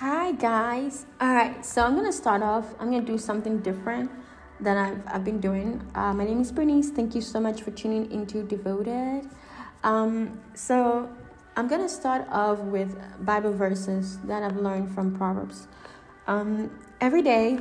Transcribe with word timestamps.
Hi 0.00 0.32
guys. 0.32 1.04
All 1.20 1.34
right, 1.34 1.62
so 1.62 1.84
I'm 1.84 1.94
gonna 1.94 2.10
start 2.10 2.42
off. 2.42 2.74
I'm 2.80 2.90
gonna 2.90 3.04
do 3.04 3.18
something 3.18 3.58
different 3.58 4.10
than 4.58 4.78
I've, 4.78 5.02
I've 5.06 5.24
been 5.26 5.40
doing. 5.40 5.86
Uh, 5.94 6.14
my 6.14 6.24
name 6.24 6.40
is 6.40 6.50
Bernice. 6.50 6.88
Thank 6.88 7.14
you 7.14 7.20
so 7.20 7.38
much 7.38 7.60
for 7.60 7.70
tuning 7.70 8.10
into 8.10 8.42
Devoted. 8.42 9.28
Um, 9.84 10.40
so 10.54 11.10
I'm 11.54 11.68
gonna 11.68 11.86
start 11.86 12.26
off 12.30 12.60
with 12.60 12.96
Bible 13.26 13.52
verses 13.52 14.16
that 14.20 14.42
I've 14.42 14.56
learned 14.56 14.94
from 14.94 15.14
Proverbs. 15.14 15.68
Um, 16.26 16.70
every 17.02 17.20
day, 17.20 17.58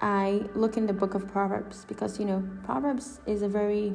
I 0.00 0.44
look 0.54 0.76
in 0.76 0.86
the 0.86 0.92
book 0.92 1.14
of 1.14 1.26
Proverbs 1.26 1.86
because 1.88 2.20
you 2.20 2.24
know 2.24 2.44
Proverbs 2.62 3.18
is 3.26 3.42
a 3.42 3.48
very, 3.48 3.94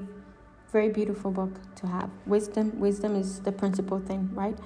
very 0.74 0.90
beautiful 0.90 1.32
book 1.32 1.54
to 1.76 1.88
have. 1.88 2.10
Wisdom, 2.26 2.78
wisdom 2.78 3.16
is 3.16 3.40
the 3.40 3.54
principal 3.54 4.02
thing, 4.02 4.32
right? 4.34 4.58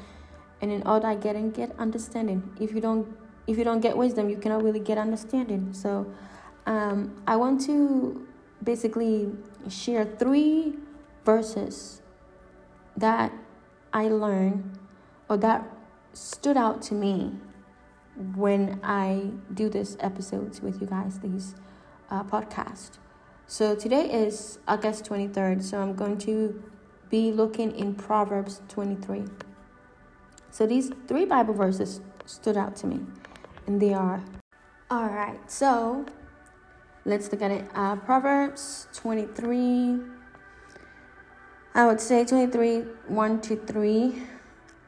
And 0.64 0.72
in 0.72 0.82
all 0.84 1.00
that 1.02 1.20
getting 1.22 1.52
get 1.52 1.78
understanding. 1.78 2.42
If 2.60 2.74
you 2.74 2.82
don't 2.82 3.06
if 3.46 3.58
you 3.58 3.66
don't 3.66 3.82
get 3.82 3.98
wisdom 3.98 4.30
you 4.30 4.38
cannot 4.38 4.64
really 4.64 4.80
get 4.80 4.98
understanding. 4.98 5.74
So 5.74 6.08
um, 6.66 7.22
i 7.28 7.36
want 7.36 7.62
to 7.62 8.26
basically 8.64 9.32
share 9.70 10.06
three 10.06 10.76
verses 11.26 12.02
that 12.96 13.32
i 13.92 14.08
learned 14.08 14.78
or 15.30 15.38
that 15.38 15.66
stood 16.14 16.58
out 16.58 16.82
to 16.82 16.94
me 16.94 17.32
when 18.36 18.80
i 18.84 19.30
do 19.54 19.70
this 19.70 19.98
episodes 20.00 20.62
with 20.62 20.80
you 20.80 20.88
guys 20.88 21.20
these 21.20 21.56
uh, 22.10 22.24
podcast 22.24 22.92
so 23.48 23.76
today 23.76 24.06
is 24.10 24.60
august 24.68 25.04
23rd 25.06 25.62
so 25.62 25.82
i'm 25.82 25.96
going 25.96 26.18
to 26.18 26.64
be 27.10 27.32
looking 27.32 27.76
in 27.76 27.94
proverbs 27.94 28.62
23 28.70 29.26
so 30.54 30.68
these 30.68 30.92
three 31.08 31.26
Bible 31.26 31.56
verses 31.56 32.00
stood 32.28 32.58
out 32.58 32.76
to 32.76 32.86
me, 32.86 33.00
and 33.66 33.82
they 33.82 33.92
are 33.92 34.24
all 34.92 35.08
right. 35.08 35.40
So 35.50 36.06
let's 37.06 37.32
look 37.32 37.42
at 37.42 37.50
it. 37.50 37.66
Uh, 37.74 37.96
Proverbs 37.96 38.88
23. 38.94 40.00
I 41.74 41.88
would 41.88 42.00
say 42.00 42.24
23, 42.24 42.82
1 43.08 43.42
to 43.42 43.56
3, 43.56 44.22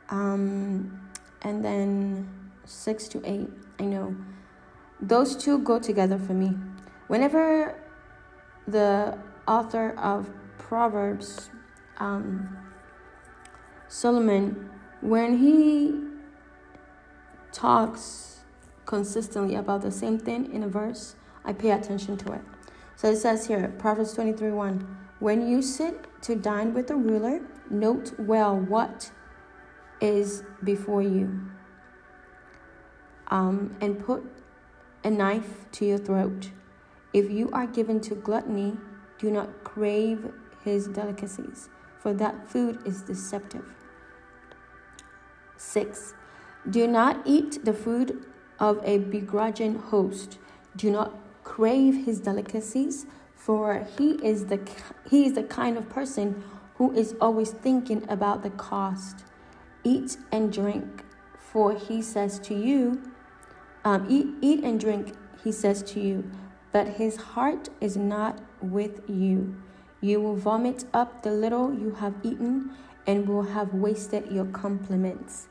um, 0.09 1.09
and 1.42 1.66
then 1.66 2.30
6 2.66 3.08
to 3.08 3.22
8. 3.26 3.50
I 3.80 3.84
know 3.86 4.16
those 5.02 5.36
two 5.36 5.58
go 5.58 5.80
together 5.80 6.20
for 6.20 6.34
me. 6.34 6.56
Whenever 7.08 7.82
the 8.67 9.17
author 9.48 9.98
of 9.98 10.30
Proverbs, 10.59 11.50
um, 11.98 12.56
Solomon, 13.88 14.70
when 15.06 15.38
he 15.38 15.94
talks 17.52 18.39
consistently 18.88 19.56
about 19.56 19.84
the 19.84 19.92
same 19.92 20.17
thing 20.17 20.52
in 20.52 20.64
a 20.64 20.67
verse, 20.67 21.16
I 21.44 21.53
pay 21.53 21.72
attention 21.72 22.17
to 22.17 22.34
it. 22.34 22.42
So 22.95 23.11
it 23.11 23.17
says 23.17 23.45
here, 23.45 23.73
Proverbs 23.78 24.14
23 24.14 24.52
1 24.52 24.98
When 25.20 25.48
you 25.48 25.61
sit 25.61 26.08
to 26.23 26.36
dine 26.36 26.73
with 26.73 26.89
a 26.89 26.95
ruler, 26.95 27.42
note 27.70 28.14
well 28.17 28.58
what 28.58 29.11
is 30.02 30.44
before 30.64 31.03
you, 31.03 31.39
um, 33.28 33.76
and 33.81 34.03
put 34.03 34.23
a 35.03 35.11
knife 35.11 35.70
to 35.73 35.86
your 35.86 36.00
throat. 36.00 36.50
If 37.14 37.30
you 37.30 37.50
are 37.52 37.67
given 37.67 38.02
to 38.02 38.16
gluttony, 38.16 38.78
do 39.20 39.30
not 39.30 39.64
crave 39.64 40.33
his 40.64 40.88
delicacies, 40.88 41.70
for 42.00 42.11
that 42.14 42.50
food 42.50 42.80
is 42.86 43.03
deceptive. 43.03 43.66
6. 45.58 46.14
Do 46.70 46.88
not 46.88 47.22
eat 47.25 47.64
the 47.64 47.73
food 47.73 48.25
of 48.59 48.81
a 48.84 48.98
begrudging 48.98 49.75
host. 49.75 50.38
Do 50.75 50.92
not 50.92 51.14
crave 51.44 52.06
his 52.06 52.20
delicacies, 52.20 53.06
for 53.36 53.88
he 53.98 54.14
is 54.23 54.45
the 54.45 54.59
he 55.09 55.26
is 55.26 55.33
the 55.33 55.44
kind 55.44 55.77
of 55.77 55.89
person 55.89 56.43
who 56.76 56.92
is 56.93 57.16
always 57.21 57.52
thinking 57.52 58.05
about 58.10 58.43
the 58.43 58.49
cost. 58.49 59.23
Eat 59.83 60.17
and 60.32 60.52
drink, 60.52 61.05
for 61.38 61.73
he 61.73 62.02
says 62.02 62.39
to 62.39 62.55
you, 62.55 63.02
um, 63.86 64.08
eat, 64.10 64.27
eat 64.42 64.64
and 64.64 64.80
drink, 64.80 65.14
he 65.43 65.52
says 65.52 65.83
to 65.83 65.99
you, 65.99 66.30
but 66.72 66.87
his 66.87 67.16
heart 67.17 67.70
is 67.80 67.95
not 67.95 68.42
with 68.61 69.02
you. 69.08 69.55
You 70.02 70.20
will 70.20 70.36
vomit 70.36 70.86
up 70.93 71.23
the 71.23 71.32
little 71.32 71.73
you 71.73 71.92
have 71.95 72.16
eaten 72.23 72.72
and 73.08 73.27
will 73.27 73.43
have 73.43 73.73
wasted 73.73 74.32
your 74.32 74.45
compliments. 74.45 75.48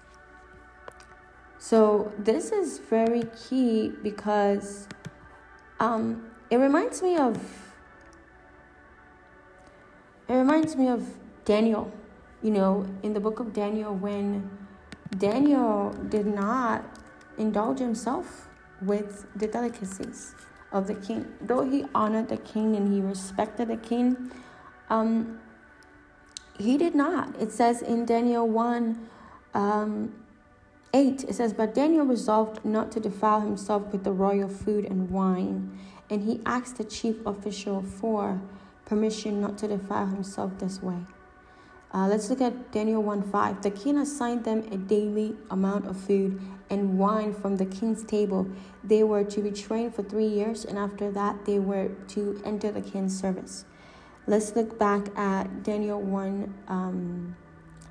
So, 1.58 2.12
this 2.18 2.52
is 2.52 2.78
very 2.78 3.22
key 3.48 3.92
because 4.02 4.86
um, 5.80 6.30
it 6.50 6.56
reminds 6.56 7.02
me 7.02 7.16
of 7.16 7.38
it 10.28 10.34
reminds 10.34 10.74
me 10.76 10.88
of 10.88 11.06
Daniel, 11.44 11.92
you 12.42 12.50
know, 12.50 12.86
in 13.02 13.12
the 13.12 13.20
book 13.20 13.40
of 13.40 13.52
Daniel 13.52 13.94
when 13.94 14.50
Daniel 15.18 15.92
did 16.08 16.26
not 16.26 16.84
indulge 17.36 17.78
himself 17.78 18.48
with 18.80 19.26
the 19.36 19.46
delicacies 19.46 20.34
of 20.72 20.86
the 20.86 20.94
king. 20.94 21.26
Though 21.40 21.68
he 21.68 21.84
honored 21.94 22.28
the 22.28 22.38
king 22.38 22.74
and 22.76 22.92
he 22.92 23.00
respected 23.00 23.68
the 23.68 23.76
king, 23.76 24.30
um, 24.88 25.40
he 26.58 26.76
did 26.76 26.94
not. 26.94 27.34
It 27.40 27.52
says 27.52 27.82
in 27.82 28.04
Daniel 28.04 28.48
1 28.48 29.08
um, 29.54 30.14
8, 30.92 31.24
it 31.24 31.34
says, 31.34 31.52
But 31.52 31.74
Daniel 31.74 32.06
resolved 32.06 32.64
not 32.64 32.92
to 32.92 33.00
defile 33.00 33.40
himself 33.40 33.90
with 33.92 34.04
the 34.04 34.12
royal 34.12 34.48
food 34.48 34.84
and 34.84 35.10
wine, 35.10 35.78
and 36.08 36.22
he 36.22 36.40
asked 36.46 36.78
the 36.78 36.84
chief 36.84 37.16
official 37.26 37.82
for 37.82 38.40
permission 38.84 39.40
not 39.40 39.58
to 39.58 39.68
defile 39.68 40.06
himself 40.06 40.58
this 40.58 40.82
way. 40.82 40.98
Uh, 41.92 42.08
let's 42.08 42.28
look 42.28 42.40
at 42.40 42.72
Daniel 42.72 43.02
1 43.02 43.22
5. 43.22 43.62
The 43.62 43.70
king 43.70 43.98
assigned 43.98 44.44
them 44.44 44.66
a 44.72 44.76
daily 44.76 45.36
amount 45.50 45.86
of 45.86 45.96
food 45.96 46.40
and 46.68 46.98
wine 46.98 47.32
from 47.32 47.56
the 47.56 47.66
king's 47.66 48.04
table. 48.04 48.48
They 48.82 49.04
were 49.04 49.22
to 49.22 49.40
be 49.40 49.52
trained 49.52 49.94
for 49.94 50.02
three 50.02 50.26
years, 50.26 50.64
and 50.64 50.76
after 50.76 51.10
that, 51.12 51.44
they 51.44 51.60
were 51.60 51.90
to 52.08 52.42
enter 52.44 52.72
the 52.72 52.80
king's 52.80 53.18
service. 53.18 53.64
Let's 54.26 54.56
look 54.56 54.78
back 54.78 55.16
at 55.18 55.62
Daniel 55.62 56.00
1 56.00 56.54
um, 56.68 57.36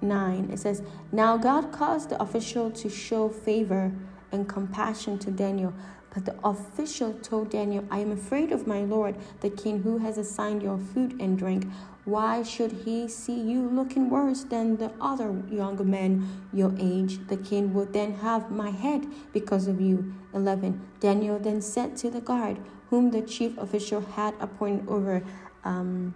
9. 0.01 0.49
It 0.51 0.59
says, 0.59 0.81
Now 1.11 1.37
God 1.37 1.71
caused 1.71 2.09
the 2.09 2.21
official 2.21 2.71
to 2.71 2.89
show 2.89 3.29
favor 3.29 3.91
and 4.31 4.49
compassion 4.49 5.19
to 5.19 5.31
Daniel. 5.31 5.73
But 6.13 6.25
the 6.25 6.35
official 6.43 7.13
told 7.13 7.49
Daniel, 7.49 7.85
I 7.89 7.99
am 7.99 8.11
afraid 8.11 8.51
of 8.51 8.67
my 8.67 8.81
lord, 8.81 9.15
the 9.41 9.49
king 9.49 9.81
who 9.81 9.97
has 9.99 10.17
assigned 10.17 10.61
your 10.61 10.77
food 10.77 11.19
and 11.19 11.37
drink. 11.37 11.67
Why 12.05 12.43
should 12.43 12.71
he 12.71 13.07
see 13.07 13.39
you 13.39 13.67
looking 13.69 14.09
worse 14.09 14.43
than 14.43 14.77
the 14.77 14.91
other 14.99 15.41
younger 15.49 15.83
men 15.83 16.47
your 16.51 16.73
age? 16.77 17.25
The 17.27 17.37
king 17.37 17.73
will 17.73 17.85
then 17.85 18.15
have 18.15 18.51
my 18.51 18.69
head 18.69 19.07
because 19.31 19.67
of 19.67 19.81
you. 19.81 20.13
11. 20.33 20.81
Daniel 20.99 21.39
then 21.39 21.61
said 21.61 21.95
to 21.97 22.11
the 22.11 22.21
guard, 22.21 22.59
whom 22.89 23.11
the 23.11 23.21
chief 23.21 23.57
official 23.57 24.01
had 24.01 24.35
appointed 24.39 24.87
over, 24.87 25.23
um, 25.63 26.13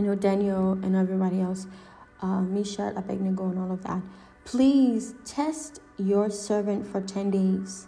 you 0.00 0.06
know, 0.06 0.14
Daniel 0.14 0.72
and 0.72 0.96
everybody 0.96 1.40
else, 1.40 1.66
uh, 2.22 2.40
Mishael, 2.40 2.96
Abednego, 2.96 3.50
and 3.50 3.58
all 3.58 3.72
of 3.72 3.82
that. 3.84 4.02
Please 4.44 5.14
test 5.24 5.80
your 5.98 6.30
servant 6.30 6.86
for 6.86 7.00
10 7.00 7.30
days. 7.30 7.86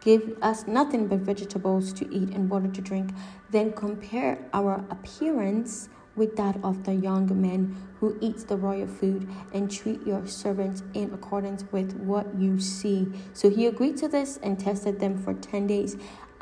Give 0.00 0.36
us 0.42 0.66
nothing 0.66 1.08
but 1.08 1.20
vegetables 1.20 1.92
to 1.94 2.14
eat 2.14 2.30
and 2.30 2.50
water 2.50 2.68
to 2.68 2.80
drink. 2.80 3.10
Then 3.50 3.72
compare 3.72 4.38
our 4.52 4.84
appearance 4.90 5.88
with 6.14 6.36
that 6.36 6.56
of 6.62 6.84
the 6.84 6.94
young 6.94 7.28
men 7.40 7.76
who 8.00 8.16
eats 8.20 8.44
the 8.44 8.56
royal 8.56 8.86
food 8.86 9.28
and 9.52 9.70
treat 9.70 10.06
your 10.06 10.26
servants 10.26 10.82
in 10.94 11.12
accordance 11.12 11.64
with 11.72 11.94
what 11.96 12.26
you 12.38 12.58
see. 12.58 13.06
So 13.32 13.50
he 13.50 13.66
agreed 13.66 13.96
to 13.98 14.08
this 14.08 14.38
and 14.42 14.58
tested 14.58 15.00
them 15.00 15.22
for 15.22 15.34
10 15.34 15.66
days. 15.66 15.96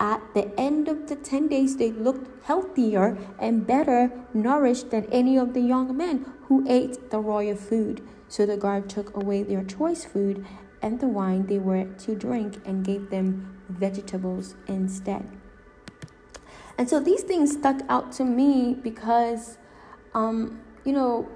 At 0.04 0.34
the 0.34 0.52
end 0.60 0.86
of 0.88 1.08
the 1.08 1.16
10 1.16 1.48
days, 1.48 1.78
they 1.78 1.90
looked 1.90 2.44
healthier 2.44 3.16
and 3.38 3.66
better 3.66 4.12
nourished 4.34 4.90
than 4.90 5.06
any 5.06 5.38
of 5.38 5.54
the 5.54 5.62
young 5.62 5.96
men 5.96 6.30
who 6.42 6.62
ate 6.68 7.10
the 7.10 7.18
royal 7.18 7.56
food. 7.56 8.06
So 8.28 8.44
the 8.44 8.58
guard 8.58 8.90
took 8.90 9.16
away 9.16 9.44
their 9.44 9.64
choice 9.64 10.04
food 10.04 10.44
and 10.82 11.00
the 11.00 11.08
wine 11.08 11.46
they 11.46 11.58
were 11.58 11.84
to 11.84 12.14
drink 12.14 12.60
and 12.66 12.84
gave 12.84 13.08
them 13.08 13.56
vegetables 13.70 14.56
instead. 14.66 15.26
And 16.76 16.86
so 16.86 17.00
these 17.00 17.22
things 17.22 17.52
stuck 17.52 17.80
out 17.88 18.12
to 18.18 18.26
me 18.26 18.74
because, 18.74 19.56
um, 20.12 20.60
you 20.84 20.92
know, 20.92 21.30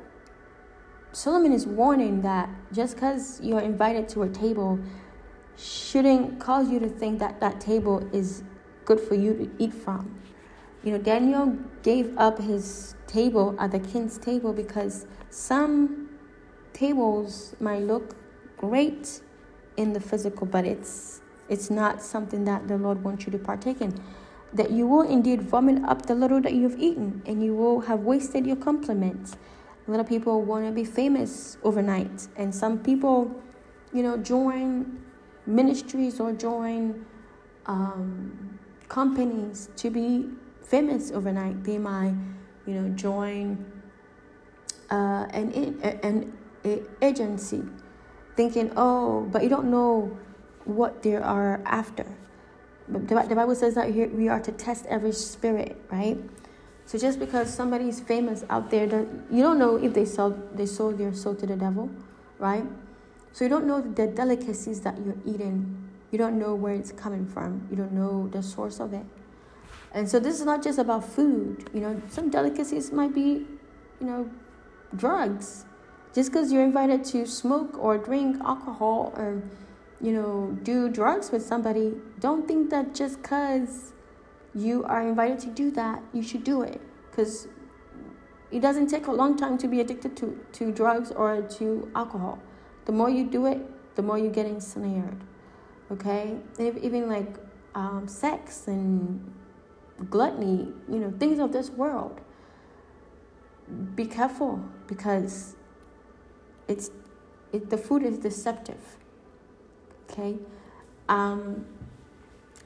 Solomon 1.12 1.53
is 1.55 1.67
warning 1.67 2.20
that 2.20 2.50
just 2.70 2.97
because 2.97 3.41
you're 3.41 3.61
invited 3.61 4.11
to 4.11 4.25
a 4.25 4.29
table 4.29 4.79
shouldn't 5.56 6.38
cause 6.38 6.70
you 6.70 6.79
to 6.79 6.88
think 6.91 7.19
that 7.19 7.41
that 7.41 7.62
table 7.62 8.06
is 8.12 8.43
good 8.88 8.99
for 8.99 9.14
you 9.14 9.35
to 9.35 9.50
eat 9.62 9.75
from. 9.75 10.19
You 10.82 10.93
know, 10.93 10.99
Daniel 10.99 11.58
gave 11.82 12.17
up 12.17 12.38
his 12.38 12.94
table 13.06 13.55
at 13.58 13.70
the 13.70 13.81
king's 13.81 14.17
table 14.17 14.55
because 14.55 15.06
some 15.29 16.08
tables 16.73 17.55
might 17.61 17.82
look 17.82 18.17
great 18.56 19.20
in 19.76 19.93
the 19.93 20.00
physical, 20.00 20.46
but 20.46 20.64
it's 20.64 21.20
it's 21.50 21.70
not 21.70 22.02
something 22.02 22.44
that 22.44 22.69
the 22.69 22.76
Lord 22.76 23.02
wants 23.05 23.26
you 23.26 23.32
to 23.32 23.38
partake 23.38 23.81
in. 23.81 23.93
That 24.55 24.70
you 24.70 24.87
will 24.87 25.02
indeed 25.02 25.43
vomit 25.43 25.84
up 25.84 26.06
the 26.06 26.14
little 26.14 26.41
that 26.41 26.55
you 26.55 26.62
have 26.62 26.79
eaten, 26.79 27.23
and 27.26 27.44
you 27.44 27.55
will 27.55 27.81
have 27.81 28.00
wasted 28.00 28.46
your 28.46 28.56
compliments. 28.56 29.37
A 29.87 29.91
lot 29.91 30.00
of 30.00 30.08
people 30.08 30.41
want 30.43 30.64
to 30.67 30.73
be 30.73 30.84
famous 30.84 31.58
overnight, 31.62 32.29
and 32.37 32.55
some 32.55 32.79
people, 32.79 33.31
you 33.93 34.02
know, 34.02 34.17
join 34.17 35.02
ministries 35.46 36.20
or 36.20 36.32
join 36.32 37.05
um, 37.67 38.57
companies 38.88 39.69
to 39.76 39.90
be 39.90 40.26
famous 40.62 41.11
overnight. 41.11 41.64
They 41.64 41.79
might, 41.79 42.14
you 42.67 42.75
know, 42.75 42.88
join 42.90 43.64
uh, 44.90 45.26
an, 45.31 45.52
an, 46.02 46.32
an 46.64 46.87
agency 47.02 47.62
thinking, 48.37 48.73
oh, 48.76 49.29
but 49.32 49.43
you 49.43 49.49
don't 49.49 49.70
know 49.70 50.17
what 50.64 51.02
they 51.02 51.17
are 51.17 51.61
after. 51.64 52.06
But 52.88 53.08
the 53.29 53.35
Bible 53.35 53.55
says 53.55 53.75
that 53.75 53.93
here 53.93 54.08
we 54.08 54.29
are 54.29 54.40
to 54.40 54.52
test 54.52 54.87
every 54.87 55.12
spirit, 55.12 55.76
right? 55.91 56.17
So 56.87 56.96
just 56.96 57.19
because 57.19 57.52
somebody 57.52 57.88
is 57.88 58.00
famous 58.00 58.44
out 58.49 58.70
there, 58.70 58.87
you 59.31 59.43
don't 59.43 59.58
know 59.58 59.76
if 59.76 59.93
they 59.93 60.06
sold 60.06 60.56
they 60.56 60.64
sold 60.64 60.96
their 60.96 61.12
soul 61.12 61.34
to 61.34 61.46
the 61.46 61.56
devil, 61.56 61.91
right? 62.38 62.64
So 63.32 63.44
you 63.44 63.50
don't 63.50 63.67
know 63.67 63.82
the 63.82 64.06
delicacies 64.06 64.81
that 64.81 64.96
you're 65.05 65.20
eating. 65.26 65.88
You 66.10 66.19
don't 66.19 66.38
know 66.38 66.55
where 66.55 66.75
it's 66.75 66.93
coming 66.93 67.26
from. 67.26 67.66
You 67.70 67.76
don't 67.76 67.93
know 67.93 68.28
the 68.28 68.43
source 68.43 68.81
of 68.81 68.93
it. 68.93 69.05
And 69.93 70.08
so 70.08 70.19
this 70.19 70.38
is 70.38 70.44
not 70.44 70.62
just 70.62 70.78
about 70.78 71.05
food. 71.05 71.69
You 71.72 71.81
know, 71.81 72.02
some 72.08 72.31
delicacies 72.31 72.93
might 72.93 73.14
be, 73.14 73.46
you 74.00 74.06
know, 74.06 74.31
drugs. 74.94 75.64
Just 76.14 76.32
because 76.32 76.52
you're 76.52 76.64
invited 76.64 77.05
to 77.05 77.26
smoke 77.26 77.76
or 77.78 77.99
drink 77.99 78.40
alcohol 78.43 79.12
or, 79.16 79.43
you 80.00 80.12
know, 80.12 80.56
do 80.62 80.88
drugs 80.88 81.31
with 81.31 81.43
somebody, 81.43 81.94
don't 82.20 82.49
think 82.49 82.70
that 82.70 82.94
just 82.94 83.22
because 83.22 83.93
you 84.55 84.84
are 84.84 85.06
invited 85.06 85.38
to 85.40 85.49
do 85.49 85.70
that, 85.72 86.02
you 86.12 86.22
should 86.22 86.44
do 86.44 86.62
it. 86.62 86.81
Because 87.10 87.49
it 88.50 88.60
doesn't 88.60 88.88
take 88.88 89.06
a 89.06 89.12
long 89.12 89.37
time 89.37 89.58
to 89.58 89.69
be 89.69 89.81
addicted 89.81 90.16
to, 90.16 90.38
to 90.52 90.72
drugs 90.72 91.10
or 91.10 91.43
to 91.43 91.90
alcohol. 91.94 92.38
The 92.87 92.93
more 92.93 93.10
you 93.10 93.25
do 93.25 93.46
it, 93.46 93.60
the 93.96 94.02
more 94.02 94.19
you 94.19 94.31
get 94.31 94.46
ensnared. 94.46 95.19
Okay? 95.90 96.37
Even 96.58 97.08
like 97.08 97.37
um, 97.75 98.06
sex 98.08 98.67
and 98.67 99.35
gluttony, 100.11 100.73
you 100.88 100.99
know, 100.99 101.12
things 101.19 101.38
of 101.38 101.52
this 101.52 101.70
world. 101.70 102.20
Be 103.94 104.06
careful 104.06 104.64
because 104.87 105.56
it's 106.67 106.90
it, 107.52 107.70
the 107.70 107.79
food 107.79 108.02
is 108.02 108.19
deceptive. 108.19 108.99
Okay? 110.11 110.37
Um, 111.08 111.67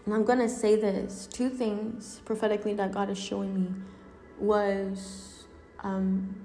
and 0.05 0.15
I'm 0.15 0.25
to 0.41 0.49
say 0.49 0.75
this 0.75 1.27
two 1.27 1.49
things 1.49 2.21
prophetically 2.25 2.75
that 2.75 2.93
God 2.93 3.09
is 3.11 3.19
showing 3.19 3.55
me 3.55 3.69
was 4.39 5.45
um, 5.81 6.45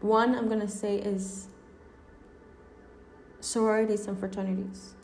one, 0.00 0.34
I'm 0.34 0.48
to 0.60 0.68
say 0.68 0.96
is 0.96 1.48
sororities 3.40 4.06
and 4.06 4.18
fraternities. 4.18 4.94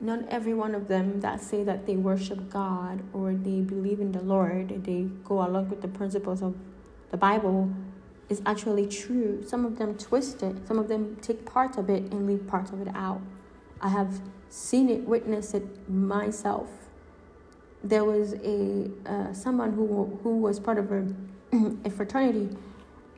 Not 0.00 0.28
every 0.28 0.54
one 0.54 0.74
of 0.74 0.88
them 0.88 1.20
that 1.20 1.40
say 1.42 1.64
that 1.64 1.86
they 1.86 1.96
worship 1.96 2.50
God 2.50 3.02
or 3.12 3.32
they 3.32 3.60
believe 3.60 4.00
in 4.00 4.12
the 4.12 4.22
Lord, 4.22 4.84
they 4.84 5.08
go 5.24 5.44
along 5.46 5.70
with 5.70 5.82
the 5.82 5.88
principles 5.88 6.42
of 6.42 6.54
the 7.10 7.16
Bible, 7.16 7.72
is 8.28 8.42
actually 8.44 8.86
true. 8.86 9.42
Some 9.46 9.64
of 9.64 9.78
them 9.78 9.96
twist 9.96 10.42
it, 10.42 10.66
some 10.66 10.78
of 10.78 10.88
them 10.88 11.16
take 11.20 11.44
part 11.44 11.78
of 11.78 11.88
it 11.88 12.02
and 12.10 12.26
leave 12.26 12.46
part 12.46 12.72
of 12.72 12.80
it 12.80 12.88
out. 12.94 13.20
I 13.80 13.88
have 13.88 14.20
seen 14.48 14.88
it, 14.88 15.02
witnessed 15.02 15.54
it 15.54 15.88
myself. 15.88 16.68
There 17.82 18.04
was 18.04 18.32
a 18.34 18.90
uh, 19.04 19.32
someone 19.32 19.72
who 19.74 20.18
who 20.22 20.38
was 20.38 20.58
part 20.58 20.78
of 20.78 20.90
a, 20.90 21.06
a 21.84 21.90
fraternity, 21.90 22.56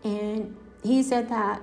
and 0.03 0.57
he 0.83 1.03
said 1.03 1.29
that 1.29 1.63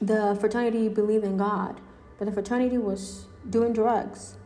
the 0.00 0.36
fraternity 0.40 0.88
believed 0.88 1.24
in 1.24 1.36
God, 1.36 1.80
but 2.18 2.26
the 2.26 2.32
fraternity 2.32 2.78
was 2.78 3.26
doing 3.48 3.72
drugs. 3.72 4.36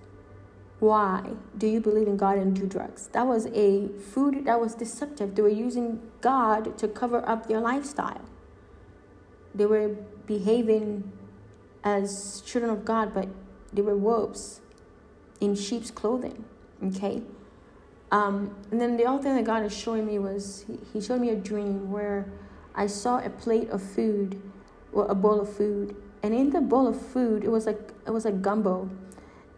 Why 0.81 1.31
do 1.57 1.67
you 1.67 1.81
believe 1.81 2.07
in 2.07 2.17
God 2.17 2.37
and 2.37 2.55
do 2.55 2.67
drugs? 2.67 3.09
That 3.13 3.27
was 3.27 3.47
a 3.55 3.89
food 3.89 4.45
that 4.45 4.61
was 4.61 4.75
deceptive. 4.75 5.35
They 5.35 5.43
were 5.43 5.49
using 5.49 6.01
God 6.21 6.77
to 6.79 6.89
cover 6.89 7.27
up 7.29 7.47
their 7.47 7.61
lifestyle. 7.61 8.21
They 9.55 9.67
were 9.67 9.97
behaving 10.27 11.13
as 11.85 12.43
children 12.45 12.73
of 12.73 12.85
God, 12.85 13.15
but 13.15 13.29
they 13.73 13.83
were 13.83 13.97
wolves 13.97 14.61
in 15.41 15.55
sheep's 15.55 15.91
clothing. 15.91 16.45
Okay? 16.83 17.23
Um, 18.11 18.55
and 18.71 18.81
then 18.81 18.97
the 18.97 19.07
other 19.07 19.23
thing 19.23 19.37
that 19.37 19.45
God 19.45 19.65
is 19.65 19.77
showing 19.77 20.07
me 20.07 20.19
was 20.19 20.65
he, 20.67 20.79
he 20.93 21.01
showed 21.01 21.21
me 21.21 21.31
a 21.31 21.37
dream 21.37 21.91
where 21.91 22.27
I 22.75 22.87
saw 22.87 23.19
a 23.19 23.31
plate 23.31 23.71
of 23.71 23.83
food, 23.83 24.41
or 24.93 25.07
a 25.07 25.15
bowl 25.15 25.41
of 25.41 25.55
food, 25.55 25.97
and 26.25 26.35
in 26.35 26.49
the 26.49 26.63
bowl 26.63 26.89
of 26.89 26.99
food, 26.99 27.45
it 27.45 27.51
was 27.51 27.67
like 27.67 27.93
it 28.07 28.11
was 28.11 28.25
a 28.25 28.33
gumbo, 28.33 28.89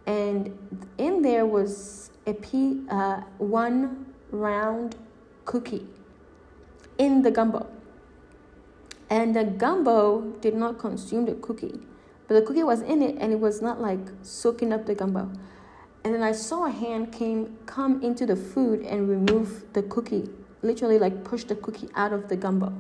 and 0.05 0.51
in 0.99 1.23
there 1.23 1.47
was 1.47 2.11
a 2.27 2.35
pea, 2.35 2.81
uh, 2.91 3.21
one 3.39 4.05
round 4.33 4.97
cookie 5.45 5.87
in 6.99 7.23
the 7.23 7.31
gumbo. 7.31 7.69
And 9.09 9.37
the 9.37 9.45
gumbo 9.45 10.23
did 10.41 10.57
not 10.57 10.81
consume 10.81 11.27
the 11.27 11.35
cookie. 11.35 11.79
But 12.27 12.35
the 12.35 12.43
cookie 12.43 12.65
was 12.65 12.83
in 12.83 13.01
it 13.01 13.15
and 13.21 13.33
it 13.33 13.39
was 13.39 13.63
not 13.63 13.81
like 13.81 14.01
soaking 14.23 14.73
up 14.73 14.87
the 14.87 14.97
gumbo. 14.97 15.31
And 16.03 16.13
then 16.15 16.25
I 16.25 16.33
saw 16.33 16.67
a 16.67 16.71
hand 16.71 17.13
came 17.13 17.57
come 17.67 18.03
into 18.03 18.27
the 18.27 18.35
food 18.35 18.81
and 18.81 19.09
remove 19.09 19.73
the 19.73 19.85
cookie, 19.85 20.29
literally 20.63 20.99
like 20.99 21.23
push 21.23 21.45
the 21.45 21.55
cookie 21.55 21.89
out 21.95 22.13
of 22.13 22.29
the 22.29 22.37
gumbo. 22.37 22.73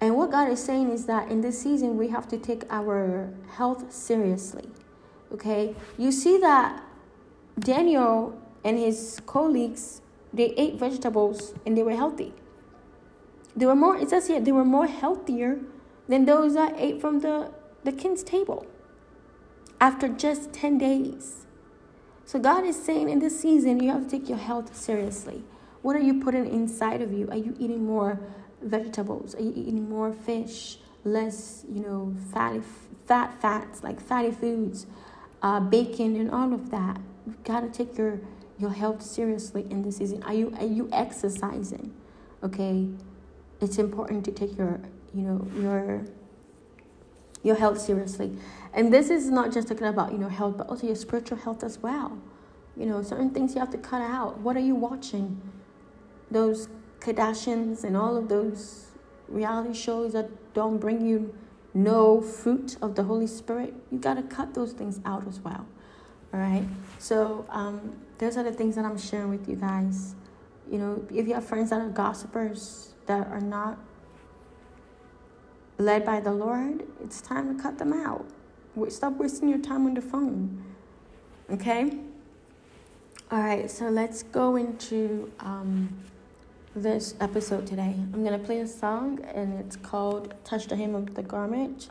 And 0.00 0.16
what 0.16 0.30
God 0.30 0.50
is 0.50 0.62
saying 0.62 0.90
is 0.90 1.06
that 1.06 1.30
in 1.30 1.40
this 1.40 1.62
season 1.62 1.96
we 1.96 2.08
have 2.08 2.28
to 2.28 2.38
take 2.38 2.64
our 2.70 3.32
health 3.56 3.92
seriously. 3.92 4.68
Okay? 5.32 5.74
You 5.96 6.12
see 6.12 6.38
that 6.38 6.82
Daniel 7.58 8.38
and 8.64 8.78
his 8.78 9.20
colleagues 9.26 10.00
they 10.32 10.52
ate 10.56 10.74
vegetables 10.74 11.54
and 11.64 11.76
they 11.76 11.82
were 11.82 11.94
healthy. 11.94 12.34
They 13.56 13.66
were 13.66 13.76
more 13.76 13.96
it 13.96 14.10
says 14.10 14.26
here 14.26 14.40
they 14.40 14.52
were 14.52 14.64
more 14.64 14.86
healthier 14.86 15.60
than 16.08 16.24
those 16.24 16.54
that 16.54 16.74
ate 16.76 17.00
from 17.00 17.20
the 17.20 17.52
the 17.84 17.92
king's 17.92 18.22
table 18.22 18.66
after 19.80 20.08
just 20.08 20.52
10 20.52 20.78
days. 20.78 21.46
So 22.24 22.38
God 22.38 22.64
is 22.64 22.82
saying 22.82 23.10
in 23.10 23.18
this 23.18 23.38
season, 23.38 23.82
you 23.82 23.90
have 23.90 24.04
to 24.04 24.10
take 24.10 24.28
your 24.28 24.38
health 24.38 24.74
seriously. 24.74 25.44
What 25.82 25.94
are 25.94 26.00
you 26.00 26.22
putting 26.22 26.46
inside 26.46 27.02
of 27.02 27.12
you? 27.12 27.28
Are 27.30 27.36
you 27.36 27.54
eating 27.58 27.84
more 27.84 28.18
vegetables? 28.64 29.34
Eating 29.38 29.88
more 29.88 30.12
fish? 30.12 30.78
Less, 31.04 31.64
you 31.70 31.80
know, 31.80 32.14
fatty, 32.32 32.62
fat 33.06 33.38
fats 33.40 33.82
like 33.82 34.00
fatty 34.00 34.30
foods, 34.30 34.86
uh, 35.42 35.60
bacon, 35.60 36.16
and 36.16 36.30
all 36.30 36.54
of 36.54 36.70
that. 36.70 36.98
You 37.26 37.34
gotta 37.44 37.68
take 37.68 37.98
your 37.98 38.20
your 38.58 38.70
health 38.70 39.02
seriously 39.02 39.66
in 39.70 39.82
this 39.82 39.98
season. 39.98 40.22
Are 40.22 40.32
you 40.32 40.54
are 40.58 40.66
you 40.66 40.88
exercising? 40.92 41.92
Okay, 42.42 42.88
it's 43.60 43.78
important 43.78 44.24
to 44.24 44.32
take 44.32 44.56
your 44.56 44.80
you 45.14 45.22
know 45.22 45.46
your 45.60 46.06
your 47.44 47.54
health 47.54 47.80
seriously. 47.80 48.36
And 48.72 48.92
this 48.92 49.10
is 49.10 49.30
not 49.30 49.52
just 49.52 49.68
talking 49.68 49.86
about, 49.86 50.10
you 50.10 50.18
know, 50.18 50.28
health, 50.28 50.56
but 50.56 50.68
also 50.68 50.86
your 50.86 50.96
spiritual 50.96 51.38
health 51.38 51.62
as 51.62 51.78
well. 51.78 52.18
You 52.76 52.86
know, 52.86 53.02
certain 53.02 53.30
things 53.30 53.54
you 53.54 53.60
have 53.60 53.70
to 53.70 53.78
cut 53.78 54.02
out. 54.02 54.38
What 54.40 54.56
are 54.56 54.60
you 54.60 54.74
watching? 54.74 55.40
Those 56.30 56.68
Kardashians 57.04 57.84
and 57.84 57.96
all 57.96 58.16
of 58.16 58.28
those 58.28 58.86
reality 59.28 59.74
shows 59.74 60.14
that 60.14 60.54
don't 60.54 60.78
bring 60.78 61.06
you 61.06 61.34
no 61.74 62.20
fruit 62.20 62.76
of 62.80 62.94
the 62.94 63.02
Holy 63.02 63.26
Spirit, 63.26 63.74
you 63.90 63.98
got 63.98 64.14
to 64.14 64.22
cut 64.22 64.54
those 64.54 64.72
things 64.72 65.00
out 65.04 65.26
as 65.26 65.40
well. 65.40 65.66
All 66.32 66.40
right. 66.40 66.64
So, 66.98 67.44
um, 67.50 67.96
those 68.18 68.36
are 68.36 68.42
the 68.42 68.52
things 68.52 68.76
that 68.76 68.84
I'm 68.84 68.96
sharing 68.96 69.30
with 69.30 69.48
you 69.48 69.56
guys. 69.56 70.14
You 70.70 70.78
know, 70.78 71.04
if 71.12 71.26
you 71.26 71.34
have 71.34 71.44
friends 71.44 71.70
that 71.70 71.80
are 71.80 71.88
gossipers, 71.88 72.94
that 73.06 73.26
are 73.26 73.40
not 73.40 73.78
led 75.78 76.04
by 76.04 76.20
the 76.20 76.32
Lord, 76.32 76.86
it's 77.02 77.20
time 77.20 77.54
to 77.54 77.62
cut 77.62 77.78
them 77.78 77.92
out. 77.92 78.24
Stop 78.88 79.14
wasting 79.14 79.48
your 79.48 79.58
time 79.58 79.86
on 79.86 79.94
the 79.94 80.00
phone. 80.00 80.64
Okay? 81.50 81.98
All 83.30 83.40
right, 83.40 83.70
so 83.70 83.88
let's 83.88 84.22
go 84.22 84.56
into 84.56 85.30
um, 85.40 85.96
this 86.74 87.14
episode 87.20 87.66
today. 87.66 87.94
I'm 88.12 88.24
going 88.24 88.38
to 88.38 88.44
play 88.44 88.58
a 88.58 88.66
song, 88.66 89.20
and 89.32 89.60
it's 89.60 89.76
called 89.76 90.34
Touch 90.44 90.66
the 90.66 90.76
Hem 90.76 90.94
of 90.94 91.14
the 91.14 91.22
Garment. 91.22 91.88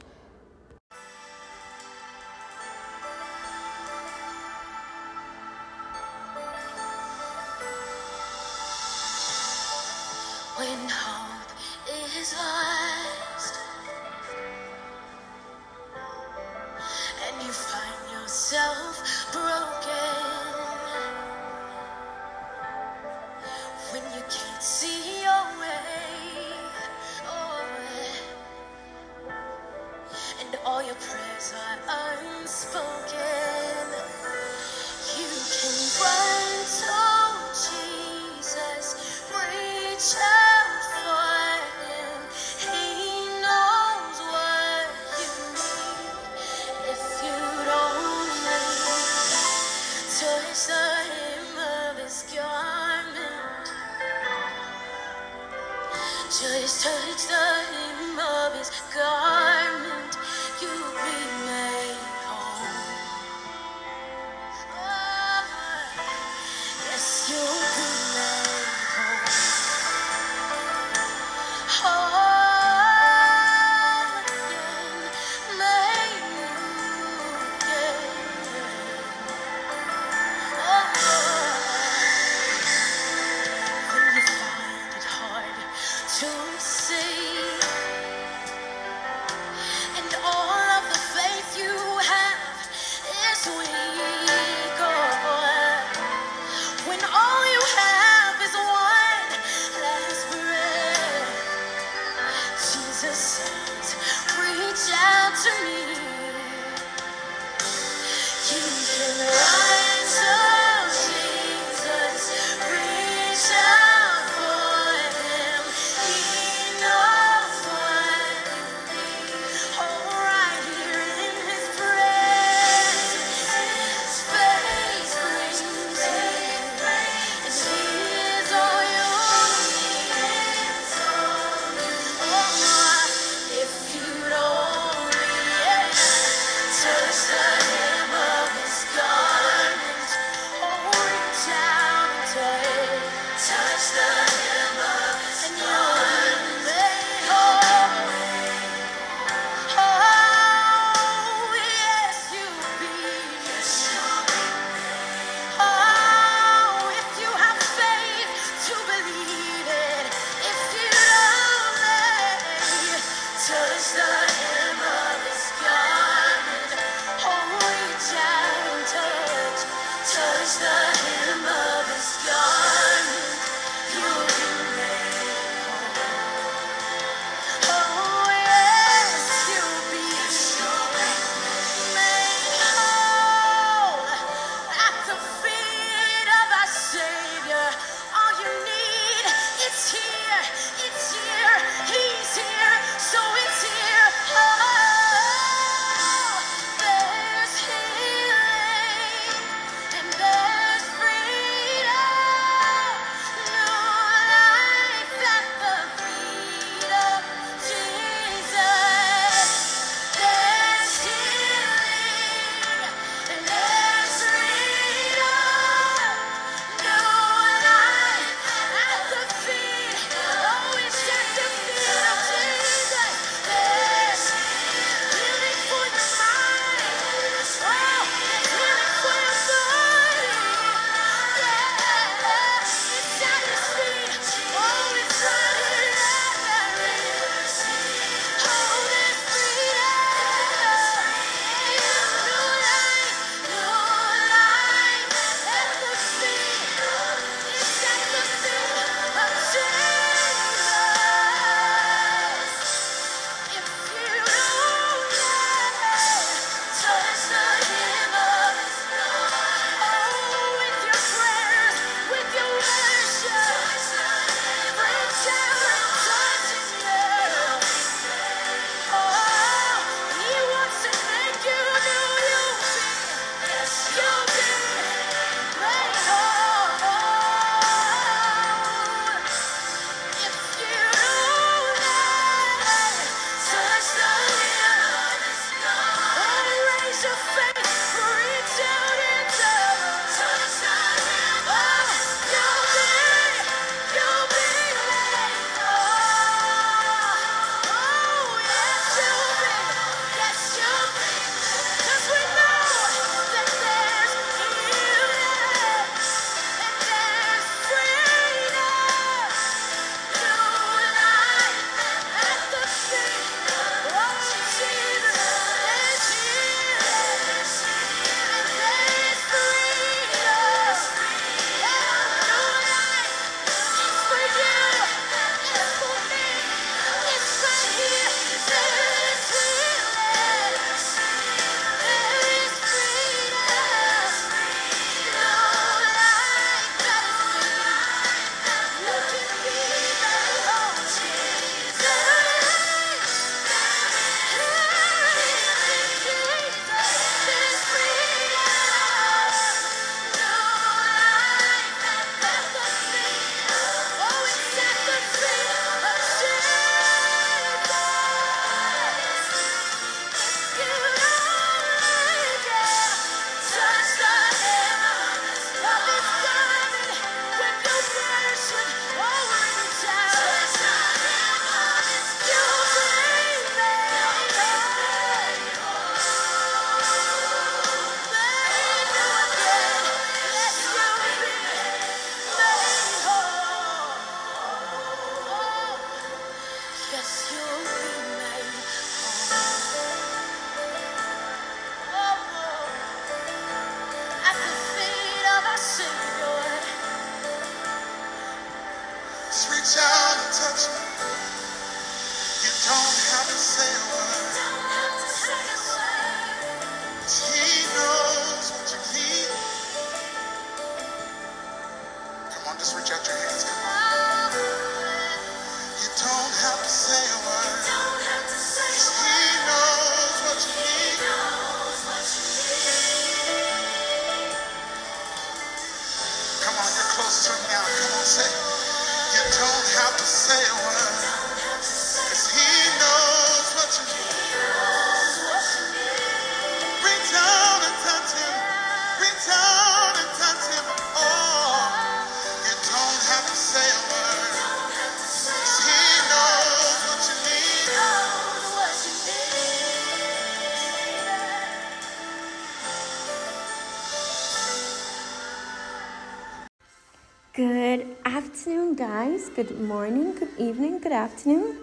Good 459.35 459.59
morning, 459.59 460.13
good 460.13 460.29
evening, 460.37 460.79
good 460.79 460.91
afternoon. 460.91 461.57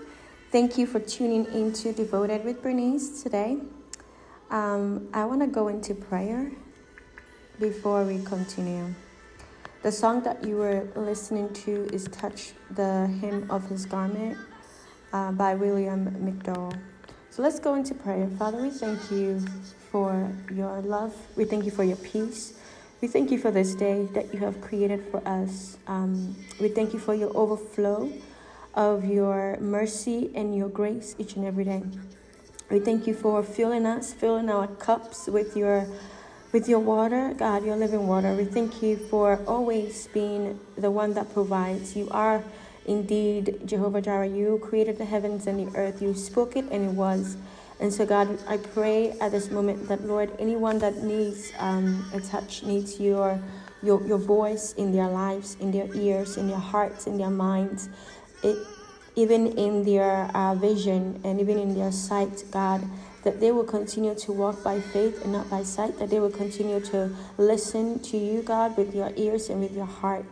Thank 0.51 0.77
you 0.77 0.87
for 0.87 0.99
tuning 0.99 1.45
into 1.55 1.93
Devoted 1.93 2.45
with 2.45 2.65
Bernice 2.65 3.23
today. 3.23 3.59
Um, 4.51 5.09
I 5.15 5.25
want 5.25 5.41
to 5.43 5.47
go 5.47 5.69
into 5.69 5.95
prayer 5.95 6.51
before 7.61 8.03
we 8.03 8.25
continue. 8.25 8.93
The 9.85 9.93
song 9.93 10.25
that 10.25 10.43
you 10.43 10.57
were 10.57 10.89
listening 10.97 11.53
to 11.63 11.89
is 11.93 12.09
Touch 12.09 12.55
the 12.73 13.07
Hem 13.21 13.47
of 13.49 13.69
His 13.69 13.87
Garment 13.87 14.37
uh, 15.13 15.31
by 15.31 15.55
William 15.55 16.11
McDowell. 16.11 16.77
So 17.31 17.41
let's 17.41 17.61
go 17.61 17.75
into 17.75 17.95
prayer. 17.95 18.29
Father, 18.37 18.61
we 18.61 18.71
thank 18.71 19.13
you 19.13 19.47
for 19.93 20.29
your 20.53 20.81
love. 20.81 21.15
We 21.37 21.45
thank 21.45 21.65
you 21.65 21.71
for 21.71 21.85
your 21.85 21.99
peace. 21.99 22.60
We 23.01 23.09
thank 23.09 23.31
you 23.31 23.39
for 23.39 23.51
this 23.51 23.75
day 23.75 24.07
that 24.13 24.35
you 24.35 24.41
have 24.41 24.61
created 24.61 25.03
for 25.11 25.27
us. 25.27 25.79
Um, 25.87 26.37
we 26.61 26.69
thank 26.69 26.93
you 26.93 26.99
for 26.99 27.15
your 27.15 27.35
overflow 27.35 28.13
of 28.75 29.07
your 29.07 29.57
mercy 29.59 30.31
and 30.35 30.55
your 30.55 30.69
grace 30.69 31.17
each 31.19 31.35
and 31.35 31.47
every 31.47 31.65
day. 31.65 31.83
We 32.71 32.79
thank 32.79 33.07
you 33.07 33.15
for 33.15 33.43
filling 33.43 33.87
us, 33.87 34.13
filling 34.13 34.51
our 34.51 34.67
cups 34.67 35.29
with 35.29 35.57
your 35.57 35.87
with 36.53 36.69
your 36.69 36.81
water, 36.81 37.33
God, 37.39 37.65
your 37.65 37.77
living 37.77 38.07
water. 38.07 38.35
We 38.35 38.45
thank 38.45 38.83
you 38.83 38.97
for 38.97 39.41
always 39.47 40.09
being 40.09 40.61
the 40.77 40.91
one 40.91 41.15
that 41.15 41.33
provides. 41.33 41.97
You 41.97 42.09
are 42.11 42.45
indeed 42.85 43.61
Jehovah 43.65 44.03
Jireh. 44.03 44.27
You 44.29 44.59
created 44.63 44.99
the 44.99 45.07
heavens 45.07 45.47
and 45.47 45.59
the 45.59 45.79
earth. 45.79 46.03
You 46.03 46.13
spoke 46.13 46.55
it 46.55 46.67
and 46.71 46.91
it 46.91 46.93
was. 46.93 47.39
And 47.81 47.93
so, 47.93 48.05
God, 48.05 48.39
I 48.47 48.59
pray 48.59 49.13
at 49.21 49.33
this 49.33 49.51
moment 49.51 49.89
that, 49.89 50.05
Lord, 50.05 50.31
anyone 50.39 50.79
that 50.81 51.03
needs 51.03 51.51
um, 51.59 52.05
a 52.13 52.21
touch, 52.21 52.63
needs 52.63 53.01
your, 53.01 53.41
your, 53.83 54.07
your 54.07 54.19
voice 54.19 54.75
in 54.75 54.93
their 54.93 55.09
lives, 55.09 55.57
in 55.61 55.73
their 55.73 55.89
ears, 55.95 56.37
in 56.37 56.47
their 56.47 56.59
hearts, 56.59 57.07
in 57.07 57.17
their 57.17 57.31
minds, 57.31 57.89
it, 58.43 58.59
even 59.17 59.59
in 59.59 59.85
their 59.85 60.31
uh, 60.37 60.55
vision 60.55 61.21
and 61.25 61.41
even 61.41 61.59
in 61.59 61.75
their 61.75 61.91
sight, 61.91 62.45
God, 62.51 62.83
that 63.25 63.41
they 63.41 63.51
will 63.51 63.65
continue 63.65 64.15
to 64.15 64.33
walk 64.33 64.63
by 64.63 64.79
faith 64.81 65.23
and 65.23 65.33
not 65.33 65.49
by 65.49 65.63
sight, 65.63 65.99
that 65.99 66.11
they 66.11 66.21
will 66.21 66.31
continue 66.31 66.81
to 66.81 67.11
listen 67.39 67.99
to 68.01 68.19
you, 68.19 68.43
God, 68.43 68.77
with 68.77 68.95
your 68.95 69.11
ears 69.17 69.49
and 69.49 69.61
with 69.61 69.73
your 69.73 69.87
heart. 69.87 70.27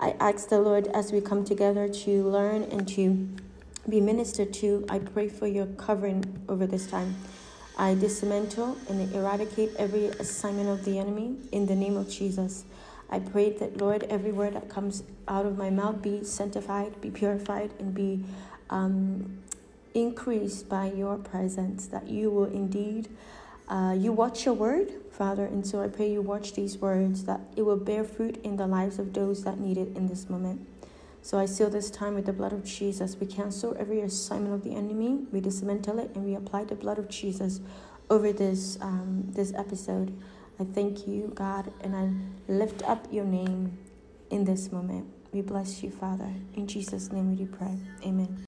I 0.00 0.14
ask 0.20 0.48
the 0.48 0.60
Lord 0.60 0.86
as 0.88 1.12
we 1.12 1.20
come 1.20 1.44
together 1.44 1.88
to 1.88 2.28
learn 2.28 2.62
and 2.64 2.86
to 2.88 3.28
be 3.88 4.00
ministered 4.00 4.52
to, 4.54 4.84
I 4.88 4.98
pray 4.98 5.28
for 5.28 5.46
your 5.46 5.66
covering 5.66 6.42
over 6.48 6.66
this 6.66 6.86
time. 6.86 7.16
I 7.76 7.94
dismantle 7.94 8.76
and 8.88 9.12
eradicate 9.14 9.74
every 9.76 10.06
assignment 10.06 10.68
of 10.68 10.84
the 10.84 10.98
enemy 10.98 11.36
in 11.52 11.66
the 11.66 11.74
name 11.74 11.96
of 11.96 12.08
Jesus. 12.08 12.64
I 13.10 13.18
pray 13.18 13.50
that, 13.58 13.78
Lord, 13.78 14.04
every 14.04 14.32
word 14.32 14.54
that 14.54 14.68
comes 14.68 15.02
out 15.28 15.44
of 15.44 15.58
my 15.58 15.70
mouth 15.70 16.00
be 16.00 16.24
sanctified, 16.24 17.00
be 17.00 17.10
purified, 17.10 17.72
and 17.78 17.92
be 17.92 18.24
um, 18.70 19.38
increased 19.92 20.68
by 20.68 20.90
your 20.92 21.16
presence, 21.16 21.86
that 21.88 22.08
you 22.08 22.30
will 22.30 22.46
indeed. 22.46 23.08
Uh, 23.68 23.94
you 23.96 24.12
watch 24.12 24.44
your 24.44 24.54
word, 24.54 24.92
Father, 25.10 25.44
and 25.44 25.66
so 25.66 25.82
I 25.82 25.88
pray 25.88 26.10
you 26.10 26.22
watch 26.22 26.54
these 26.54 26.78
words, 26.78 27.24
that 27.24 27.40
it 27.56 27.62
will 27.62 27.76
bear 27.76 28.04
fruit 28.04 28.38
in 28.44 28.56
the 28.56 28.66
lives 28.66 28.98
of 28.98 29.12
those 29.12 29.44
that 29.44 29.58
need 29.58 29.78
it 29.78 29.96
in 29.96 30.08
this 30.08 30.28
moment. 30.28 30.66
So 31.24 31.38
I 31.38 31.46
seal 31.46 31.70
this 31.70 31.90
time 31.90 32.14
with 32.14 32.26
the 32.26 32.34
blood 32.34 32.52
of 32.52 32.64
Jesus. 32.64 33.16
We 33.18 33.26
cancel 33.26 33.74
every 33.78 34.02
assignment 34.02 34.52
of 34.52 34.62
the 34.62 34.76
enemy. 34.76 35.20
We 35.32 35.40
dismantle 35.40 35.98
it 35.98 36.10
and 36.14 36.22
we 36.22 36.34
apply 36.34 36.64
the 36.64 36.74
blood 36.74 36.98
of 36.98 37.08
Jesus 37.08 37.62
over 38.10 38.30
this 38.30 38.76
um, 38.82 39.24
this 39.30 39.54
episode. 39.54 40.14
I 40.60 40.64
thank 40.64 41.08
you, 41.08 41.32
God, 41.34 41.72
and 41.80 41.96
I 41.96 42.52
lift 42.52 42.82
up 42.82 43.10
your 43.10 43.24
name 43.24 43.78
in 44.28 44.44
this 44.44 44.70
moment. 44.70 45.06
We 45.32 45.40
bless 45.40 45.82
you, 45.82 45.90
Father. 45.90 46.30
In 46.52 46.66
Jesus' 46.66 47.10
name 47.10 47.30
we 47.30 47.36
do 47.36 47.46
pray. 47.46 47.78
Amen. 48.04 48.44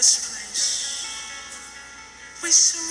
This 0.00 0.30
place, 0.30 1.04
we 2.42 2.50
surrender. 2.50 2.89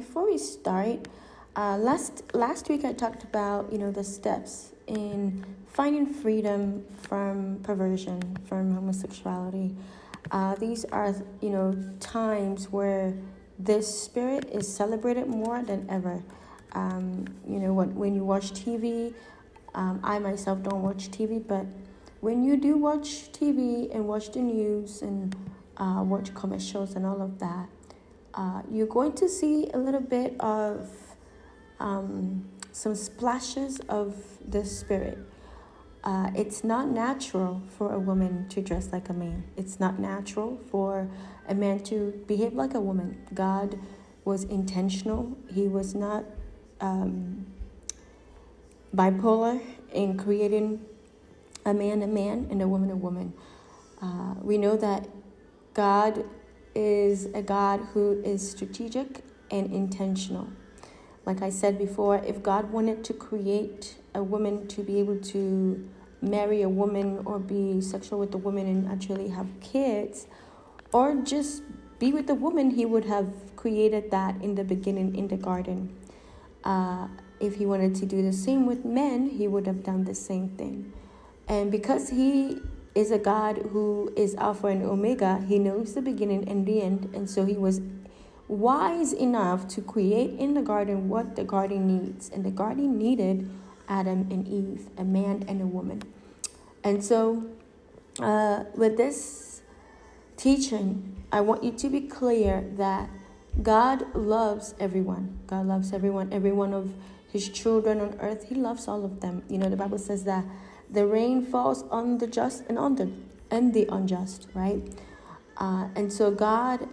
Before 0.00 0.30
we 0.30 0.38
start, 0.38 1.08
uh, 1.56 1.76
last 1.76 2.22
last 2.32 2.70
week 2.70 2.86
I 2.86 2.94
talked 2.94 3.22
about 3.22 3.70
you 3.70 3.76
know 3.76 3.90
the 3.90 4.02
steps 4.02 4.72
in 4.86 5.44
finding 5.66 6.06
freedom 6.06 6.86
from 7.02 7.60
perversion, 7.62 8.38
from 8.48 8.72
homosexuality. 8.72 9.76
Uh, 10.30 10.54
these 10.54 10.86
are 10.86 11.14
you 11.42 11.50
know 11.50 11.66
times 12.00 12.70
where 12.70 13.12
this 13.58 13.86
spirit 14.04 14.48
is 14.50 14.66
celebrated 14.66 15.26
more 15.28 15.62
than 15.62 15.86
ever. 15.90 16.22
Um, 16.72 17.26
you 17.46 17.58
know 17.58 17.74
when 17.74 17.94
when 17.94 18.14
you 18.14 18.24
watch 18.24 18.52
TV, 18.52 19.12
um, 19.74 20.00
I 20.02 20.18
myself 20.18 20.62
don't 20.62 20.82
watch 20.82 21.10
TV, 21.10 21.46
but 21.46 21.66
when 22.22 22.42
you 22.42 22.56
do 22.56 22.78
watch 22.78 23.32
TV 23.32 23.94
and 23.94 24.08
watch 24.08 24.32
the 24.32 24.40
news 24.40 25.02
and 25.02 25.36
uh, 25.76 26.02
watch 26.02 26.32
commercials 26.34 26.94
and 26.96 27.04
all 27.04 27.20
of 27.20 27.38
that, 27.40 27.68
uh, 28.34 28.62
you're 28.70 28.86
going 28.86 29.12
to 29.12 29.28
see 29.28 29.68
a 29.72 29.78
little 29.78 30.00
bit 30.00 30.36
of 30.40 30.88
um, 31.78 32.48
some 32.72 32.94
splashes 32.94 33.80
of 33.88 34.14
the 34.48 34.64
spirit. 34.64 35.18
Uh, 36.02 36.30
it's 36.34 36.64
not 36.64 36.88
natural 36.88 37.60
for 37.76 37.92
a 37.92 37.98
woman 37.98 38.48
to 38.48 38.62
dress 38.62 38.90
like 38.92 39.08
a 39.08 39.12
man. 39.12 39.44
It's 39.56 39.78
not 39.78 39.98
natural 39.98 40.58
for 40.70 41.10
a 41.48 41.54
man 41.54 41.80
to 41.84 42.22
behave 42.26 42.54
like 42.54 42.74
a 42.74 42.80
woman. 42.80 43.26
God 43.34 43.78
was 44.24 44.44
intentional. 44.44 45.36
He 45.52 45.68
was 45.68 45.94
not 45.94 46.24
um, 46.80 47.46
bipolar 48.94 49.60
in 49.92 50.16
creating 50.16 50.84
a 51.66 51.74
man 51.74 52.02
a 52.02 52.06
man 52.06 52.46
and 52.50 52.62
a 52.62 52.68
woman 52.68 52.90
a 52.90 52.96
woman. 52.96 53.34
Uh, 54.00 54.34
we 54.40 54.56
know 54.56 54.76
that 54.76 55.08
God 55.74 56.24
is 56.74 57.26
a 57.34 57.42
God 57.42 57.80
who 57.92 58.20
is 58.22 58.48
strategic 58.48 59.24
and 59.50 59.72
intentional. 59.72 60.48
Like 61.26 61.42
I 61.42 61.50
said 61.50 61.78
before, 61.78 62.16
if 62.26 62.42
God 62.42 62.70
wanted 62.70 63.04
to 63.04 63.12
create 63.12 63.96
a 64.14 64.22
woman 64.22 64.66
to 64.68 64.82
be 64.82 64.98
able 64.98 65.18
to 65.18 65.88
marry 66.22 66.62
a 66.62 66.68
woman 66.68 67.22
or 67.24 67.38
be 67.38 67.80
sexual 67.80 68.18
with 68.18 68.34
a 68.34 68.38
woman 68.38 68.66
and 68.66 68.90
actually 68.90 69.28
have 69.28 69.48
kids, 69.60 70.26
or 70.92 71.14
just 71.22 71.62
be 71.98 72.12
with 72.12 72.28
a 72.30 72.34
woman, 72.34 72.70
He 72.70 72.84
would 72.84 73.04
have 73.04 73.28
created 73.56 74.10
that 74.10 74.40
in 74.42 74.54
the 74.54 74.64
beginning 74.64 75.14
in 75.14 75.28
the 75.28 75.36
garden. 75.36 75.94
Uh, 76.64 77.08
if 77.38 77.56
He 77.56 77.66
wanted 77.66 77.94
to 77.96 78.06
do 78.06 78.22
the 78.22 78.32
same 78.32 78.66
with 78.66 78.84
men, 78.84 79.28
He 79.28 79.46
would 79.46 79.66
have 79.66 79.82
done 79.84 80.04
the 80.04 80.14
same 80.14 80.50
thing. 80.50 80.92
And 81.48 81.70
because 81.70 82.10
He 82.10 82.60
is 82.94 83.10
a 83.10 83.18
God 83.18 83.58
who 83.70 84.12
is 84.16 84.34
Alpha 84.34 84.68
and 84.68 84.82
Omega, 84.82 85.44
He 85.46 85.58
knows 85.58 85.94
the 85.94 86.02
beginning 86.02 86.48
and 86.48 86.66
the 86.66 86.82
end, 86.82 87.10
and 87.14 87.28
so 87.28 87.44
He 87.44 87.56
was 87.56 87.80
wise 88.48 89.12
enough 89.12 89.68
to 89.68 89.80
create 89.80 90.38
in 90.38 90.54
the 90.54 90.62
garden 90.62 91.08
what 91.08 91.36
the 91.36 91.44
garden 91.44 91.86
needs. 91.86 92.28
And 92.28 92.44
the 92.44 92.50
garden 92.50 92.98
needed 92.98 93.48
Adam 93.88 94.26
and 94.30 94.46
Eve, 94.46 94.88
a 94.98 95.04
man 95.04 95.44
and 95.46 95.62
a 95.62 95.66
woman. 95.66 96.02
And 96.82 97.04
so, 97.04 97.44
uh, 98.18 98.64
with 98.74 98.96
this 98.96 99.62
teaching, 100.36 101.24
I 101.30 101.42
want 101.42 101.62
you 101.62 101.72
to 101.72 101.88
be 101.88 102.00
clear 102.00 102.64
that 102.76 103.08
God 103.62 104.14
loves 104.14 104.74
everyone. 104.80 105.38
God 105.46 105.66
loves 105.66 105.92
everyone, 105.92 106.32
every 106.32 106.52
one 106.52 106.74
of 106.74 106.92
His 107.32 107.48
children 107.48 108.00
on 108.00 108.16
earth. 108.20 108.48
He 108.48 108.56
loves 108.56 108.88
all 108.88 109.04
of 109.04 109.20
them. 109.20 109.42
You 109.48 109.58
know, 109.58 109.68
the 109.68 109.76
Bible 109.76 109.98
says 109.98 110.24
that 110.24 110.44
the 110.90 111.06
rain 111.06 111.44
falls 111.44 111.84
on 111.90 112.18
the 112.18 112.26
just 112.26 112.64
and 112.68 112.78
on 112.78 112.96
the 112.96 113.10
and 113.50 113.74
the 113.74 113.86
unjust, 113.90 114.48
right? 114.54 114.82
Uh, 115.56 115.88
and 115.94 116.12
so 116.12 116.30
God 116.30 116.88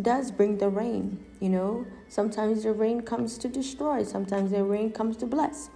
does 0.00 0.30
bring 0.30 0.58
the 0.58 0.68
rain. 0.68 1.24
You 1.40 1.50
know, 1.50 1.86
sometimes 2.08 2.62
the 2.62 2.72
rain 2.72 3.02
comes 3.02 3.38
to 3.38 3.48
destroy. 3.48 4.02
Sometimes 4.02 4.52
the 4.52 4.64
rain 4.64 4.92
comes 4.92 5.16
to 5.18 5.26
bless. 5.26 5.70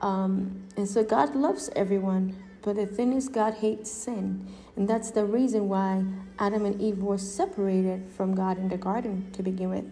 Um, 0.00 0.64
and 0.76 0.88
so 0.88 1.02
God 1.02 1.34
loves 1.34 1.70
everyone, 1.74 2.36
but 2.62 2.76
the 2.76 2.86
thing 2.86 3.12
is, 3.14 3.28
God 3.28 3.54
hates 3.54 3.90
sin, 3.90 4.46
and 4.76 4.86
that's 4.86 5.10
the 5.10 5.24
reason 5.24 5.68
why 5.68 6.04
Adam 6.38 6.66
and 6.66 6.80
Eve 6.80 6.98
were 6.98 7.16
separated 7.16 8.10
from 8.10 8.34
God 8.34 8.58
in 8.58 8.68
the 8.68 8.76
garden 8.76 9.30
to 9.32 9.42
begin 9.42 9.70
with. 9.70 9.84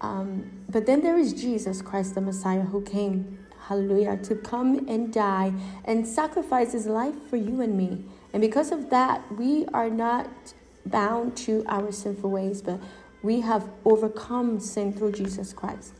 Um, 0.00 0.64
but 0.68 0.86
then 0.86 1.02
there 1.02 1.18
is 1.18 1.32
Jesus 1.34 1.82
Christ, 1.82 2.14
the 2.14 2.20
Messiah, 2.20 2.62
who 2.62 2.80
came 2.82 3.45
hallelujah, 3.68 4.16
to 4.18 4.34
come 4.34 4.86
and 4.88 5.12
die 5.12 5.52
and 5.84 6.06
sacrifice 6.06 6.72
his 6.72 6.86
life 6.86 7.14
for 7.28 7.36
you 7.36 7.60
and 7.60 7.76
me. 7.76 8.04
And 8.32 8.40
because 8.40 8.72
of 8.72 8.90
that, 8.90 9.30
we 9.32 9.66
are 9.74 9.90
not 9.90 10.28
bound 10.84 11.36
to 11.38 11.64
our 11.68 11.90
sinful 11.92 12.30
ways, 12.30 12.62
but 12.62 12.80
we 13.22 13.40
have 13.40 13.68
overcome 13.84 14.60
sin 14.60 14.92
through 14.92 15.12
Jesus 15.12 15.52
Christ. 15.52 15.94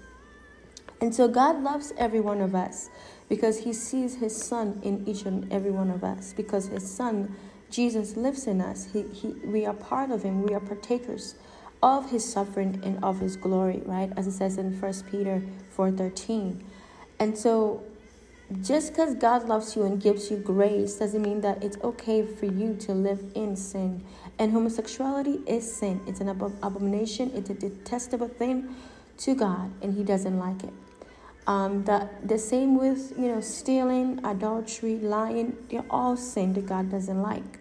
And 1.01 1.15
so 1.15 1.29
God 1.29 1.63
loves 1.63 1.93
every 1.99 2.21
one 2.21 2.41
of 2.41 2.55
us 2.55 2.89
because 3.29 3.61
he 3.61 3.73
sees 3.73 4.17
his 4.17 4.37
son 4.37 4.81
in 4.83 5.07
each 5.07 5.23
and 5.23 5.53
every 5.53 5.71
one 5.71 5.91
of 5.91 6.05
us 6.05 6.33
because 6.37 6.69
his 6.69 6.89
son 6.89 7.35
Jesus 7.71 8.17
lives 8.17 8.47
in 8.47 8.61
us. 8.61 8.89
He, 8.93 9.03
he, 9.03 9.29
we 9.45 9.67
are 9.67 9.75
part 9.75 10.11
of 10.11 10.23
him. 10.23 10.43
We 10.43 10.55
are 10.55 10.61
partakers 10.61 11.35
of 11.83 12.11
his 12.11 12.25
suffering 12.25 12.81
and 12.85 13.03
of 13.03 13.21
his 13.21 13.37
glory, 13.37 13.83
right? 13.85 14.11
As 14.17 14.27
it 14.27 14.33
says 14.33 14.57
in 14.59 14.79
1 14.81 14.93
Peter 15.11 15.43
4:13. 15.77 16.63
And 17.19 17.37
so 17.37 17.83
just 18.63 18.93
because 18.93 19.15
God 19.15 19.49
loves 19.49 19.75
you 19.75 19.83
and 19.83 20.01
gives 20.01 20.31
you 20.31 20.37
grace 20.37 20.95
doesn't 20.95 21.23
mean 21.23 21.41
that 21.41 21.65
it's 21.65 21.77
okay 21.83 22.25
for 22.25 22.47
you 22.47 22.77
to 22.77 22.93
live 22.93 23.25
in 23.35 23.57
sin. 23.57 24.05
And 24.39 24.53
homosexuality 24.53 25.41
is 25.47 25.71
sin. 25.71 26.01
It's 26.07 26.21
an 26.21 26.29
ab- 26.29 26.43
abomination. 26.63 27.33
It's 27.35 27.51
a 27.51 27.55
detestable 27.55 28.29
thing 28.29 28.75
to 29.19 29.35
God, 29.35 29.73
and 29.83 29.95
He 29.95 30.05
doesn't 30.05 30.39
like 30.39 30.63
it. 30.63 30.73
Um, 31.47 31.85
the, 31.85 32.09
the 32.23 32.39
same 32.39 32.77
with 32.77 33.15
you 33.19 33.29
know 33.29 33.41
stealing, 33.41 34.21
adultery, 34.25 34.99
lying. 34.99 35.57
They're 35.71 35.85
all 35.91 36.17
sin 36.17 36.53
that 36.55 36.67
God 36.67 36.91
doesn't 36.91 37.21
like. 37.21 37.61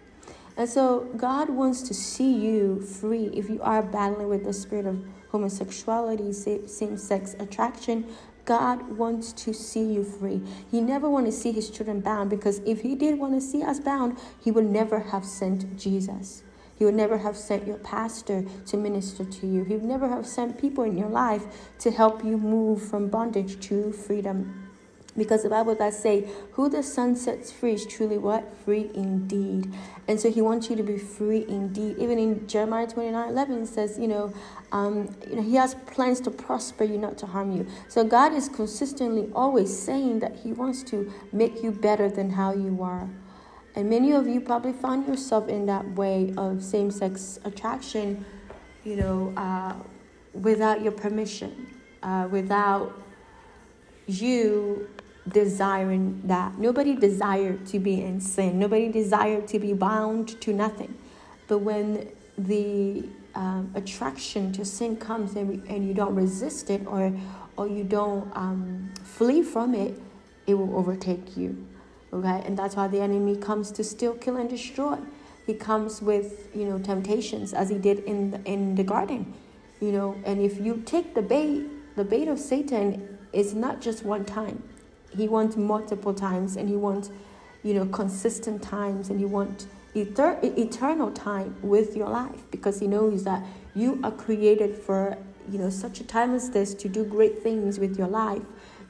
And 0.56 0.68
so 0.68 1.08
God 1.16 1.50
wants 1.50 1.82
to 1.82 1.94
see 1.94 2.32
you 2.32 2.80
free 2.80 3.30
if 3.34 3.50
you 3.50 3.60
are 3.62 3.82
battling 3.82 4.28
with 4.28 4.44
the 4.44 4.52
spirit 4.52 4.86
of 4.86 5.04
homosexuality, 5.30 6.32
same 6.32 6.96
sex 6.96 7.36
attraction. 7.38 8.06
God 8.46 8.96
wants 8.96 9.32
to 9.32 9.52
see 9.52 9.82
you 9.82 10.04
free. 10.04 10.40
He 10.70 10.80
never 10.80 11.10
want 11.10 11.26
to 11.26 11.32
see 11.32 11.52
his 11.52 11.68
children 11.68 12.00
bound 12.00 12.30
because 12.30 12.60
if 12.60 12.80
he 12.80 12.94
did 12.94 13.18
want 13.18 13.34
to 13.34 13.40
see 13.40 13.62
us 13.62 13.80
bound, 13.80 14.18
he 14.40 14.50
would 14.50 14.70
never 14.70 15.00
have 15.00 15.24
sent 15.24 15.76
Jesus. 15.76 16.42
He 16.78 16.84
would 16.84 16.94
never 16.94 17.18
have 17.18 17.36
sent 17.36 17.66
your 17.66 17.78
pastor 17.78 18.44
to 18.66 18.76
minister 18.76 19.24
to 19.24 19.46
you. 19.46 19.64
He 19.64 19.74
would 19.74 19.84
never 19.84 20.08
have 20.08 20.26
sent 20.26 20.60
people 20.60 20.84
in 20.84 20.96
your 20.96 21.08
life 21.08 21.44
to 21.80 21.90
help 21.90 22.24
you 22.24 22.38
move 22.38 22.82
from 22.82 23.08
bondage 23.08 23.60
to 23.68 23.92
freedom. 23.92 24.65
Because 25.16 25.42
the 25.42 25.48
Bible 25.48 25.74
does 25.74 25.98
say, 25.98 26.28
who 26.52 26.68
the 26.68 26.82
Son 26.82 27.16
sets 27.16 27.50
free 27.50 27.72
is 27.72 27.86
truly 27.86 28.18
what? 28.18 28.52
Free 28.64 28.90
indeed. 28.94 29.72
And 30.08 30.20
so 30.20 30.30
he 30.30 30.42
wants 30.42 30.68
you 30.68 30.76
to 30.76 30.82
be 30.82 30.98
free 30.98 31.44
indeed. 31.48 31.96
Even 31.98 32.18
in 32.18 32.46
Jeremiah 32.46 32.86
29 32.86 33.28
11, 33.28 33.62
it 33.62 33.66
says, 33.66 33.98
you 33.98 34.08
know, 34.08 34.32
um, 34.72 35.14
you 35.28 35.36
know, 35.36 35.42
he 35.42 35.54
has 35.54 35.74
plans 35.86 36.20
to 36.20 36.30
prosper 36.30 36.84
you, 36.84 36.98
not 36.98 37.16
to 37.18 37.26
harm 37.26 37.52
you. 37.52 37.66
So 37.88 38.04
God 38.04 38.32
is 38.32 38.48
consistently 38.48 39.30
always 39.34 39.76
saying 39.76 40.20
that 40.20 40.36
he 40.36 40.52
wants 40.52 40.82
to 40.84 41.10
make 41.32 41.62
you 41.62 41.72
better 41.72 42.08
than 42.08 42.30
how 42.30 42.52
you 42.52 42.82
are. 42.82 43.08
And 43.74 43.90
many 43.90 44.12
of 44.12 44.26
you 44.26 44.40
probably 44.40 44.72
found 44.72 45.06
yourself 45.06 45.48
in 45.48 45.66
that 45.66 45.86
way 45.94 46.32
of 46.36 46.62
same 46.62 46.90
sex 46.90 47.38
attraction, 47.44 48.24
you 48.84 48.96
know, 48.96 49.34
uh, 49.36 49.74
without 50.32 50.82
your 50.82 50.92
permission, 50.92 51.66
uh, 52.02 52.26
without 52.30 52.98
you 54.06 54.88
desiring 55.28 56.22
that. 56.24 56.58
Nobody 56.58 56.94
desired 56.94 57.66
to 57.66 57.78
be 57.78 58.02
in 58.02 58.20
sin. 58.20 58.58
Nobody 58.58 58.88
desired 58.88 59.48
to 59.48 59.58
be 59.58 59.72
bound 59.72 60.40
to 60.40 60.52
nothing. 60.52 60.96
But 61.48 61.58
when 61.58 62.08
the 62.38 63.08
um, 63.34 63.70
attraction 63.74 64.52
to 64.52 64.64
sin 64.64 64.96
comes 64.96 65.34
and, 65.36 65.62
and 65.68 65.86
you 65.86 65.94
don't 65.94 66.14
resist 66.14 66.70
it 66.70 66.86
or, 66.86 67.12
or 67.56 67.66
you 67.66 67.84
don't 67.84 68.30
um, 68.36 68.92
flee 69.04 69.42
from 69.42 69.74
it, 69.74 70.00
it 70.46 70.54
will 70.54 70.76
overtake 70.76 71.36
you. 71.36 71.66
Okay? 72.12 72.42
And 72.44 72.56
that's 72.56 72.76
why 72.76 72.88
the 72.88 73.00
enemy 73.00 73.36
comes 73.36 73.70
to 73.72 73.84
steal, 73.84 74.14
kill, 74.14 74.36
and 74.36 74.48
destroy. 74.48 74.98
He 75.46 75.54
comes 75.54 76.02
with, 76.02 76.48
you 76.54 76.64
know, 76.66 76.78
temptations 76.78 77.52
as 77.52 77.68
he 77.68 77.78
did 77.78 78.00
in 78.00 78.30
the, 78.30 78.44
in 78.44 78.74
the 78.74 78.84
garden. 78.84 79.34
You 79.80 79.92
know, 79.92 80.16
and 80.24 80.40
if 80.40 80.58
you 80.58 80.82
take 80.86 81.14
the 81.14 81.22
bait, 81.22 81.66
the 81.96 82.04
bait 82.04 82.28
of 82.28 82.38
Satan 82.38 83.18
is 83.32 83.54
not 83.54 83.80
just 83.80 84.04
one 84.04 84.24
time. 84.24 84.62
He 85.16 85.28
wants 85.28 85.56
multiple 85.56 86.14
times 86.14 86.56
and 86.56 86.68
he 86.68 86.76
wants, 86.76 87.10
you 87.62 87.74
know, 87.74 87.86
consistent 87.86 88.62
times 88.62 89.10
and 89.10 89.18
he 89.18 89.26
wants 89.26 89.66
eternal 89.94 91.10
time 91.10 91.56
with 91.62 91.96
your 91.96 92.08
life 92.08 92.42
because 92.50 92.80
he 92.80 92.86
knows 92.86 93.24
that 93.24 93.42
you 93.74 93.98
are 94.04 94.10
created 94.10 94.76
for, 94.76 95.16
you 95.50 95.58
know, 95.58 95.70
such 95.70 96.00
a 96.00 96.04
time 96.04 96.34
as 96.34 96.50
this 96.50 96.74
to 96.74 96.88
do 96.88 97.04
great 97.04 97.42
things 97.42 97.78
with 97.78 97.98
your 97.98 98.08
life 98.08 98.42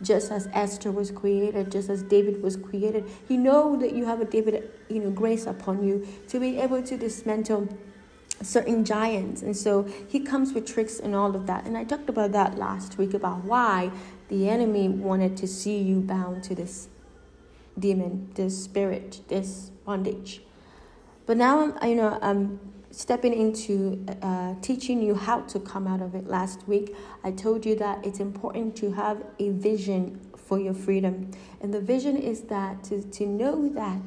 just 0.02 0.30
as 0.30 0.48
Esther 0.52 0.92
was 0.92 1.10
created, 1.10 1.72
just 1.72 1.88
as 1.88 2.02
David 2.02 2.42
was 2.42 2.56
created. 2.56 3.08
He 3.26 3.36
know 3.36 3.76
that 3.76 3.94
you 3.94 4.04
have 4.04 4.20
a 4.20 4.24
David, 4.24 4.70
you 4.88 5.00
know, 5.00 5.10
grace 5.10 5.46
upon 5.46 5.86
you 5.86 6.06
to 6.28 6.38
be 6.38 6.58
able 6.58 6.82
to 6.82 6.96
dismantle 6.96 7.68
certain 8.42 8.84
giants. 8.84 9.42
And 9.42 9.56
so 9.56 9.84
he 10.08 10.20
comes 10.20 10.52
with 10.52 10.66
tricks 10.66 10.98
and 10.98 11.14
all 11.14 11.34
of 11.34 11.46
that. 11.46 11.64
And 11.64 11.76
I 11.76 11.84
talked 11.84 12.08
about 12.08 12.32
that 12.32 12.58
last 12.58 12.98
week 12.98 13.14
about 13.14 13.44
why 13.44 13.90
the 14.28 14.48
enemy 14.48 14.88
wanted 14.88 15.36
to 15.38 15.46
see 15.46 15.78
you 15.78 16.00
bound 16.00 16.42
to 16.44 16.54
this 16.54 16.88
demon, 17.78 18.30
this 18.34 18.62
spirit, 18.62 19.20
this 19.28 19.70
bondage. 19.84 20.42
But 21.26 21.36
now 21.36 21.74
I'm, 21.80 21.88
you 21.90 21.96
know, 21.96 22.18
I'm 22.22 22.60
stepping 22.90 23.34
into 23.34 24.04
uh, 24.22 24.54
teaching 24.62 25.02
you 25.02 25.14
how 25.14 25.40
to 25.42 25.60
come 25.60 25.86
out 25.86 26.00
of 26.00 26.14
it. 26.14 26.26
Last 26.26 26.66
week, 26.66 26.94
I 27.22 27.30
told 27.30 27.66
you 27.66 27.74
that 27.76 28.04
it's 28.06 28.20
important 28.20 28.76
to 28.76 28.92
have 28.92 29.22
a 29.38 29.50
vision 29.50 30.20
for 30.36 30.58
your 30.58 30.74
freedom, 30.74 31.32
and 31.60 31.74
the 31.74 31.80
vision 31.80 32.16
is 32.16 32.42
that 32.42 32.84
to 32.84 33.02
to 33.02 33.26
know 33.26 33.68
that 33.70 34.00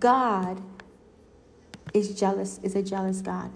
God 0.00 0.62
is 1.94 2.18
jealous, 2.18 2.58
is 2.62 2.74
a 2.74 2.82
jealous 2.82 3.20
God. 3.20 3.50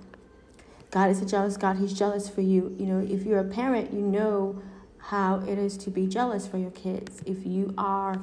God 0.90 1.10
is 1.10 1.22
a 1.22 1.26
jealous 1.26 1.56
God. 1.56 1.78
He's 1.78 1.94
jealous 1.94 2.28
for 2.28 2.42
you. 2.42 2.76
You 2.78 2.86
know, 2.86 2.98
if 3.00 3.24
you're 3.24 3.38
a 3.38 3.44
parent, 3.44 3.94
you 3.94 4.00
know 4.02 4.62
how 5.02 5.42
it 5.48 5.58
is 5.58 5.76
to 5.76 5.90
be 5.90 6.06
jealous 6.06 6.46
for 6.46 6.58
your 6.58 6.70
kids. 6.70 7.22
If 7.26 7.44
you 7.44 7.74
are 7.76 8.20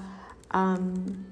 um, 0.51 1.25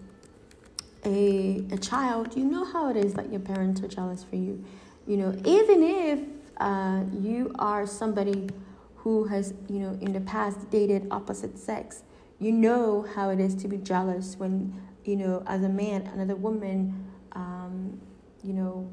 a, 1.05 1.63
a 1.71 1.77
child, 1.77 2.35
you 2.35 2.43
know 2.43 2.65
how 2.65 2.89
it 2.89 2.97
is 2.97 3.13
that 3.13 3.31
your 3.31 3.39
parents 3.39 3.81
are 3.81 3.87
jealous 3.87 4.23
for 4.23 4.35
you. 4.35 4.63
You 5.07 5.17
know, 5.17 5.31
even 5.45 5.83
if 5.83 6.19
uh, 6.57 7.03
you 7.13 7.51
are 7.59 7.87
somebody 7.87 8.49
who 8.97 9.23
has, 9.25 9.53
you 9.69 9.79
know, 9.79 9.97
in 10.01 10.11
the 10.11 10.19
past 10.21 10.69
dated 10.69 11.07
opposite 11.11 11.57
sex, 11.57 12.03
you 12.39 12.51
know 12.51 13.07
how 13.15 13.29
it 13.29 13.39
is 13.39 13.55
to 13.55 13.67
be 13.69 13.77
jealous 13.77 14.35
when, 14.37 14.73
you 15.05 15.15
know, 15.15 15.43
as 15.47 15.63
a 15.63 15.69
man, 15.69 16.07
another 16.13 16.35
woman, 16.35 17.05
um, 17.31 17.99
you 18.43 18.53
know, 18.53 18.91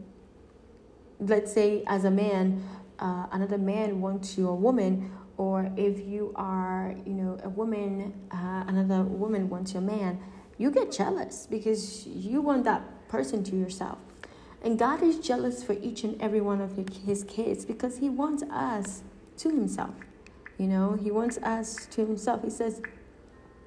let's 1.18 1.52
say 1.52 1.82
as 1.88 2.04
a 2.04 2.10
man, 2.10 2.62
uh, 3.00 3.26
another 3.32 3.58
man 3.58 4.00
wants 4.00 4.38
you 4.38 4.48
a 4.48 4.54
woman, 4.54 5.10
or 5.36 5.70
if 5.76 6.00
you 6.00 6.32
are, 6.36 6.94
you 7.04 7.12
know, 7.12 7.38
a 7.42 7.48
woman, 7.48 8.14
uh, 8.30 8.64
another 8.66 9.02
woman 9.02 9.48
wants 9.48 9.72
your 9.72 9.82
man 9.82 10.20
you 10.58 10.70
get 10.70 10.92
jealous 10.92 11.46
because 11.50 12.06
you 12.06 12.40
want 12.40 12.64
that 12.64 13.08
person 13.08 13.42
to 13.44 13.56
yourself. 13.56 13.98
And 14.62 14.78
God 14.78 15.02
is 15.02 15.18
jealous 15.18 15.62
for 15.62 15.74
each 15.74 16.04
and 16.04 16.20
every 16.22 16.40
one 16.40 16.60
of 16.60 16.76
his 16.76 17.24
kids 17.24 17.64
because 17.64 17.98
he 17.98 18.08
wants 18.08 18.42
us 18.44 19.02
to 19.38 19.50
himself. 19.50 19.94
You 20.58 20.68
know, 20.68 20.94
he 20.94 21.10
wants 21.10 21.38
us 21.38 21.86
to 21.86 22.06
himself. 22.06 22.42
He 22.44 22.50
says, 22.50 22.80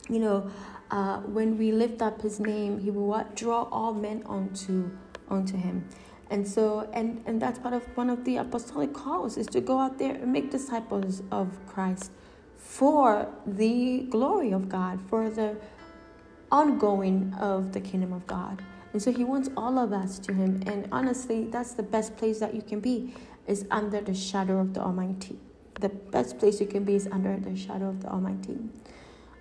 you 0.10 0.20
know, 0.20 0.50
uh, 0.90 1.18
when 1.20 1.58
we 1.58 1.72
lift 1.72 2.02
up 2.02 2.22
his 2.22 2.40
name, 2.40 2.80
he 2.80 2.90
will? 2.90 3.26
Draw 3.36 3.64
all 3.64 3.94
men 3.94 4.24
onto 4.26 4.90
onto 5.30 5.58
him. 5.58 5.88
And 6.30 6.48
so, 6.48 6.90
and, 6.94 7.24
and 7.26 7.42
that's 7.42 7.60
part 7.60 7.74
of 7.74 7.84
one 7.96 8.10
of 8.10 8.26
the 8.26 8.38
apostolic 8.38 8.94
calls 8.94 9.38
is 9.38 9.48
to 9.48 9.62
go 9.62 9.80
out 9.80 9.98
there 9.98 10.16
and 10.16 10.32
make 10.32 10.52
disciples 10.52 11.24
of 11.32 11.58
Christ 11.68 12.12
for 12.58 13.30
the 13.46 14.08
glory 14.10 14.52
of 14.52 14.68
God, 14.68 15.00
for 15.10 15.30
the 15.30 15.56
ongoing 16.52 17.34
of 17.40 17.72
the 17.72 17.80
kingdom 17.80 18.12
of 18.12 18.28
God. 18.28 18.62
And 18.94 19.02
so 19.02 19.12
he 19.12 19.24
wants 19.24 19.50
all 19.56 19.78
of 19.78 19.94
us 19.94 20.20
to 20.20 20.34
him. 20.34 20.62
And 20.66 20.88
honestly, 20.92 21.46
that's 21.46 21.74
the 21.74 21.84
best 21.84 22.18
place 22.18 22.40
that 22.40 22.54
you 22.54 22.62
can 22.62 22.80
be 22.80 23.14
is 23.46 23.66
under 23.72 24.02
the 24.02 24.14
shadow 24.14 24.60
of 24.60 24.74
the 24.74 24.82
Almighty. 24.82 25.38
The 25.80 25.90
best 25.90 26.40
place 26.40 26.60
you 26.60 26.68
can 26.68 26.84
be 26.84 26.96
is 26.96 27.08
under 27.12 27.38
the 27.38 27.56
shadow 27.56 27.90
of 27.90 28.02
the 28.02 28.10
Almighty. 28.10 28.58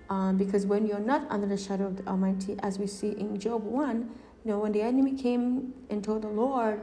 Um, 0.09 0.37
because 0.37 0.67
when 0.67 0.87
you're 0.87 1.01
not 1.01 1.27
under 1.31 1.47
the 1.47 1.57
shadow 1.57 1.87
of 1.87 1.97
the 1.97 2.07
Almighty, 2.07 2.57
as 2.63 2.79
we 2.79 2.87
see 2.87 3.11
in 3.11 3.39
Job 3.41 3.65
1, 3.65 4.11
you 4.47 4.53
know, 4.53 4.61
when 4.61 4.71
the 4.71 4.81
enemy 4.81 5.13
came 5.13 5.75
and 5.91 6.05
told 6.05 6.23
the 6.23 6.29
Lord, 6.29 6.81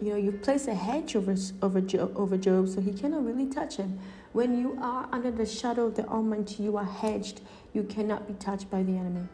you 0.00 0.10
know, 0.10 0.16
you 0.16 0.30
place 0.30 0.68
a 0.68 0.74
hedge 0.74 1.16
over, 1.16 1.34
over, 1.60 1.80
Job, 1.80 2.16
over 2.16 2.36
Job 2.36 2.68
so 2.68 2.80
he 2.80 2.92
cannot 2.92 3.26
really 3.26 3.46
touch 3.46 3.78
him. 3.78 3.98
When 4.32 4.56
you 4.56 4.78
are 4.80 5.08
under 5.10 5.32
the 5.32 5.44
shadow 5.44 5.86
of 5.86 5.96
the 5.96 6.06
Almighty, 6.06 6.62
you 6.62 6.76
are 6.76 6.84
hedged. 6.84 7.40
You 7.72 7.82
cannot 7.82 8.28
be 8.28 8.34
touched 8.34 8.70
by 8.70 8.84
the 8.84 8.92
enemy. 8.92 9.26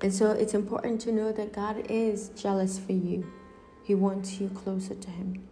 And 0.00 0.14
so 0.14 0.30
it's 0.30 0.54
important 0.54 1.00
to 1.00 1.12
know 1.12 1.32
that 1.32 1.52
God 1.52 1.84
is 1.90 2.28
jealous 2.36 2.78
for 2.78 2.92
you. 2.92 3.26
He 3.82 3.96
wants 3.96 4.40
you 4.40 4.48
closer 4.50 4.94
to 4.94 5.10
Him. 5.10 5.42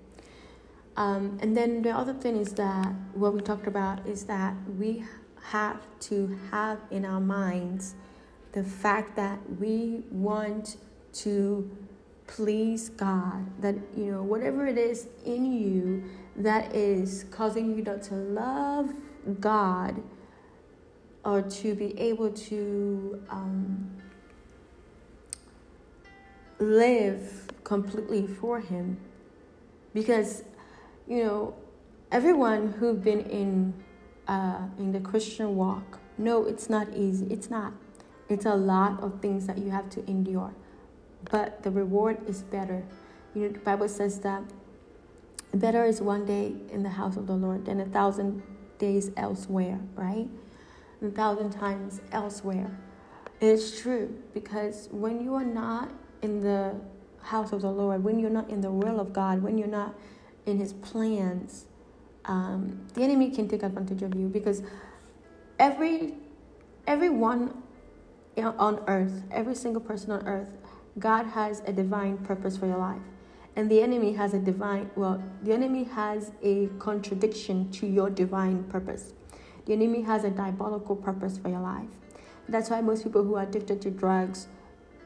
Um, 0.96 1.36
and 1.42 1.56
then 1.56 1.82
the 1.82 1.90
other 1.90 2.14
thing 2.14 2.36
is 2.36 2.52
that 2.52 2.92
what 3.14 3.34
we 3.34 3.40
talked 3.40 3.66
about 3.66 4.06
is 4.06 4.22
that 4.26 4.54
we 4.78 5.02
have 5.46 5.80
to 6.02 6.38
have 6.52 6.78
in 6.92 7.04
our 7.04 7.20
minds 7.20 7.96
the 8.54 8.64
fact 8.64 9.16
that 9.16 9.38
we 9.60 10.02
want 10.10 10.76
to 11.12 11.70
please 12.26 12.88
God. 12.88 13.46
That, 13.60 13.74
you 13.96 14.10
know, 14.12 14.22
whatever 14.22 14.66
it 14.66 14.78
is 14.78 15.08
in 15.24 15.52
you 15.52 16.04
that 16.36 16.74
is 16.74 17.26
causing 17.30 17.76
you 17.76 17.82
not 17.82 18.02
to 18.04 18.14
love 18.14 18.90
God 19.40 20.02
or 21.24 21.42
to 21.42 21.74
be 21.74 21.98
able 21.98 22.30
to. 22.30 23.22
Um, 23.28 23.90
live 26.58 27.48
completely 27.64 28.26
for 28.26 28.60
him 28.60 28.98
because 29.92 30.44
you 31.08 31.24
know 31.24 31.54
everyone 32.12 32.72
who've 32.78 33.02
been 33.02 33.20
in 33.22 33.74
uh, 34.28 34.60
in 34.78 34.92
the 34.92 35.00
christian 35.00 35.56
walk 35.56 35.98
no 36.16 36.44
it's 36.44 36.70
not 36.70 36.88
easy 36.94 37.26
it's 37.26 37.50
not 37.50 37.72
it's 38.28 38.46
a 38.46 38.54
lot 38.54 39.02
of 39.02 39.20
things 39.20 39.46
that 39.46 39.58
you 39.58 39.70
have 39.70 39.88
to 39.90 40.04
endure 40.08 40.54
but 41.30 41.62
the 41.62 41.70
reward 41.70 42.18
is 42.28 42.42
better. 42.42 42.84
You 43.34 43.42
know 43.42 43.48
the 43.48 43.58
bible 43.60 43.88
says 43.88 44.20
that 44.20 44.42
better 45.52 45.84
is 45.84 46.00
one 46.00 46.24
day 46.24 46.54
in 46.70 46.82
the 46.82 46.90
house 46.90 47.16
of 47.16 47.26
the 47.26 47.34
lord 47.34 47.64
than 47.66 47.80
a 47.80 47.86
thousand 47.86 48.42
days 48.78 49.10
elsewhere 49.16 49.80
right? 49.94 50.28
A 51.02 51.10
thousand 51.10 51.50
times 51.50 52.00
elsewhere. 52.12 52.78
It's 53.40 53.80
true 53.80 54.14
because 54.32 54.88
when 54.90 55.22
you 55.22 55.34
are 55.34 55.44
not 55.44 55.90
in 56.22 56.40
the 56.40 56.74
house 57.20 57.52
of 57.52 57.62
the 57.62 57.70
Lord, 57.70 58.04
when 58.04 58.18
you're 58.18 58.30
not 58.30 58.48
in 58.48 58.60
the 58.60 58.70
will 58.70 59.00
of 59.00 59.12
God, 59.12 59.42
when 59.42 59.58
you're 59.58 59.68
not 59.68 59.94
in 60.46 60.58
His 60.58 60.72
plans, 60.72 61.66
um, 62.26 62.86
the 62.94 63.02
enemy 63.02 63.30
can 63.30 63.48
take 63.48 63.62
advantage 63.62 64.02
of 64.02 64.14
you 64.14 64.28
because 64.28 64.62
every 65.58 66.14
everyone 66.86 67.62
on 68.42 68.82
earth, 68.86 69.22
every 69.30 69.54
single 69.54 69.80
person 69.80 70.10
on 70.10 70.26
earth, 70.26 70.56
God 70.98 71.26
has 71.26 71.62
a 71.66 71.72
divine 71.72 72.18
purpose 72.18 72.56
for 72.56 72.66
your 72.66 72.78
life. 72.78 73.02
And 73.56 73.70
the 73.70 73.80
enemy 73.82 74.14
has 74.14 74.34
a 74.34 74.38
divine, 74.38 74.90
well, 74.96 75.22
the 75.42 75.52
enemy 75.52 75.84
has 75.84 76.32
a 76.42 76.68
contradiction 76.78 77.70
to 77.72 77.86
your 77.86 78.10
divine 78.10 78.64
purpose. 78.64 79.12
The 79.66 79.72
enemy 79.72 80.02
has 80.02 80.24
a 80.24 80.30
diabolical 80.30 80.96
purpose 80.96 81.38
for 81.38 81.48
your 81.48 81.60
life. 81.60 81.88
That's 82.48 82.70
why 82.70 82.80
most 82.80 83.04
people 83.04 83.22
who 83.22 83.36
are 83.36 83.44
addicted 83.44 83.80
to 83.82 83.90
drugs, 83.90 84.48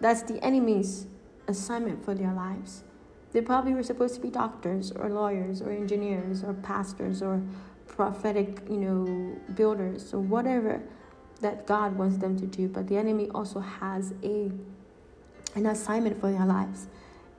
that's 0.01 0.22
the 0.22 0.43
enemy's 0.43 1.07
assignment 1.47 2.05
for 2.05 2.14
their 2.14 2.33
lives. 2.33 2.85
They 3.33 3.43
probably 3.43 3.74
were 3.74 3.83
supposed 3.83 4.14
to 4.14 4.20
be 4.20 4.31
doctors 4.31 4.91
or 4.93 5.11
lawyers 5.11 5.61
or 5.61 5.70
engineers 5.70 6.43
or 6.43 6.55
pastors 6.55 7.22
or 7.22 7.43
prophetic, 7.87 8.62
you 8.68 8.79
know, 8.79 9.37
builders 9.55 10.14
or 10.14 10.20
whatever 10.20 10.83
that 11.41 11.66
God 11.66 11.97
wants 11.97 12.18
them 12.18 12.39
to 12.39 12.47
do. 12.47 12.68
But 12.68 12.89
the 12.89 12.97
enemy 12.97 13.28
also 13.34 13.61
has 13.61 14.12
a 14.22 14.51
an 15.55 15.66
assignment 15.66 16.20
for 16.20 16.30
their 16.30 16.45
lives. 16.45 16.89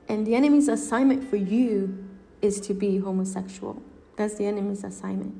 And 0.08 0.26
the 0.26 0.34
enemy's 0.34 0.68
assignment 0.68 1.28
for 1.28 1.36
you 1.36 2.06
is 2.42 2.60
to 2.62 2.74
be 2.74 2.98
homosexual. 2.98 3.82
That's 4.16 4.34
the 4.34 4.46
enemy's 4.46 4.84
assignment. 4.84 5.34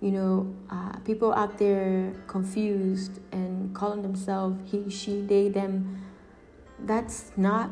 you 0.00 0.12
know, 0.12 0.54
uh, 0.70 0.96
people 1.00 1.32
out 1.34 1.58
there 1.58 2.12
confused 2.28 3.18
and 3.32 3.74
calling 3.74 4.02
themselves 4.02 4.56
he, 4.70 4.88
she, 4.90 5.20
they, 5.22 5.48
them. 5.48 6.00
That's 6.78 7.32
not 7.36 7.70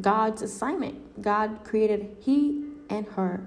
God's 0.00 0.42
assignment. 0.42 1.22
God 1.22 1.60
created 1.64 2.16
he 2.20 2.64
and 2.90 3.06
her, 3.08 3.46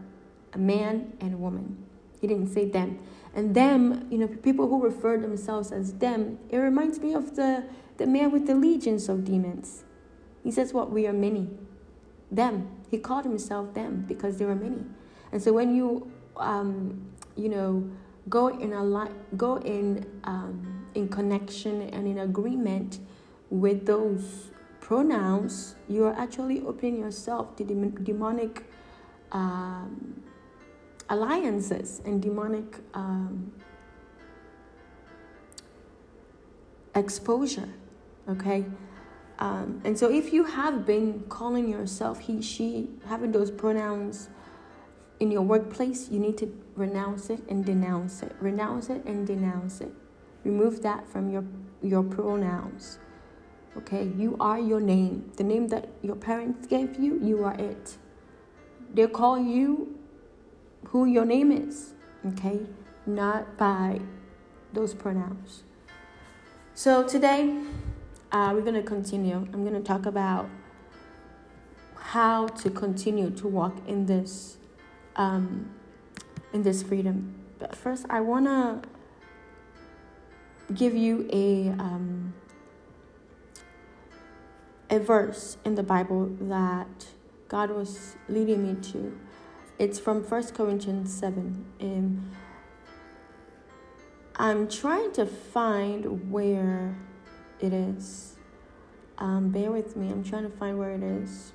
a 0.54 0.58
man 0.58 1.14
and 1.20 1.34
a 1.34 1.38
woman. 1.38 1.78
He 2.22 2.28
didn't 2.28 2.48
say 2.54 2.66
them. 2.70 3.00
And 3.34 3.56
them, 3.56 4.08
you 4.10 4.18
know, 4.18 4.28
people 4.28 4.68
who 4.68 4.82
refer 4.82 5.18
themselves 5.18 5.72
as 5.72 5.94
them, 5.94 6.38
it 6.50 6.58
reminds 6.58 7.00
me 7.00 7.14
of 7.14 7.36
the, 7.36 7.64
the 7.98 8.06
man 8.06 8.32
with 8.32 8.46
the 8.46 8.56
legions 8.56 9.08
of 9.08 9.24
demons. 9.24 9.84
He 10.44 10.52
says, 10.52 10.74
What? 10.74 10.92
We 10.92 11.08
are 11.08 11.14
many. 11.14 11.50
Them. 12.30 12.70
He 12.90 12.98
called 12.98 13.26
himself 13.26 13.74
them 13.74 14.06
because 14.08 14.38
there 14.38 14.48
were 14.48 14.56
many. 14.56 14.84
And 15.32 15.42
so 15.42 15.54
when 15.54 15.76
you, 15.76 16.12
um, 16.38 17.10
you 17.36 17.50
know, 17.50 17.90
go 18.30 18.48
in 18.48 18.74
a 18.74 18.84
li- 18.84 19.12
go 19.38 19.58
in 19.58 20.06
um, 20.24 20.86
in 20.94 21.08
connection 21.08 21.82
and 21.82 22.08
in 22.08 22.20
agreement 22.20 23.00
with 23.50 23.86
those 23.86 24.52
pronouns, 24.80 25.76
you 25.88 26.06
are 26.06 26.14
actually 26.14 26.62
opening 26.62 26.98
yourself 26.98 27.56
to 27.56 27.64
dem- 27.64 28.04
demonic 28.04 28.66
um, 29.32 30.22
alliances 31.12 32.02
and 32.06 32.22
demonic 32.22 32.80
um, 32.94 33.52
exposure. 36.96 37.70
Okay. 38.28 38.66
Um, 39.40 39.82
and 39.84 39.98
so, 39.98 40.10
if 40.10 40.32
you 40.32 40.46
have 40.46 40.86
been 40.86 41.24
calling 41.28 41.68
yourself 41.68 42.20
he, 42.20 42.42
she, 42.42 42.90
having 43.08 43.32
those 43.32 43.52
pronouns 43.52 44.30
in 45.20 45.32
your 45.32 45.42
workplace, 45.42 46.10
you 46.10 46.20
need 46.20 46.38
to 46.38 46.48
renounce 46.76 47.30
it 47.30 47.42
and 47.50 47.66
denounce 47.66 48.24
it. 48.24 48.36
Renounce 48.40 48.90
it 48.90 49.04
and 49.06 49.28
denounce 49.28 49.82
it. 49.82 49.92
Remove 50.44 50.82
that 50.84 51.08
from 51.10 51.30
your, 51.30 51.44
your 51.82 52.04
pronouns. 52.04 53.00
Okay, 53.78 54.12
you 54.18 54.38
are 54.40 54.60
your 54.60 54.80
name. 54.80 55.32
The 55.38 55.44
name 55.44 55.68
that 55.70 55.90
your 56.02 56.16
parents 56.16 56.68
gave 56.68 57.00
you, 57.00 57.20
you 57.22 57.44
are 57.44 57.56
it. 57.56 57.98
They 58.94 59.08
call 59.08 59.40
you 59.40 59.98
who 60.92 61.06
your 61.06 61.24
name 61.24 61.52
is, 61.54 61.94
okay? 62.26 62.60
Not 63.06 63.58
by 63.58 64.02
those 64.74 64.94
pronouns. 64.94 65.64
So 66.74 67.08
today, 67.08 67.64
uh, 68.32 68.52
we're 68.54 68.62
going 68.62 68.76
to 68.76 68.84
continue. 68.84 69.36
I'm 69.36 69.64
going 69.66 69.74
to 69.74 69.82
talk 69.82 70.06
about 70.06 70.50
how 71.96 72.48
to 72.48 72.70
continue 72.70 73.30
to 73.30 73.48
walk 73.48 73.78
in 73.88 74.06
this 74.06 74.58
um, 75.16 75.70
in 76.54 76.64
this 76.64 76.84
freedom. 76.84 77.36
But 77.60 77.76
first, 77.76 78.06
I 78.10 78.20
want 78.20 78.46
to 78.48 78.82
give 80.74 80.94
you 80.94 81.30
a 81.32 81.70
um, 81.82 82.34
a 84.90 85.00
verse 85.00 85.58
in 85.64 85.76
the 85.76 85.84
Bible 85.84 86.36
that 86.42 87.08
God 87.48 87.72
was 87.72 88.18
leading 88.28 88.68
me 88.68 88.82
to. 88.92 89.18
It's 89.82 89.98
from 89.98 90.24
First 90.24 90.54
Corinthians 90.54 91.12
7. 91.12 91.66
And 91.80 92.36
I'm 94.36 94.68
trying 94.68 95.12
to 95.14 95.26
find 95.26 96.30
where 96.32 96.96
it 97.60 97.74
is. 97.74 98.36
Um, 99.18 99.50
bear 99.50 99.72
with 99.72 99.96
me. 99.96 100.12
I'm 100.12 100.24
trying 100.24 100.44
to 100.44 100.56
find 100.56 100.78
where 100.78 100.92
it 100.92 101.02
is. 101.02 101.54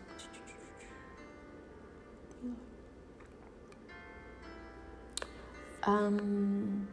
Um, 5.84 6.88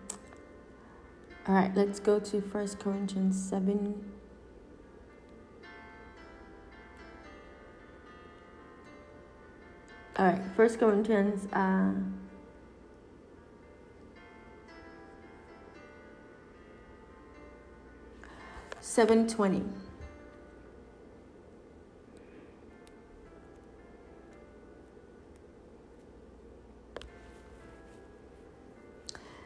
all 1.48 1.56
right, 1.56 1.76
let's 1.76 2.00
go 2.00 2.20
to 2.20 2.42
First 2.42 2.78
Corinthians 2.78 3.44
7. 3.50 4.12
All 10.16 10.28
right, 10.28 10.42
First 10.56 10.80
Corinthians 10.80 11.52
uh, 11.54 11.94
seven 18.80 19.28
twenty. 19.28 19.64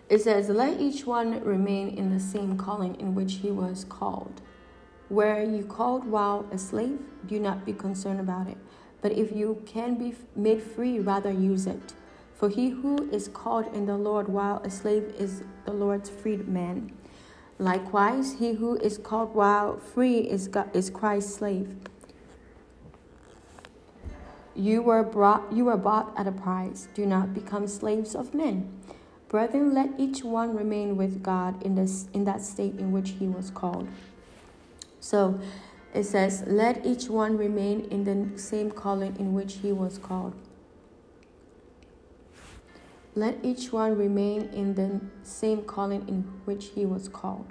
It 0.09 0.21
says, 0.21 0.49
Let 0.49 0.79
each 0.79 1.05
one 1.05 1.41
remain 1.43 1.89
in 1.89 2.13
the 2.13 2.19
same 2.19 2.57
calling 2.57 2.99
in 2.99 3.13
which 3.13 3.35
he 3.35 3.51
was 3.51 3.85
called. 3.85 4.41
Where 5.09 5.43
you 5.43 5.63
called 5.63 6.05
while 6.05 6.45
a 6.51 6.57
slave, 6.57 6.99
do 7.25 7.39
not 7.39 7.65
be 7.65 7.73
concerned 7.73 8.19
about 8.19 8.47
it. 8.47 8.57
But 9.01 9.11
if 9.11 9.31
you 9.31 9.61
can 9.65 9.95
be 9.95 10.15
made 10.35 10.61
free, 10.61 10.99
rather 10.99 11.31
use 11.31 11.67
it. 11.67 11.93
For 12.35 12.49
he 12.49 12.69
who 12.69 13.09
is 13.11 13.27
called 13.27 13.73
in 13.73 13.85
the 13.85 13.97
Lord 13.97 14.27
while 14.27 14.61
a 14.63 14.69
slave 14.69 15.13
is 15.17 15.43
the 15.65 15.73
Lord's 15.73 16.09
freedman. 16.09 16.91
Likewise, 17.59 18.35
he 18.37 18.53
who 18.53 18.75
is 18.77 18.97
called 18.97 19.33
while 19.33 19.77
free 19.77 20.19
is, 20.19 20.47
God, 20.47 20.75
is 20.75 20.91
Christ's 20.91 21.35
slave. 21.35 21.75
You 24.55 24.81
were 24.81 25.03
brought 25.03 25.51
you 25.51 25.65
were 25.65 25.77
bought 25.77 26.13
at 26.17 26.27
a 26.27 26.31
price. 26.31 26.87
Do 26.93 27.05
not 27.05 27.33
become 27.33 27.67
slaves 27.67 28.15
of 28.15 28.33
men. 28.33 28.71
Brethren, 29.29 29.73
let 29.73 29.91
each 29.99 30.23
one 30.23 30.55
remain 30.55 30.95
with 30.95 31.21
God 31.21 31.61
in 31.61 31.75
this 31.75 32.07
in 32.13 32.25
that 32.25 32.41
state 32.41 32.79
in 32.79 32.91
which 32.91 33.11
he 33.19 33.27
was 33.27 33.51
called. 33.51 33.87
So 34.99 35.39
it 35.93 36.03
says, 36.03 36.43
Let 36.47 36.85
each 36.85 37.09
one 37.09 37.37
remain 37.37 37.81
in 37.91 38.03
the 38.03 38.39
same 38.39 38.71
calling 38.71 39.15
in 39.17 39.33
which 39.33 39.55
he 39.55 39.71
was 39.71 39.97
called. 39.97 40.33
Let 43.15 43.43
each 43.43 43.73
one 43.73 43.97
remain 43.97 44.49
in 44.53 44.75
the 44.75 45.01
same 45.23 45.63
calling 45.63 46.07
in 46.07 46.21
which 46.45 46.69
he 46.75 46.85
was 46.85 47.07
called. 47.07 47.47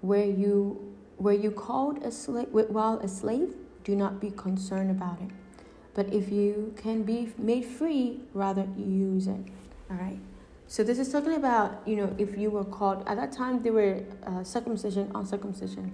Where 0.00 0.24
you 0.24 0.94
where 1.18 1.34
you 1.34 1.50
called 1.50 2.02
a 2.02 2.10
slave 2.10 2.48
while 2.50 2.98
a 2.98 3.06
slave, 3.06 3.54
do 3.84 3.94
not 3.94 4.20
be 4.20 4.30
concerned 4.30 4.90
about 4.90 5.20
it. 5.20 5.30
But 5.94 6.12
if 6.12 6.32
you 6.32 6.74
can 6.76 7.02
be 7.02 7.32
made 7.36 7.64
free, 7.66 8.20
rather 8.32 8.66
use 8.76 9.26
it. 9.26 9.44
All 9.90 9.96
right. 9.98 10.18
So 10.66 10.82
this 10.82 10.98
is 10.98 11.12
talking 11.12 11.34
about, 11.34 11.82
you 11.86 11.96
know, 11.96 12.14
if 12.16 12.38
you 12.38 12.50
were 12.50 12.64
called 12.64 13.04
at 13.06 13.18
that 13.18 13.30
time, 13.30 13.62
there 13.62 13.74
were 13.74 14.02
uh, 14.26 14.42
circumcision, 14.42 15.10
uncircumcision. 15.14 15.92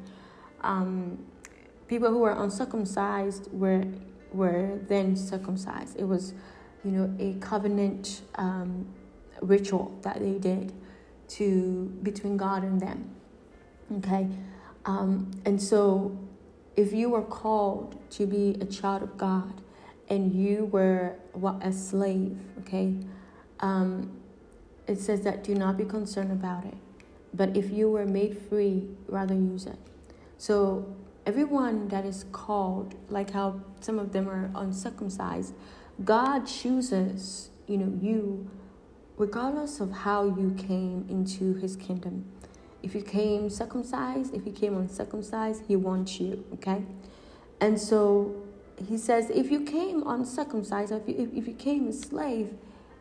Um, 0.61 1.18
people 1.89 2.11
who 2.11 2.18
were 2.18 2.32
uncircumcised 2.32 3.53
were 3.53 3.84
were 4.32 4.78
then 4.89 5.16
circumcised. 5.16 5.99
It 5.99 6.05
was, 6.05 6.34
you 6.84 6.91
know, 6.91 7.14
a 7.18 7.34
covenant 7.41 8.20
um, 8.34 8.86
ritual 9.41 9.99
that 10.03 10.20
they 10.20 10.34
did 10.34 10.72
to 11.28 11.93
between 12.03 12.36
God 12.36 12.62
and 12.62 12.80
them. 12.80 13.11
Okay, 13.99 14.28
um, 14.84 15.30
and 15.45 15.61
so 15.61 16.16
if 16.76 16.93
you 16.93 17.09
were 17.11 17.22
called 17.22 17.99
to 18.11 18.26
be 18.26 18.57
a 18.61 18.66
child 18.66 19.03
of 19.03 19.16
God 19.16 19.62
and 20.09 20.32
you 20.32 20.66
were 20.66 21.16
what 21.32 21.57
a 21.62 21.72
slave, 21.72 22.39
okay. 22.61 22.95
Um, 23.61 24.12
it 24.86 24.99
says 24.99 25.20
that 25.22 25.45
do 25.45 25.55
not 25.55 25.76
be 25.76 25.84
concerned 25.84 26.32
about 26.32 26.64
it. 26.64 26.76
But 27.34 27.57
if 27.57 27.70
you 27.70 27.91
were 27.91 28.07
made 28.07 28.39
free, 28.49 28.89
rather 29.07 29.34
use 29.34 29.66
it. 29.66 29.76
So 30.39 30.97
everyone 31.29 31.89
that 31.89 32.07
is 32.07 32.24
called, 32.33 32.95
like 33.11 33.31
how 33.33 33.61
some 33.81 33.99
of 33.99 34.12
them 34.12 34.26
are 34.31 34.51
uncircumcised, 34.55 35.53
God 36.03 36.47
chooses, 36.47 37.51
you 37.66 37.76
know, 37.76 37.93
you 38.01 38.51
regardless 39.18 39.79
of 39.81 39.93
how 39.93 40.24
you 40.24 40.57
came 40.57 41.05
into 41.11 41.53
his 41.57 41.76
kingdom. 41.76 42.24
If 42.83 42.95
you 42.95 43.03
came 43.03 43.51
circumcised, 43.51 44.35
if 44.35 44.47
you 44.47 44.53
came 44.53 44.74
uncircumcised, 44.74 45.64
he 45.68 45.76
wants 45.76 46.18
you, 46.18 46.47
okay? 46.55 46.83
And 47.61 47.79
so 47.79 48.35
he 48.89 48.97
says, 48.97 49.29
if 49.29 49.51
you 49.51 49.61
came 49.64 50.07
uncircumcised, 50.07 50.93
if 50.93 51.07
you, 51.09 51.31
if 51.35 51.47
you 51.47 51.53
came 51.53 51.89
a 51.89 51.93
slave, 51.93 52.55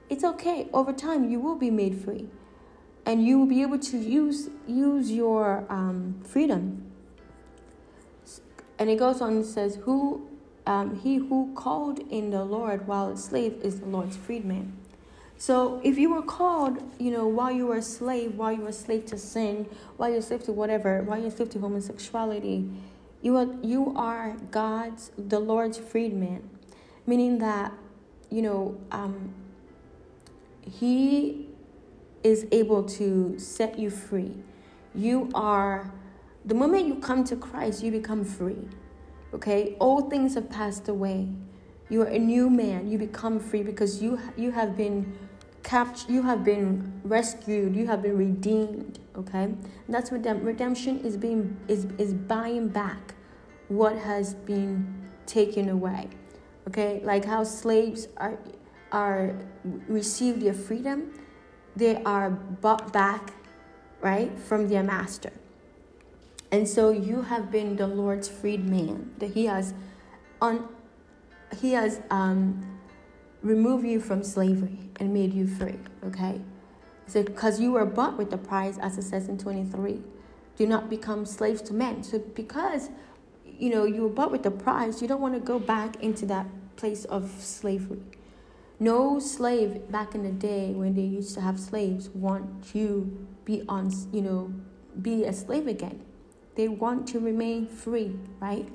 it's 0.09 0.25
okay. 0.25 0.67
Over 0.73 0.91
time, 0.91 1.29
you 1.29 1.39
will 1.39 1.55
be 1.55 1.71
made 1.71 2.01
free, 2.03 2.27
and 3.05 3.25
you 3.25 3.39
will 3.39 3.45
be 3.45 3.61
able 3.61 3.79
to 3.79 3.97
use 3.97 4.49
use 4.67 5.11
your 5.11 5.65
um, 5.69 6.19
freedom. 6.25 6.86
And 8.79 8.89
it 8.89 8.97
goes 8.97 9.21
on 9.21 9.33
and 9.33 9.45
says, 9.45 9.75
"Who 9.83 10.27
um, 10.65 10.99
he 10.99 11.15
who 11.15 11.53
called 11.55 11.99
in 12.11 12.29
the 12.31 12.43
Lord 12.43 12.87
while 12.87 13.09
a 13.09 13.17
slave 13.17 13.59
is 13.63 13.79
the 13.79 13.87
Lord's 13.87 14.17
freedman." 14.17 14.73
So 15.39 15.79
if 15.83 15.97
you 15.99 16.11
were 16.11 16.23
called, 16.23 16.81
you 16.99 17.11
know, 17.11 17.27
while 17.27 17.51
you 17.51 17.67
were 17.67 17.77
a 17.77 17.81
slave, 17.81 18.35
while 18.35 18.51
you 18.51 18.61
were 18.61 18.69
a 18.69 18.73
slave 18.73 19.05
to 19.07 19.17
sin, 19.17 19.67
while 19.97 20.09
you're 20.09 20.19
a 20.19 20.21
slave 20.21 20.43
to 20.45 20.51
whatever, 20.51 21.03
while 21.03 21.19
you're 21.19 21.27
a 21.27 21.31
slave 21.31 21.51
to 21.51 21.59
homosexuality, 21.59 22.67
you 23.21 23.37
are 23.37 23.47
you 23.61 23.93
are 23.95 24.35
God's 24.51 25.11
the 25.17 25.39
Lord's 25.39 25.77
freedman, 25.77 26.49
meaning 27.05 27.37
that, 27.37 27.71
you 28.31 28.41
know, 28.41 28.79
um, 28.91 29.33
he 30.61 31.47
is 32.23 32.47
able 32.51 32.83
to 32.83 33.37
set 33.39 33.77
you 33.77 33.89
free. 33.89 34.33
You 34.93 35.29
are, 35.33 35.91
the 36.47 36.55
moment 36.55 36.87
you 36.87 36.95
come 36.95 37.25
to 37.25 37.35
Christ, 37.35 37.83
you 37.83 37.91
become 37.91 38.23
free. 38.23 38.69
Okay? 39.33 39.75
All 39.79 40.09
things 40.09 40.35
have 40.35 40.49
passed 40.49 40.87
away. 40.87 41.27
You 41.89 42.03
are 42.03 42.07
a 42.07 42.19
new 42.19 42.49
man. 42.49 42.89
You 42.89 42.97
become 42.97 43.39
free 43.39 43.63
because 43.63 44.01
you 44.01 44.17
you 44.37 44.51
have 44.51 44.77
been 44.77 45.17
captured, 45.63 46.09
you 46.09 46.21
have 46.21 46.45
been 46.45 47.01
rescued, 47.03 47.75
you 47.75 47.85
have 47.87 48.01
been 48.01 48.17
redeemed. 48.17 48.99
Okay? 49.17 49.43
And 49.43 49.89
that's 49.89 50.09
what 50.09 50.23
redemption 50.41 50.99
is 50.99 51.17
being 51.17 51.57
is 51.67 51.85
is 51.97 52.13
buying 52.13 52.69
back 52.69 53.15
what 53.67 53.97
has 53.97 54.33
been 54.33 55.09
taken 55.25 55.67
away. 55.67 56.07
Okay? 56.69 57.01
Like 57.03 57.25
how 57.25 57.43
slaves 57.43 58.07
are 58.15 58.39
are 58.93 59.35
receive 59.89 60.39
their 60.39 60.53
freedom, 60.53 61.11
they 61.75 62.01
are 62.03 62.29
bought 62.29 62.93
back, 62.93 63.33
right, 64.01 64.31
from 64.39 64.69
their 64.69 64.83
master. 64.83 65.33
And 66.51 66.67
so 66.67 66.91
you 66.91 67.23
have 67.23 67.51
been 67.51 67.75
the 67.75 67.87
Lord's 67.87 68.29
freed 68.29 68.67
man. 68.67 69.13
That 69.19 69.31
He 69.31 69.45
has 69.45 69.73
on 70.41 70.67
He 71.59 71.73
has 71.73 72.01
um 72.09 72.79
removed 73.41 73.85
you 73.85 73.99
from 73.99 74.23
slavery 74.23 74.89
and 74.99 75.13
made 75.13 75.33
you 75.33 75.47
free. 75.47 75.79
Okay? 76.05 76.41
So 77.07 77.23
because 77.23 77.59
you 77.59 77.71
were 77.71 77.85
bought 77.85 78.17
with 78.17 78.31
the 78.31 78.37
price, 78.37 78.77
as 78.77 78.97
it 78.97 79.03
says 79.03 79.27
in 79.27 79.37
23. 79.37 80.01
Do 80.57 80.65
not 80.65 80.89
become 80.89 81.25
slaves 81.25 81.61
to 81.63 81.73
men. 81.73 82.03
So 82.03 82.19
because 82.19 82.89
you 83.45 83.69
know 83.69 83.85
you 83.85 84.01
were 84.01 84.09
bought 84.09 84.31
with 84.31 84.43
the 84.43 84.51
price, 84.51 85.01
you 85.01 85.07
don't 85.07 85.21
want 85.21 85.35
to 85.35 85.39
go 85.39 85.59
back 85.59 86.01
into 86.01 86.25
that 86.27 86.47
place 86.75 87.05
of 87.05 87.29
slavery. 87.39 88.01
No 88.79 89.19
slave 89.19 89.91
back 89.91 90.13
in 90.13 90.23
the 90.23 90.31
day 90.31 90.71
when 90.71 90.93
they 90.93 91.01
used 91.01 91.33
to 91.35 91.41
have 91.41 91.59
slaves 91.59 92.09
want 92.09 92.63
to 92.73 93.27
be 93.43 93.63
on, 93.67 93.91
you 94.11 94.21
know, 94.21 94.53
be 95.01 95.23
a 95.23 95.33
slave 95.33 95.67
again. 95.67 96.03
They 96.57 96.67
want 96.67 97.07
to 97.09 97.19
remain 97.19 97.67
free, 97.67 98.15
right? 98.39 98.67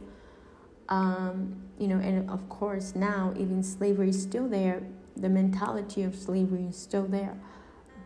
Um, 0.89 1.57
you 1.79 1.89
know, 1.89 1.99
and 1.99 2.31
of 2.31 2.49
course 2.49 2.95
now 2.95 3.35
even 3.37 3.63
slavery 3.65 4.11
is 4.11 4.23
still 4.23 4.49
there. 4.49 4.85
The 5.17 5.29
mentality 5.29 6.05
of 6.05 6.15
slavery 6.15 6.67
is 6.67 6.77
still 6.77 7.07
there, 7.07 7.37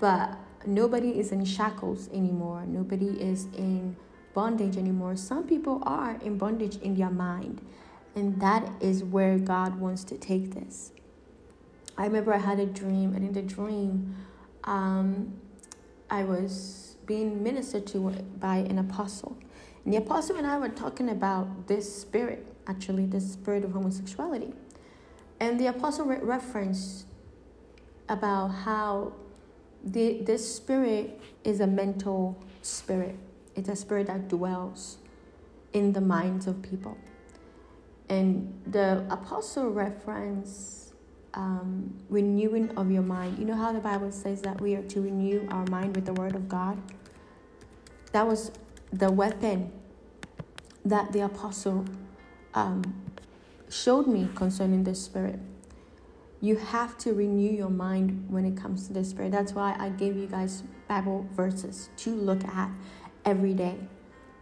but 0.00 0.38
nobody 0.66 1.18
is 1.18 1.30
in 1.30 1.44
shackles 1.44 2.08
anymore. 2.08 2.64
Nobody 2.66 3.20
is 3.20 3.44
in 3.56 3.96
bondage 4.32 4.78
anymore. 4.78 5.14
Some 5.14 5.46
people 5.46 5.82
are 5.84 6.16
in 6.22 6.38
bondage 6.38 6.76
in 6.76 6.94
their 6.94 7.10
mind, 7.10 7.60
and 8.14 8.40
that 8.40 8.70
is 8.80 9.04
where 9.04 9.38
God 9.38 9.78
wants 9.78 10.04
to 10.04 10.16
take 10.16 10.54
this. 10.54 10.92
I 11.98 12.06
remember 12.06 12.32
I 12.32 12.38
had 12.38 12.58
a 12.60 12.66
dream, 12.66 13.14
and 13.14 13.26
in 13.26 13.32
the 13.34 13.42
dream, 13.42 14.16
um, 14.64 15.34
I 16.08 16.24
was 16.24 16.96
being 17.04 17.42
ministered 17.42 17.86
to 17.88 18.10
by 18.38 18.56
an 18.56 18.78
apostle. 18.78 19.36
The 19.86 19.96
apostle 19.96 20.36
and 20.36 20.46
I 20.46 20.58
were 20.58 20.68
talking 20.68 21.10
about 21.10 21.68
this 21.68 22.00
spirit, 22.00 22.44
actually, 22.66 23.06
this 23.06 23.32
spirit 23.32 23.62
of 23.64 23.70
homosexuality. 23.70 24.52
And 25.38 25.60
the 25.60 25.68
apostle 25.68 26.06
re- 26.06 26.18
referenced 26.20 27.06
about 28.08 28.48
how 28.48 29.12
the, 29.84 30.22
this 30.22 30.56
spirit 30.56 31.20
is 31.44 31.60
a 31.60 31.66
mental 31.68 32.36
spirit, 32.62 33.16
it's 33.54 33.68
a 33.68 33.76
spirit 33.76 34.08
that 34.08 34.28
dwells 34.28 34.98
in 35.72 35.92
the 35.92 36.00
minds 36.00 36.48
of 36.48 36.60
people. 36.62 36.98
And 38.08 38.52
the 38.66 39.06
apostle 39.08 39.70
referenced 39.70 40.94
um, 41.34 41.94
renewing 42.08 42.76
of 42.76 42.90
your 42.90 43.02
mind. 43.02 43.38
You 43.38 43.44
know 43.44 43.54
how 43.54 43.72
the 43.72 43.80
Bible 43.80 44.10
says 44.10 44.42
that 44.42 44.60
we 44.60 44.74
are 44.74 44.82
to 44.82 45.00
renew 45.00 45.46
our 45.50 45.66
mind 45.66 45.94
with 45.94 46.06
the 46.06 46.14
Word 46.14 46.34
of 46.34 46.48
God? 46.48 46.80
That 48.12 48.26
was 48.26 48.50
the 48.92 49.10
weapon 49.10 49.72
that 50.84 51.12
the 51.12 51.20
apostle 51.20 51.84
um, 52.54 52.82
showed 53.68 54.06
me 54.06 54.28
concerning 54.34 54.84
the 54.84 54.94
Spirit. 54.94 55.40
You 56.40 56.56
have 56.56 56.96
to 56.98 57.12
renew 57.12 57.50
your 57.50 57.70
mind 57.70 58.26
when 58.28 58.44
it 58.44 58.56
comes 58.56 58.86
to 58.86 58.92
the 58.92 59.04
Spirit. 59.04 59.32
That's 59.32 59.52
why 59.52 59.74
I 59.78 59.88
gave 59.88 60.16
you 60.16 60.26
guys 60.26 60.62
Bible 60.88 61.26
verses 61.32 61.90
to 61.98 62.10
look 62.10 62.44
at 62.44 62.70
every 63.24 63.54
day. 63.54 63.76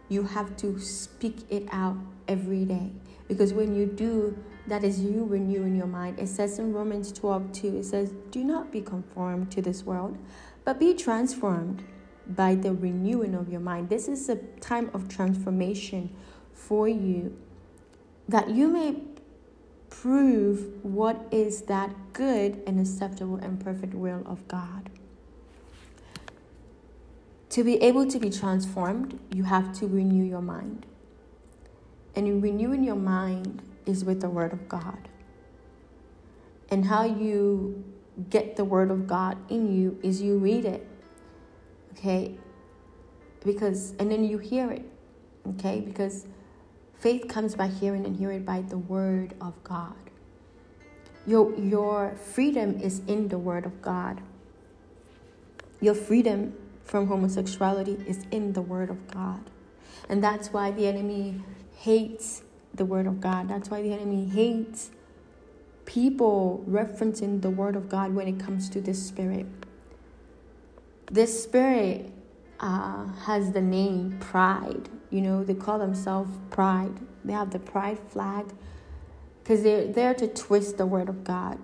You 0.09 0.23
have 0.23 0.55
to 0.57 0.77
speak 0.79 1.39
it 1.49 1.67
out 1.71 1.97
every 2.27 2.65
day. 2.65 2.91
Because 3.27 3.53
when 3.53 3.75
you 3.75 3.87
do, 3.87 4.37
that 4.67 4.83
is 4.83 4.99
you 4.99 5.25
renewing 5.25 5.75
your 5.75 5.87
mind. 5.87 6.19
It 6.19 6.27
says 6.27 6.59
in 6.59 6.73
Romans 6.73 7.11
12 7.11 7.51
2, 7.51 7.77
it 7.77 7.85
says, 7.85 8.13
Do 8.29 8.43
not 8.43 8.71
be 8.71 8.81
conformed 8.81 9.51
to 9.51 9.61
this 9.61 9.83
world, 9.83 10.17
but 10.63 10.79
be 10.79 10.93
transformed 10.93 11.83
by 12.27 12.55
the 12.55 12.73
renewing 12.73 13.35
of 13.35 13.49
your 13.49 13.59
mind. 13.59 13.89
This 13.89 14.07
is 14.07 14.29
a 14.29 14.37
time 14.59 14.89
of 14.93 15.07
transformation 15.07 16.15
for 16.53 16.87
you 16.87 17.37
that 18.27 18.49
you 18.49 18.67
may 18.67 19.01
prove 19.89 20.83
what 20.83 21.27
is 21.31 21.63
that 21.63 21.91
good 22.13 22.61
and 22.65 22.79
acceptable 22.79 23.37
and 23.37 23.63
perfect 23.63 23.93
will 23.93 24.23
of 24.25 24.47
God. 24.47 24.89
To 27.49 27.63
be 27.63 27.75
able 27.81 28.07
to 28.07 28.19
be 28.19 28.29
transformed, 28.29 29.19
you 29.31 29.43
have 29.43 29.73
to 29.79 29.87
renew 29.87 30.23
your 30.23 30.41
mind. 30.41 30.85
And 32.15 32.27
in 32.27 32.41
renewing 32.41 32.83
your 32.83 32.95
mind, 32.95 33.61
is 33.85 34.03
with 34.03 34.21
the 34.21 34.29
Word 34.29 34.53
of 34.53 34.67
God. 34.67 35.09
And 36.69 36.85
how 36.85 37.03
you 37.03 37.83
get 38.29 38.55
the 38.55 38.65
Word 38.65 38.91
of 38.91 39.07
God 39.07 39.37
in 39.49 39.75
you 39.75 39.99
is 40.01 40.21
you 40.21 40.37
read 40.37 40.65
it. 40.65 40.87
Okay? 41.97 42.35
Because, 43.43 43.93
and 43.99 44.11
then 44.11 44.23
you 44.23 44.37
hear 44.37 44.71
it. 44.71 44.85
Okay? 45.49 45.79
Because 45.79 46.27
faith 46.99 47.27
comes 47.27 47.55
by 47.55 47.67
hearing 47.67 48.05
and 48.05 48.15
hearing 48.15 48.43
by 48.43 48.61
the 48.61 48.77
Word 48.77 49.33
of 49.41 49.53
God. 49.63 49.93
Your, 51.27 51.55
your 51.55 52.15
freedom 52.15 52.79
is 52.79 53.01
in 53.07 53.29
the 53.29 53.37
Word 53.37 53.65
of 53.65 53.81
God. 53.81 54.21
Your 55.81 55.95
freedom 55.95 56.55
from 56.83 57.07
homosexuality 57.07 57.97
is 58.07 58.25
in 58.31 58.53
the 58.53 58.61
Word 58.61 58.89
of 58.89 59.07
God. 59.07 59.49
And 60.09 60.23
that's 60.23 60.53
why 60.53 60.71
the 60.71 60.87
enemy 60.87 61.41
hates 61.77 62.43
the 62.73 62.85
Word 62.85 63.07
of 63.07 63.19
God. 63.19 63.49
That's 63.49 63.69
why 63.69 63.81
the 63.81 63.91
enemy 63.91 64.25
hates 64.25 64.91
people 65.85 66.63
referencing 66.69 67.41
the 67.41 67.49
Word 67.49 67.75
of 67.75 67.89
God 67.89 68.13
when 68.13 68.27
it 68.27 68.39
comes 68.39 68.69
to 68.69 68.81
this 68.81 69.03
spirit. 69.05 69.45
This 71.11 71.43
spirit 71.43 72.11
uh, 72.59 73.07
has 73.25 73.51
the 73.51 73.61
name 73.61 74.17
pride. 74.19 74.89
You 75.09 75.21
know, 75.21 75.43
they 75.43 75.53
call 75.53 75.79
themselves 75.79 76.31
pride. 76.49 76.93
They 77.23 77.33
have 77.33 77.51
the 77.51 77.59
pride 77.59 77.99
flag 77.99 78.45
because 79.43 79.63
they're 79.63 79.87
there 79.87 80.13
to 80.15 80.27
twist 80.27 80.77
the 80.77 80.85
Word 80.85 81.09
of 81.09 81.23
God. 81.23 81.59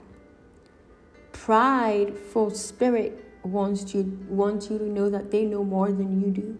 Prideful 1.32 2.52
spirit 2.52 3.26
wants 3.44 3.96
you 3.96 4.20
wants 4.30 4.70
you 4.70 4.78
to 4.78 4.86
know 4.86 5.10
that 5.10 5.32
they 5.32 5.46
know 5.46 5.64
more 5.64 5.92
than 5.92 6.22
you 6.22 6.30
do. 6.30 6.60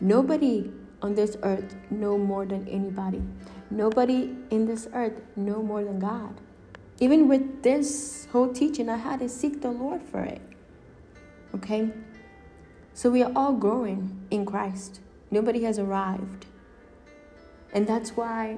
Nobody 0.00 0.72
on 1.02 1.14
this 1.14 1.36
earth 1.42 1.76
know 1.90 2.18
more 2.18 2.44
than 2.44 2.66
anybody. 2.68 3.22
Nobody 3.70 4.34
in 4.50 4.66
this 4.66 4.88
earth 4.92 5.20
know 5.36 5.62
more 5.62 5.84
than 5.84 5.98
God. 5.98 6.40
Even 6.98 7.28
with 7.28 7.62
this 7.62 8.26
whole 8.32 8.52
teaching, 8.52 8.88
I 8.88 8.96
had 8.96 9.20
to 9.20 9.28
seek 9.28 9.60
the 9.60 9.70
Lord 9.70 10.02
for 10.02 10.22
it. 10.22 10.40
Okay? 11.54 11.90
So 12.96 13.10
we 13.10 13.22
are 13.22 13.30
all 13.36 13.52
growing 13.52 14.26
in 14.30 14.46
Christ. 14.46 15.00
Nobody 15.30 15.64
has 15.64 15.78
arrived. 15.78 16.46
And 17.74 17.86
that's 17.86 18.16
why 18.16 18.56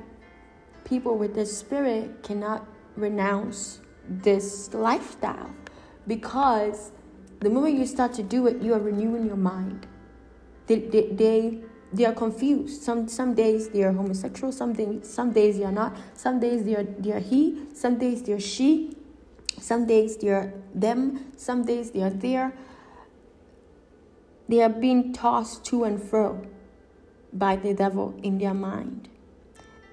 people 0.85 1.19
with 1.19 1.35
this 1.35 1.59
spirit 1.59 2.23
cannot 2.23 2.65
renounce 2.95 3.81
this 4.09 4.73
lifestyle 4.73 5.51
because 6.07 6.93
the 7.41 7.51
moment 7.51 7.79
you 7.79 7.85
start 7.85 8.13
to 8.15 8.23
do 8.23 8.47
it, 8.47 8.63
you 8.63 8.75
are 8.75 8.79
renewing 8.79 9.27
your 9.27 9.37
mind. 9.37 9.89
They, 10.69 10.79
they, 10.83 11.09
they 11.09 11.59
they 11.93 12.05
are 12.05 12.15
confused. 12.15 12.83
Some 12.83 13.09
some 13.09 13.35
days 13.35 13.71
they 13.71 13.83
are 13.83 13.93
homosexual, 13.93 14.53
some 14.53 15.03
some 15.03 15.33
days 15.33 15.59
they 15.59 15.65
are 15.65 15.73
not. 15.73 15.97
Some 16.15 16.39
days 16.39 16.65
they 16.65 16.77
are 16.77 16.85
they 16.85 17.11
are 17.11 17.19
he, 17.19 17.65
some 17.75 17.99
days 17.99 18.23
they 18.23 18.35
are 18.35 18.41
she, 18.41 18.95
some 19.59 19.85
days 19.85 20.17
they 20.19 20.29
are 20.29 20.53
them, 20.73 21.33
some 21.37 21.65
days 21.65 21.91
they 21.91 22.03
are 22.03 22.11
there. 22.11 22.53
They 24.49 24.63
are 24.63 24.69
being 24.69 25.13
tossed 25.13 25.65
to 25.67 25.85
and 25.85 26.03
fro 26.03 26.47
by 27.33 27.57
the 27.57 27.75
devil 27.75 28.19
in 28.23 28.39
their 28.39 28.55
mind. 28.55 29.09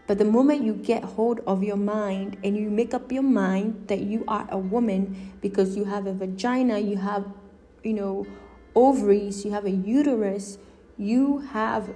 But 0.07 0.19
the 0.19 0.25
moment 0.25 0.63
you 0.63 0.73
get 0.73 1.03
hold 1.03 1.41
of 1.47 1.63
your 1.63 1.77
mind 1.77 2.37
and 2.43 2.55
you 2.55 2.69
make 2.69 2.93
up 2.93 3.11
your 3.11 3.23
mind 3.23 3.87
that 3.87 4.01
you 4.01 4.23
are 4.27 4.47
a 4.51 4.57
woman 4.57 5.33
because 5.41 5.75
you 5.75 5.85
have 5.85 6.05
a 6.05 6.13
vagina, 6.13 6.77
you 6.77 6.97
have, 6.97 7.25
you 7.83 7.93
know, 7.93 8.27
ovaries, 8.75 9.43
you 9.43 9.51
have 9.51 9.65
a 9.65 9.71
uterus, 9.71 10.59
you 10.97 11.39
have 11.39 11.93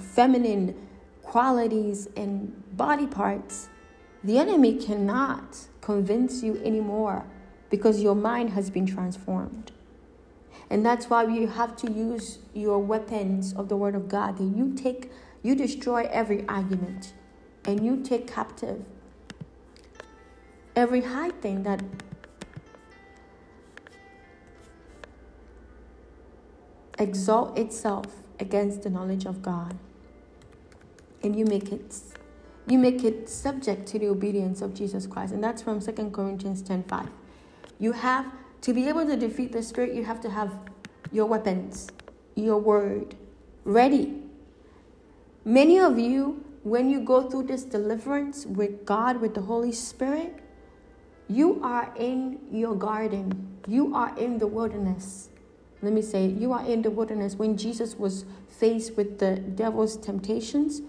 feminine 0.00 0.74
qualities 1.22 2.08
and 2.16 2.52
body 2.76 3.06
parts, 3.06 3.68
the 4.24 4.38
enemy 4.38 4.74
cannot 4.74 5.68
convince 5.80 6.42
you 6.42 6.60
anymore 6.64 7.24
because 7.70 8.02
your 8.02 8.14
mind 8.14 8.50
has 8.50 8.70
been 8.70 8.86
transformed. 8.86 9.72
And 10.72 10.86
that's 10.86 11.10
why 11.10 11.24
you 11.24 11.48
have 11.48 11.76
to 11.76 11.92
use 11.92 12.38
your 12.54 12.78
weapons 12.78 13.52
of 13.52 13.68
the 13.68 13.76
word 13.76 13.94
of 13.94 14.08
God. 14.08 14.40
And 14.40 14.56
you 14.56 14.72
take, 14.72 15.12
you 15.42 15.54
destroy 15.54 16.08
every 16.10 16.48
argument, 16.48 17.12
and 17.66 17.84
you 17.84 18.02
take 18.02 18.26
captive 18.26 18.82
every 20.74 21.02
high 21.02 21.28
thing 21.28 21.62
that 21.64 21.82
exalt 26.98 27.58
itself 27.58 28.06
against 28.40 28.82
the 28.82 28.88
knowledge 28.88 29.26
of 29.26 29.42
God. 29.42 29.76
And 31.22 31.38
you 31.38 31.44
make 31.44 31.70
it 31.70 31.94
you 32.66 32.78
make 32.78 33.04
it 33.04 33.28
subject 33.28 33.86
to 33.88 33.98
the 33.98 34.06
obedience 34.06 34.62
of 34.62 34.72
Jesus 34.72 35.06
Christ. 35.06 35.34
And 35.34 35.44
that's 35.44 35.60
from 35.60 35.80
2 35.80 35.92
Corinthians 36.10 36.62
10 36.62 36.84
5. 36.84 37.10
You 37.78 37.92
have 37.92 38.32
to 38.62 38.72
be 38.72 38.88
able 38.88 39.06
to 39.06 39.16
defeat 39.16 39.52
the 39.52 39.62
spirit, 39.62 39.94
you 39.94 40.04
have 40.04 40.20
to 40.22 40.30
have 40.30 40.52
your 41.12 41.26
weapons, 41.26 41.88
your 42.34 42.58
word 42.58 43.14
ready. 43.64 44.22
Many 45.44 45.78
of 45.78 45.98
you, 45.98 46.44
when 46.62 46.88
you 46.88 47.00
go 47.00 47.28
through 47.28 47.44
this 47.44 47.64
deliverance 47.64 48.46
with 48.46 48.86
God, 48.86 49.20
with 49.20 49.34
the 49.34 49.42
Holy 49.42 49.72
Spirit, 49.72 50.38
you 51.28 51.60
are 51.62 51.92
in 51.96 52.38
your 52.50 52.74
garden. 52.74 53.58
You 53.66 53.94
are 53.94 54.16
in 54.16 54.38
the 54.38 54.46
wilderness. 54.46 55.28
Let 55.82 55.92
me 55.92 56.02
say, 56.02 56.26
you 56.26 56.52
are 56.52 56.64
in 56.64 56.82
the 56.82 56.90
wilderness. 56.90 57.34
When 57.34 57.56
Jesus 57.56 57.96
was 57.96 58.24
faced 58.48 58.96
with 58.96 59.18
the 59.18 59.36
devil's 59.36 59.96
temptations, 59.96 60.82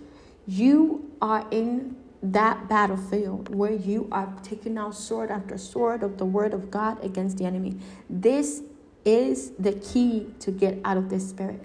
you 0.46 1.12
are 1.22 1.48
in 1.50 1.96
that 2.24 2.70
battlefield 2.70 3.54
where 3.54 3.74
you 3.74 4.08
are 4.12 4.34
taking 4.42 4.78
out 4.78 4.96
sword 4.96 5.30
after 5.30 5.58
sword 5.58 6.02
of 6.02 6.18
the 6.18 6.26
word 6.26 6.54
of 6.54 6.72
God 6.72 7.04
against 7.04 7.38
the 7.38 7.46
enemy. 7.46 7.78
This 8.10 8.64
is 9.04 9.52
the 9.60 9.74
key 9.74 10.34
to 10.40 10.52
get 10.52 10.80
out 10.86 10.96
of 10.96 11.10
this 11.10 11.30
spirit 11.30 11.62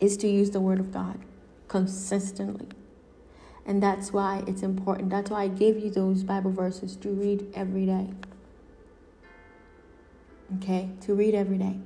is 0.00 0.16
to 0.16 0.28
use 0.28 0.50
the 0.50 0.60
word 0.60 0.80
of 0.80 0.92
God 0.92 1.18
consistently. 1.68 2.66
And 3.66 3.82
that's 3.82 4.12
why 4.12 4.42
it's 4.46 4.62
important. 4.62 5.10
That's 5.10 5.30
why 5.30 5.44
I 5.44 5.48
gave 5.48 5.78
you 5.78 5.90
those 5.90 6.24
Bible 6.24 6.50
verses 6.50 6.96
to 6.96 7.10
read 7.10 7.46
every 7.54 7.86
day. 7.86 8.08
Okay? 10.56 10.90
To 11.02 11.14
read 11.14 11.34
every 11.34 11.58
day. 11.58 11.78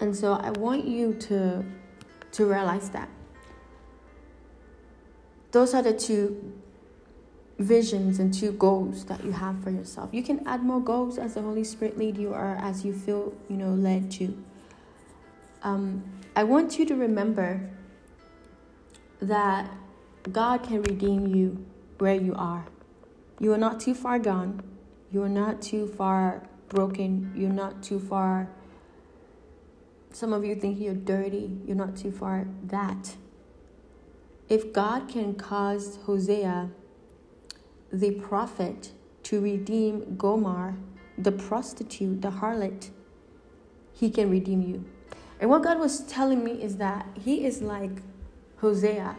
And 0.00 0.16
so 0.16 0.32
I 0.32 0.50
want 0.50 0.86
you 0.86 1.14
to 1.14 1.64
to 2.32 2.46
realize 2.46 2.90
that. 2.90 3.08
Those 5.52 5.74
are 5.74 5.82
the 5.82 5.92
two 5.92 6.54
visions 7.58 8.18
and 8.18 8.32
two 8.32 8.52
goals 8.52 9.04
that 9.04 9.22
you 9.24 9.32
have 9.32 9.62
for 9.62 9.70
yourself. 9.70 10.10
You 10.12 10.22
can 10.22 10.46
add 10.46 10.62
more 10.62 10.80
goals 10.80 11.18
as 11.18 11.34
the 11.34 11.42
Holy 11.42 11.64
Spirit 11.64 11.98
lead 11.98 12.16
you 12.16 12.32
or 12.32 12.56
as 12.60 12.84
you 12.84 12.92
feel, 12.92 13.34
you 13.48 13.56
know, 13.56 13.70
led 13.70 14.10
to. 14.12 14.42
Um, 15.62 16.04
I 16.34 16.44
want 16.44 16.78
you 16.78 16.86
to 16.86 16.94
remember 16.94 17.68
that 19.20 19.70
God 20.32 20.62
can 20.62 20.82
redeem 20.82 21.26
you 21.34 21.66
where 21.98 22.14
you 22.14 22.34
are. 22.34 22.64
You 23.38 23.52
are 23.52 23.58
not 23.58 23.80
too 23.80 23.94
far 23.94 24.18
gone. 24.18 24.62
You 25.12 25.22
are 25.22 25.28
not 25.28 25.60
too 25.60 25.86
far 25.86 26.42
broken. 26.68 27.32
You're 27.34 27.50
not 27.50 27.82
too 27.82 28.00
far. 28.00 28.48
Some 30.12 30.32
of 30.32 30.44
you 30.44 30.54
think 30.54 30.80
you're 30.80 30.94
dirty. 30.94 31.58
You're 31.66 31.76
not 31.76 31.96
too 31.96 32.12
far 32.12 32.46
that. 32.64 33.16
If 34.50 34.72
God 34.72 35.08
can 35.08 35.34
cause 35.34 36.00
Hosea, 36.06 36.70
the 37.92 38.10
prophet, 38.10 38.90
to 39.22 39.40
redeem 39.40 40.16
Gomer, 40.16 40.74
the 41.16 41.30
prostitute, 41.30 42.20
the 42.20 42.30
harlot, 42.30 42.90
he 43.92 44.10
can 44.10 44.28
redeem 44.28 44.60
you. 44.60 44.84
And 45.38 45.48
what 45.48 45.62
God 45.62 45.78
was 45.78 46.00
telling 46.00 46.42
me 46.42 46.60
is 46.60 46.78
that 46.78 47.06
he 47.14 47.44
is 47.44 47.62
like 47.62 48.02
Hosea 48.56 49.14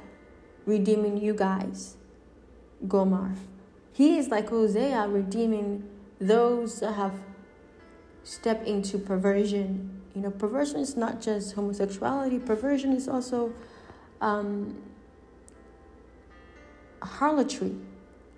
redeeming 0.66 1.16
you 1.16 1.34
guys, 1.34 1.96
Gomer. 2.86 3.36
He 3.94 4.18
is 4.18 4.28
like 4.28 4.50
Hosea 4.50 5.08
redeeming 5.08 5.88
those 6.20 6.82
that 6.82 6.94
have 6.94 7.22
stepped 8.24 8.68
into 8.68 8.98
perversion. 8.98 10.02
You 10.14 10.24
know, 10.24 10.32
perversion 10.32 10.82
is 10.82 10.98
not 10.98 11.22
just 11.22 11.56
homosexuality, 11.56 12.40
perversion 12.40 12.92
is 12.92 13.08
also 13.08 13.54
um, 14.20 14.76
harlotry, 17.02 17.76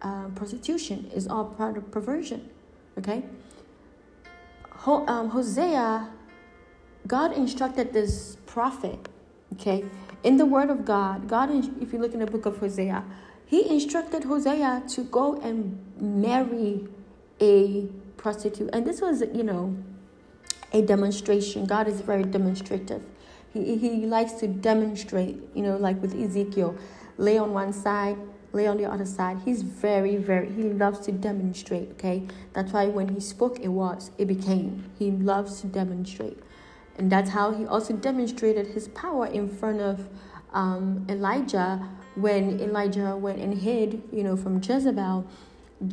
uh, 0.01 0.27
prostitution 0.35 1.09
is 1.13 1.27
all 1.27 1.45
part 1.45 1.77
of 1.77 1.89
perversion. 1.91 2.49
Okay? 2.97 3.23
Ho- 4.69 5.05
um, 5.07 5.29
Hosea, 5.29 6.09
God 7.07 7.33
instructed 7.33 7.93
this 7.93 8.37
prophet, 8.45 9.09
okay, 9.53 9.85
in 10.23 10.37
the 10.37 10.45
Word 10.45 10.69
of 10.69 10.85
God, 10.85 11.27
God, 11.27 11.49
if 11.81 11.91
you 11.91 11.99
look 11.99 12.13
in 12.13 12.19
the 12.19 12.25
book 12.25 12.45
of 12.45 12.57
Hosea, 12.57 13.03
He 13.45 13.69
instructed 13.69 14.23
Hosea 14.23 14.83
to 14.89 15.03
go 15.03 15.39
and 15.41 15.79
marry 15.99 16.87
a 17.41 17.87
prostitute. 18.17 18.69
And 18.73 18.85
this 18.85 19.01
was, 19.01 19.21
you 19.33 19.43
know, 19.43 19.75
a 20.71 20.81
demonstration. 20.81 21.65
God 21.65 21.87
is 21.87 22.01
very 22.01 22.23
demonstrative. 22.23 23.03
He, 23.53 23.77
he 23.77 24.05
likes 24.05 24.33
to 24.33 24.47
demonstrate, 24.47 25.37
you 25.53 25.61
know, 25.61 25.77
like 25.77 26.01
with 26.01 26.15
Ezekiel, 26.15 26.75
lay 27.17 27.37
on 27.37 27.53
one 27.53 27.73
side, 27.73 28.17
lay 28.53 28.67
on 28.67 28.77
the 28.77 28.85
other 28.85 29.05
side. 29.05 29.39
He's 29.43 29.63
very, 29.63 30.15
very, 30.15 30.49
he 30.51 30.63
loves 30.63 30.99
to 31.01 31.11
demonstrate, 31.11 31.91
okay? 31.91 32.27
That's 32.53 32.71
why 32.71 32.85
when 32.85 33.09
he 33.09 33.19
spoke, 33.19 33.59
it 33.59 33.67
was, 33.67 34.11
it 34.17 34.27
became. 34.27 34.89
He 34.97 35.11
loves 35.11 35.61
to 35.61 35.67
demonstrate. 35.67 36.39
And 36.97 37.11
that's 37.11 37.31
how 37.31 37.51
he 37.51 37.65
also 37.65 37.95
demonstrated 37.95 38.67
his 38.67 38.87
power 38.89 39.25
in 39.25 39.49
front 39.49 39.81
of 39.81 40.07
um, 40.53 41.05
Elijah 41.09 41.89
when 42.15 42.59
Elijah 42.59 43.17
went 43.17 43.39
and 43.39 43.57
hid, 43.57 44.03
you 44.11 44.23
know, 44.23 44.37
from 44.37 44.61
Jezebel. 44.61 45.25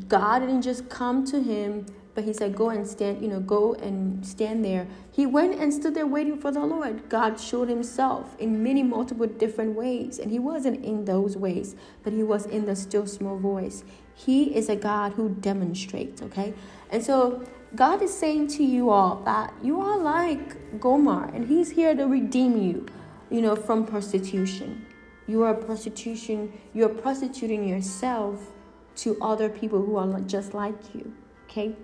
God 0.07 0.41
didn't 0.41 0.63
just 0.63 0.91
come 0.91 1.25
to 1.27 1.43
him, 1.43 1.87
but 2.15 2.25
he 2.25 2.33
said, 2.33 2.57
Go 2.57 2.71
and 2.71 2.87
stand, 2.87 3.23
you 3.23 3.29
know, 3.29 3.41
go 3.41 3.75
and 3.75 4.27
stand 4.27 4.65
there. 4.65 4.87
He 5.13 5.27
went 5.27 5.61
and 5.61 5.73
stood 5.73 5.95
there 5.95 6.07
waiting 6.07 6.37
for 6.37 6.51
the 6.51 6.61
Lord. 6.61 7.09
God 7.09 7.41
showed 7.41 7.69
himself 7.69 8.37
in 8.39 8.63
many, 8.63 8.83
multiple 8.83 9.27
different 9.27 9.77
ways. 9.77 10.19
And 10.19 10.31
he 10.31 10.39
wasn't 10.39 10.85
in 10.85 11.05
those 11.05 11.37
ways, 11.37 11.77
but 12.03 12.13
he 12.13 12.23
was 12.23 12.47
in 12.47 12.67
the 12.67 12.75
still 12.75 13.07
small 13.07 13.39
voice. 13.39 13.85
He 14.15 14.55
is 14.57 14.69
a 14.69 14.77
God 14.77 15.13
who 15.13 15.31
demonstrates, 15.31 16.21
okay? 16.23 16.53
And 16.91 17.03
so 17.03 17.45
God 17.75 18.03
is 18.03 18.13
saying 18.13 18.49
to 18.49 18.65
you 18.65 18.91
all 18.91 19.23
that 19.25 19.55
you 19.63 19.81
are 19.81 19.99
like 19.99 20.81
Gomer, 20.81 21.31
and 21.33 21.49
He's 21.49 21.71
here 21.71 21.95
to 21.95 22.07
redeem 22.07 22.61
you, 22.61 22.87
you 23.31 23.41
know, 23.41 23.55
from 23.55 23.87
prostitution. 23.87 24.87
You 25.29 25.45
are 25.45 25.55
prostitution. 25.55 26.53
You 26.75 26.87
are 26.87 26.89
prostituting 26.89 27.69
yourself 27.69 28.49
to 28.97 29.17
other 29.23 29.49
people 29.49 29.81
who 29.81 29.97
are 29.97 30.21
just 30.23 30.55
like 30.55 30.93
you. 30.93 31.15
Okay. 31.45 31.77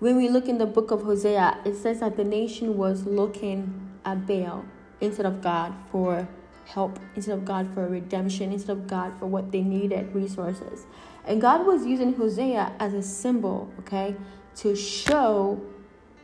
When 0.00 0.16
we 0.16 0.28
look 0.28 0.48
in 0.48 0.58
the 0.58 0.66
book 0.66 0.90
of 0.90 1.02
Hosea, 1.02 1.60
it 1.64 1.76
says 1.76 2.00
that 2.00 2.16
the 2.16 2.24
nation 2.24 2.76
was 2.76 3.06
looking 3.06 3.90
at 4.04 4.26
Baal 4.26 4.64
instead 5.00 5.24
of 5.24 5.40
God 5.40 5.72
for 5.90 6.28
help, 6.64 6.98
instead 7.14 7.38
of 7.38 7.44
God 7.44 7.72
for 7.72 7.86
redemption, 7.86 8.52
instead 8.52 8.76
of 8.76 8.86
God 8.86 9.16
for 9.18 9.26
what 9.26 9.52
they 9.52 9.62
needed, 9.62 10.12
resources. 10.14 10.86
And 11.24 11.40
God 11.40 11.64
was 11.64 11.86
using 11.86 12.14
Hosea 12.14 12.72
as 12.80 12.92
a 12.92 13.02
symbol, 13.02 13.72
okay, 13.80 14.16
to 14.56 14.74
show 14.74 15.60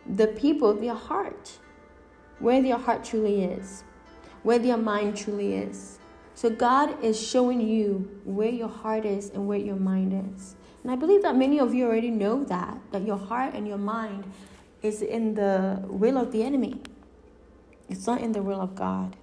the 0.04 0.26
people 0.26 0.74
their 0.74 0.94
heart, 0.94 1.58
where 2.38 2.60
their 2.60 2.76
heart 2.76 3.04
truly 3.04 3.44
is, 3.44 3.84
where 4.42 4.58
their 4.58 4.76
mind 4.76 5.16
truly 5.16 5.54
is. 5.54 5.98
So 6.34 6.50
God 6.50 7.02
is 7.04 7.20
showing 7.20 7.60
you 7.60 8.20
where 8.24 8.48
your 8.48 8.68
heart 8.68 9.04
is 9.04 9.30
and 9.30 9.46
where 9.46 9.58
your 9.58 9.76
mind 9.76 10.34
is. 10.34 10.56
And 10.82 10.90
I 10.90 10.96
believe 10.96 11.22
that 11.22 11.36
many 11.36 11.60
of 11.60 11.74
you 11.74 11.86
already 11.86 12.10
know 12.10 12.44
that, 12.44 12.78
that 12.92 13.06
your 13.06 13.18
heart 13.18 13.54
and 13.54 13.68
your 13.68 13.78
mind 13.78 14.24
is 14.82 15.02
in 15.02 15.34
the 15.34 15.82
will 15.86 16.16
of 16.16 16.32
the 16.32 16.42
enemy. 16.42 16.80
It's 17.88 18.06
not 18.06 18.20
in 18.20 18.32
the 18.32 18.42
will 18.42 18.60
of 18.60 18.74
God. 18.74 19.16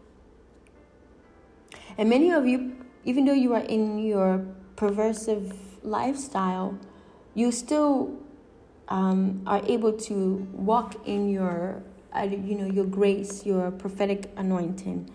And 1.98 2.10
many 2.10 2.32
of 2.32 2.46
you, 2.46 2.76
even 3.06 3.26
though 3.26 3.34
you 3.34 3.54
are 3.54 3.64
in 3.64 3.98
your 3.98 4.46
perversive 4.76 5.56
lifestyle, 5.82 6.78
you 7.34 7.52
still 7.52 8.16
um, 8.90 9.42
are 9.48 9.62
able 9.66 9.94
to 9.94 10.48
walk 10.54 11.08
in 11.08 11.30
your, 11.30 11.82
uh, 12.16 12.22
you 12.22 12.56
know, 12.56 12.66
your 12.66 12.86
grace, 12.86 13.46
your 13.46 13.72
prophetic 13.72 14.32
anointing. 14.38 15.10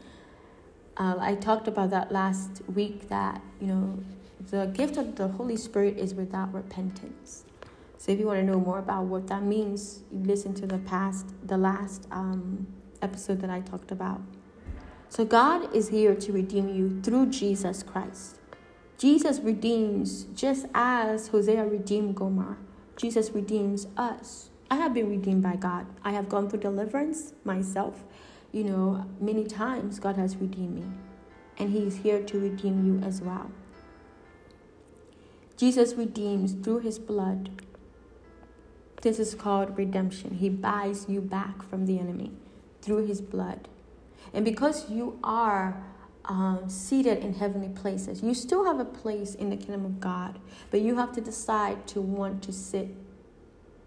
Uh, 0.97 1.17
I 1.19 1.37
talked 1.37 1.69
about 1.69 1.91
that 1.91 2.13
last 2.13 2.63
week. 2.69 3.09
That 3.09 3.41
you 3.61 3.67
know, 3.69 3.99
the 4.51 4.67
gift 4.67 4.97
of 4.97 5.17
the 5.17 5.29
Holy 5.29 5.57
Spirit 5.57 5.99
is 5.99 6.15
without 6.15 6.53
repentance. 6.53 7.45
So 7.99 8.13
if 8.13 8.19
you 8.19 8.27
want 8.27 8.41
to 8.41 8.45
know 8.45 8.59
more 8.59 8.79
about 8.79 9.05
what 9.05 9.29
that 9.29 9.43
means, 9.43 10.03
listen 10.11 10.55
to 10.55 10.67
the 10.67 10.79
past, 10.79 11.27
the 11.47 11.57
last 11.57 12.09
um, 12.11 12.67
episode 13.01 13.41
that 13.41 13.51
I 13.51 13.61
talked 13.61 13.93
about. 13.93 14.21
So 15.09 15.25
God 15.25 15.75
is 15.75 15.89
here 15.89 16.15
to 16.15 16.33
redeem 16.33 16.69
you 16.69 17.01
through 17.03 17.27
Jesus 17.27 17.83
Christ. 17.83 18.39
Jesus 18.99 19.41
redeems 19.41 20.25
just 20.35 20.67
as 20.75 21.29
Hosea 21.29 21.65
redeemed 21.65 22.17
Gomer. 22.17 22.59
Jesus 22.97 23.31
redeems 23.31 23.87
us 23.97 24.51
I 24.73 24.77
have 24.77 24.95
been 24.95 25.11
redeemed 25.11 25.43
by 25.43 25.57
God. 25.57 25.85
I 26.03 26.13
have 26.13 26.31
gone 26.31 26.49
through 26.49 26.61
deliverance 26.61 27.35
myself. 27.45 28.05
You 28.53 28.65
know, 28.65 29.07
many 29.21 29.45
times 29.45 29.99
God 29.99 30.17
has 30.17 30.35
redeemed 30.39 30.77
me, 30.77 30.85
and 31.59 31.71
He 31.71 31.81
is 31.81 31.99
here 31.99 32.23
to 32.23 32.41
redeem 32.41 32.87
you 32.87 33.07
as 33.07 33.21
well. 33.21 33.51
Jesus 35.63 35.95
redeems 35.95 36.55
through 36.55 36.81
His 36.81 36.99
blood. 36.99 37.63
This 39.03 39.21
is 39.21 39.33
called 39.33 39.79
redemption. 39.79 40.35
He 40.35 40.49
buys 40.49 41.07
you 41.09 41.21
back 41.21 41.63
from 41.63 41.87
the 41.87 42.01
enemy 42.01 42.33
through 42.81 43.07
His 43.07 43.21
blood. 43.21 43.69
And 44.35 44.45
because 44.45 44.91
you 44.91 45.21
are 45.23 45.81
um, 46.25 46.65
seated 46.69 47.19
in 47.19 47.35
heavenly 47.35 47.69
places, 47.69 48.25
you 48.25 48.35
still 48.35 48.65
have 48.65 48.81
a 48.81 48.85
place 48.85 49.37
in 49.37 49.51
the 49.51 49.57
kingdom 49.57 49.85
of 49.85 50.01
God, 50.01 50.41
but 50.73 50.81
you 50.81 50.97
have 50.97 51.13
to 51.13 51.21
decide 51.21 51.87
to 51.87 52.01
want 52.01 52.43
to 52.43 52.53
sit 52.53 52.89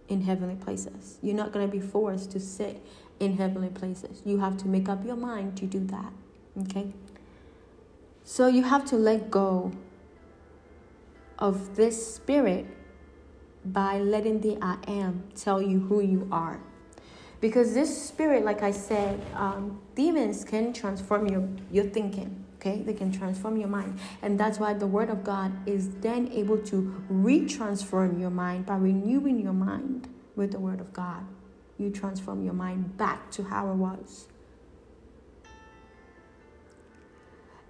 in 0.08 0.22
heavenly 0.22 0.56
places. 0.56 1.20
You're 1.22 1.36
not 1.36 1.52
going 1.52 1.70
to 1.70 1.78
be 1.78 1.86
forced 1.86 2.32
to 2.32 2.40
sit 2.40 2.82
in 3.20 3.36
heavenly 3.36 3.68
places. 3.68 4.22
You 4.24 4.40
have 4.40 4.56
to 4.60 4.70
make 4.70 4.88
up 4.88 5.06
your 5.06 5.18
mind 5.18 5.58
to 5.58 5.66
do 5.66 5.82
that. 5.88 6.14
Okay? 6.58 6.94
So 8.24 8.48
you 8.48 8.64
have 8.64 8.86
to 8.86 8.96
let 8.96 9.30
go 9.30 9.74
of 11.40 11.76
this 11.76 12.16
spirit 12.16 12.66
by 13.66 14.00
letting 14.00 14.42
the 14.42 14.58
I 14.62 14.78
am 14.88 15.24
tell 15.36 15.62
you 15.62 15.80
who 15.80 16.02
you 16.02 16.28
are. 16.32 16.60
Because 17.42 17.74
this 17.74 18.08
spirit, 18.08 18.46
like 18.46 18.64
I 18.64 18.72
said, 18.72 19.22
um, 19.36 19.80
demons 19.96 20.44
can 20.44 20.74
transform 20.74 21.28
your, 21.28 21.48
your 21.72 21.86
thinking. 21.86 22.44
Okay, 22.56 22.82
they 22.82 22.94
can 22.94 23.12
transform 23.12 23.58
your 23.58 23.68
mind, 23.68 24.00
and 24.24 24.40
that's 24.40 24.58
why 24.58 24.74
the 24.74 24.88
Word 24.88 25.12
of 25.12 25.24
God 25.24 25.52
is 25.68 25.90
then 25.98 26.32
able 26.32 26.58
to 26.60 27.04
retransform 27.12 28.20
your 28.20 28.32
mind 28.32 28.66
by 28.66 28.76
renewing 28.76 29.40
your 29.40 29.54
mind 29.54 30.08
with 30.36 30.52
the 30.52 30.60
Word 30.60 30.80
of 30.80 30.92
God. 30.92 31.26
You 31.78 31.92
transform 31.92 32.44
your 32.44 32.54
mind 32.54 32.98
back 32.98 33.30
to 33.32 33.44
how 33.44 33.70
it 33.70 33.76
was. 33.76 34.28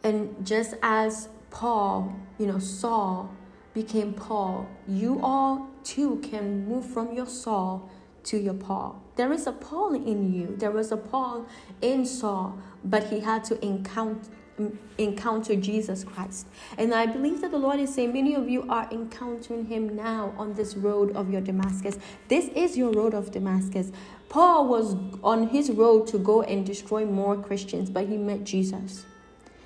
And 0.01 0.45
just 0.45 0.75
as 0.81 1.27
Paul, 1.49 2.15
you 2.37 2.45
know, 2.45 2.59
Saul 2.59 3.35
became 3.75 4.13
Paul, 4.13 4.67
you 4.87 5.19
all 5.21 5.69
too 5.83 6.19
can 6.23 6.65
move 6.67 6.85
from 6.85 7.13
your 7.13 7.27
Saul 7.27 7.87
to 8.23 8.37
your 8.37 8.53
Paul. 8.55 9.03
There 9.17 9.31
is 9.31 9.45
a 9.45 9.51
Paul 9.51 9.93
in 9.93 10.33
you. 10.33 10.55
There 10.57 10.71
was 10.71 10.91
a 10.91 10.97
Paul 10.97 11.45
in 11.81 12.05
Saul, 12.05 12.57
but 12.83 13.03
he 13.03 13.19
had 13.19 13.43
to 13.45 13.63
encounter 13.63 14.31
mm, 14.57 14.75
encounter 14.97 15.55
Jesus 15.55 16.05
Christ. 16.05 16.47
And 16.77 16.93
I 16.93 17.05
believe 17.05 17.41
that 17.41 17.51
the 17.51 17.57
Lord 17.57 17.79
is 17.81 17.93
saying 17.93 18.13
many 18.13 18.33
of 18.33 18.49
you 18.49 18.65
are 18.69 18.87
encountering 18.91 19.65
him 19.65 19.93
now 19.93 20.33
on 20.37 20.53
this 20.53 20.75
road 20.75 21.13
of 21.15 21.29
your 21.29 21.41
Damascus. 21.41 21.99
This 22.29 22.47
is 22.55 22.77
your 22.77 22.91
road 22.93 23.13
of 23.13 23.31
Damascus. 23.31 23.91
Paul 24.29 24.67
was 24.67 24.95
on 25.21 25.49
his 25.49 25.69
road 25.69 26.07
to 26.07 26.17
go 26.17 26.41
and 26.41 26.65
destroy 26.65 27.05
more 27.05 27.35
Christians, 27.35 27.89
but 27.89 28.07
he 28.07 28.17
met 28.17 28.45
Jesus. 28.45 29.05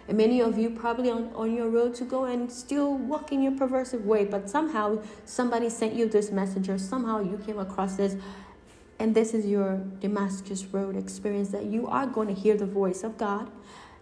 And 0.09 0.17
many 0.17 0.41
of 0.41 0.57
you 0.57 0.71
probably 0.71 1.11
on, 1.11 1.31
on 1.35 1.55
your 1.55 1.69
road 1.69 1.93
to 1.95 2.03
go 2.03 2.25
and 2.25 2.51
still 2.51 2.95
walk 2.95 3.31
in 3.31 3.43
your 3.43 3.51
perversive 3.51 4.03
way, 4.03 4.25
but 4.25 4.49
somehow 4.49 5.03
somebody 5.23 5.69
sent 5.69 5.93
you 5.93 6.09
this 6.09 6.31
message 6.31 6.67
or 6.67 6.79
somehow 6.79 7.21
you 7.21 7.37
came 7.45 7.59
across 7.59 7.95
this. 7.95 8.17
And 8.97 9.13
this 9.13 9.35
is 9.35 9.45
your 9.45 9.77
Damascus 10.01 10.65
Road 10.65 10.95
experience 10.95 11.49
that 11.49 11.65
you 11.65 11.85
are 11.85 12.07
going 12.07 12.27
to 12.27 12.33
hear 12.33 12.57
the 12.57 12.65
voice 12.65 13.03
of 13.03 13.19
God, 13.19 13.51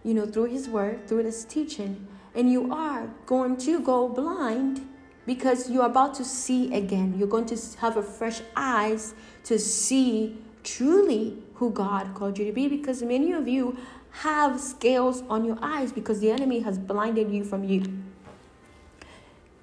you 0.02 0.14
know, 0.14 0.24
through 0.24 0.46
His 0.46 0.66
Word, 0.66 1.06
through 1.06 1.24
His 1.24 1.44
teaching, 1.44 2.08
and 2.34 2.50
you 2.50 2.72
are 2.72 3.10
going 3.26 3.58
to 3.58 3.78
go 3.78 4.08
blind 4.08 4.88
because 5.26 5.70
you're 5.70 5.84
about 5.84 6.14
to 6.14 6.24
see 6.24 6.72
again. 6.72 7.16
You're 7.18 7.28
going 7.28 7.46
to 7.46 7.58
have 7.80 7.98
a 7.98 8.02
fresh 8.02 8.40
eyes 8.56 9.14
to 9.44 9.58
see 9.58 10.38
truly 10.64 11.36
who 11.54 11.70
God 11.70 12.14
called 12.14 12.38
you 12.38 12.46
to 12.46 12.52
be 12.52 12.68
because 12.68 13.02
many 13.02 13.32
of 13.32 13.46
you 13.46 13.76
have 14.10 14.60
scales 14.60 15.22
on 15.28 15.44
your 15.44 15.58
eyes 15.62 15.92
because 15.92 16.20
the 16.20 16.30
enemy 16.30 16.60
has 16.60 16.78
blinded 16.78 17.30
you 17.30 17.44
from 17.44 17.64
you. 17.64 17.84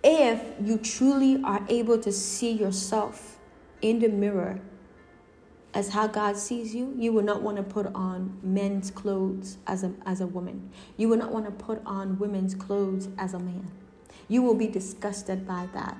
If 0.04 0.42
you 0.64 0.78
truly 0.78 1.42
are 1.44 1.66
able 1.68 1.98
to 2.00 2.12
see 2.12 2.52
yourself 2.52 3.40
in 3.82 4.00
the 4.00 4.08
mirror 4.08 4.62
as 5.74 5.90
how 5.90 6.08
God 6.08 6.38
sees 6.38 6.74
you, 6.74 6.94
you 6.98 7.12
will 7.12 7.24
not 7.24 7.42
want 7.42 7.58
to 7.58 7.64
put 7.64 7.88
on 7.94 8.40
men's 8.42 8.92
clothes 8.92 9.58
as 9.68 9.84
a, 9.84 9.92
as 10.06 10.22
a 10.22 10.28
woman. 10.28 10.70
You 10.96 11.10
will 11.10 11.18
not 11.18 11.32
want 11.32 11.46
to 11.46 11.52
put 11.52 11.82
on 11.86 12.18
women's 12.18 12.56
clothes 12.56 13.10
as 13.18 13.34
a 13.34 13.40
man. 13.40 13.70
You 14.28 14.42
will 14.42 14.56
be 14.56 14.68
disgusted 14.68 15.46
by 15.46 15.68
that. 15.74 15.98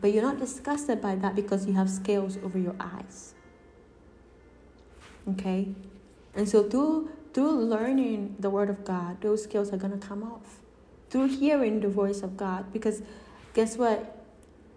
But 0.00 0.12
you're 0.12 0.22
not 0.22 0.38
disgusted 0.38 1.00
by 1.00 1.14
that 1.16 1.34
because 1.34 1.66
you 1.66 1.74
have 1.74 1.88
scales 1.88 2.38
over 2.42 2.58
your 2.58 2.74
eyes. 2.80 3.34
Okay? 5.28 5.68
And 6.34 6.48
so 6.48 6.64
through 6.64 7.10
through 7.36 7.52
learning 7.52 8.34
the 8.38 8.48
word 8.48 8.70
of 8.70 8.82
God, 8.82 9.20
those 9.20 9.42
scales 9.42 9.70
are 9.70 9.76
gonna 9.76 9.98
come 9.98 10.22
off. 10.22 10.60
Through 11.10 11.28
hearing 11.28 11.80
the 11.80 11.88
voice 11.88 12.22
of 12.22 12.34
God. 12.34 12.72
Because 12.72 13.02
guess 13.52 13.76
what? 13.76 14.24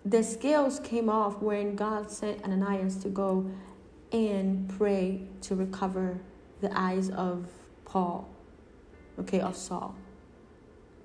The 0.04 0.22
scales 0.22 0.82
came 0.82 1.10
off 1.10 1.42
when 1.42 1.78
God 1.78 2.12
sent 2.12 2.44
Ananias 2.44 2.98
to 2.98 3.08
go 3.08 3.50
and 4.12 4.68
pray 4.78 5.22
to 5.44 5.56
recover 5.56 6.20
the 6.60 6.70
eyes 6.78 7.10
of 7.12 7.48
Paul, 7.86 8.28
okay, 9.18 9.40
of 9.40 9.56
Saul. 9.56 9.96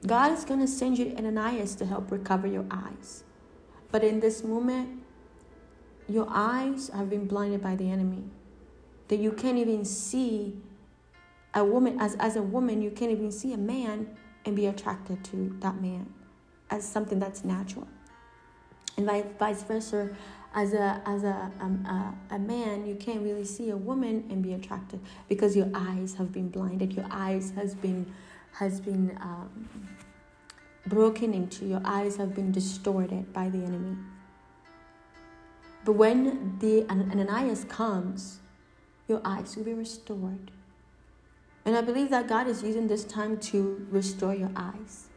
God 0.05 0.33
is 0.33 0.45
going 0.45 0.59
to 0.59 0.67
send 0.67 0.99
you 0.99 1.15
Ananias 1.17 1.77
to 1.77 1.87
help 1.87 2.11
recover 2.11 2.49
your 2.49 2.67
eyes. 2.69 3.23
But 3.93 4.03
in 4.03 4.19
this 4.19 4.43
moment, 4.43 5.05
your 6.09 6.27
eyes 6.29 6.89
have 6.89 7.09
been 7.09 7.29
blinded 7.29 7.63
by 7.63 7.77
the 7.77 7.93
enemy. 7.93 8.25
That 9.07 9.21
you 9.21 9.31
can't 9.31 9.59
even 9.59 9.85
see 9.85 10.57
a 11.55 11.65
woman, 11.65 12.01
as, 12.01 12.17
as 12.17 12.37
a 12.37 12.43
woman, 12.43 12.83
you 12.83 12.91
can't 12.91 13.11
even 13.11 13.31
see 13.31 13.53
a 13.53 13.59
man 13.59 14.17
and 14.45 14.57
be 14.57 14.67
attracted 14.67 15.25
to 15.25 15.57
that 15.61 15.81
man 15.81 16.13
as 16.71 16.87
something 16.87 17.19
that's 17.19 17.45
natural. 17.45 17.87
And 18.97 19.07
vice 19.39 19.63
versa, 19.63 20.15
as 20.55 20.73
a 20.73 21.03
as 21.05 21.25
a, 21.25 21.51
um, 21.61 21.85
a, 21.85 22.35
a 22.37 22.39
man 22.39 22.87
you 22.87 22.95
can't 22.95 23.23
really 23.23 23.45
see 23.45 23.71
a 23.71 23.77
woman 23.77 24.25
and 24.31 24.41
be 24.41 24.53
attracted 24.53 25.01
because 25.29 25.57
your 25.57 25.69
eyes 25.75 26.15
have 26.15 26.31
been 26.33 26.49
blinded. 26.49 26.93
Your 26.93 27.07
eyes 27.11 27.53
has 27.57 27.75
been 27.75 28.13
has 28.53 28.81
been 28.81 29.19
um, 29.21 29.69
broken 30.87 31.35
into. 31.35 31.67
Your 31.67 31.83
eyes 31.85 32.17
have 32.17 32.37
been 32.37 32.53
distorted 32.53 33.33
by 33.33 33.49
the 33.49 33.59
enemy. 33.59 33.97
But 35.85 35.95
when 35.95 36.57
the 36.61 36.87
ananias 36.89 37.65
comes 37.65 38.41
your 39.07 39.21
eyes 39.25 39.57
will 39.57 39.65
be 39.65 39.75
restored 39.75 40.51
and 41.65 41.77
i 41.77 41.81
believe 41.81 42.11
that 42.11 42.29
god 42.29 42.47
is 42.47 42.63
using 42.63 42.87
this 42.87 43.05
time 43.05 43.37
to 43.39 43.87
restore 43.91 44.35
your 44.35 44.51
eyes 44.57 45.09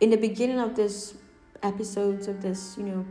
in 0.00 0.10
the 0.10 0.16
beginning 0.16 0.58
of 0.58 0.76
this 0.76 1.14
episodes 1.62 2.28
of 2.28 2.42
this 2.42 2.76
you 2.76 2.84
know 2.84 3.06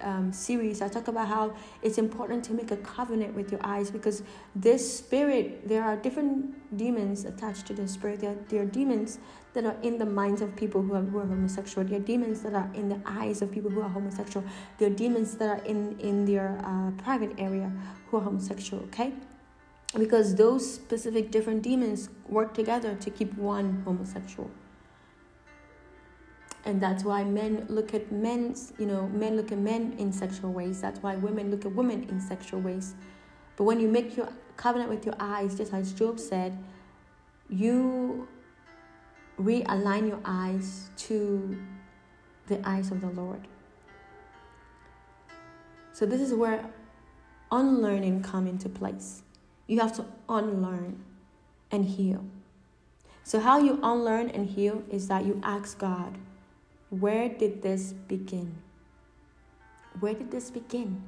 um, 0.00 0.32
series, 0.32 0.82
I 0.82 0.88
talk 0.88 1.08
about 1.08 1.28
how 1.28 1.54
it's 1.82 1.98
important 1.98 2.44
to 2.44 2.52
make 2.52 2.70
a 2.70 2.76
covenant 2.78 3.34
with 3.34 3.50
your 3.50 3.60
eyes 3.64 3.90
because 3.90 4.22
this 4.54 4.98
spirit, 4.98 5.68
there 5.68 5.82
are 5.82 5.96
different 5.96 6.76
demons 6.76 7.24
attached 7.24 7.66
to 7.66 7.74
this 7.74 7.92
spirit. 7.92 8.20
There, 8.20 8.36
there 8.48 8.62
are 8.62 8.66
demons 8.66 9.18
that 9.54 9.64
are 9.64 9.76
in 9.82 9.98
the 9.98 10.06
minds 10.06 10.40
of 10.40 10.54
people 10.56 10.82
who 10.82 10.94
are, 10.94 11.02
who 11.02 11.18
are 11.18 11.26
homosexual. 11.26 11.86
There 11.86 11.98
are 11.98 12.02
demons 12.02 12.42
that 12.42 12.54
are 12.54 12.70
in 12.74 12.88
the 12.88 13.00
eyes 13.04 13.42
of 13.42 13.52
people 13.52 13.70
who 13.70 13.82
are 13.82 13.88
homosexual. 13.88 14.46
There 14.78 14.88
are 14.88 14.94
demons 14.94 15.36
that 15.36 15.48
are 15.48 15.64
in, 15.64 15.98
in 16.00 16.24
their 16.24 16.58
uh, 16.64 16.90
private 17.02 17.32
area 17.38 17.70
who 18.08 18.16
are 18.18 18.22
homosexual, 18.22 18.82
okay? 18.84 19.12
Because 19.98 20.34
those 20.34 20.74
specific 20.74 21.30
different 21.30 21.62
demons 21.62 22.08
work 22.26 22.54
together 22.54 22.94
to 22.94 23.10
keep 23.10 23.34
one 23.34 23.82
homosexual. 23.84 24.50
And 26.64 26.80
that's 26.80 27.04
why 27.04 27.24
men 27.24 27.66
look 27.68 27.92
at 27.92 28.12
men's 28.12 28.72
you 28.78 28.86
know 28.86 29.08
men 29.08 29.36
look 29.36 29.50
at 29.50 29.58
men 29.58 29.94
in 29.98 30.12
sexual 30.12 30.52
ways. 30.52 30.80
That's 30.80 31.02
why 31.02 31.16
women 31.16 31.50
look 31.50 31.66
at 31.66 31.74
women 31.74 32.04
in 32.08 32.20
sexual 32.20 32.60
ways. 32.60 32.94
But 33.56 33.64
when 33.64 33.80
you 33.80 33.88
make 33.88 34.16
your 34.16 34.28
covenant 34.56 34.88
with 34.88 35.04
your 35.04 35.16
eyes 35.18 35.56
just 35.56 35.72
as 35.72 35.92
job 35.92 36.20
said 36.20 36.56
you 37.48 38.28
realign 39.38 40.08
your 40.08 40.20
eyes 40.24 40.90
to 40.96 41.58
the 42.46 42.66
eyes 42.68 42.90
of 42.90 43.00
the 43.00 43.08
lord. 43.08 43.46
So 45.92 46.06
this 46.06 46.20
is 46.20 46.32
where 46.32 46.64
unlearning 47.50 48.22
come 48.22 48.46
into 48.46 48.68
place 48.68 49.22
you 49.72 49.80
have 49.80 49.94
to 50.00 50.04
unlearn 50.28 50.92
and 51.70 51.84
heal 51.96 52.24
so 53.24 53.40
how 53.40 53.56
you 53.58 53.78
unlearn 53.82 54.28
and 54.30 54.50
heal 54.50 54.82
is 54.90 55.08
that 55.08 55.24
you 55.24 55.40
ask 55.42 55.78
god 55.78 56.18
where 57.00 57.30
did 57.30 57.62
this 57.62 57.94
begin? 57.94 58.54
Where 60.00 60.12
did 60.12 60.30
this 60.30 60.50
begin? 60.50 61.02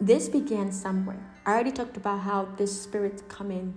This 0.00 0.28
began 0.28 0.72
somewhere. 0.72 1.22
I 1.46 1.52
already 1.52 1.70
talked 1.70 1.96
about 1.96 2.22
how 2.22 2.48
this 2.56 2.82
spirit 2.82 3.22
come 3.28 3.52
in, 3.52 3.74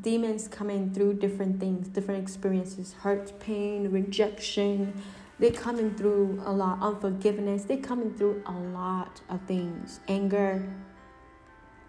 demons 0.00 0.48
come 0.48 0.70
in 0.70 0.94
through 0.94 1.14
different 1.18 1.60
things, 1.60 1.88
different 1.88 2.22
experiences 2.22 2.94
hurt, 2.94 3.38
pain, 3.40 3.90
rejection, 3.90 5.02
They're 5.38 5.50
coming 5.50 5.94
through 5.96 6.40
a 6.46 6.52
lot 6.52 6.80
unforgiveness. 6.80 7.64
They're 7.64 7.76
coming 7.76 8.14
through 8.14 8.42
a 8.46 8.52
lot 8.52 9.20
of 9.28 9.42
things 9.42 10.00
anger, 10.08 10.64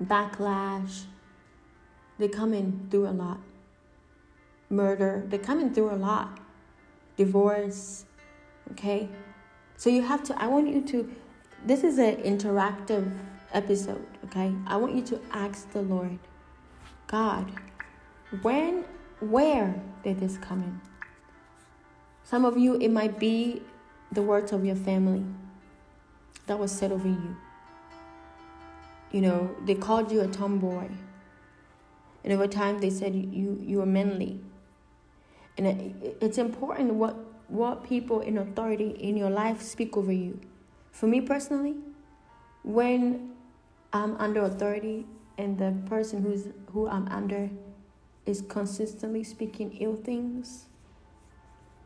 backlash. 0.04 1.06
They're 2.18 2.30
in 2.30 2.88
through 2.90 3.08
a 3.08 3.12
lot. 3.12 3.40
Murder. 4.70 5.24
they 5.28 5.38
come 5.38 5.60
in 5.60 5.74
through 5.74 5.92
a 5.92 5.96
lot. 5.96 6.40
Divorce. 7.18 8.06
Okay? 8.72 9.10
So 9.78 9.90
you 9.90 10.02
have 10.02 10.24
to, 10.24 10.42
I 10.42 10.48
want 10.48 10.68
you 10.68 10.82
to, 10.82 11.14
this 11.66 11.84
is 11.84 11.98
an 11.98 12.16
interactive 12.18 13.12
episode, 13.54 14.06
okay? 14.26 14.54
I 14.68 14.78
want 14.78 14.96
you 14.96 15.02
to 15.04 15.22
ask 15.32 15.70
the 15.72 15.82
Lord, 15.82 16.20
God, 17.08 17.52
when, 18.42 18.86
where 19.20 19.76
did 20.04 20.20
this 20.20 20.38
come 20.38 20.64
in? 20.64 20.82
Some 22.24 22.46
of 22.46 22.58
you, 22.58 22.76
it 22.80 22.90
might 22.90 23.20
be 23.20 23.62
the 24.12 24.22
words 24.22 24.52
of 24.52 24.66
your 24.66 24.76
family 24.76 25.24
that 26.48 26.58
was 26.58 26.72
said 26.72 26.92
over 26.92 27.08
you. 27.08 27.36
You 29.12 29.22
know, 29.22 29.56
they 29.66 29.76
called 29.76 30.12
you 30.12 30.22
a 30.22 30.28
tomboy. 30.28 30.90
And 32.24 32.34
over 32.34 32.48
time, 32.48 32.80
they 32.80 32.90
said 32.90 33.16
you, 33.16 33.60
you 33.62 33.78
were 33.78 33.86
manly. 33.86 34.40
And 35.58 36.18
it's 36.22 36.38
important 36.38 36.94
what, 36.94 37.16
what 37.48 37.84
people 37.84 38.22
in 38.22 38.38
authority 38.38 38.90
in 38.90 39.18
your 39.18 39.30
life 39.30 39.62
speak 39.62 39.98
over 39.98 40.12
you. 40.12 40.40
For 40.92 41.08
me 41.08 41.22
personally, 41.22 41.76
when 42.64 43.34
I'm 43.92 44.16
under 44.18 44.42
authority 44.42 45.06
and 45.38 45.58
the 45.58 45.76
person 45.88 46.24
who's 46.24 46.48
who 46.72 46.88
I'm 46.88 47.08
under 47.10 47.50
is 48.26 48.44
consistently 48.48 49.24
speaking 49.24 49.78
ill 49.80 49.96
things, 49.96 50.66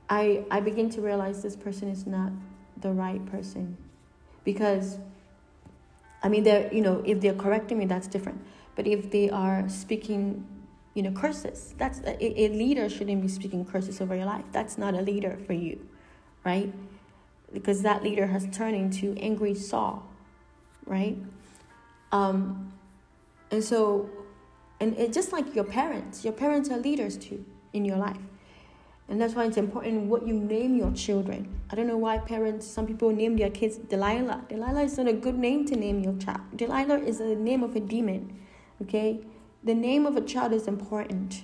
I 0.09 0.45
I 0.51 0.59
begin 0.59 0.89
to 0.91 1.01
realize 1.01 1.41
this 1.41 1.55
person 1.55 1.89
is 1.89 2.05
not 2.05 2.31
the 2.79 2.91
right 2.91 3.25
person. 3.25 3.77
Because 4.43 4.99
I 6.23 6.29
mean 6.29 6.43
they're 6.43 6.71
you 6.73 6.81
know, 6.81 7.01
if 7.05 7.19
they're 7.19 7.33
correcting 7.33 7.77
me 7.79 7.85
that's 7.85 8.07
different. 8.07 8.41
But 8.78 8.88
if 8.88 9.11
they 9.11 9.30
are 9.30 9.67
speaking 9.67 10.47
you 10.93 11.03
know 11.03 11.11
curses 11.11 11.75
that's 11.78 11.99
a, 11.99 12.41
a 12.43 12.47
leader 12.49 12.89
shouldn't 12.89 13.21
be 13.21 13.28
speaking 13.28 13.63
curses 13.63 14.01
over 14.01 14.15
your 14.15 14.25
life 14.25 14.45
that's 14.51 14.80
not 14.80 14.95
a 14.95 15.01
leader 15.01 15.38
for 15.45 15.53
you 15.53 15.88
right 16.43 16.73
because 17.53 17.84
that 17.84 18.01
leader 18.01 18.25
has 18.25 18.47
turned 18.51 18.75
into 18.75 19.13
angry 19.19 19.53
saul 19.53 20.01
right 20.88 21.15
um, 22.11 22.71
and 23.51 23.63
so, 23.63 24.09
and 24.80 24.97
it 24.97 25.13
just 25.13 25.32
like 25.32 25.55
your 25.55 25.63
parents, 25.63 26.23
your 26.23 26.34
parents 26.34 26.69
are 26.69 26.78
leaders 26.78 27.17
too 27.17 27.45
in 27.73 27.86
your 27.86 27.97
life. 27.97 28.17
And 29.09 29.21
that's 29.21 29.36
why 29.36 29.45
it's 29.45 29.55
important 29.55 30.07
what 30.07 30.28
you 30.28 30.34
name 30.34 30.75
your 30.75 30.91
children. 30.91 31.61
I 31.69 31.75
don't 31.75 31.88
know 31.88 31.97
why 31.97 32.17
parents, 32.17 32.67
some 32.67 32.86
people 32.86 33.09
name 33.11 33.38
their 33.38 33.49
kids 33.49 33.78
Delilah. 33.78 34.43
Delilah 34.49 34.84
is 34.84 34.97
not 34.97 35.07
a 35.07 35.13
good 35.13 35.38
name 35.38 35.65
to 35.67 35.78
name 35.78 36.01
your 36.01 36.17
child. 36.17 36.41
Delilah 36.55 36.99
is 36.99 37.19
the 37.19 37.36
name 37.36 37.63
of 37.63 37.75
a 37.75 37.80
demon. 37.80 38.38
Okay? 38.82 39.21
The 39.63 39.73
name 39.73 40.05
of 40.05 40.15
a 40.15 40.21
child 40.21 40.53
is 40.53 40.67
important. 40.67 41.43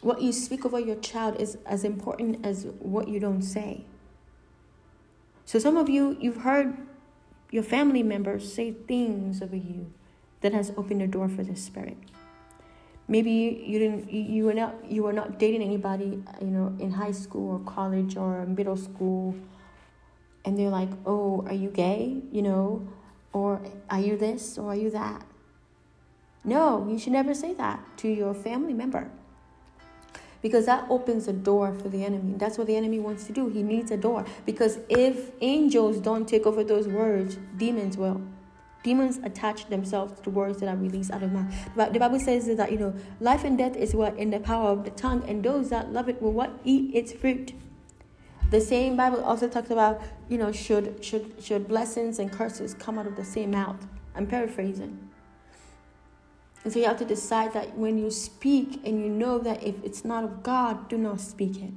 What 0.00 0.20
you 0.20 0.32
speak 0.32 0.64
over 0.64 0.80
your 0.80 0.96
child 0.96 1.40
is 1.40 1.58
as 1.64 1.84
important 1.84 2.44
as 2.44 2.66
what 2.78 3.08
you 3.08 3.20
don't 3.20 3.42
say. 3.42 3.84
So 5.44 5.58
some 5.58 5.76
of 5.76 5.88
you, 5.88 6.16
you've 6.20 6.42
heard 6.42 6.76
your 7.50 7.62
family 7.62 8.02
members 8.02 8.52
say 8.52 8.72
things 8.72 9.42
over 9.42 9.56
you 9.56 9.92
that 10.40 10.52
has 10.52 10.72
opened 10.76 11.00
the 11.00 11.06
door 11.06 11.28
for 11.28 11.42
the 11.42 11.54
spirit 11.54 11.96
maybe 13.08 13.62
you 13.66 13.78
didn't 13.78 14.10
you 14.10 14.44
were 14.44 14.54
not 14.54 14.74
you 14.88 15.02
were 15.02 15.12
not 15.12 15.38
dating 15.38 15.62
anybody 15.62 16.22
you 16.40 16.46
know 16.46 16.74
in 16.78 16.90
high 16.90 17.12
school 17.12 17.56
or 17.56 17.58
college 17.70 18.16
or 18.16 18.46
middle 18.46 18.76
school 18.76 19.34
and 20.44 20.58
they're 20.58 20.70
like 20.70 20.88
oh 21.06 21.44
are 21.46 21.54
you 21.54 21.68
gay 21.68 22.20
you 22.30 22.42
know 22.42 22.86
or 23.32 23.60
are 23.90 24.00
you 24.00 24.16
this 24.16 24.56
or 24.58 24.70
are 24.70 24.76
you 24.76 24.90
that 24.90 25.22
no 26.44 26.86
you 26.88 26.98
should 26.98 27.12
never 27.12 27.34
say 27.34 27.54
that 27.54 27.80
to 27.96 28.08
your 28.08 28.34
family 28.34 28.72
member 28.72 29.10
because 30.42 30.66
that 30.66 30.84
opens 30.90 31.28
a 31.28 31.32
door 31.32 31.72
for 31.72 31.88
the 31.88 32.04
enemy. 32.04 32.34
That's 32.36 32.58
what 32.58 32.66
the 32.66 32.76
enemy 32.76 32.98
wants 32.98 33.24
to 33.28 33.32
do. 33.32 33.48
He 33.48 33.62
needs 33.62 33.90
a 33.90 33.96
door 33.96 34.26
because 34.44 34.80
if 34.88 35.30
angels 35.40 35.98
don't 35.98 36.28
take 36.28 36.46
over 36.46 36.64
those 36.64 36.88
words, 36.88 37.38
demons 37.56 37.96
will. 37.96 38.20
Demons 38.82 39.20
attach 39.22 39.68
themselves 39.68 40.20
to 40.22 40.30
words 40.30 40.58
that 40.58 40.68
are 40.68 40.76
released 40.76 41.12
out 41.12 41.22
of 41.22 41.32
mouth. 41.32 41.54
But 41.76 41.92
the 41.92 42.00
Bible 42.00 42.18
says 42.18 42.54
that 42.56 42.72
you 42.72 42.78
know 42.78 42.92
life 43.20 43.44
and 43.44 43.56
death 43.56 43.76
is 43.76 43.94
what 43.94 44.16
in 44.18 44.30
the 44.30 44.40
power 44.40 44.70
of 44.70 44.84
the 44.84 44.90
tongue, 44.90 45.22
and 45.28 45.44
those 45.44 45.70
that 45.70 45.92
love 45.92 46.08
it 46.08 46.20
will 46.20 46.32
what 46.32 46.50
eat 46.64 46.92
its 46.92 47.12
fruit. 47.12 47.52
The 48.50 48.60
same 48.60 48.96
Bible 48.96 49.22
also 49.22 49.48
talks 49.48 49.70
about 49.70 50.02
you 50.28 50.36
know 50.36 50.50
should 50.50 51.04
should 51.04 51.32
should 51.40 51.68
blessings 51.68 52.18
and 52.18 52.32
curses 52.32 52.74
come 52.74 52.98
out 52.98 53.06
of 53.06 53.14
the 53.14 53.24
same 53.24 53.52
mouth. 53.52 53.86
I'm 54.16 54.26
paraphrasing. 54.26 55.11
And 56.64 56.72
so 56.72 56.78
you 56.78 56.84
have 56.86 56.98
to 56.98 57.04
decide 57.04 57.52
that 57.54 57.76
when 57.76 57.98
you 57.98 58.10
speak 58.10 58.80
and 58.84 59.00
you 59.00 59.08
know 59.08 59.38
that 59.38 59.62
if 59.62 59.82
it's 59.82 60.04
not 60.04 60.22
of 60.22 60.42
God, 60.42 60.88
do 60.88 60.96
not 60.96 61.20
speak 61.20 61.60
it. 61.60 61.72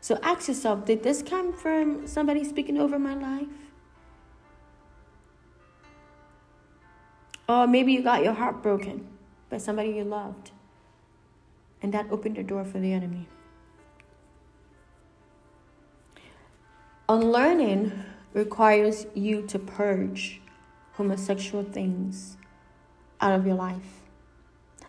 So 0.00 0.18
ask 0.22 0.48
yourself 0.48 0.84
did 0.84 1.02
this 1.02 1.22
come 1.22 1.52
from 1.52 2.06
somebody 2.06 2.44
speaking 2.44 2.78
over 2.78 2.98
my 2.98 3.14
life? 3.14 3.48
Or 7.48 7.66
maybe 7.66 7.92
you 7.92 8.02
got 8.02 8.24
your 8.24 8.32
heart 8.32 8.62
broken 8.62 9.06
by 9.50 9.58
somebody 9.58 9.90
you 9.90 10.04
loved. 10.04 10.50
And 11.80 11.94
that 11.94 12.06
opened 12.10 12.36
the 12.36 12.42
door 12.42 12.64
for 12.64 12.80
the 12.80 12.92
enemy. 12.92 13.28
Unlearning 17.08 17.92
requires 18.32 19.06
you 19.14 19.42
to 19.42 19.60
purge 19.60 20.40
homosexual 20.94 21.62
things 21.62 22.36
out 23.20 23.32
of 23.32 23.46
your 23.46 23.56
life. 23.56 24.02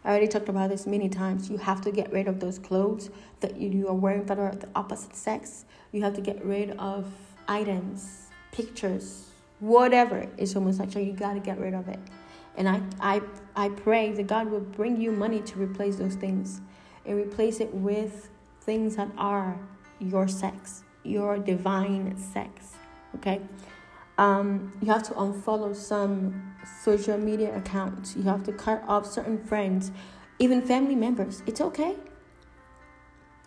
I 0.04 0.10
already 0.10 0.28
talked 0.28 0.50
about 0.50 0.70
this 0.70 0.88
many 0.88 1.10
times. 1.10 1.50
You 1.50 1.58
have 1.58 1.82
to 1.82 1.92
get 1.92 2.12
rid 2.14 2.28
of 2.28 2.40
those 2.40 2.60
clothes 2.60 3.10
that 3.42 3.58
you 3.58 3.88
are 3.88 3.94
wearing 3.94 4.26
that 4.26 4.40
are 4.40 4.52
the 4.52 4.70
opposite 4.76 5.16
sex. 5.16 5.66
You 5.92 6.02
have 6.04 6.14
to 6.14 6.22
get 6.22 6.44
rid 6.46 6.72
of 6.78 7.12
items, 7.48 8.28
pictures, 8.52 9.30
whatever 9.60 10.28
is 10.38 10.54
homosexual. 10.54 11.06
You 11.06 11.14
got 11.14 11.34
to 11.34 11.40
get 11.40 11.60
rid 11.60 11.74
of 11.74 11.88
it. 11.90 12.00
And 12.56 12.68
I, 12.68 12.82
I, 13.00 13.22
I 13.56 13.70
pray 13.70 14.12
that 14.14 14.28
God 14.28 14.50
will 14.50 14.62
bring 14.62 15.00
you 15.00 15.12
money 15.12 15.42
to 15.42 15.60
replace 15.60 15.98
those 15.98 16.16
things 16.16 16.62
and 17.06 17.18
replace 17.18 17.60
it 17.60 17.74
with 17.74 18.30
things 18.62 18.96
that 18.96 19.10
are 19.18 19.60
your 20.00 20.28
sex, 20.28 20.84
your 21.04 21.38
divine 21.38 22.18
sex. 22.18 22.74
Okay? 23.16 23.42
Um, 24.18 24.74
you 24.82 24.92
have 24.92 25.04
to 25.04 25.14
unfollow 25.14 25.76
some 25.76 26.56
social 26.84 27.18
media 27.18 27.56
accounts. 27.56 28.16
You 28.16 28.24
have 28.24 28.44
to 28.44 28.52
cut 28.52 28.84
off 28.88 29.06
certain 29.06 29.44
friends, 29.44 29.92
even 30.40 30.62
family 30.62 30.96
members. 30.96 31.44
It's 31.46 31.62
okay. 31.62 31.96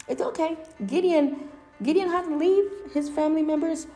It's 0.08 0.22
okay. 0.22 0.56
Gideon, 0.86 1.48
Gideon 1.82 2.08
had 2.08 2.24
to 2.26 2.36
leave 2.36 2.70
his 2.92 3.08
family 3.08 3.42
members. 3.42 3.86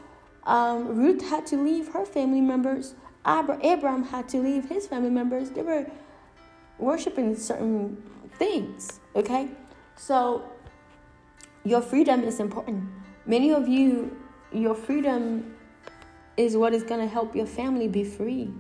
Um, 0.45 0.97
Ruth 0.97 1.23
had 1.29 1.47
to 1.47 1.57
leave 1.57 1.89
her 1.89 2.05
family 2.05 2.41
members. 2.41 2.95
Abraham 3.27 4.05
had 4.05 4.29
to 4.31 4.39
leave 4.39 4.69
his 4.69 4.87
family 4.87 5.11
members. 5.11 5.51
They 5.51 5.63
were 5.63 5.87
worshiping 6.79 7.37
certain 7.37 8.03
things. 8.39 9.01
Okay, 9.17 9.49
so 9.97 10.45
your 11.65 11.81
freedom 11.81 12.23
is 12.23 12.41
important. 12.41 12.85
Many 13.27 13.53
of 13.53 13.69
you, 13.69 14.17
your 14.53 14.75
freedom 14.75 15.54
is 16.37 16.57
what 16.57 16.75
is 16.75 16.83
going 16.83 17.01
to 17.01 17.07
help 17.07 17.35
your 17.35 17.47
family 17.47 17.89
be 17.89 18.05
free. 18.05 18.51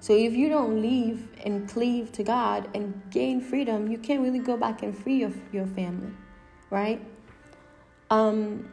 So 0.00 0.14
if 0.14 0.32
you 0.34 0.48
don't 0.48 0.82
leave 0.82 1.28
and 1.44 1.68
cleave 1.68 2.10
to 2.12 2.24
God 2.24 2.68
and 2.74 3.00
gain 3.10 3.40
freedom, 3.40 3.88
you 3.90 3.98
can't 3.98 4.20
really 4.20 4.40
go 4.40 4.56
back 4.56 4.82
and 4.82 4.96
free 4.96 5.18
your, 5.18 5.30
your 5.52 5.66
family, 5.66 6.10
right? 6.70 7.00
Um, 8.10 8.68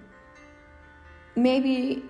maybe 1.35 2.03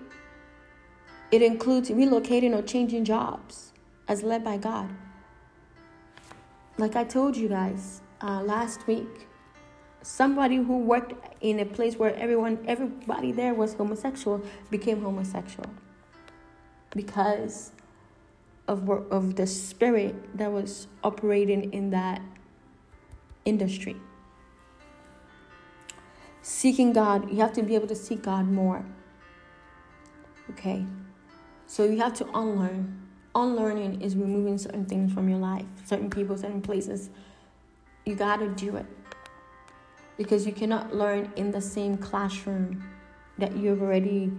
it 1.30 1.42
includes 1.42 1.90
relocating 1.90 2.56
or 2.56 2.62
changing 2.62 3.04
jobs 3.04 3.72
as 4.08 4.22
led 4.22 4.42
by 4.42 4.56
God. 4.56 4.88
Like 6.78 6.96
I 6.96 7.04
told 7.04 7.36
you 7.36 7.48
guys 7.48 8.00
uh, 8.22 8.42
last 8.42 8.86
week, 8.86 9.28
somebody 10.00 10.56
who 10.56 10.78
worked 10.78 11.12
in 11.42 11.60
a 11.60 11.66
place 11.66 11.96
where 11.96 12.14
everyone, 12.16 12.64
everybody 12.66 13.32
there 13.32 13.52
was 13.52 13.74
homosexual, 13.74 14.42
became 14.70 15.02
homosexual 15.02 15.70
because 16.94 17.72
of 18.68 18.88
of 18.88 19.36
the 19.36 19.46
spirit 19.46 20.14
that 20.36 20.50
was 20.50 20.86
operating 21.02 21.72
in 21.72 21.90
that 21.90 22.22
industry. 23.44 23.96
Seeking 26.42 26.92
God, 26.92 27.30
you 27.30 27.40
have 27.40 27.52
to 27.54 27.62
be 27.62 27.74
able 27.74 27.86
to 27.88 27.94
seek 27.94 28.22
God 28.22 28.46
more. 28.46 28.84
Okay? 30.50 30.84
So 31.66 31.84
you 31.84 31.98
have 31.98 32.14
to 32.14 32.26
unlearn. 32.34 32.96
Unlearning 33.34 34.00
is 34.02 34.16
removing 34.16 34.58
certain 34.58 34.86
things 34.86 35.12
from 35.12 35.28
your 35.28 35.38
life, 35.38 35.66
certain 35.84 36.10
people, 36.10 36.36
certain 36.36 36.62
places. 36.62 37.10
You 38.04 38.14
got 38.14 38.38
to 38.38 38.48
do 38.48 38.76
it. 38.76 38.86
Because 40.16 40.46
you 40.46 40.52
cannot 40.52 40.94
learn 40.94 41.32
in 41.36 41.50
the 41.50 41.60
same 41.60 41.96
classroom 41.96 42.82
that 43.38 43.56
you've 43.56 43.80
already 43.80 44.32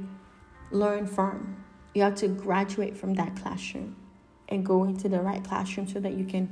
learned 0.72 1.10
from. 1.10 1.64
You 1.94 2.04
have 2.04 2.16
to 2.16 2.28
graduate 2.28 2.98
from 2.98 3.14
that 3.16 3.36
classroom 3.36 3.96
and 4.50 4.66
go 4.66 4.84
into 4.84 5.10
the 5.10 5.22
right 5.22 5.44
classroom 5.44 5.88
so 5.88 6.00
that 6.00 6.14
you 6.14 6.26
can 6.26 6.50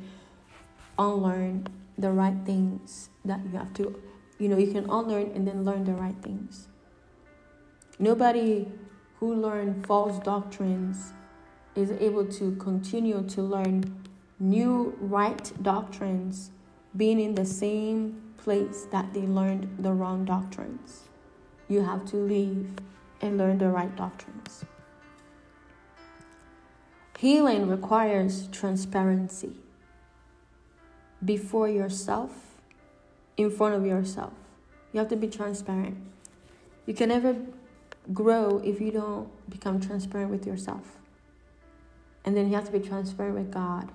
unlearn 0.97 1.67
the 1.97 2.11
right 2.11 2.37
things 2.45 3.09
that 3.25 3.39
you 3.45 3.57
have 3.57 3.73
to, 3.75 4.01
you 4.37 4.47
know, 4.47 4.57
you 4.57 4.71
can 4.71 4.89
unlearn 4.89 5.31
and 5.35 5.47
then 5.47 5.63
learn 5.63 5.83
the 5.83 5.93
right 5.93 6.15
things. 6.21 6.67
Nobody 7.99 8.67
who 9.19 9.33
learned 9.35 9.85
false 9.85 10.19
doctrines 10.23 11.13
is 11.75 11.91
able 11.91 12.25
to 12.25 12.55
continue 12.55 13.23
to 13.29 13.41
learn 13.41 13.83
new 14.39 14.97
right 14.99 15.51
doctrines 15.61 16.51
being 16.95 17.19
in 17.19 17.35
the 17.35 17.45
same 17.45 18.21
place 18.37 18.87
that 18.91 19.13
they 19.13 19.21
learned 19.21 19.67
the 19.79 19.91
wrong 19.91 20.23
doctrines. 20.25 21.09
You 21.67 21.81
have 21.81 22.05
to 22.05 22.15
leave 22.15 22.71
and 23.21 23.37
learn 23.37 23.57
the 23.57 23.69
right 23.69 23.93
doctrines. 23.95 24.63
Healing 27.19 27.67
requires 27.67 28.47
transparency 28.47 29.51
before 31.25 31.67
yourself, 31.67 32.31
in 33.35 33.51
front 33.51 33.75
of 33.75 33.85
yourself. 33.85 34.31
You 34.93 34.99
have 34.99 35.09
to 35.09 35.17
be 35.17 35.27
transparent. 35.27 35.97
You 36.85 36.93
can 36.93 37.09
never 37.09 37.35
grow 38.13 38.61
if 38.63 38.79
you 38.79 38.91
don't 38.91 39.27
become 39.49 39.81
transparent 39.81 40.31
with 40.31 40.47
yourself. 40.47 40.95
And 42.23 42.37
then 42.37 42.47
you 42.47 42.55
have 42.55 42.63
to 42.67 42.71
be 42.71 42.79
transparent 42.79 43.35
with 43.35 43.51
God. 43.51 43.89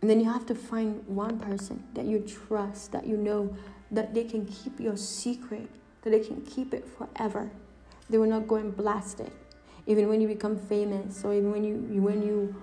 And 0.00 0.08
then 0.08 0.20
you 0.20 0.30
have 0.30 0.46
to 0.46 0.54
find 0.54 1.04
one 1.08 1.40
person 1.40 1.82
that 1.94 2.04
you 2.04 2.20
trust, 2.20 2.92
that 2.92 3.08
you 3.08 3.16
know 3.16 3.56
that 3.90 4.14
they 4.14 4.22
can 4.22 4.46
keep 4.46 4.78
your 4.78 4.96
secret, 4.96 5.68
that 6.02 6.10
they 6.10 6.20
can 6.20 6.42
keep 6.42 6.74
it 6.74 6.86
forever. 6.86 7.50
They 8.08 8.18
will 8.18 8.28
not 8.28 8.46
go 8.46 8.54
and 8.54 8.76
blast 8.76 9.18
it. 9.18 9.32
Even 9.86 10.08
when 10.08 10.20
you 10.20 10.28
become 10.28 10.56
famous, 10.56 11.24
or 11.24 11.34
even 11.34 11.50
when 11.50 11.64
you, 11.64 12.02
when 12.02 12.22
you 12.22 12.54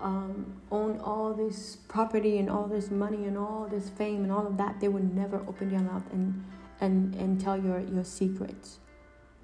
um, 0.00 0.60
own 0.70 1.00
all 1.00 1.34
this 1.34 1.76
property 1.88 2.38
and 2.38 2.48
all 2.48 2.66
this 2.66 2.90
money 2.90 3.24
and 3.24 3.36
all 3.36 3.66
this 3.70 3.88
fame 3.90 4.22
and 4.22 4.32
all 4.32 4.46
of 4.46 4.56
that, 4.56 4.80
they 4.80 4.88
would 4.88 5.14
never 5.14 5.38
open 5.48 5.70
their 5.70 5.80
mouth 5.80 6.04
and, 6.12 6.44
and, 6.80 7.14
and 7.14 7.40
tell 7.40 7.58
your, 7.60 7.80
your 7.80 8.04
secrets. 8.04 8.78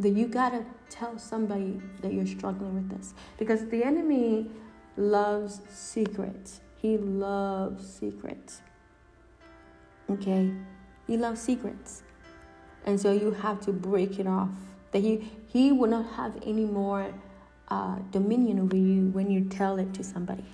That 0.01 0.11
you 0.11 0.27
gotta 0.27 0.65
tell 0.91 1.19
somebody 1.19 1.81
that 2.03 2.13
you're 2.13 2.27
struggling 2.27 2.75
with 2.75 2.91
this. 2.91 3.15
Because 3.39 3.67
the 3.67 3.85
enemy 3.85 4.51
loves 4.97 5.61
secrets. 5.71 6.61
He 6.77 6.99
loves 6.99 7.87
secrets. 7.87 8.61
Okay? 10.11 10.53
He 11.07 11.17
loves 11.17 11.41
secrets. 11.41 12.03
And 12.87 13.01
so 13.01 13.13
you 13.13 13.31
have 13.31 13.61
to 13.63 13.73
break 13.73 14.19
it 14.19 14.27
off. 14.27 14.51
That 14.91 15.01
he, 15.01 15.31
he 15.55 15.71
will 15.71 15.89
not 15.89 16.15
have 16.17 16.35
any 16.45 16.65
more 16.65 17.15
uh, 17.69 17.97
dominion 18.11 18.59
over 18.59 18.77
you 18.77 19.07
when 19.13 19.31
you 19.31 19.45
tell 19.45 19.79
it 19.79 19.95
to 19.95 20.03
somebody. 20.03 20.45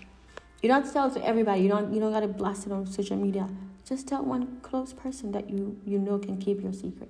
You 0.62 0.68
don't 0.68 0.92
tell 0.92 1.09
it 1.09 1.14
to 1.14 1.26
everybody. 1.26 1.62
You 1.62 1.70
don't 1.70 1.92
you 1.94 2.01
don't 2.01 2.12
gotta 2.12 2.28
blast 2.28 2.66
it 2.66 2.72
on 2.72 2.86
social 2.86 3.16
media. 3.16 3.48
Just 3.88 4.07
tell 4.07 4.22
one 4.22 4.61
close 4.61 4.92
person 4.92 5.32
that 5.32 5.48
you 5.48 5.80
you 5.86 5.98
know 5.98 6.18
can 6.18 6.36
keep 6.36 6.62
your 6.62 6.74
secret. 6.74 7.09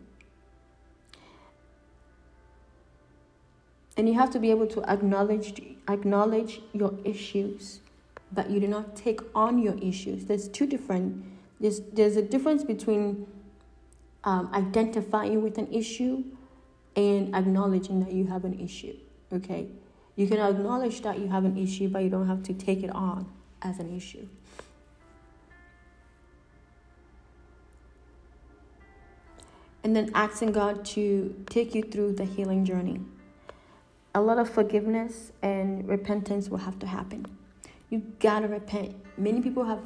And 3.97 4.09
you 4.09 4.15
have 4.15 4.31
to 4.31 4.39
be 4.39 4.51
able 4.51 4.69
to 4.69 4.85
acknowledge 4.89 5.61
acknowledge 5.89 6.61
your 6.73 6.95
issues, 7.05 7.81
but 8.31 8.51
you 8.51 8.61
do 8.61 8.69
not 8.69 8.95
take 8.95 9.21
on 9.35 9.59
your 9.59 9.77
issues. 9.79 10.27
There's 10.27 10.47
two 10.47 10.67
different. 10.69 11.25
There's 11.59 11.81
there's 11.93 12.15
a 12.15 12.23
difference 12.23 12.63
between 12.63 13.27
um, 14.23 14.49
identifying 14.55 15.43
with 15.43 15.59
an 15.59 15.67
issue 15.73 16.23
and 16.97 17.35
acknowledging 17.35 18.01
that 18.05 18.13
you 18.13 18.27
have 18.27 18.45
an 18.45 18.59
issue. 18.59 18.97
Okay, 19.33 19.69
you 20.17 20.27
can 20.27 20.39
acknowledge 20.39 21.03
that 21.03 21.19
you 21.19 21.29
have 21.29 21.45
an 21.45 21.57
issue, 21.57 21.89
but 21.89 22.03
you 22.03 22.11
don't 22.11 22.27
have 22.27 22.43
to 22.45 22.55
take 22.55 22.83
it 22.83 22.91
on 22.91 23.27
as 23.63 23.79
an 23.79 23.97
issue. 23.97 24.27
And 29.83 29.97
then 29.97 30.11
asking 30.15 30.53
God 30.53 30.85
to 30.87 31.35
take 31.49 31.75
you 31.75 31.83
through 31.83 32.13
the 32.13 32.25
healing 32.25 32.65
journey. 32.65 33.01
A 34.15 34.21
lot 34.21 34.39
of 34.39 34.51
forgiveness 34.51 35.33
and 35.41 35.89
repentance 35.89 36.49
will 36.49 36.59
have 36.59 36.79
to 36.81 36.87
happen. 36.87 37.25
You 37.89 38.03
gotta 38.19 38.49
repent. 38.49 38.95
Many 39.17 39.41
people 39.41 39.65
have, 39.65 39.81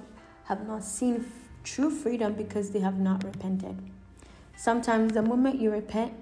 have 0.44 0.66
not 0.66 0.82
seen 0.82 1.24
true 1.62 1.90
freedom 1.90 2.34
because 2.34 2.70
they 2.70 2.80
have 2.80 2.98
not 2.98 3.22
repented. 3.22 3.76
Sometimes 4.56 5.12
the 5.12 5.22
moment 5.22 5.60
you 5.60 5.70
repent, 5.70 6.12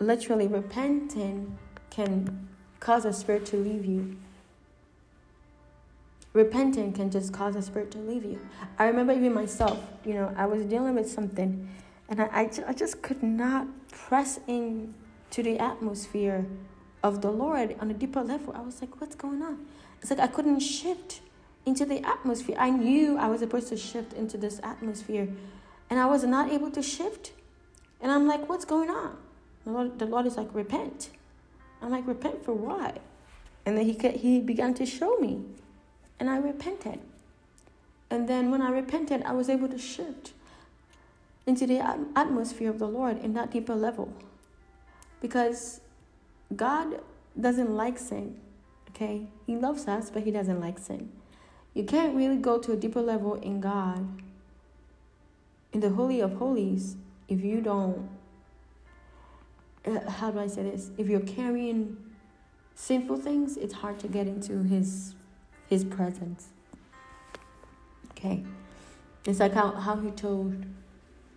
literally 0.00 0.46
repenting 0.46 1.58
can 1.90 2.48
cause 2.80 3.04
a 3.04 3.12
spirit 3.12 3.44
to 3.46 3.56
leave 3.56 3.84
you. 3.84 4.16
Repenting 6.32 6.92
can 6.92 7.10
just 7.10 7.32
cause 7.32 7.54
a 7.54 7.62
spirit 7.62 7.90
to 7.90 7.98
leave 7.98 8.24
you. 8.24 8.40
I 8.78 8.86
remember 8.86 9.12
even 9.12 9.34
myself, 9.34 9.78
you 10.04 10.14
know, 10.14 10.32
I 10.36 10.46
was 10.46 10.64
dealing 10.64 10.94
with 10.94 11.10
something 11.10 11.68
and 12.08 12.22
I, 12.22 12.26
I, 12.26 12.50
I 12.68 12.72
just 12.72 13.02
could 13.02 13.22
not 13.22 13.66
press 13.90 14.40
in 14.46 14.94
to 15.30 15.42
the 15.42 15.58
atmosphere 15.58 16.46
of 17.02 17.20
the 17.20 17.30
Lord 17.30 17.76
on 17.80 17.90
a 17.90 17.94
deeper 17.94 18.22
level. 18.22 18.54
I 18.56 18.60
was 18.60 18.80
like, 18.80 19.00
what's 19.00 19.14
going 19.14 19.42
on? 19.42 19.66
It's 20.00 20.10
like 20.10 20.20
I 20.20 20.28
couldn't 20.28 20.60
shift 20.60 21.20
into 21.66 21.84
the 21.84 22.04
atmosphere. 22.06 22.56
I 22.58 22.70
knew 22.70 23.18
I 23.18 23.28
was 23.28 23.40
supposed 23.40 23.68
to 23.68 23.76
shift 23.76 24.12
into 24.14 24.38
this 24.38 24.60
atmosphere 24.62 25.28
and 25.90 25.98
I 26.00 26.06
was 26.06 26.24
not 26.24 26.50
able 26.50 26.70
to 26.70 26.82
shift. 26.82 27.32
And 28.00 28.10
I'm 28.10 28.26
like, 28.26 28.48
what's 28.48 28.64
going 28.64 28.88
on? 28.88 29.16
The 29.64 29.70
Lord, 29.70 29.98
the 29.98 30.06
Lord 30.06 30.26
is 30.26 30.36
like, 30.36 30.54
repent. 30.54 31.10
I'm 31.82 31.90
like, 31.90 32.06
repent 32.06 32.44
for 32.44 32.52
what? 32.52 33.00
And 33.66 33.76
then 33.76 33.84
he, 33.84 34.08
he 34.16 34.40
began 34.40 34.74
to 34.74 34.86
show 34.86 35.16
me. 35.18 35.42
And 36.18 36.28
I 36.28 36.38
repented. 36.38 37.00
And 38.10 38.28
then 38.28 38.50
when 38.50 38.60
I 38.60 38.70
repented, 38.70 39.22
I 39.22 39.32
was 39.32 39.48
able 39.48 39.68
to 39.68 39.78
shift 39.78 40.32
into 41.46 41.66
the 41.66 41.80
atmosphere 42.16 42.70
of 42.70 42.78
the 42.78 42.88
Lord 42.88 43.18
in 43.18 43.34
that 43.34 43.50
deeper 43.50 43.74
level. 43.74 44.12
Because 45.20 45.80
God 46.54 47.00
doesn't 47.38 47.74
like 47.74 47.98
sin, 47.98 48.38
okay? 48.90 49.26
He 49.46 49.56
loves 49.56 49.86
us, 49.86 50.10
but 50.10 50.24
He 50.24 50.30
doesn't 50.30 50.60
like 50.60 50.78
sin. 50.78 51.10
You 51.74 51.84
can't 51.84 52.16
really 52.16 52.36
go 52.36 52.58
to 52.58 52.72
a 52.72 52.76
deeper 52.76 53.00
level 53.00 53.34
in 53.34 53.60
God, 53.60 54.20
in 55.72 55.80
the 55.80 55.90
Holy 55.90 56.20
of 56.20 56.34
Holies, 56.34 56.96
if 57.28 57.44
you 57.44 57.60
don't 57.60 58.08
uh, 59.86 60.10
how 60.10 60.30
do 60.30 60.40
I 60.40 60.46
say 60.46 60.62
this? 60.62 60.90
If 60.98 61.08
you're 61.08 61.20
carrying 61.20 61.96
sinful 62.74 63.18
things, 63.18 63.56
it's 63.56 63.74
hard 63.74 63.98
to 64.00 64.08
get 64.08 64.26
into 64.26 64.62
his 64.62 65.14
his 65.68 65.84
presence. 65.84 66.48
Okay. 68.10 68.42
It's 69.24 69.38
like 69.38 69.52
how, 69.52 69.72
how 69.72 69.96
he 69.96 70.10
told 70.10 70.64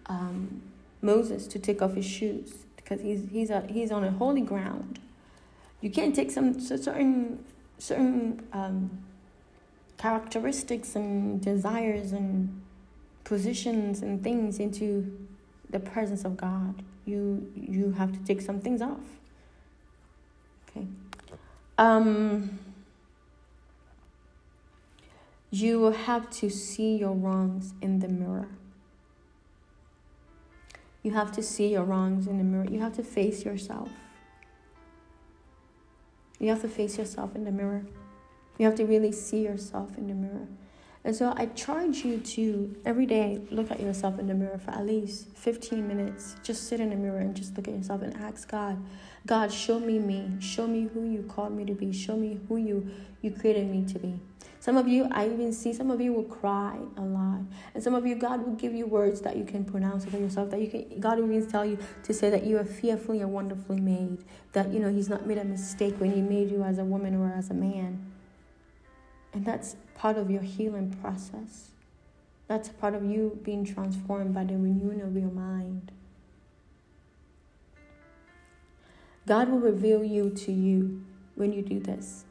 um, 0.08 0.62
Moses 1.02 1.48
to 1.48 1.60
take 1.60 1.82
off 1.82 1.94
his 1.94 2.06
shoes 2.06 2.66
because 2.76 3.02
he's 3.02 3.28
he's 3.32 3.50
a, 3.50 3.62
he's 3.70 3.92
on 3.92 4.04
a 4.04 4.12
holy 4.12 4.42
ground. 4.42 5.00
You 5.82 5.90
can't 5.90 6.16
take 6.16 6.32
some 6.32 6.60
certain 6.60 7.44
certain 7.78 8.48
um, 8.54 9.04
characteristics 9.98 10.96
and 10.96 11.42
desires 11.42 12.12
and 12.12 12.62
positions 13.24 14.02
and 14.02 14.24
things 14.24 14.60
into 14.60 15.28
the 15.70 15.80
presence 15.80 16.26
of 16.26 16.36
God 16.38 16.84
you 17.06 17.52
you 17.56 17.92
have 17.92 18.12
to 18.14 18.20
take 18.20 18.42
some 18.42 18.60
things 18.60 18.82
off. 18.82 19.06
Okay. 20.70 20.88
Um, 21.78 22.60
you 25.52 25.80
will 25.80 25.92
have 25.92 26.30
to 26.32 26.50
see 26.50 26.96
your 26.98 27.14
wrongs 27.14 27.74
in 27.82 28.00
the 28.00 28.08
mirror. 28.08 28.50
You 31.04 31.12
have 31.12 31.32
to 31.34 31.44
see 31.44 31.68
your 31.68 31.84
wrongs 31.84 32.28
in 32.28 32.38
the 32.38 32.44
mirror. 32.44 32.66
You 32.66 32.80
have 32.80 32.94
to 32.94 33.04
face 33.04 33.44
yourself. 33.44 33.90
You 36.40 36.50
have 36.50 36.62
to 36.62 36.70
face 36.70 36.98
yourself 36.98 37.36
in 37.36 37.44
the 37.44 37.52
mirror. 37.52 37.86
You 38.58 38.66
have 38.66 38.76
to 38.76 38.86
really 38.86 39.12
see 39.12 39.44
yourself 39.44 39.98
in 39.98 40.08
the 40.08 40.14
mirror. 40.14 40.48
And 41.06 41.16
so 41.16 41.34
I 41.36 41.48
charge 41.48 42.06
you 42.06 42.20
to 42.20 42.76
every 42.86 43.06
day 43.06 43.42
look 43.52 43.72
at 43.72 43.82
yourself 43.82 44.20
in 44.20 44.28
the 44.28 44.34
mirror 44.34 44.58
for 44.58 44.72
at 44.72 44.86
least 44.86 45.28
15 45.36 45.86
minutes. 45.86 46.38
Just 46.44 46.68
sit 46.68 46.80
in 46.80 46.92
the 46.92 46.96
mirror 46.96 47.20
and 47.20 47.36
just 47.36 47.58
look 47.58 47.68
at 47.68 47.74
yourself 47.74 48.02
and 48.04 48.16
ask 48.16 48.50
God, 48.50 48.82
God, 49.26 49.52
show 49.52 49.80
me 49.80 50.00
me. 50.00 50.32
Show 50.40 50.66
me 50.66 50.90
who 50.94 51.04
you 51.04 51.24
called 51.24 51.52
me 51.52 51.66
to 51.66 51.74
be. 51.74 51.92
Show 51.92 52.16
me 52.16 52.40
who 52.48 52.58
you, 52.58 52.90
you 53.22 53.32
created 53.32 53.70
me 53.70 53.86
to 53.92 54.00
be. 54.00 54.20
Some 54.64 54.78
of 54.78 54.88
you, 54.88 55.10
I 55.12 55.26
even 55.26 55.52
see 55.52 55.74
some 55.74 55.92
of 55.92 56.00
you 56.00 56.14
will 56.14 56.24
cry 56.24 56.78
a 56.96 57.02
lot. 57.02 57.42
And 57.74 57.84
some 57.84 57.96
of 57.96 58.06
you, 58.06 58.16
God 58.16 58.46
will 58.46 58.56
give 58.56 58.74
you 58.74 58.86
words 58.86 59.20
that 59.22 59.36
you 59.36 59.44
can 59.44 59.66
pronounce 59.66 60.08
over 60.08 60.18
yourself, 60.18 60.52
that 60.52 60.62
you 60.62 60.70
can 60.70 61.02
God 61.02 61.20
will 61.20 61.30
even 61.30 61.50
tell 61.52 61.66
you 61.66 61.78
to 62.04 62.14
say 62.14 62.30
that 62.30 62.46
you 62.46 62.58
are 62.58 62.64
fearfully 62.64 63.20
and 63.20 63.34
wonderfully 63.34 63.82
made. 63.82 64.24
That 64.54 64.72
you 64.72 64.80
know 64.80 64.90
He's 64.90 65.10
not 65.10 65.28
made 65.28 65.38
a 65.38 65.44
mistake 65.44 65.96
when 66.00 66.14
He 66.14 66.22
made 66.22 66.50
you 66.50 66.64
as 66.64 66.78
a 66.78 66.86
woman 66.86 67.14
or 67.14 67.34
as 67.38 67.50
a 67.50 67.54
man. 67.54 68.10
And 69.34 69.44
that's 69.44 69.76
part 69.96 70.18
of 70.18 70.30
your 70.30 70.42
healing 70.42 70.96
process. 71.02 71.70
That's 72.48 72.70
part 72.70 72.94
of 72.94 73.04
you 73.04 73.40
being 73.44 73.66
transformed 73.66 74.34
by 74.34 74.44
the 74.44 74.54
renewing 74.54 75.02
of 75.02 75.16
your 75.16 75.32
mind. 75.32 75.92
God 79.26 79.50
will 79.50 79.60
reveal 79.60 80.04
you 80.04 80.30
to 80.32 80.52
you 80.52 81.04
when 81.36 81.54
you 81.54 81.62
do 81.62 81.80
this. 81.80 82.26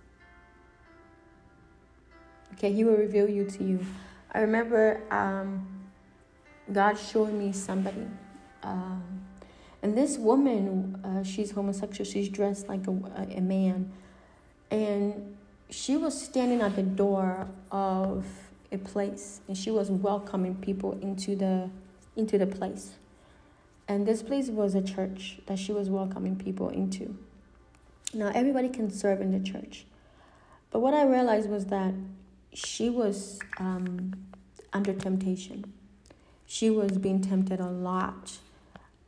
Okay, 2.55 2.73
He 2.73 2.85
will 2.85 2.97
reveal 2.97 3.29
you 3.29 3.45
to 3.47 3.65
you. 3.65 3.85
I 4.33 4.41
remember 4.41 5.03
um, 5.11 5.67
God 6.71 6.99
showing 6.99 7.39
me 7.39 7.53
somebody. 7.53 8.07
Um, 8.63 9.23
and 9.83 9.97
this 9.97 10.17
woman, 10.19 11.01
uh, 11.05 11.25
she's 11.25 11.51
homosexual. 11.51 12.09
She's 12.09 12.29
dressed 12.29 12.69
like 12.69 12.87
a, 12.87 12.91
a 13.37 13.41
man. 13.41 13.91
And 14.71 15.37
she 15.73 15.97
was 15.97 16.21
standing 16.21 16.61
at 16.61 16.77
the 16.77 16.83
door 16.83 17.49
of 17.71 18.27
a 18.71 18.77
place 18.77 19.41
and 19.49 19.57
she 19.57 19.71
was 19.71 19.91
welcoming 19.91 20.55
people 20.57 20.99
into 21.01 21.35
the 21.35 21.71
into 22.15 22.37
the 22.37 22.47
place. 22.47 22.97
And 23.89 24.07
this 24.07 24.23
place 24.23 24.49
was 24.49 24.75
a 24.75 24.83
church 24.83 25.39
that 25.47 25.59
she 25.59 25.73
was 25.73 25.89
welcoming 25.89 26.37
people 26.37 26.69
into. 26.69 27.17
Now 28.13 28.31
everybody 28.35 28.69
can 28.69 28.91
serve 28.91 29.21
in 29.23 29.31
the 29.31 29.41
church. 29.41 29.87
But 30.71 30.81
what 30.81 30.95
i 30.95 31.05
realized 31.05 31.49
was 31.49 31.67
that 31.67 31.95
she 32.53 32.91
was 32.91 33.39
um, 33.59 34.13
under 34.75 34.93
temptation. 34.93 35.73
She 36.47 36.69
was 36.69 36.99
being 36.99 37.23
tempted 37.23 37.61
a 37.61 37.71
lot. 37.71 38.39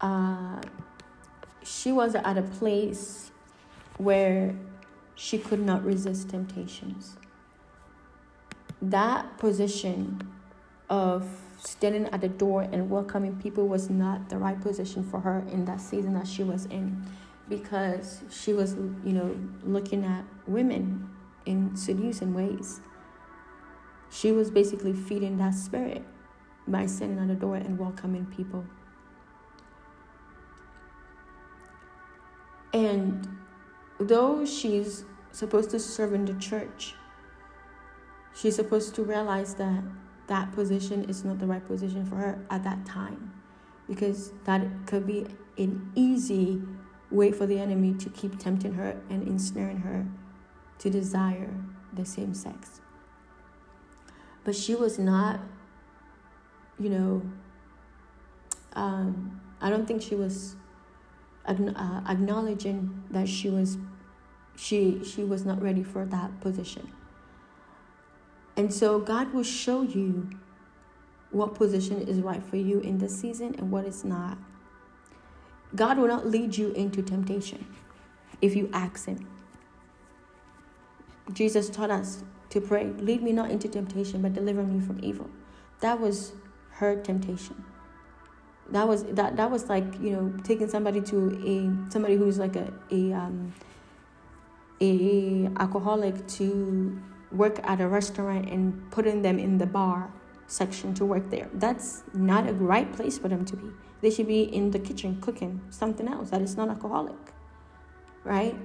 Uh, 0.00 0.62
she 1.62 1.92
was 1.92 2.14
at 2.14 2.38
a 2.38 2.42
place 2.42 3.30
where 3.98 4.54
she 5.14 5.38
could 5.38 5.60
not 5.60 5.84
resist 5.84 6.30
temptations. 6.30 7.16
That 8.82 9.38
position 9.38 10.20
of 10.90 11.26
standing 11.58 12.06
at 12.06 12.20
the 12.20 12.28
door 12.28 12.62
and 12.62 12.90
welcoming 12.90 13.36
people 13.40 13.66
was 13.66 13.88
not 13.88 14.28
the 14.28 14.36
right 14.36 14.60
position 14.60 15.02
for 15.02 15.20
her 15.20 15.44
in 15.50 15.64
that 15.64 15.80
season 15.80 16.14
that 16.14 16.26
she 16.26 16.42
was 16.42 16.66
in 16.66 17.04
because 17.48 18.22
she 18.30 18.52
was 18.52 18.74
you 18.74 19.12
know 19.12 19.36
looking 19.62 20.04
at 20.04 20.24
women 20.46 21.08
in 21.46 21.76
seducing 21.76 22.34
ways. 22.34 22.80
She 24.10 24.32
was 24.32 24.50
basically 24.50 24.92
feeding 24.92 25.38
that 25.38 25.54
spirit 25.54 26.04
by 26.66 26.86
standing 26.86 27.18
at 27.18 27.28
the 27.28 27.34
door 27.34 27.56
and 27.56 27.78
welcoming 27.78 28.26
people. 28.26 28.64
And 32.72 33.28
though 34.08 34.44
she's 34.44 35.04
supposed 35.32 35.70
to 35.70 35.78
serve 35.78 36.12
in 36.12 36.24
the 36.24 36.34
church 36.34 36.94
she's 38.34 38.56
supposed 38.56 38.94
to 38.94 39.02
realize 39.02 39.54
that 39.54 39.82
that 40.26 40.52
position 40.52 41.04
is 41.08 41.24
not 41.24 41.38
the 41.38 41.46
right 41.46 41.64
position 41.66 42.04
for 42.04 42.16
her 42.16 42.38
at 42.50 42.64
that 42.64 42.84
time 42.86 43.32
because 43.88 44.32
that 44.44 44.62
could 44.86 45.06
be 45.06 45.26
an 45.58 45.92
easy 45.94 46.62
way 47.10 47.30
for 47.30 47.46
the 47.46 47.58
enemy 47.58 47.94
to 47.94 48.08
keep 48.10 48.38
tempting 48.38 48.74
her 48.74 49.00
and 49.10 49.26
ensnaring 49.28 49.78
her 49.78 50.06
to 50.78 50.90
desire 50.90 51.54
the 51.92 52.04
same 52.04 52.34
sex. 52.34 52.80
But 54.42 54.56
she 54.56 54.74
was 54.74 54.98
not, 54.98 55.40
you 56.78 56.90
know, 56.90 57.22
um, 58.72 59.40
I 59.60 59.70
don't 59.70 59.86
think 59.86 60.02
she 60.02 60.16
was 60.16 60.56
uh, 61.46 62.00
acknowledging 62.08 63.04
that 63.10 63.28
she 63.28 63.48
was 63.48 63.78
she 64.56 65.02
she 65.04 65.24
was 65.24 65.44
not 65.44 65.62
ready 65.62 65.82
for 65.82 66.04
that 66.06 66.40
position. 66.40 66.90
And 68.56 68.72
so 68.72 69.00
God 69.00 69.32
will 69.32 69.42
show 69.42 69.82
you 69.82 70.30
what 71.30 71.54
position 71.54 72.00
is 72.02 72.20
right 72.20 72.42
for 72.42 72.56
you 72.56 72.80
in 72.80 72.98
this 72.98 73.18
season 73.18 73.56
and 73.58 73.70
what 73.70 73.84
is 73.84 74.04
not. 74.04 74.38
God 75.74 75.98
will 75.98 76.06
not 76.06 76.26
lead 76.26 76.56
you 76.56 76.70
into 76.72 77.02
temptation 77.02 77.66
if 78.40 78.54
you 78.54 78.70
ask 78.72 79.06
Him. 79.06 79.28
Jesus 81.32 81.68
taught 81.68 81.90
us 81.90 82.22
to 82.50 82.60
pray, 82.60 82.84
Lead 82.84 83.22
me 83.22 83.32
not 83.32 83.50
into 83.50 83.68
temptation, 83.68 84.22
but 84.22 84.34
deliver 84.34 84.62
me 84.62 84.80
from 84.80 85.00
evil. 85.02 85.28
That 85.80 86.00
was 86.00 86.32
her 86.74 86.94
temptation. 87.00 87.64
That 88.70 88.86
was 88.86 89.04
that 89.04 89.36
that 89.36 89.50
was 89.50 89.68
like, 89.68 90.00
you 90.00 90.10
know, 90.10 90.32
taking 90.44 90.68
somebody 90.68 91.00
to 91.02 91.42
a 91.44 91.90
somebody 91.92 92.16
who's 92.16 92.38
like 92.38 92.56
a 92.56 92.72
a 92.90 93.12
um 93.12 93.52
a 94.84 95.50
alcoholic 95.60 96.26
to 96.38 97.00
work 97.32 97.58
at 97.64 97.80
a 97.80 97.88
restaurant 97.88 98.48
and 98.48 98.90
putting 98.90 99.22
them 99.22 99.38
in 99.38 99.58
the 99.58 99.66
bar 99.66 100.12
section 100.46 100.94
to 100.94 101.04
work 101.04 101.30
there. 101.30 101.48
That's 101.54 102.02
not 102.12 102.48
a 102.48 102.52
right 102.52 102.90
place 102.92 103.18
for 103.18 103.28
them 103.28 103.44
to 103.46 103.56
be. 103.56 103.68
They 104.02 104.10
should 104.10 104.28
be 104.28 104.42
in 104.42 104.70
the 104.70 104.78
kitchen 104.78 105.20
cooking 105.20 105.60
something 105.70 106.06
else 106.06 106.30
that 106.30 106.42
is 106.42 106.56
not 106.56 106.68
alcoholic, 106.68 107.16
right? 108.24 108.56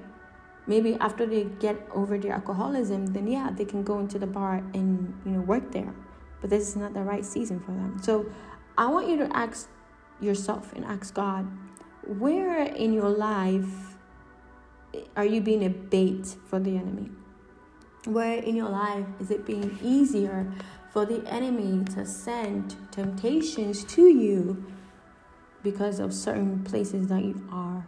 Maybe 0.66 0.94
after 1.00 1.26
they 1.26 1.44
get 1.58 1.76
over 1.92 2.18
their 2.18 2.32
alcoholism, 2.32 3.06
then 3.06 3.26
yeah, 3.26 3.50
they 3.50 3.64
can 3.64 3.82
go 3.82 3.98
into 3.98 4.18
the 4.18 4.26
bar 4.26 4.62
and 4.74 5.14
you 5.24 5.32
know 5.32 5.40
work 5.40 5.72
there. 5.72 5.94
But 6.40 6.50
this 6.50 6.68
is 6.68 6.76
not 6.76 6.94
the 6.94 7.02
right 7.02 7.24
season 7.24 7.60
for 7.60 7.72
them. 7.72 7.98
So 8.02 8.30
I 8.78 8.86
want 8.88 9.08
you 9.08 9.16
to 9.18 9.36
ask 9.36 9.68
yourself 10.20 10.72
and 10.74 10.84
ask 10.84 11.14
God, 11.14 11.46
where 12.06 12.62
in 12.62 12.92
your 12.92 13.08
life 13.08 13.89
are 15.16 15.24
you 15.24 15.40
being 15.40 15.64
a 15.64 15.70
bait 15.70 16.36
for 16.46 16.58
the 16.58 16.76
enemy? 16.76 17.10
Where 18.06 18.38
in 18.38 18.56
your 18.56 18.68
life 18.68 19.06
is 19.20 19.30
it 19.30 19.46
being 19.46 19.78
easier 19.82 20.52
for 20.92 21.04
the 21.04 21.24
enemy 21.28 21.84
to 21.94 22.06
send 22.06 22.76
temptations 22.90 23.84
to 23.84 24.02
you 24.02 24.64
because 25.62 26.00
of 26.00 26.14
certain 26.14 26.64
places 26.64 27.08
that 27.08 27.22
you 27.22 27.46
are 27.52 27.86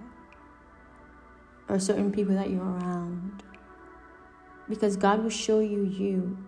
or 1.69 1.79
certain 1.79 2.13
people 2.13 2.35
that 2.35 2.51
you're 2.51 2.63
around? 2.63 3.43
Because 4.69 4.97
God 4.97 5.23
will 5.23 5.31
show 5.31 5.61
you 5.61 5.85
you 5.85 6.39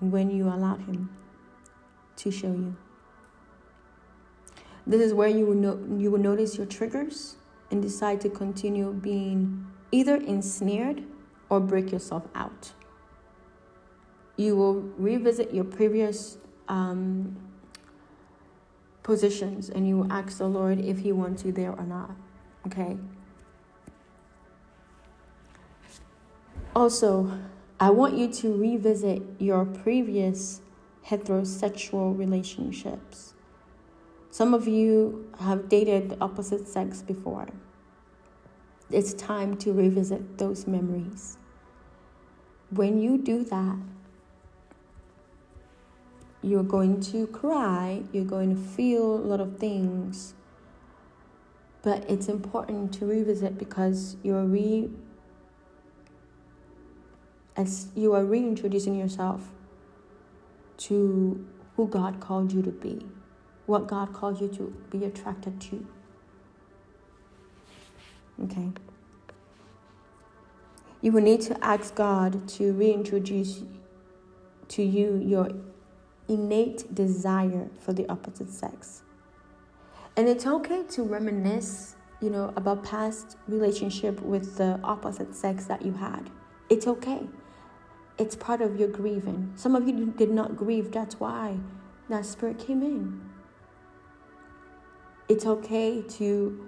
when 0.00 0.30
you 0.30 0.44
allow 0.44 0.76
Him 0.76 1.10
to 2.16 2.30
show 2.30 2.52
you. 2.52 2.76
This 4.86 5.00
is 5.00 5.14
where 5.14 5.28
you 5.28 5.46
will, 5.46 5.54
no- 5.54 5.96
you 5.98 6.10
will 6.10 6.18
notice 6.18 6.56
your 6.56 6.66
triggers 6.66 7.36
and 7.70 7.82
decide 7.82 8.20
to 8.22 8.28
continue 8.28 8.92
being 8.92 9.66
either 9.92 10.16
ensnared 10.16 11.04
or 11.48 11.60
break 11.60 11.92
yourself 11.92 12.26
out. 12.34 12.72
You 14.36 14.56
will 14.56 14.80
revisit 14.96 15.52
your 15.52 15.64
previous 15.64 16.38
um, 16.68 17.36
positions 19.02 19.68
and 19.68 19.86
you 19.86 19.98
will 19.98 20.12
ask 20.12 20.38
the 20.38 20.48
Lord 20.48 20.78
if 20.80 21.00
He 21.00 21.12
wants 21.12 21.44
you 21.44 21.52
there 21.52 21.72
or 21.72 21.84
not. 21.84 22.12
Okay? 22.66 22.96
Also, 26.74 27.38
I 27.80 27.90
want 27.90 28.16
you 28.16 28.28
to 28.28 28.54
revisit 28.54 29.22
your 29.38 29.64
previous 29.64 30.60
heterosexual 31.06 32.16
relationships. 32.16 33.29
Some 34.30 34.54
of 34.54 34.68
you 34.68 35.30
have 35.40 35.68
dated 35.68 36.10
the 36.10 36.20
opposite 36.20 36.68
sex 36.68 37.02
before. 37.02 37.48
It's 38.90 39.14
time 39.14 39.56
to 39.58 39.72
revisit 39.72 40.38
those 40.38 40.66
memories 40.66 41.36
when 42.70 43.00
you 43.00 43.18
do 43.18 43.44
that, 43.44 43.76
you're 46.42 46.62
going 46.62 47.00
to 47.00 47.26
cry, 47.26 48.02
you're 48.12 48.24
going 48.24 48.54
to 48.54 48.60
feel 48.60 49.16
a 49.16 49.24
lot 49.26 49.40
of 49.40 49.58
things. 49.58 50.34
But 51.82 52.08
it's 52.08 52.28
important 52.28 52.92
to 52.94 53.06
revisit 53.06 53.58
because 53.58 54.16
you're 54.22 54.44
re 54.44 54.90
as 57.56 57.88
you 57.94 58.14
are 58.14 58.24
reintroducing 58.24 58.94
yourself 58.94 59.50
to 60.78 61.46
who 61.76 61.88
God 61.88 62.20
called 62.20 62.52
you 62.52 62.62
to 62.62 62.70
be, 62.70 63.04
what 63.66 63.86
God 63.86 64.12
called 64.12 64.40
you 64.40 64.48
to 64.48 64.74
be 64.90 65.04
attracted 65.04 65.60
to. 65.60 65.86
Okay. 68.44 68.68
You 71.02 71.12
will 71.12 71.22
need 71.22 71.40
to 71.42 71.64
ask 71.64 71.94
God 71.94 72.46
to 72.48 72.72
reintroduce 72.72 73.62
to 74.68 74.82
you 74.82 75.16
your 75.16 75.50
innate 76.28 76.94
desire 76.94 77.68
for 77.80 77.92
the 77.92 78.08
opposite 78.08 78.50
sex. 78.50 79.02
And 80.16 80.28
it's 80.28 80.46
okay 80.46 80.82
to 80.90 81.02
reminisce, 81.02 81.96
you 82.20 82.30
know, 82.30 82.52
about 82.56 82.84
past 82.84 83.36
relationship 83.48 84.20
with 84.20 84.56
the 84.56 84.78
opposite 84.84 85.34
sex 85.34 85.64
that 85.66 85.82
you 85.82 85.92
had. 85.92 86.30
It's 86.68 86.86
okay. 86.86 87.26
It's 88.18 88.36
part 88.36 88.60
of 88.60 88.78
your 88.78 88.88
grieving. 88.88 89.52
Some 89.56 89.74
of 89.74 89.88
you 89.88 90.12
did 90.16 90.30
not 90.30 90.56
grieve. 90.56 90.92
That's 90.92 91.18
why 91.18 91.56
that 92.10 92.26
spirit 92.26 92.58
came 92.58 92.82
in. 92.82 93.29
It's 95.30 95.46
okay 95.46 96.02
to 96.18 96.58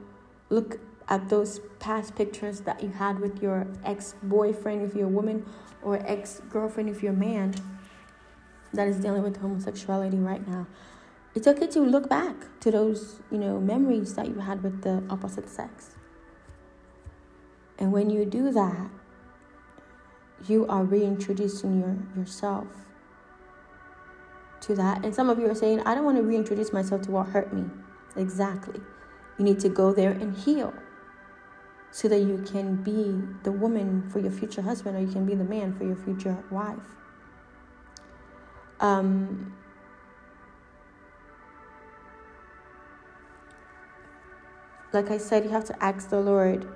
look 0.49 0.79
at 1.09 1.29
those 1.29 1.59
past 1.81 2.15
pictures 2.15 2.61
that 2.61 2.81
you 2.81 2.91
had 2.91 3.19
with 3.19 3.43
your 3.43 3.67
ex 3.85 4.15
boyfriend 4.23 4.83
if 4.83 4.95
you're 4.95 5.07
a 5.07 5.17
woman 5.21 5.45
or 5.83 5.99
ex 6.09 6.41
girlfriend 6.49 6.89
if 6.89 7.03
you're 7.03 7.13
a 7.13 7.17
man 7.17 7.57
that 8.73 8.87
is 8.87 8.99
dealing 8.99 9.25
with 9.25 9.39
homosexuality 9.39 10.19
right 10.19 10.47
now. 10.47 10.69
It's 11.35 11.49
okay 11.49 11.67
to 11.67 11.81
look 11.81 12.09
back 12.09 12.37
to 12.61 12.71
those, 12.71 13.19
you 13.33 13.39
know, 13.39 13.59
memories 13.59 14.15
that 14.15 14.29
you 14.29 14.39
had 14.39 14.63
with 14.63 14.83
the 14.83 15.03
opposite 15.11 15.51
sex. 15.51 15.97
And 17.81 17.91
when 17.91 18.11
you 18.11 18.25
do 18.25 18.53
that, 18.53 18.91
you 20.47 20.69
are 20.69 20.85
reintroducing 20.85 21.81
your, 21.81 21.97
yourself 22.17 22.69
to 24.61 24.77
that. 24.77 25.05
And 25.05 25.13
some 25.13 25.29
of 25.29 25.41
you 25.41 25.51
are 25.51 25.55
saying, 25.57 25.81
I 25.81 25.97
don't 25.97 26.05
want 26.05 26.19
to 26.19 26.23
reintroduce 26.23 26.73
myself 26.73 27.03
to 27.03 27.11
what 27.11 27.27
hurt 27.27 27.53
me. 27.53 27.65
Exactly. 28.17 28.81
You 29.39 29.45
need 29.45 29.61
to 29.61 29.69
go 29.69 29.93
there 29.93 30.11
and 30.11 30.37
heal 30.37 30.75
so 31.91 32.09
that 32.09 32.19
you 32.21 32.43
can 32.51 32.77
be 32.77 33.21
the 33.43 33.53
woman 33.53 34.09
for 34.11 34.19
your 34.19 34.31
future 34.31 34.63
husband 34.63 34.97
or 34.97 35.01
you 35.01 35.13
can 35.13 35.27
be 35.27 35.35
the 35.35 35.45
man 35.45 35.75
for 35.75 35.85
your 35.85 35.97
future 35.97 36.43
wife. 36.51 36.79
Um, 38.81 39.55
like 44.93 45.11
I 45.11 45.19
said, 45.19 45.45
you 45.45 45.51
have 45.51 45.65
to 45.67 45.85
ask 45.85 46.09
the 46.09 46.21
Lord 46.21 46.67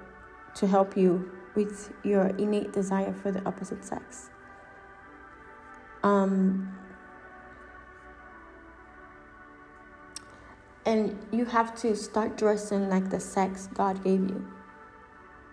to 0.54 0.66
help 0.66 0.96
you 0.96 1.30
with 1.54 1.92
your 2.04 2.26
innate 2.38 2.72
desire 2.72 3.12
for 3.12 3.32
the 3.32 3.44
opposite 3.46 3.84
sex. 3.84 4.30
Um, 6.02 6.76
and 10.86 11.18
you 11.32 11.44
have 11.44 11.74
to 11.82 11.94
start 11.96 12.38
dressing 12.38 12.88
like 12.88 13.10
the 13.10 13.20
sex 13.20 13.68
God 13.74 14.02
gave 14.04 14.20
you. 14.20 14.46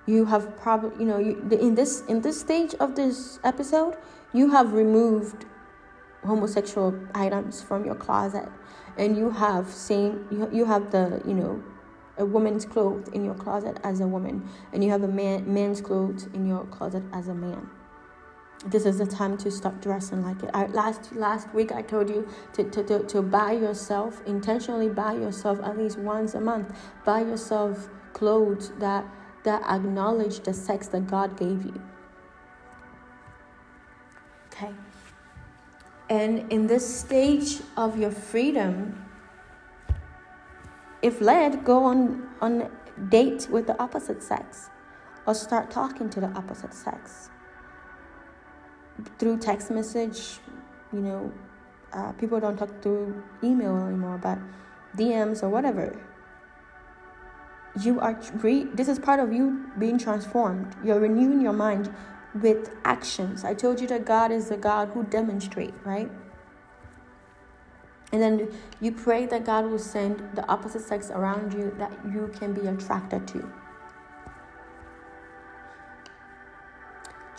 You 0.05 0.25
have 0.25 0.55
probably, 0.57 0.99
you 0.99 1.05
know, 1.05 1.17
you, 1.17 1.41
in 1.59 1.75
this 1.75 2.03
in 2.07 2.21
this 2.21 2.39
stage 2.39 2.75
of 2.75 2.95
this 2.95 3.39
episode, 3.43 3.97
you 4.31 4.51
have 4.51 4.73
removed 4.73 5.45
homosexual 6.23 6.97
items 7.15 7.61
from 7.61 7.83
your 7.83 7.95
closet, 7.95 8.49
and 8.97 9.17
you 9.17 9.31
have 9.31 9.69
seen 9.69 10.25
you, 10.29 10.47
you 10.51 10.65
have 10.65 10.91
the 10.91 11.21
you 11.25 11.33
know 11.33 11.63
a 12.17 12.25
woman's 12.25 12.63
clothes 12.65 13.07
in 13.09 13.25
your 13.25 13.33
closet 13.33 13.79
as 13.83 14.01
a 14.01 14.07
woman, 14.07 14.47
and 14.71 14.83
you 14.83 14.91
have 14.91 15.03
a 15.03 15.07
man 15.07 15.51
man's 15.51 15.81
clothes 15.81 16.27
in 16.33 16.45
your 16.45 16.65
closet 16.65 17.03
as 17.11 17.27
a 17.27 17.33
man. 17.33 17.69
This 18.65 18.85
is 18.85 18.97
the 18.97 19.05
time 19.05 19.37
to 19.39 19.51
stop 19.51 19.81
dressing 19.81 20.23
like 20.23 20.41
it. 20.41 20.49
I, 20.53 20.67
last 20.67 21.13
last 21.13 21.53
week 21.53 21.71
I 21.73 21.81
told 21.81 22.09
you 22.09 22.27
to, 22.53 22.63
to, 22.63 22.83
to, 22.83 23.03
to 23.03 23.21
buy 23.21 23.51
yourself 23.51 24.21
intentionally 24.25 24.87
buy 24.87 25.13
yourself 25.13 25.59
at 25.63 25.77
least 25.77 25.97
once 25.99 26.33
a 26.33 26.39
month. 26.39 26.73
Buy 27.03 27.21
yourself 27.21 27.89
clothes 28.13 28.71
that 28.79 29.05
that 29.43 29.61
acknowledge 29.63 30.39
the 30.41 30.53
sex 30.53 30.87
that 30.87 31.07
God 31.07 31.37
gave 31.37 31.65
you. 31.65 31.81
Okay. 34.47 34.71
And 36.09 36.51
in 36.51 36.67
this 36.67 36.99
stage 36.99 37.59
of 37.75 37.99
your 37.99 38.11
freedom, 38.11 39.03
if 41.01 41.19
led, 41.19 41.65
go 41.65 41.83
on 41.83 42.29
on 42.39 42.71
date 43.09 43.49
with 43.49 43.67
the 43.67 43.81
opposite 43.81 44.23
sex 44.23 44.69
or 45.25 45.33
start 45.33 45.69
talking 45.69 46.09
to 46.11 46.21
the 46.21 46.27
opposite 46.27 46.73
sex 46.73 47.29
through 49.17 49.37
text 49.37 49.71
message 49.71 50.39
you 50.91 50.99
know 50.99 51.31
uh, 51.93 52.11
people 52.13 52.39
don't 52.39 52.57
talk 52.57 52.81
through 52.81 53.23
email 53.43 53.75
anymore 53.87 54.17
but 54.17 54.37
dms 54.97 55.43
or 55.43 55.49
whatever. 55.49 55.99
You 57.81 57.99
are 57.99 58.19
re- 58.35 58.65
this 58.65 58.87
is 58.87 58.99
part 58.99 59.19
of 59.19 59.33
you 59.33 59.71
being 59.79 59.97
transformed. 59.97 60.75
You're 60.83 60.99
renewing 60.99 61.41
your 61.41 61.53
mind 61.53 61.93
with 62.39 62.69
actions. 62.85 63.43
I 63.43 63.53
told 63.53 63.81
you 63.81 63.87
that 63.87 64.05
god 64.05 64.31
is 64.31 64.49
the 64.49 64.57
god 64.57 64.89
who 64.89 65.03
demonstrates 65.03 65.77
right? 65.83 66.11
And 68.11 68.21
then 68.21 68.51
you 68.79 68.91
pray 68.91 69.25
that 69.25 69.43
God 69.43 69.65
will 69.65 69.79
send 69.79 70.35
the 70.35 70.47
opposite 70.47 70.83
sex 70.83 71.09
around 71.09 71.51
you 71.51 71.73
that 71.79 71.91
you 72.05 72.31
can 72.37 72.53
be 72.53 72.67
attracted 72.67 73.27
to. 73.29 73.51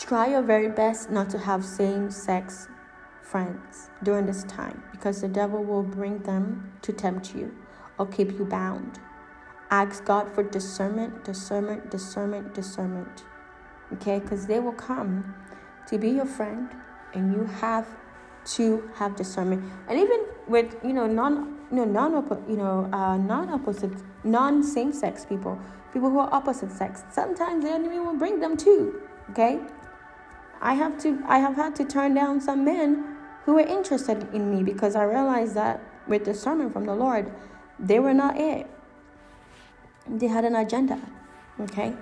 Try 0.07 0.27
your 0.27 0.43
very 0.43 0.69
best 0.69 1.11
not 1.11 1.31
to 1.31 1.39
have 1.39 1.65
same 1.65 2.11
sex 2.11 2.69
friends 3.23 3.89
during 4.03 4.27
this 4.27 4.45
time 4.45 4.83
because 4.93 5.23
the 5.23 5.29
devil 5.29 5.65
will 5.65 5.83
bring 5.83 6.19
them 6.19 6.75
to 6.83 6.93
tempt 6.93 7.35
you 7.35 7.57
or 7.99 8.07
keep 8.07 8.33
you 8.33 8.45
bound. 8.45 8.99
Ask 9.71 10.05
God 10.05 10.31
for 10.35 10.43
discernment, 10.43 11.25
discernment, 11.25 11.91
discernment, 11.91 12.53
discernment. 12.53 13.25
Okay? 13.95 14.19
Because 14.19 14.47
they 14.47 14.61
will 14.61 14.75
come 14.75 15.35
to 15.89 15.97
be 15.97 16.11
your 16.11 16.27
friend 16.27 16.69
and 17.15 17.33
you 17.33 17.45
have 17.45 17.89
to 18.57 18.87
have 18.97 19.17
discernment. 19.17 19.65
And 19.89 19.99
even 19.99 20.27
with 20.47 20.77
you 20.85 20.93
know 20.93 21.07
non 21.07 21.61
you 21.71 21.79
know 21.79 21.87
non 21.87 22.13
you 22.47 22.59
know 22.59 22.91
uh, 22.93 23.17
non 23.17 23.49
opposite 23.49 23.95
non 24.23 24.63
same 24.63 24.93
sex 24.93 25.25
people, 25.25 25.59
people 25.95 26.11
who 26.11 26.19
are 26.19 26.29
opposite 26.31 26.71
sex. 26.71 27.05
Sometimes 27.11 27.65
the 27.65 27.71
enemy 27.71 28.01
will 28.01 28.19
bring 28.19 28.39
them 28.39 28.55
too. 28.59 29.01
Okay, 29.31 29.61
I 30.65 30.73
have 30.75 30.99
to 31.03 31.23
I 31.29 31.39
have 31.39 31.57
had 31.57 31.77
to 31.77 31.85
turn 31.85 32.15
down 32.15 32.41
some 32.41 32.65
men 32.65 33.17
who 33.45 33.53
were 33.53 33.69
interested 33.79 34.27
in 34.33 34.51
me 34.51 34.63
because 34.63 34.97
I 34.97 35.05
realized 35.05 35.55
that 35.55 35.83
with 36.09 36.25
discernment 36.25 36.73
from 36.73 36.87
the 36.87 36.95
Lord, 36.95 37.31
they 37.79 37.99
were 37.99 38.15
not 38.15 38.41
it. 38.41 38.67
They 40.09 40.27
had 40.27 40.47
an 40.47 40.57
agenda. 40.57 40.99
Okay, 41.61 41.95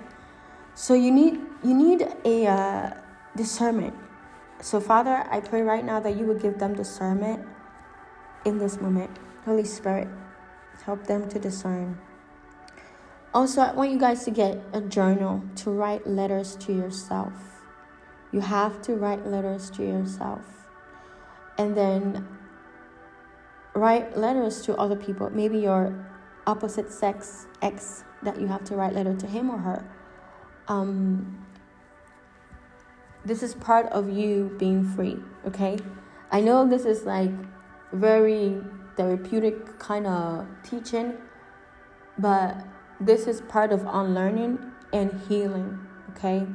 so 0.75 0.93
you 0.93 1.11
need 1.11 1.41
you 1.61 1.73
need 1.73 2.07
a 2.23 2.47
uh, 2.47 2.93
discernment. 3.35 3.95
So 4.61 4.79
Father, 4.79 5.27
I 5.29 5.41
pray 5.41 5.61
right 5.61 5.83
now 5.83 5.99
that 5.99 6.15
you 6.15 6.25
would 6.25 6.41
give 6.41 6.57
them 6.57 6.73
discernment 6.73 7.45
in 8.45 8.59
this 8.59 8.79
moment. 8.79 9.11
Holy 9.43 9.65
Spirit, 9.65 10.07
help 10.85 11.05
them 11.05 11.27
to 11.27 11.37
discern. 11.37 11.99
Also, 13.33 13.59
I 13.59 13.73
want 13.73 13.91
you 13.91 13.99
guys 13.99 14.23
to 14.23 14.31
get 14.31 14.61
a 14.71 14.79
journal 14.79 15.43
to 15.57 15.71
write 15.71 16.07
letters 16.07 16.55
to 16.57 16.71
yourself. 16.71 17.52
You 18.33 18.41
have 18.41 18.81
to 18.81 18.95
write 18.95 19.25
letters 19.25 19.69
to 19.71 19.83
yourself. 19.83 20.41
And 21.57 21.77
then 21.77 22.27
write 23.75 24.17
letters 24.17 24.61
to 24.63 24.75
other 24.75 24.95
people. 24.95 25.29
Maybe 25.29 25.59
your 25.59 25.93
opposite 26.45 26.91
sex 26.91 27.47
ex 27.61 28.03
that 28.23 28.41
you 28.41 28.47
have 28.47 28.63
to 28.65 28.75
write 28.75 28.93
letter 28.93 29.15
to 29.15 29.27
him 29.27 29.49
or 29.49 29.57
her. 29.59 29.85
Um, 30.67 31.45
this 33.23 33.43
is 33.43 33.53
part 33.53 33.85
of 33.87 34.09
you 34.09 34.55
being 34.57 34.83
free, 34.83 35.17
okay? 35.45 35.77
I 36.31 36.41
know 36.41 36.67
this 36.67 36.85
is 36.85 37.03
like 37.03 37.31
very 37.93 38.61
therapeutic 38.97 39.79
kind 39.79 40.07
of 40.07 40.47
teaching, 40.63 41.13
but 42.17 42.57
this 42.99 43.27
is 43.27 43.41
part 43.41 43.71
of 43.71 43.85
unlearning 43.85 44.59
and 44.91 45.21
healing, 45.27 45.79
okay? 46.11 46.47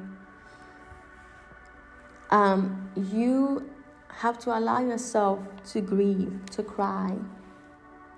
Um, 2.30 2.90
you 2.94 3.70
have 4.08 4.38
to 4.40 4.56
allow 4.56 4.80
yourself 4.80 5.38
to 5.72 5.80
grieve, 5.80 6.40
to 6.50 6.62
cry, 6.62 7.16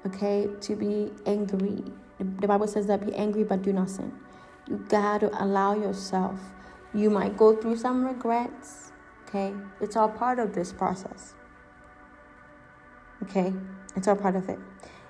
okay, 0.07 0.49
to 0.61 0.75
be 0.75 1.13
angry. 1.27 1.85
The 2.19 2.49
Bible 2.49 2.67
says 2.67 2.87
that 2.87 3.07
be 3.07 3.15
angry 3.15 3.45
but 3.45 3.63
do 3.63 3.73
not 3.73 3.91
sin. 3.91 4.13
You 4.69 4.85
got 4.89 5.21
to 5.21 5.43
allow 5.43 5.75
yourself. 5.75 6.41
You 6.95 7.11
might 7.11 7.37
go 7.37 7.55
through 7.55 7.77
some 7.77 8.05
regrets, 8.05 8.93
okay? 9.29 9.55
It's 9.81 9.97
all 9.97 10.09
part 10.09 10.39
of 10.39 10.55
this 10.55 10.73
process. 10.73 11.35
Okay, 13.23 13.53
it's 13.95 14.09
all 14.09 14.17
part 14.17 14.37
of 14.37 14.49
it. 14.49 14.59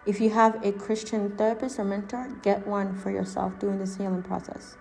If 0.06 0.20
you 0.20 0.30
have 0.30 0.64
a 0.64 0.72
Christian 0.72 1.36
therapist 1.36 1.78
or 1.78 1.84
mentor, 1.84 2.28
get 2.42 2.66
one 2.66 2.96
for 2.96 3.10
yourself 3.10 3.58
during 3.58 3.78
this 3.78 3.96
healing 3.96 4.22
process. 4.22 4.76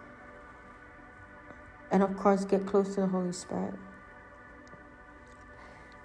And 1.92 2.02
of 2.02 2.18
course, 2.18 2.46
get 2.46 2.66
close 2.66 2.96
to 2.96 3.02
the 3.02 3.08
Holy 3.08 3.34
Spirit. 3.34 3.76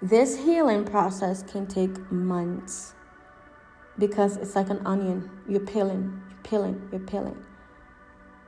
This 0.01 0.37
healing 0.37 0.85
process 0.85 1.43
can 1.43 1.67
take 1.67 2.11
months 2.11 2.93
because 3.97 4.37
it's 4.37 4.55
like 4.55 4.69
an 4.69 4.81
onion. 4.85 5.29
You're 5.47 5.61
peeling, 5.61 6.21
you're 6.29 6.43
peeling, 6.43 6.89
you're 6.91 6.99
peeling. 7.01 7.43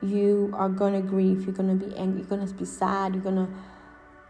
You 0.01 0.51
are 0.53 0.69
going 0.69 0.93
to 0.93 1.01
grieve, 1.01 1.45
you're 1.45 1.55
going 1.55 1.79
to 1.79 1.85
be 1.85 1.95
angry, 1.95 2.19
you're 2.19 2.29
going 2.29 2.45
to 2.45 2.53
be 2.53 2.65
sad, 2.65 3.15
you're 3.15 3.23
going 3.23 3.47
to 3.47 3.49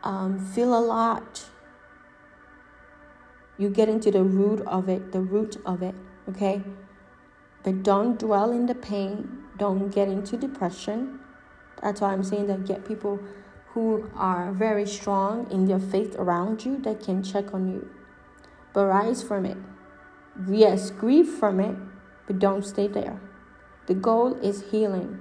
um, 0.07 0.39
feel 0.39 0.77
a 0.77 0.79
lot 0.79 1.45
you 3.57 3.69
get 3.69 3.89
into 3.89 4.11
the 4.11 4.23
root 4.23 4.61
of 4.67 4.87
it, 4.87 5.11
the 5.11 5.19
root 5.19 5.57
of 5.65 5.81
it, 5.81 5.95
okay? 6.29 6.61
But 7.63 7.83
don't 7.83 8.19
dwell 8.19 8.51
in 8.51 8.67
the 8.67 8.75
pain. 8.75 9.45
Don't 9.57 9.89
get 9.89 10.07
into 10.07 10.37
depression. 10.37 11.19
That's 11.81 12.01
why 12.01 12.13
I'm 12.13 12.23
saying 12.23 12.47
that 12.47 12.65
get 12.65 12.87
people 12.87 13.19
who 13.77 14.09
are 14.15 14.51
very 14.53 14.87
strong 14.87 15.45
in 15.51 15.65
their 15.65 15.77
faith 15.77 16.15
around 16.17 16.65
you 16.65 16.79
that 16.79 16.99
can 16.99 17.21
check 17.21 17.53
on 17.53 17.67
you. 17.67 17.87
But 18.73 18.87
rise 18.87 19.21
from 19.21 19.45
it. 19.45 19.57
Yes, 20.49 20.89
grieve 20.89 21.29
from 21.29 21.59
it, 21.59 21.75
but 22.25 22.39
don't 22.39 22.65
stay 22.65 22.87
there. 22.87 23.21
The 23.85 23.93
goal 23.93 24.33
is 24.41 24.71
healing, 24.71 25.19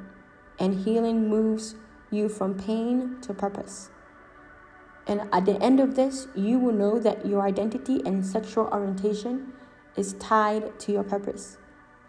and 0.58 0.86
healing 0.86 1.28
moves 1.28 1.74
you 2.10 2.30
from 2.30 2.54
pain 2.54 3.18
to 3.20 3.34
purpose. 3.34 3.90
And 5.06 5.28
at 5.34 5.44
the 5.44 5.62
end 5.62 5.78
of 5.78 5.94
this, 5.94 6.28
you 6.34 6.58
will 6.58 6.72
know 6.72 6.98
that 6.98 7.26
your 7.26 7.42
identity 7.42 8.00
and 8.06 8.24
sexual 8.24 8.68
orientation 8.72 9.52
is 9.96 10.14
tied 10.14 10.80
to 10.80 10.92
your 10.92 11.04
purpose. 11.04 11.58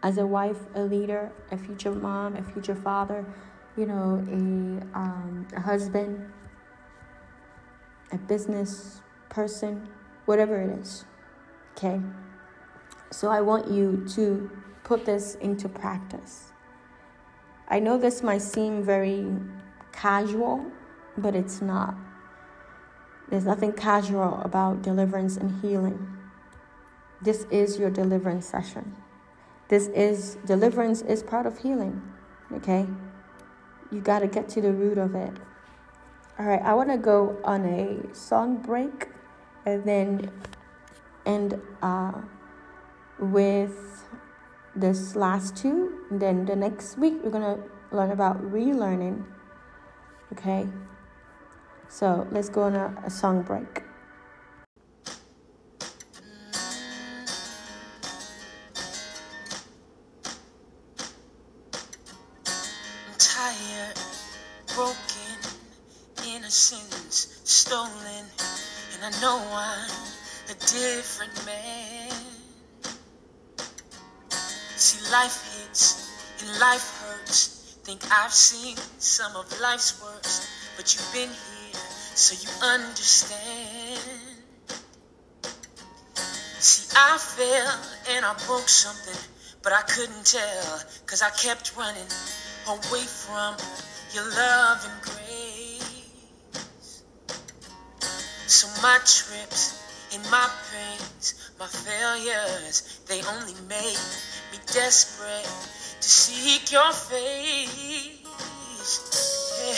As 0.01 0.17
a 0.17 0.25
wife, 0.25 0.61
a 0.75 0.83
leader, 0.83 1.29
a 1.51 1.57
future 1.57 1.91
mom, 1.91 2.37
a 2.37 2.41
future 2.41 2.75
father, 2.75 3.25
you 3.75 3.85
know, 3.85 4.23
a, 4.31 4.97
um, 4.97 5.45
a 5.53 5.59
husband, 5.59 6.31
a 8.11 8.17
business 8.17 9.01
person, 9.29 9.87
whatever 10.25 10.61
it 10.61 10.79
is. 10.79 11.05
Okay? 11.75 12.01
So 13.11 13.29
I 13.29 13.41
want 13.41 13.71
you 13.71 14.05
to 14.15 14.49
put 14.83 15.05
this 15.05 15.35
into 15.35 15.69
practice. 15.69 16.51
I 17.69 17.79
know 17.79 17.97
this 17.97 18.23
might 18.23 18.41
seem 18.41 18.83
very 18.83 19.27
casual, 19.91 20.65
but 21.17 21.35
it's 21.35 21.61
not. 21.61 21.95
There's 23.29 23.45
nothing 23.45 23.73
casual 23.73 24.41
about 24.41 24.81
deliverance 24.81 25.35
and 25.35 25.61
healing. 25.61 26.07
This 27.21 27.45
is 27.51 27.77
your 27.77 27.89
deliverance 27.89 28.45
session. 28.45 28.95
This 29.67 29.87
is 29.87 30.37
deliverance 30.45 31.01
is 31.01 31.23
part 31.23 31.45
of 31.45 31.59
healing. 31.59 32.01
Okay? 32.53 32.87
You 33.91 33.99
got 33.99 34.19
to 34.19 34.27
get 34.27 34.47
to 34.49 34.61
the 34.61 34.71
root 34.71 34.97
of 34.97 35.15
it. 35.15 35.33
All 36.39 36.45
right, 36.45 36.61
I 36.61 36.75
want 36.75 36.89
to 36.89 36.97
go 36.97 37.35
on 37.43 37.65
a 37.65 38.13
song 38.13 38.57
break 38.57 39.07
and 39.65 39.83
then 39.85 40.29
end 41.25 41.59
uh, 41.81 42.11
with 43.17 44.05
this 44.75 45.15
last 45.15 45.57
two. 45.57 46.05
And 46.11 46.19
then 46.21 46.45
the 46.45 46.55
next 46.55 46.99
week, 46.99 47.15
we're 47.23 47.31
going 47.31 47.57
to 47.57 47.63
learn 47.89 48.11
about 48.11 48.39
relearning. 48.51 49.25
Okay? 50.33 50.67
So 51.89 52.27
let's 52.29 52.49
go 52.49 52.63
on 52.63 52.75
a, 52.75 52.93
a 53.03 53.09
song 53.09 53.41
break. 53.41 53.86
Different 70.67 71.45
man. 71.45 72.11
See, 74.75 75.11
life 75.11 75.37
hits 75.55 76.11
and 76.41 76.59
life 76.59 77.01
hurts. 77.01 77.77
Think 77.83 78.01
I've 78.11 78.33
seen 78.33 78.75
some 78.99 79.35
of 79.37 79.45
life's 79.61 80.01
worst, 80.03 80.47
but 80.75 80.93
you've 80.93 81.13
been 81.13 81.29
here, 81.29 81.81
so 82.15 82.35
you 82.35 82.49
understand. 82.67 84.01
See, 86.59 86.93
I 86.97 87.17
fell 87.17 88.15
and 88.15 88.25
I 88.25 88.33
broke 88.45 88.67
something, 88.67 89.21
but 89.63 89.71
I 89.71 89.81
couldn't 89.83 90.25
tell, 90.25 90.81
cause 91.05 91.21
I 91.21 91.29
kept 91.29 91.77
running 91.77 92.11
away 92.67 93.05
from 93.07 93.55
your 94.13 94.25
love 94.35 94.85
and 94.85 95.01
grace. 95.01 95.83
So 98.47 98.67
my 98.81 98.97
trips 99.05 99.86
and 100.17 100.31
my 100.31 100.49
pains, 100.71 101.51
my 101.59 101.67
failures, 101.67 103.01
they 103.07 103.21
only 103.23 103.53
make 103.69 104.01
me 104.51 104.57
desperate 104.73 105.45
to 106.01 106.09
seek 106.09 106.71
your 106.71 106.91
face. 106.93 108.23
Yeah. 109.57 109.73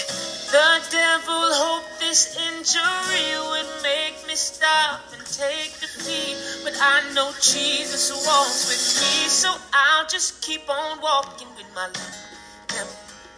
The 0.51 0.91
devil 0.91 1.43
hoped 1.53 1.99
this 1.99 2.37
injury 2.37 3.29
would 3.49 3.83
make 3.83 4.15
me 4.27 4.35
stop 4.35 5.01
and 5.13 5.25
take 5.25 5.79
defeat, 5.79 6.37
but 6.63 6.73
I 6.79 7.01
know 7.13 7.31
Jesus 7.41 8.11
walks 8.25 8.67
with 8.69 8.85
me, 9.01 9.29
so 9.29 9.55
I'll 9.73 10.07
just 10.07 10.41
keep 10.41 10.69
on 10.69 11.01
walking 11.01 11.47
with 11.55 11.67
my 11.75 11.87
limp, 11.87 12.91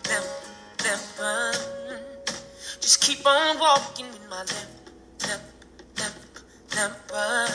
limp, 0.08 0.26
limp, 0.84 1.02
limp. 1.20 2.30
Just 2.80 3.02
keep 3.02 3.26
on 3.26 3.60
walking 3.60 4.08
with 4.08 4.30
my 4.30 4.40
limp, 4.40 5.28
limp, 5.28 5.44
uh, 6.78 7.48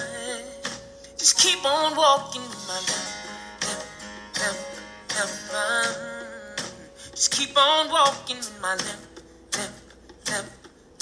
Just 1.19 1.39
keep 1.39 1.65
on 1.65 1.97
walking 1.97 2.43
my 2.69 2.79
limp, 2.79 3.09
limp, 4.39 4.59
limp, 5.15 5.31
limp. 5.53 6.61
Just 7.13 7.33
keep 7.33 7.57
on 7.57 7.91
walking 7.91 8.39
my 8.61 8.75
limp, 8.75 9.21
limp, 9.57 9.73
limp, 10.29 10.51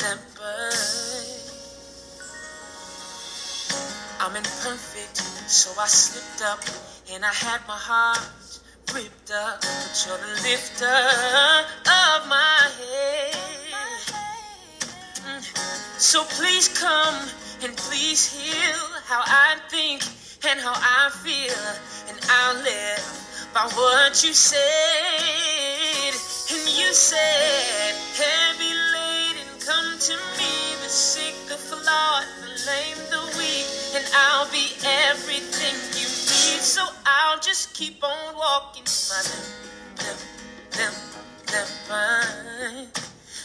limp. 0.01 0.21
I'm 4.21 4.37
imperfect, 4.37 5.19
so 5.51 5.71
I 5.81 5.87
slipped 5.87 6.43
up 6.43 6.61
and 7.13 7.25
I 7.25 7.33
had 7.33 7.61
my 7.67 7.77
heart 7.77 8.21
ripped 8.95 9.31
up. 9.33 9.61
But 9.61 10.07
you're 10.07 10.19
the 10.19 10.43
lifter 10.43 10.87
of 10.87 12.29
my 12.29 12.71
head. 12.79 13.35
So 15.99 16.25
please 16.25 16.69
come 16.69 17.29
and 17.65 17.77
please 17.79 18.29
heal 18.29 18.85
how 19.09 19.23
I 19.25 19.57
think 19.71 20.05
and 20.47 20.61
how 20.61 20.75
I 20.77 21.09
feel, 21.25 21.65
and 22.13 22.19
I'll 22.29 22.57
live 22.61 23.05
by 23.55 23.65
what 23.73 24.23
you 24.23 24.35
said. 24.35 26.13
And 26.53 26.69
you 26.77 26.93
said, 26.93 27.95
heavy 28.21 28.69
laden, 28.69 29.49
come 29.65 29.99
to 29.99 30.13
me, 30.37 30.77
the 30.83 30.91
sick, 30.93 31.35
the 31.49 31.57
flawed, 31.57 32.27
the 32.45 32.53
lame, 32.69 33.01
the 33.09 33.23
weak, 33.39 33.67
and 33.97 34.05
I'll 34.15 34.51
be 34.53 34.69
everything 35.09 35.75
you 35.97 36.05
need. 36.05 36.61
So 36.61 36.85
I'll 37.07 37.41
just 37.41 37.73
keep 37.73 38.05
on 38.05 38.37
walking 38.37 38.85
my 39.09 39.23
limp, 39.25 40.21
limp, 40.77 41.01
limp, 41.51 41.71
limp. 41.89 42.95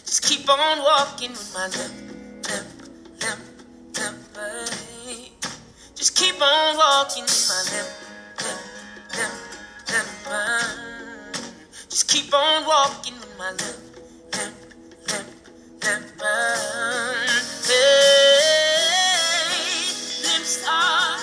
Just 0.04 0.24
keep 0.24 0.50
on 0.50 0.80
walking 0.80 1.32
with 1.32 1.54
my 1.54 1.68
limp, 1.68 2.09
Just 6.00 6.16
keep 6.16 6.42
on 6.42 6.78
walking 6.78 7.26
my 7.26 7.62
limp, 7.76 7.90
limp, 8.40 9.34
limp, 9.92 10.08
limp. 10.32 11.36
Just 11.90 12.08
keep 12.08 12.34
on 12.34 12.66
walking 12.66 13.16
my 13.38 13.50
limp, 13.50 13.60
limp, 14.32 14.56
limp, 15.12 15.28
limp. 15.84 16.08
Hey, 17.68 17.92
limps 20.24 20.64
are 20.70 21.20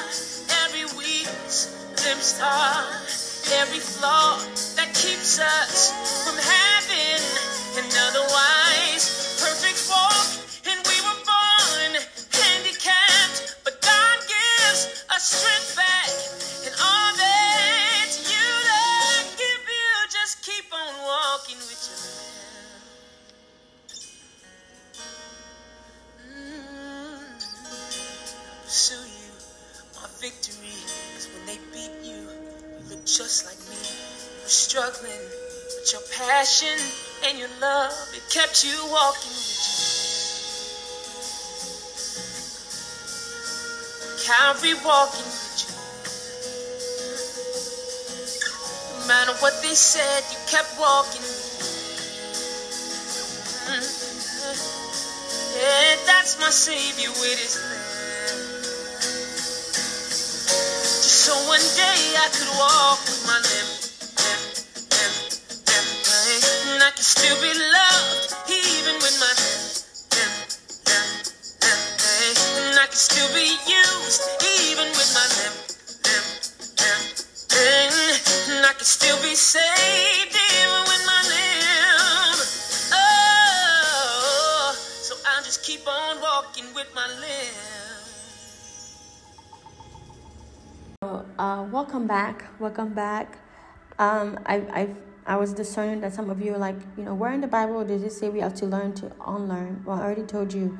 every 0.60 0.84
weakness, 0.98 1.72
limps 2.04 2.38
are 2.42 2.84
every 3.56 3.80
flaw 3.80 4.36
that 4.76 4.92
keeps 4.92 5.38
us 5.40 5.90
from 6.22 6.36
having 6.36 7.24
an 7.78 7.90
otherwise 8.08 8.65
just 33.16 33.46
like 33.46 33.56
me. 33.72 33.80
Were 34.44 34.52
struggling, 34.52 35.24
but 35.72 35.88
your 35.90 36.02
passion 36.12 36.76
and 37.24 37.38
your 37.38 37.48
love, 37.62 37.96
it 38.12 38.20
kept 38.28 38.62
you 38.62 38.76
walking 38.92 39.32
with 39.32 39.56
you. 39.56 39.72
Calvary 44.28 44.74
walking 44.84 45.24
with 45.24 45.64
you. 45.64 45.72
No 49.00 49.06
matter 49.08 49.32
what 49.40 49.62
they 49.62 49.72
said, 49.72 50.22
you 50.28 50.36
kept 50.46 50.78
walking 50.78 51.22
with 51.22 51.56
you. 51.56 51.64
Mm-hmm. 53.72 53.96
Yeah, 55.56 55.96
that's 56.04 56.36
my 56.38 56.50
savior 56.50 57.08
with 57.16 57.38
his 57.40 57.56
so 61.26 61.34
one 61.50 61.66
day 61.74 62.14
I 62.22 62.30
could 62.30 62.46
walk 62.54 63.02
with 63.02 63.26
my 63.26 63.34
limp, 63.34 63.70
limp, 64.14 64.46
limp, 64.94 65.26
limp, 65.66 66.46
and 66.70 66.78
I 66.86 66.90
can 66.94 67.02
still 67.02 67.34
be 67.42 67.50
loved 67.50 68.30
even 68.46 68.94
with 69.02 69.16
my 69.18 69.32
limp, 69.34 69.66
limp, 70.14 70.38
limp, 70.86 71.26
limp, 71.66 72.38
and 72.62 72.78
I 72.78 72.86
can 72.86 72.94
still 72.94 73.26
be 73.34 73.58
used 73.66 74.22
even 74.70 74.86
with 74.94 75.10
my 75.18 75.26
limp, 75.34 75.58
limp, 76.06 76.30
limp, 77.58 78.22
and 78.46 78.62
I 78.62 78.72
can 78.78 78.86
still 78.86 79.18
be 79.18 79.34
saved 79.34 80.30
even 80.30 80.82
with 80.86 81.02
my 81.10 81.22
limp. 81.26 82.38
Oh, 82.94 84.78
so 84.78 85.18
I'll 85.26 85.42
just 85.42 85.66
keep 85.66 85.82
on 85.90 86.22
walking 86.22 86.70
with 86.78 86.86
my 86.94 87.10
limp. 87.18 87.75
Uh, 91.38 91.66
welcome 91.70 92.06
back. 92.06 92.46
Welcome 92.58 92.94
back. 92.94 93.38
Um, 93.98 94.38
I, 94.46 94.56
I 94.72 94.88
I 95.26 95.36
was 95.36 95.52
discerning 95.52 96.00
that 96.00 96.14
some 96.14 96.30
of 96.30 96.40
you 96.40 96.54
are 96.54 96.58
like, 96.58 96.76
you 96.96 97.04
know, 97.04 97.14
where 97.14 97.30
in 97.32 97.42
the 97.42 97.46
Bible 97.46 97.84
does 97.84 98.02
it 98.02 98.12
say 98.12 98.30
we 98.30 98.40
have 98.40 98.54
to 98.54 98.66
learn 98.66 98.94
to 98.94 99.12
unlearn? 99.26 99.82
Well, 99.84 99.98
I 99.98 100.02
already 100.02 100.22
told 100.22 100.54
you 100.54 100.78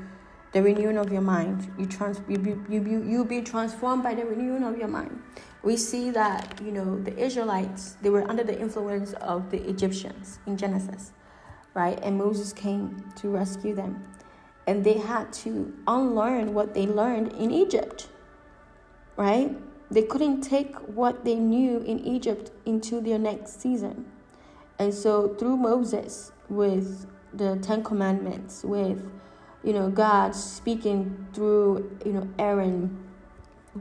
the 0.53 0.62
renewing 0.62 0.97
of 0.97 1.12
your 1.12 1.20
mind. 1.20 1.70
You 1.77 1.85
trans 1.85 2.23
you 2.27 2.39
be, 2.39 2.55
you 2.73 2.81
be, 2.81 2.91
you 2.93 3.24
be 3.24 3.43
transformed 3.43 4.03
by 4.03 4.15
the 4.15 4.24
renewing 4.24 4.62
of 4.62 4.78
your 4.78 4.89
mind. 4.89 5.20
We 5.62 5.77
see 5.77 6.11
that, 6.11 6.59
you 6.65 6.73
know, 6.73 7.01
the 7.03 7.15
Israelites, 7.19 7.97
they 8.01 8.09
were 8.09 8.27
under 8.31 8.45
the 8.45 8.59
influence 8.59 9.12
of 9.15 9.51
the 9.51 9.69
Egyptians 9.69 10.39
in 10.47 10.57
Genesis, 10.57 11.12
right? 11.74 11.99
And 12.03 12.16
Moses 12.16 12.55
came 12.55 13.05
to 13.16 13.28
rescue 13.28 13.74
them. 13.74 14.05
And 14.66 14.85
they 14.85 14.95
had 14.99 15.35
to 15.45 15.74
unlearn 15.87 16.55
what 16.55 16.73
they 16.73 16.87
learned 16.87 17.33
in 17.33 17.51
Egypt, 17.51 18.09
right? 19.16 19.55
They 19.91 20.03
couldn't 20.03 20.41
take 20.41 20.75
what 20.89 21.25
they 21.25 21.37
knew 21.37 21.79
in 21.79 22.01
Egypt 22.01 22.51
into 22.65 23.01
their 23.01 23.19
next 23.19 23.61
season. 23.61 24.07
And 24.79 24.93
so 24.93 25.35
through 25.35 25.57
Moses, 25.57 26.33
with 26.49 27.07
the 27.33 27.57
Ten 27.57 27.83
Commandments, 27.83 28.65
with 28.65 29.11
you 29.63 29.73
know 29.73 29.91
God 29.91 30.35
speaking 30.35 31.27
through 31.33 31.99
you 32.05 32.13
know 32.13 32.29
Aaron, 32.39 33.05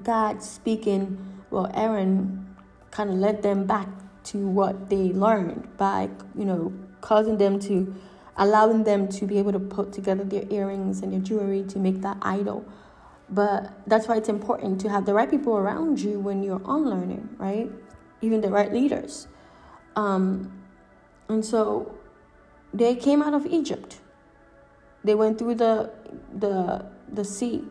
God 0.04 0.44
speaking, 0.44 1.44
well 1.50 1.70
Aaron 1.74 2.56
kind 2.92 3.10
of 3.10 3.16
led 3.18 3.42
them 3.42 3.66
back 3.66 3.90
to 4.26 4.48
what 4.48 4.90
they 4.90 5.12
learned 5.12 5.76
by 5.78 6.10
you 6.36 6.46
know 6.46 6.74
causing 7.02 7.38
them 7.38 7.60
to 7.60 7.94
allowing 8.38 8.84
them 8.84 9.08
to 9.08 9.26
be 9.26 9.38
able 9.38 9.52
to 9.52 9.60
put 9.60 9.94
together 9.94 10.24
their 10.24 10.44
earrings 10.50 11.02
and 11.02 11.14
their 11.14 11.20
jewelry 11.20 11.64
to 11.64 11.80
make 11.80 12.02
that 12.02 12.18
idol. 12.22 12.66
But 13.30 13.74
that's 13.88 14.08
why 14.08 14.18
it's 14.18 14.30
important 14.30 14.80
to 14.82 14.90
have 14.90 15.06
the 15.06 15.14
right 15.14 15.30
people 15.30 15.58
around 15.58 16.00
you 16.00 16.20
when 16.20 16.44
you're 16.44 16.62
unlearning, 16.66 17.30
right? 17.38 17.72
Even 18.22 18.42
the 18.42 18.50
right 18.50 18.72
leaders. 18.72 19.28
Um, 19.96 20.64
and 21.28 21.44
so 21.44 21.96
they 22.74 22.96
came 22.96 23.22
out 23.22 23.34
of 23.34 23.46
Egypt. 23.46 24.00
They 25.04 25.16
went 25.16 25.38
through 25.38 25.56
the 25.56 25.92
the 26.34 26.86
the 27.12 27.26
sea. 27.26 27.64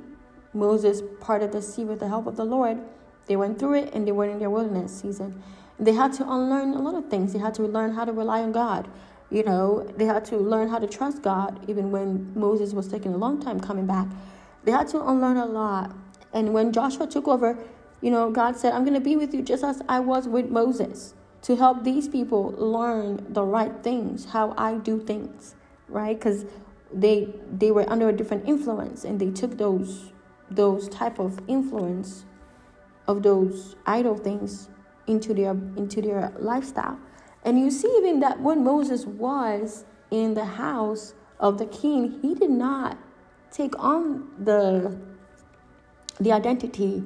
Moses 0.52 1.02
parted 1.20 1.52
the 1.52 1.62
sea 1.62 1.84
with 1.84 2.00
the 2.00 2.08
help 2.08 2.26
of 2.26 2.36
the 2.36 2.44
Lord. 2.44 2.78
They 3.26 3.36
went 3.36 3.58
through 3.58 3.74
it 3.74 3.94
and 3.94 4.06
they 4.06 4.12
went 4.12 4.32
in 4.32 4.38
their 4.38 4.50
wilderness 4.50 5.00
season. 5.00 5.42
They 5.78 5.92
had 5.92 6.12
to 6.14 6.22
unlearn 6.22 6.74
a 6.74 6.80
lot 6.80 6.94
of 6.94 7.10
things. 7.10 7.32
They 7.32 7.40
had 7.40 7.54
to 7.54 7.62
learn 7.62 7.94
how 7.94 8.04
to 8.04 8.12
rely 8.12 8.40
on 8.42 8.52
God. 8.52 8.88
You 9.30 9.42
know, 9.42 9.82
they 9.96 10.04
had 10.04 10.24
to 10.26 10.36
learn 10.36 10.68
how 10.68 10.78
to 10.78 10.86
trust 10.86 11.22
God 11.22 11.58
even 11.68 11.90
when 11.90 12.32
Moses 12.38 12.72
was 12.72 12.86
taking 12.86 13.12
a 13.12 13.16
long 13.16 13.42
time 13.42 13.58
coming 13.58 13.86
back. 13.86 14.06
They 14.64 14.72
had 14.72 14.88
to 14.88 15.06
unlearn 15.06 15.36
a 15.36 15.46
lot. 15.46 15.94
And 16.32 16.52
when 16.52 16.72
Joshua 16.72 17.06
took 17.06 17.28
over, 17.28 17.58
you 18.00 18.10
know, 18.10 18.30
God 18.30 18.56
said, 18.56 18.72
I'm 18.72 18.84
going 18.84 18.94
to 18.94 19.00
be 19.00 19.16
with 19.16 19.32
you 19.34 19.42
just 19.42 19.62
as 19.64 19.82
I 19.88 20.00
was 20.00 20.26
with 20.28 20.50
Moses 20.50 21.14
to 21.42 21.56
help 21.56 21.84
these 21.84 22.08
people 22.08 22.54
learn 22.56 23.24
the 23.28 23.44
right 23.44 23.82
things, 23.82 24.26
how 24.26 24.54
I 24.56 24.74
do 24.76 24.98
things, 25.00 25.54
right? 25.88 26.18
Because 26.18 26.46
they 26.92 27.34
they 27.50 27.70
were 27.70 27.88
under 27.90 28.08
a 28.08 28.12
different 28.12 28.48
influence 28.48 29.04
and 29.04 29.20
they 29.20 29.30
took 29.30 29.58
those 29.58 30.12
those 30.50 30.88
type 30.88 31.18
of 31.18 31.40
influence 31.48 32.24
of 33.08 33.22
those 33.22 33.74
idol 33.86 34.16
things 34.16 34.68
into 35.06 35.34
their 35.34 35.50
into 35.76 36.00
their 36.00 36.32
lifestyle. 36.38 36.98
And 37.44 37.58
you 37.58 37.70
see 37.70 37.92
even 37.98 38.20
that 38.20 38.40
when 38.40 38.64
Moses 38.64 39.04
was 39.04 39.84
in 40.10 40.34
the 40.34 40.44
house 40.44 41.14
of 41.38 41.58
the 41.58 41.66
king, 41.66 42.18
he 42.22 42.34
did 42.34 42.50
not 42.50 42.96
take 43.54 43.78
on 43.78 44.28
the 44.38 44.96
the 46.20 46.32
identity 46.32 47.02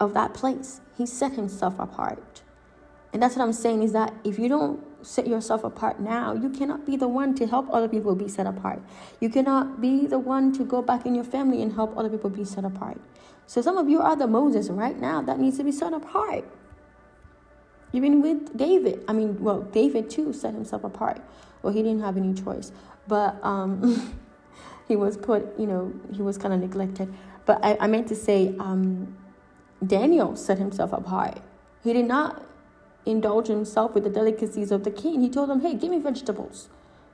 of 0.00 0.14
that 0.14 0.34
place. 0.34 0.80
He 0.96 1.06
set 1.06 1.32
himself 1.32 1.78
apart. 1.78 2.42
And 3.12 3.22
that's 3.22 3.36
what 3.36 3.42
I'm 3.42 3.52
saying 3.52 3.82
is 3.82 3.92
that 3.92 4.14
if 4.22 4.38
you 4.38 4.48
don't 4.48 4.84
set 5.04 5.26
yourself 5.26 5.64
apart 5.64 6.00
now, 6.00 6.34
you 6.34 6.50
cannot 6.50 6.84
be 6.84 6.96
the 6.96 7.08
one 7.08 7.34
to 7.36 7.46
help 7.46 7.72
other 7.72 7.88
people 7.88 8.14
be 8.14 8.28
set 8.28 8.46
apart. 8.46 8.82
You 9.20 9.30
cannot 9.30 9.80
be 9.80 10.06
the 10.06 10.18
one 10.18 10.52
to 10.54 10.64
go 10.64 10.82
back 10.82 11.06
in 11.06 11.14
your 11.14 11.24
family 11.24 11.62
and 11.62 11.72
help 11.72 11.96
other 11.96 12.10
people 12.10 12.30
be 12.30 12.44
set 12.44 12.64
apart. 12.64 13.00
So 13.46 13.62
some 13.62 13.78
of 13.78 13.88
you 13.88 14.00
are 14.00 14.14
the 14.14 14.26
Moses 14.26 14.68
right 14.68 14.98
now 14.98 15.22
that 15.22 15.38
needs 15.38 15.56
to 15.56 15.64
be 15.64 15.72
set 15.72 15.92
apart. 15.92 16.44
Even 17.92 18.20
with 18.20 18.56
David, 18.56 19.02
I 19.08 19.14
mean, 19.14 19.42
well, 19.42 19.62
David 19.62 20.10
too 20.10 20.32
set 20.34 20.52
himself 20.52 20.84
apart. 20.84 21.22
Well, 21.62 21.72
he 21.72 21.82
didn't 21.82 22.02
have 22.02 22.18
any 22.18 22.34
choice, 22.34 22.70
but 23.06 23.42
um, 23.42 24.14
he 24.88 24.96
was 24.96 25.16
put, 25.16 25.58
you 25.58 25.66
know, 25.66 25.92
he 26.12 26.22
was 26.22 26.38
kind 26.38 26.52
of 26.54 26.60
neglected. 26.60 27.14
But 27.44 27.62
I, 27.62 27.76
I 27.80 27.86
meant 27.86 28.08
to 28.08 28.16
say, 28.16 28.54
um, 28.58 29.16
Daniel 29.86 30.34
set 30.34 30.58
himself 30.58 30.92
apart. 30.92 31.40
He 31.84 31.92
did 31.92 32.06
not 32.06 32.42
indulge 33.06 33.46
himself 33.46 33.94
with 33.94 34.04
the 34.04 34.10
delicacies 34.10 34.70
of 34.72 34.84
the 34.84 34.90
king. 34.90 35.20
He 35.20 35.28
told 35.28 35.50
them, 35.50 35.60
hey, 35.60 35.74
give 35.74 35.90
me 35.90 35.98
vegetables. 35.98 36.68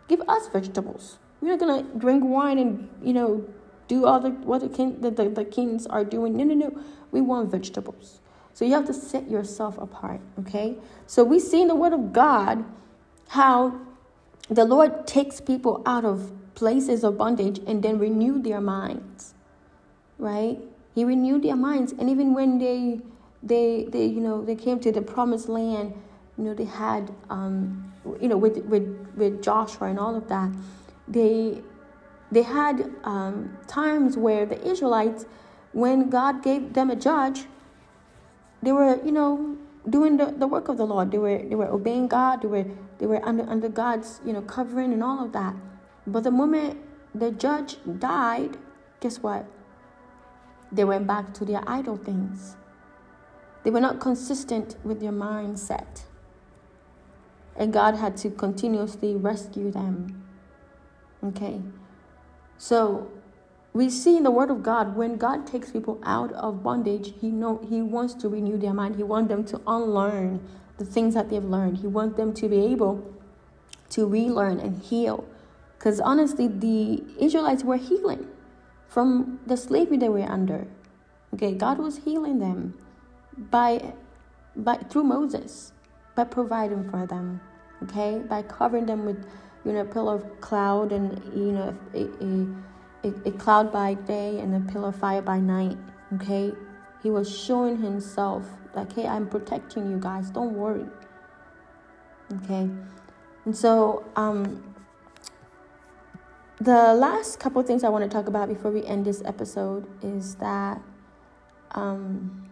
Give 0.09 0.23
us 0.29 0.49
vegetables. 0.49 1.19
We're 1.41 1.57
not 1.57 1.61
going 1.61 1.85
to 1.85 1.99
drink 1.99 2.25
wine 2.25 2.59
and, 2.59 2.89
you 3.03 3.13
know, 3.13 3.45
do 3.89 4.07
all 4.07 4.21
the, 4.21 4.31
what 4.31 4.61
the, 4.61 4.69
king, 4.69 5.01
the, 5.01 5.11
the, 5.11 5.29
the 5.29 5.45
kings 5.45 5.87
are 5.87 6.05
doing. 6.05 6.37
No, 6.37 6.45
no, 6.45 6.55
no. 6.55 6.79
We 7.11 7.21
want 7.21 7.51
vegetables. 7.51 8.21
So 8.55 8.65
you 8.65 8.73
have 8.73 8.87
to 8.87 8.95
set 8.95 9.29
yourself 9.29 9.77
apart, 9.79 10.21
okay? 10.41 10.77
So 11.07 11.25
we 11.25 11.41
see 11.41 11.61
in 11.61 11.69
the 11.69 11.75
Word 11.75 11.93
of 11.93 12.13
God 12.13 12.65
how 13.29 13.81
the 14.49 14.65
Lord 14.65 15.07
takes 15.07 15.41
people 15.41 15.83
out 15.85 16.05
of 16.05 16.33
places 16.55 17.05
of 17.05 17.18
bondage 17.18 17.60
and 17.66 17.82
then 17.82 17.98
renew 17.98 18.40
their 18.40 18.60
minds, 18.60 19.35
right? 20.18 20.59
He 20.94 21.05
renewed 21.05 21.43
their 21.43 21.56
minds, 21.56 21.93
and 21.93 22.09
even 22.09 22.35
when 22.35 22.59
they 22.59 23.01
they 23.43 23.86
they 23.90 24.06
you 24.06 24.20
know 24.20 24.44
they 24.44 24.55
came 24.55 24.81
to 24.81 24.90
the 24.90 25.02
promised 25.02 25.48
land 25.48 25.93
you 26.39 26.44
know 26.44 26.55
they 26.55 26.64
had 26.64 27.14
um 27.28 27.93
you 28.18 28.26
know 28.26 28.39
with 28.39 28.56
with 28.64 28.86
with 29.16 29.43
joshua 29.43 29.89
and 29.89 29.98
all 29.98 30.16
of 30.16 30.26
that 30.28 30.51
they 31.06 31.60
they 32.32 32.40
had 32.40 32.90
um, 33.05 33.55
times 33.66 34.16
where 34.16 34.47
the 34.47 34.59
israelites 34.66 35.26
when 35.72 36.09
god 36.09 36.43
gave 36.43 36.72
them 36.72 36.89
a 36.89 36.97
judge 36.97 37.44
they 38.62 38.72
were 38.72 38.98
you 39.05 39.12
know 39.12 39.59
doing 39.89 40.16
the, 40.16 40.26
the 40.26 40.47
work 40.47 40.68
of 40.68 40.76
the 40.76 40.86
lord. 40.86 41.10
They 41.10 41.18
were 41.18 41.39
they 41.39 41.55
were 41.55 41.68
obeying 41.68 42.09
god. 42.09 42.43
They 42.43 42.48
were 42.48 42.64
they 42.98 43.06
were 43.06 43.24
under 43.26 43.48
under 43.48 43.68
god's 43.68 44.20
you 44.24 44.32
know 44.32 44.43
covering 44.43 44.93
and 44.93 45.02
all 45.02 45.24
of 45.24 45.32
that 45.32 45.55
but 46.06 46.22
the 46.22 46.31
moment 46.31 46.78
the 47.14 47.31
judge 47.31 47.76
died 47.98 48.56
guess 49.01 49.18
what 49.18 49.47
they 50.72 50.85
went 50.85 51.06
back 51.06 51.32
to 51.35 51.44
their 51.44 51.62
idol 51.66 51.97
things 51.97 52.56
they 53.64 53.70
were 53.70 53.81
not 53.81 53.98
consistent 53.98 54.76
with 54.85 55.01
their 55.01 55.10
mindset. 55.10 56.02
And 57.56 57.72
God 57.72 57.97
had 57.97 58.16
to 58.18 58.31
continuously 58.31 59.16
rescue 59.16 59.70
them. 59.70 60.22
Okay? 61.24 61.62
So 62.59 63.10
we 63.72 63.89
see 63.89 64.18
in 64.18 64.22
the 64.22 64.31
word 64.31 64.51
of 64.51 64.62
God 64.62 64.97
when 64.97 65.16
God 65.16 65.47
takes 65.47 65.70
people 65.70 65.98
out 66.05 66.31
of 66.35 66.62
bondage, 66.62 67.14
he 67.20 67.31
know 67.31 67.59
he 67.66 67.81
wants 67.81 68.12
to 68.14 68.28
renew 68.28 68.59
their 68.59 68.74
mind. 68.74 68.97
He 68.97 69.02
wants 69.02 69.28
them 69.28 69.44
to 69.47 69.60
unlearn 69.66 70.47
the 70.76 70.85
things 70.85 71.14
that 71.14 71.31
they've 71.31 71.44
learned. 71.44 71.78
He 71.78 71.86
wants 71.86 72.16
them 72.16 72.35
to 72.35 72.48
be 72.48 72.66
able 72.66 73.14
to 73.90 74.06
relearn 74.06 74.60
and 74.60 74.82
heal. 74.82 75.24
Because 75.85 76.01
honestly, 76.01 76.48
the 76.48 77.05
Israelites 77.20 77.62
were 77.62 77.77
healing 77.77 78.27
from 78.89 79.39
the 79.44 79.55
slavery 79.55 79.98
they 79.98 80.09
were 80.09 80.23
under. 80.23 80.66
Okay, 81.35 81.52
God 81.52 81.77
was 81.77 81.98
healing 81.98 82.39
them 82.39 82.73
by 83.36 83.93
by 84.56 84.77
through 84.77 85.05
Moses, 85.05 85.74
by 86.15 86.24
providing 86.24 86.89
for 86.90 87.06
them, 87.06 87.39
okay, 87.82 88.23
by 88.27 88.40
covering 88.40 88.86
them 88.86 89.05
with 89.05 89.28
you 89.66 89.74
know 89.74 89.81
a 89.81 89.85
pillar 89.85 90.15
of 90.15 90.40
cloud 90.40 90.90
and 90.90 91.23
you 91.36 91.52
know 91.52 91.77
a, 91.93 93.06
a, 93.06 93.28
a, 93.28 93.32
cloud 93.32 93.70
by 93.70 93.93
day 93.93 94.39
and 94.39 94.56
a 94.56 94.73
pillar 94.73 94.89
of 94.89 94.97
fire 94.97 95.20
by 95.20 95.39
night, 95.39 95.77
okay. 96.15 96.55
He 97.02 97.11
was 97.11 97.28
showing 97.28 97.77
himself 97.77 98.47
like, 98.73 98.90
hey, 98.94 99.06
I'm 99.06 99.28
protecting 99.28 99.90
you 99.90 99.98
guys. 99.98 100.31
Don't 100.31 100.55
worry. 100.55 100.86
Okay, 102.32 102.70
and 103.44 103.55
so 103.55 104.02
um, 104.16 104.74
the 106.60 106.94
last 106.94 107.40
couple 107.40 107.62
things 107.62 107.85
I 107.85 107.89
want 107.89 108.05
to 108.05 108.10
talk 108.10 108.28
about 108.28 108.48
before 108.48 108.70
we 108.70 108.85
end 108.85 109.05
this 109.05 109.22
episode 109.24 109.86
is 110.02 110.36
that 110.36 110.81
um 111.72 112.48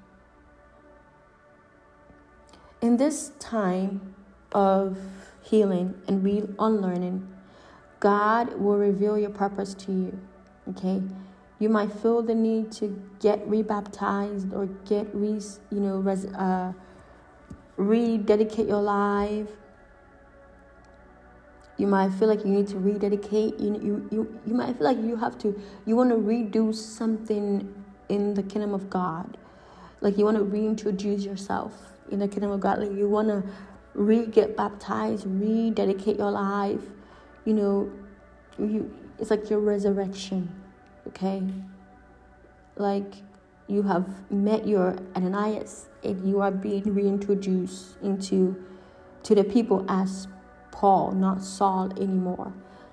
in 2.80 2.96
this 2.96 3.30
time 3.38 4.14
of 4.52 4.98
healing 5.42 5.94
and 6.08 6.22
re 6.22 6.42
unlearning, 6.58 7.28
God 8.00 8.58
will 8.58 8.76
reveal 8.76 9.16
your 9.16 9.30
purpose 9.30 9.74
to 9.74 9.92
you. 9.92 10.18
Okay? 10.70 11.02
You 11.58 11.68
might 11.68 11.92
feel 11.92 12.22
the 12.22 12.34
need 12.34 12.72
to 12.72 13.00
get 13.20 13.46
rebaptized 13.46 14.52
or 14.52 14.66
get 14.84 15.06
re, 15.14 15.40
you 15.70 15.80
know, 15.80 15.98
res, 15.98 16.26
uh, 16.26 16.72
rededicate 17.76 18.66
your 18.66 18.82
life. 18.82 19.48
You 21.82 21.88
might 21.88 22.12
feel 22.12 22.28
like 22.28 22.44
you 22.44 22.52
need 22.52 22.68
to 22.68 22.78
rededicate. 22.78 23.59
You, 23.59 23.72
you, 23.82 24.09
you, 24.12 24.40
you 24.46 24.54
might 24.54 24.78
feel 24.78 24.84
like 24.84 24.98
you 24.98 25.16
have 25.16 25.36
to, 25.38 25.60
you 25.84 25.96
want 25.96 26.10
to 26.10 26.16
redo 26.16 26.72
something 26.72 27.74
in 28.09 28.34
the 28.34 28.42
kingdom 28.44 28.72
of 28.72 28.88
God. 28.88 29.36
Like 30.00 30.16
you 30.16 30.24
want 30.24 30.36
to 30.36 30.44
reintroduce 30.44 31.24
yourself 31.24 31.72
in 32.09 32.20
the 32.20 32.28
kingdom 32.28 32.52
of 32.52 32.60
God. 32.60 32.78
Like 32.78 32.92
you 32.92 33.09
want 33.09 33.26
to 33.30 33.42
re 33.94 34.26
get 34.26 34.56
baptized, 34.56 35.24
rededicate 35.26 36.18
your 36.18 36.30
life. 36.30 36.82
You 37.44 37.54
know, 37.54 37.92
you 38.60 38.96
it's 39.18 39.32
like 39.32 39.50
your 39.50 39.59
resurrection, 39.59 40.54
okay? 41.09 41.42
Like 42.76 43.12
you 43.66 43.82
have 43.82 44.30
met 44.30 44.68
your 44.68 44.96
Ananias 45.16 45.86
and 46.04 46.28
you 46.28 46.42
are 46.42 46.52
being 46.52 46.94
reintroduced 46.94 47.96
into 48.04 48.64
to 49.24 49.34
the 49.34 49.42
people 49.42 49.84
as 49.88 50.28
Paul, 50.73 51.12
not 51.12 51.43
Saul 51.43 51.93
anymore. 51.93 52.53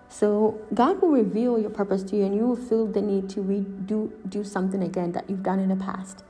So 0.10 0.60
God 0.74 1.02
will 1.02 1.12
reveal 1.12 1.58
your 1.60 1.70
purpose 1.70 2.04
to 2.04 2.16
you, 2.16 2.26
and 2.26 2.36
you 2.36 2.46
will 2.46 2.56
feel 2.56 2.86
the 2.86 3.02
need 3.02 3.30
to 3.32 3.42
redo 3.42 4.12
do 4.28 4.44
something 4.44 4.84
again 4.84 5.12
that 5.14 5.30
you've 5.30 5.44
done 5.44 5.60
in 5.60 5.70
the 5.70 5.76
past. 5.76 6.24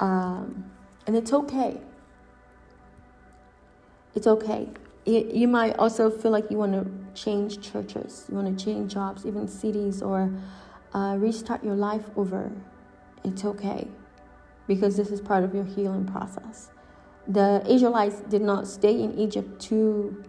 Um, 0.00 0.70
and 1.06 1.16
it's 1.16 1.32
okay. 1.32 1.80
It's 4.14 4.26
okay. 4.26 4.68
You, 5.04 5.30
you 5.32 5.48
might 5.48 5.76
also 5.78 6.10
feel 6.10 6.30
like 6.30 6.50
you 6.50 6.56
want 6.56 6.72
to 6.72 6.90
change 7.20 7.60
churches, 7.60 8.26
you 8.28 8.36
want 8.36 8.58
to 8.58 8.64
change 8.64 8.92
jobs, 8.92 9.26
even 9.26 9.48
cities, 9.48 10.02
or 10.02 10.30
uh, 10.94 11.16
restart 11.18 11.62
your 11.62 11.76
life 11.76 12.04
over. 12.16 12.50
It's 13.22 13.44
okay 13.44 13.88
because 14.66 14.96
this 14.96 15.10
is 15.10 15.20
part 15.20 15.44
of 15.44 15.54
your 15.54 15.64
healing 15.64 16.06
process. 16.06 16.70
The 17.28 17.62
Israelites 17.68 18.20
did 18.28 18.42
not 18.42 18.66
stay 18.66 19.02
in 19.02 19.18
Egypt 19.18 19.60
to 19.62 20.24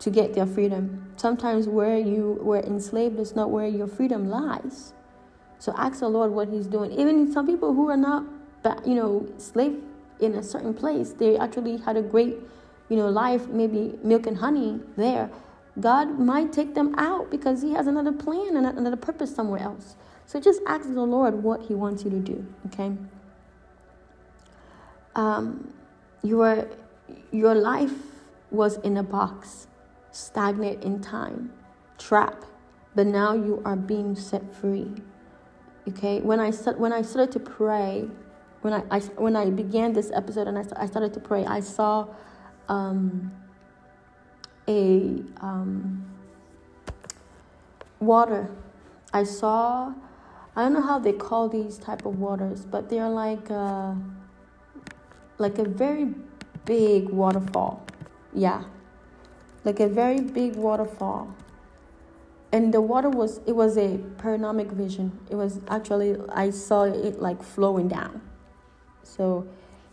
to 0.00 0.10
get 0.10 0.34
their 0.34 0.46
freedom. 0.46 1.12
Sometimes 1.16 1.68
where 1.68 1.98
you 1.98 2.38
were 2.42 2.60
enslaved 2.60 3.18
is 3.20 3.36
not 3.36 3.50
where 3.50 3.66
your 3.66 3.86
freedom 3.86 4.28
lies. 4.28 4.94
So 5.58 5.74
ask 5.76 6.00
the 6.00 6.08
Lord 6.08 6.32
what 6.32 6.48
He's 6.48 6.66
doing. 6.66 6.90
Even 6.92 7.30
some 7.30 7.46
people 7.46 7.74
who 7.74 7.88
are 7.90 7.96
not, 7.96 8.24
you 8.84 8.94
know, 8.94 9.28
slave 9.36 9.82
in 10.18 10.34
a 10.34 10.42
certain 10.42 10.74
place, 10.74 11.12
they 11.12 11.36
actually 11.36 11.76
had 11.76 11.96
a 11.96 12.02
great, 12.02 12.36
you 12.88 12.96
know, 12.96 13.08
life, 13.08 13.46
maybe 13.48 13.98
milk 14.02 14.26
and 14.26 14.38
honey 14.38 14.80
there. 14.96 15.30
God 15.78 16.18
might 16.18 16.52
take 16.52 16.74
them 16.74 16.94
out 16.96 17.30
because 17.30 17.60
He 17.62 17.72
has 17.72 17.86
another 17.86 18.12
plan 18.12 18.56
and 18.56 18.66
another 18.66 18.96
purpose 18.96 19.34
somewhere 19.34 19.60
else. 19.62 19.96
So 20.24 20.40
just 20.40 20.62
ask 20.66 20.84
the 20.84 21.02
Lord 21.02 21.42
what 21.42 21.62
He 21.62 21.74
wants 21.74 22.04
you 22.04 22.10
to 22.10 22.18
do. 22.18 22.46
Okay. 22.66 22.92
Um, 25.14 25.74
your 26.22 26.68
your 27.32 27.54
life 27.54 27.92
was 28.50 28.76
in 28.78 28.96
a 28.96 29.02
box 29.02 29.66
stagnant 30.10 30.82
in 30.84 31.00
time, 31.00 31.52
trap, 31.98 32.44
but 32.94 33.06
now 33.06 33.34
you 33.34 33.62
are 33.64 33.76
being 33.76 34.16
set 34.16 34.54
free. 34.54 34.92
Okay, 35.88 36.20
when 36.20 36.40
I 36.40 36.50
said 36.50 36.78
when 36.78 36.92
I 36.92 37.02
started 37.02 37.32
to 37.32 37.40
pray, 37.40 38.08
when 38.62 38.74
I, 38.74 38.82
I 38.90 39.00
when 39.16 39.36
I 39.36 39.50
began 39.50 39.92
this 39.92 40.10
episode 40.12 40.46
and 40.48 40.58
I, 40.58 40.64
I 40.76 40.86
started 40.86 41.14
to 41.14 41.20
pray, 41.20 41.44
I 41.46 41.60
saw 41.60 42.06
um, 42.68 43.32
a 44.68 45.22
um, 45.40 46.04
water. 47.98 48.50
I 49.12 49.24
saw 49.24 49.92
I 50.56 50.64
don't 50.64 50.72
know 50.72 50.82
how 50.82 50.98
they 50.98 51.12
call 51.12 51.48
these 51.48 51.78
type 51.78 52.04
of 52.04 52.18
waters, 52.18 52.64
but 52.64 52.88
they're 52.88 53.08
like 53.08 53.50
a, 53.50 53.96
like 55.38 55.58
a 55.58 55.64
very 55.64 56.12
big 56.64 57.08
waterfall. 57.08 57.86
Yeah, 58.34 58.64
like 59.64 59.80
a 59.80 59.88
very 59.88 60.20
big 60.20 60.56
waterfall. 60.56 61.34
And 62.52 62.74
the 62.74 62.80
water 62.80 63.08
was 63.08 63.40
it 63.46 63.54
was 63.54 63.76
a 63.76 63.98
panoramic 64.18 64.68
vision. 64.72 65.18
It 65.30 65.36
was 65.36 65.60
actually 65.68 66.16
i 66.30 66.50
saw 66.50 66.82
it 66.84 67.20
like 67.20 67.42
flowing 67.42 67.88
down. 67.88 68.20
So 69.02 69.46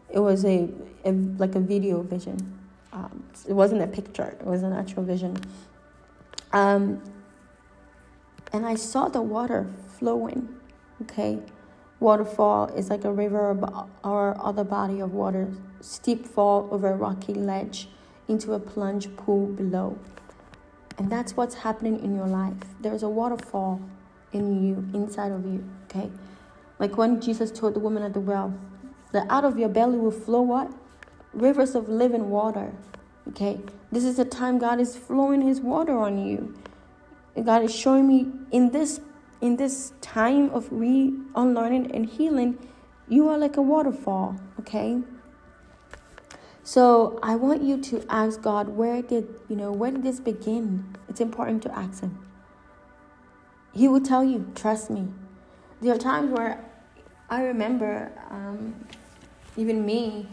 it 0.10 0.20
was 0.20 0.44
a, 0.46 0.70
a 1.06 1.12
like 1.12 1.56
a 1.56 1.60
video 1.60 2.02
vision. 2.02 2.38
Um, 2.94 3.24
it 3.48 3.54
wasn't 3.54 3.82
a 3.82 3.88
picture. 3.88 4.36
It 4.40 4.46
was 4.46 4.64
an 4.64 4.74
actual 4.74 5.04
vision. 5.04 5.38
Um, 6.52 7.04
and 8.54 8.66
i 8.66 8.76
saw 8.76 9.10
the 9.10 9.22
water 9.22 9.68
flowing 10.00 10.58
okay? 11.02 11.40
Waterfall 12.00 12.68
is 12.76 12.90
like 12.90 13.06
a 13.06 13.12
river 13.12 13.58
or 14.04 14.38
other 14.40 14.64
body 14.64 15.00
of 15.00 15.14
water 15.14 15.52
steep 15.82 16.26
fall 16.26 16.68
over 16.72 16.90
a 16.90 16.96
rocky 16.96 17.34
ledge 17.34 17.90
into 18.28 18.54
a 18.54 18.60
plunge 18.60 19.16
pool 19.16 19.48
below. 19.48 19.98
And 20.98 21.12
that's 21.12 21.38
what's 21.38 21.56
happening 21.56 22.04
in 22.04 22.16
your 22.16 22.28
life. 22.28 22.56
There's 22.80 23.04
a 23.04 23.10
waterfall 23.10 23.82
in 24.32 24.64
you, 24.64 24.88
inside 24.94 25.32
of 25.32 25.46
you, 25.46 25.64
okay? 25.86 26.10
Like 26.80 26.98
when 26.98 27.22
Jesus 27.22 27.52
told 27.52 27.74
the 27.74 27.80
woman 27.80 28.04
at 28.04 28.14
the 28.14 28.20
well, 28.20 28.54
that 29.12 29.26
out 29.30 29.46
of 29.46 29.58
your 29.58 29.70
belly 29.70 29.98
will 29.98 30.12
flow 30.12 30.42
what? 30.42 30.72
Rivers 31.34 31.76
of 31.76 31.88
living 31.88 32.30
water, 32.30 32.74
okay? 33.30 33.60
This 33.92 34.04
is 34.04 34.18
the 34.18 34.26
time 34.26 34.58
God 34.58 34.80
is 34.80 34.98
flowing 34.98 35.42
his 35.42 35.62
water 35.62 35.98
on 35.98 36.18
you. 36.26 36.56
God 37.44 37.64
is 37.64 37.74
showing 37.74 38.08
me 38.08 38.32
in 38.52 38.72
this 38.72 39.00
in 39.40 39.58
this 39.58 39.94
time 40.02 40.50
of 40.50 40.68
re 40.72 41.14
unlearning 41.36 41.92
and 41.96 42.08
healing, 42.08 42.58
you 43.08 43.30
are 43.30 43.38
like 43.38 43.56
a 43.56 43.62
waterfall, 43.62 44.36
okay? 44.60 45.00
So 46.68 47.18
I 47.24 47.38
want 47.38 47.64
you 47.64 47.80
to 47.80 48.04
ask 48.10 48.42
God, 48.42 48.68
where 48.68 49.02
did 49.02 49.26
you 49.48 49.56
know 49.56 49.72
where 49.72 49.90
did 49.90 50.04
this 50.04 50.20
begin? 50.20 50.98
It's 51.08 51.22
important 51.22 51.64
to 51.64 51.74
ask 51.74 52.02
Him. 52.02 52.20
He 53.74 53.88
will 53.88 54.02
tell 54.02 54.22
you. 54.22 54.52
Trust 54.54 54.90
me. 54.90 55.08
There 55.80 55.96
are 55.96 55.98
times 55.98 56.30
where 56.30 56.62
I 57.30 57.44
remember, 57.44 58.12
um, 58.30 58.86
even 59.56 59.86
me, 59.86 60.28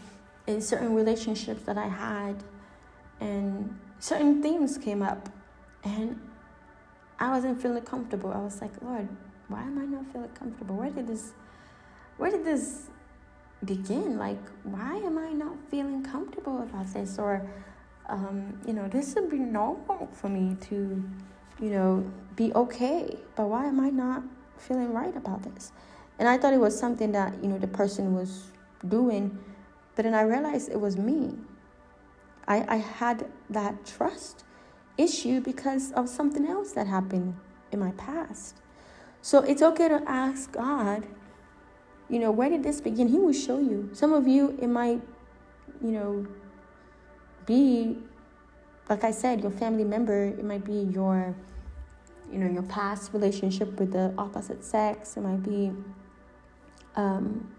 in 0.49 0.61
certain 0.61 0.93
relationships 0.93 1.63
that 1.67 1.79
I 1.79 1.87
had, 1.87 2.43
and 3.21 3.79
certain 4.01 4.43
things 4.43 4.77
came 4.77 5.03
up, 5.03 5.29
and 5.85 6.21
I 7.21 7.31
wasn't 7.31 7.63
feeling 7.63 7.85
comfortable. 7.85 8.33
I 8.33 8.39
was 8.39 8.61
like, 8.61 8.73
Lord, 8.83 9.09
why 9.47 9.63
am 9.63 9.79
I 9.79 9.85
not 9.85 10.13
feeling 10.13 10.31
comfortable? 10.31 10.75
Where 10.75 10.91
did 10.91 11.07
this, 11.07 11.33
where 12.17 12.33
did 12.33 12.45
this 12.45 12.91
begin 13.65 14.19
like 14.19 14.39
why 14.63 14.97
am 14.97 15.19
i 15.19 15.31
not 15.33 15.55
feeling 15.71 16.03
comfortable 16.03 16.63
about 16.63 16.93
this? 16.93 17.19
Or 17.19 17.47
um, 18.09 18.59
you 18.67 18.73
know 18.73 18.89
this 18.89 19.15
would 19.15 19.31
be 19.31 19.39
normal 19.39 20.09
for 20.13 20.29
me 20.29 20.57
to 20.69 21.03
you 21.61 21.71
know 21.71 22.11
be 22.37 22.53
okay 22.53 23.17
but 23.37 23.47
why 23.47 23.67
am 23.67 23.81
i 23.81 23.91
not 23.91 24.23
feeling 24.59 24.93
right 24.93 25.17
about 25.17 25.43
this? 25.43 25.73
And 26.19 26.29
i 26.29 26.37
thought 26.39 26.53
it 26.53 26.61
was 26.61 26.79
something 26.79 27.13
that 27.13 27.43
you 27.43 27.49
know 27.49 27.59
the 27.59 27.69
person 27.69 28.15
was 28.15 28.45
doing 28.87 29.39
but 29.95 30.05
then 30.05 30.15
i 30.15 30.23
realized 30.23 30.71
it 30.71 30.81
was 30.81 30.97
me. 30.97 31.35
I 32.47 32.65
i 32.69 32.77
had 32.77 33.27
that 33.51 33.87
trust 33.87 34.45
issue 34.97 35.41
because 35.41 35.93
of 35.93 36.09
something 36.09 36.47
else 36.47 36.73
that 36.73 36.87
happened 36.87 37.37
in 37.73 37.81
my 37.81 37.91
past. 37.93 38.57
So 39.23 39.41
it's 39.41 39.63
okay 39.63 39.89
to 39.89 40.03
ask 40.07 40.53
god 40.53 41.07
you 42.09 42.19
know, 42.19 42.31
where 42.31 42.51
did 42.51 42.63
this 42.63 42.81
begin? 42.81 43.09
He 43.09 43.19
will 43.19 43.33
show 43.33 43.59
you. 43.59 43.91
Some 43.93 44.13
of 44.13 44.29
you, 44.29 44.57
it 44.61 44.67
might, 44.67 45.01
you 45.83 45.91
know, 45.91 46.27
be, 47.47 47.99
like 48.89 49.05
I 49.05 49.11
said, 49.11 49.41
your 49.41 49.51
family 49.51 49.85
member. 49.85 50.27
It 50.27 50.45
might 50.45 50.65
be 50.65 50.91
your, 50.93 51.35
you 52.31 52.39
know, 52.39 52.51
your 52.51 52.63
past 52.63 53.13
relationship 53.13 53.79
with 53.79 53.93
the 53.93 54.13
opposite 54.19 54.65
sex. 54.65 55.17
It 55.17 55.23
might 55.23 55.43
be 55.43 55.73
um, 56.97 57.51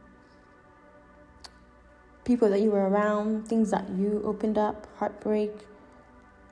people 2.24 2.50
that 2.50 2.62
you 2.62 2.72
were 2.72 2.88
around, 2.88 3.48
things 3.48 3.72
that 3.72 3.90
you 3.90 4.22
opened 4.24 4.58
up, 4.58 4.88
heartbreak. 4.98 5.52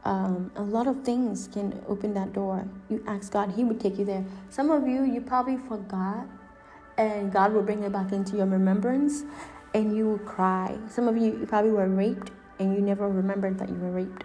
Um, 0.04 0.52
a 0.56 0.64
lot 0.64 0.88
of 0.88 1.04
things 1.04 1.48
can 1.48 1.82
open 1.88 2.14
that 2.16 2.34
door. 2.34 2.68
You 2.90 3.04
ask 3.08 3.32
God, 3.32 3.54
He 3.56 3.64
would 3.64 3.80
take 3.80 3.98
you 3.98 4.04
there. 4.06 4.26
Some 4.50 4.70
of 4.70 4.88
you, 4.88 5.04
you 5.06 5.22
probably 5.22 5.58
forgot 5.58 6.28
and 6.98 7.32
God 7.32 7.54
will 7.54 7.64
bring 7.64 7.84
it 7.84 7.92
back 7.92 8.12
into 8.12 8.38
your 8.38 8.46
remembrance 8.46 9.24
and 9.74 9.96
you 9.96 10.06
will 10.06 10.20
cry. 10.20 10.78
Some 10.88 11.08
of 11.08 11.18
you, 11.18 11.38
you 11.40 11.46
probably 11.48 11.72
were 11.72 11.88
raped 11.88 12.32
and 12.60 12.74
you 12.74 12.82
never 12.82 13.10
remembered 13.10 13.58
that 13.60 13.70
you 13.70 13.76
were 13.76 13.92
raped 13.92 14.24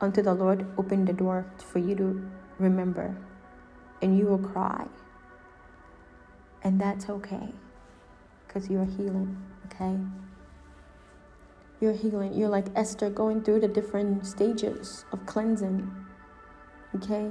until 0.00 0.24
the 0.24 0.34
Lord 0.34 0.66
opened 0.78 1.06
the 1.06 1.12
door 1.12 1.46
for 1.58 1.78
you 1.78 1.94
to 1.96 2.30
remember 2.58 3.16
and 4.02 4.18
you 4.18 4.26
will 4.26 4.38
cry. 4.38 4.86
And 6.62 6.80
that's 6.80 7.08
okay 7.08 7.52
because 8.46 8.68
you're 8.68 8.84
healing, 8.84 9.40
okay? 9.66 9.96
You're 11.80 11.94
healing. 11.94 12.34
You're 12.34 12.48
like 12.48 12.66
Esther 12.74 13.08
going 13.08 13.42
through 13.42 13.60
the 13.60 13.68
different 13.68 14.26
stages 14.26 15.04
of 15.12 15.24
cleansing, 15.24 15.90
okay? 16.96 17.30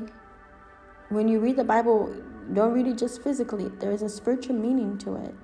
When 1.10 1.28
you 1.28 1.40
read 1.40 1.58
the 1.58 1.64
Bible, 1.64 2.16
don't 2.54 2.74
read 2.74 2.88
it 2.88 2.98
just 2.98 3.22
physically, 3.22 3.70
there 3.80 3.92
is 3.92 4.02
a 4.02 4.10
spiritual 4.10 4.56
meaning 4.56 4.98
to 5.00 5.16
it. 5.16 5.36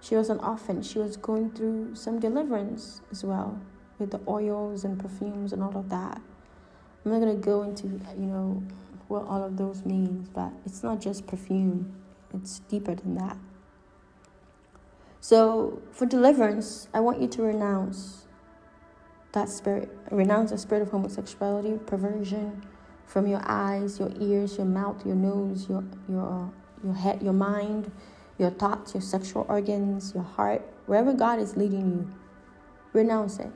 She 0.00 0.16
was 0.16 0.30
an 0.30 0.38
orphan, 0.38 0.82
she 0.82 0.98
was 0.98 1.16
going 1.16 1.50
through 1.50 1.94
some 1.94 2.20
deliverance 2.20 3.00
as 3.10 3.24
well 3.24 3.60
with 3.98 4.10
the 4.10 4.20
oils 4.28 4.84
and 4.84 4.98
perfumes 4.98 5.52
and 5.52 5.62
all 5.62 5.76
of 5.76 5.88
that. 5.88 6.20
I'm 7.04 7.12
not 7.12 7.26
to 7.26 7.34
go 7.34 7.62
into, 7.62 7.86
you 7.86 8.26
know, 8.26 8.62
what 9.08 9.26
all 9.26 9.42
of 9.42 9.56
those 9.56 9.84
means, 9.84 10.28
but 10.28 10.52
it's 10.64 10.82
not 10.82 11.00
just 11.00 11.26
perfume, 11.26 11.94
it's 12.32 12.60
deeper 12.60 12.94
than 12.94 13.14
that. 13.16 13.36
So, 15.20 15.82
for 15.90 16.06
deliverance, 16.06 16.88
I 16.92 17.00
want 17.00 17.20
you 17.20 17.28
to 17.28 17.42
renounce 17.42 18.26
that 19.32 19.48
spirit. 19.48 19.90
Renounce 20.10 20.50
the 20.50 20.58
spirit 20.58 20.82
of 20.82 20.90
homosexuality, 20.90 21.78
perversion 21.86 22.62
from 23.06 23.26
your 23.26 23.42
eyes, 23.44 23.98
your 23.98 24.10
ears, 24.20 24.56
your 24.56 24.66
mouth, 24.66 25.04
your 25.06 25.16
nose, 25.16 25.68
your 25.68 25.84
your 26.08 26.28
uh, 26.28 26.48
your 26.84 26.94
head, 26.94 27.22
your 27.22 27.32
mind, 27.32 27.90
your 28.38 28.50
thoughts, 28.50 28.94
your 28.94 29.00
sexual 29.00 29.46
organs, 29.48 30.12
your 30.14 30.24
heart, 30.24 30.62
wherever 30.86 31.12
God 31.12 31.38
is 31.38 31.56
leading 31.56 31.90
you. 31.90 32.14
Renounce 32.92 33.38
it. 33.38 33.50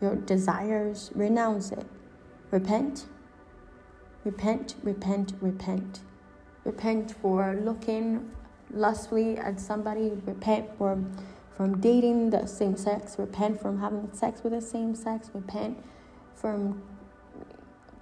Your 0.00 0.16
desires, 0.16 1.10
renounce 1.14 1.72
it. 1.72 1.86
Repent. 2.50 3.06
Repent, 4.24 4.74
repent, 4.82 5.32
repent. 5.40 6.00
Repent 6.64 7.14
for 7.22 7.58
looking 7.62 8.30
lustfully 8.72 9.38
at 9.38 9.60
somebody. 9.60 10.10
Repent 10.24 10.68
for 10.76 10.98
from 11.56 11.80
dating 11.80 12.30
the 12.30 12.46
same 12.46 12.76
sex, 12.76 13.18
repent 13.18 13.58
from 13.58 13.80
having 13.80 14.12
sex 14.12 14.42
with 14.44 14.52
the 14.52 14.60
same 14.60 14.94
sex, 14.94 15.30
repent 15.32 15.82
from 16.34 16.82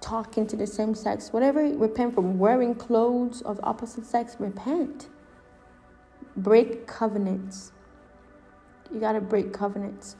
talking 0.05 0.45
to 0.45 0.55
the 0.55 0.67
same 0.67 0.93
sex, 0.93 1.33
whatever, 1.33 1.63
repent 1.63 2.13
from 2.13 2.37
wearing 2.37 2.75
clothes 2.75 3.41
of 3.41 3.59
opposite 3.63 4.05
sex, 4.05 4.35
repent. 4.37 5.09
Break 6.37 6.85
covenants. 6.85 7.71
You 8.93 8.99
got 8.99 9.13
to 9.13 9.21
break 9.21 9.51
covenants. 9.51 10.15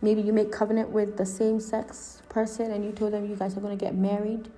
Maybe 0.00 0.22
you 0.22 0.32
make 0.32 0.50
covenant 0.50 0.88
with 0.88 1.18
the 1.18 1.26
same 1.26 1.60
sex 1.60 2.22
person 2.30 2.70
and 2.70 2.82
you 2.82 2.92
told 2.92 3.12
them 3.12 3.28
you 3.28 3.36
guys 3.36 3.58
are 3.58 3.60
to 3.60 3.76
get 3.76 3.94
married. 3.94 4.50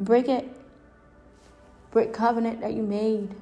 Break 0.00 0.28
it. 0.28 0.48
Break 1.92 2.12
covenant 2.12 2.60
that 2.62 2.72
you 2.74 2.82
made 2.82 3.36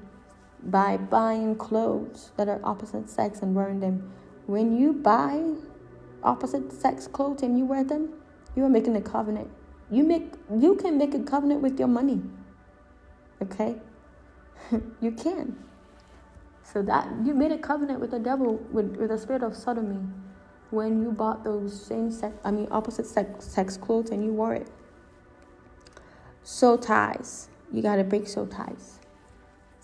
by 0.62 0.98
buying 0.98 1.56
clothes 1.56 2.30
that 2.36 2.48
are 2.48 2.60
opposite 2.62 3.08
sex 3.08 3.40
and 3.40 3.54
wearing 3.54 3.80
them 3.80 4.12
when 4.46 4.76
you 4.76 4.92
buy 4.92 5.54
opposite 6.22 6.72
sex 6.72 7.06
clothes 7.06 7.42
and 7.42 7.58
you 7.58 7.64
wear 7.64 7.84
them, 7.84 8.10
you 8.54 8.64
are 8.64 8.68
making 8.68 8.96
a 8.96 9.00
covenant. 9.00 9.50
You 9.94 10.02
make 10.02 10.32
you 10.58 10.74
can 10.74 10.98
make 10.98 11.14
a 11.14 11.20
covenant 11.20 11.62
with 11.62 11.78
your 11.78 11.86
money. 11.88 12.20
Okay? 13.40 13.76
you 15.00 15.12
can. 15.12 15.56
So 16.64 16.82
that 16.82 17.08
you 17.24 17.32
made 17.32 17.52
a 17.52 17.58
covenant 17.58 18.00
with 18.00 18.10
the 18.10 18.18
devil 18.18 18.56
with, 18.72 18.96
with 18.96 19.10
the 19.10 19.18
spirit 19.18 19.44
of 19.44 19.54
sodomy 19.54 20.00
when 20.70 21.00
you 21.00 21.12
bought 21.12 21.44
those 21.44 21.80
same 21.80 22.10
sex 22.10 22.34
I 22.44 22.50
mean 22.50 22.66
opposite 22.72 23.06
sex 23.06 23.44
sex 23.44 23.76
clothes 23.76 24.10
and 24.10 24.24
you 24.24 24.32
wore 24.32 24.54
it. 24.54 24.68
Soul 26.42 26.76
ties. 26.76 27.48
You 27.72 27.80
gotta 27.80 28.02
break 28.02 28.26
soul 28.26 28.46
ties. 28.46 28.98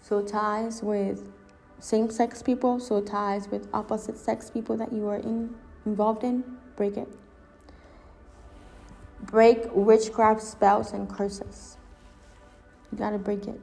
Soul 0.03 0.25
ties 0.25 0.83
with 0.83 1.31
same 1.79 2.11
sex 2.11 2.43
people, 2.43 2.81
soul 2.81 3.01
ties 3.03 3.49
with 3.49 3.69
opposite 3.73 4.19
sex 4.19 4.51
people 4.51 4.77
that 4.77 4.93
you 4.93 5.07
are 5.07 5.17
in, 5.19 5.55
involved 5.87 6.25
in, 6.25 6.43
break 6.75 6.97
it. 6.97 7.09
Break 9.23 9.67
witchcraft 9.73 10.43
spells 10.43 10.93
and 10.93 11.09
curses. 11.09 11.77
You 12.91 12.99
gotta 12.99 13.19
break 13.19 13.47
it. 13.47 13.61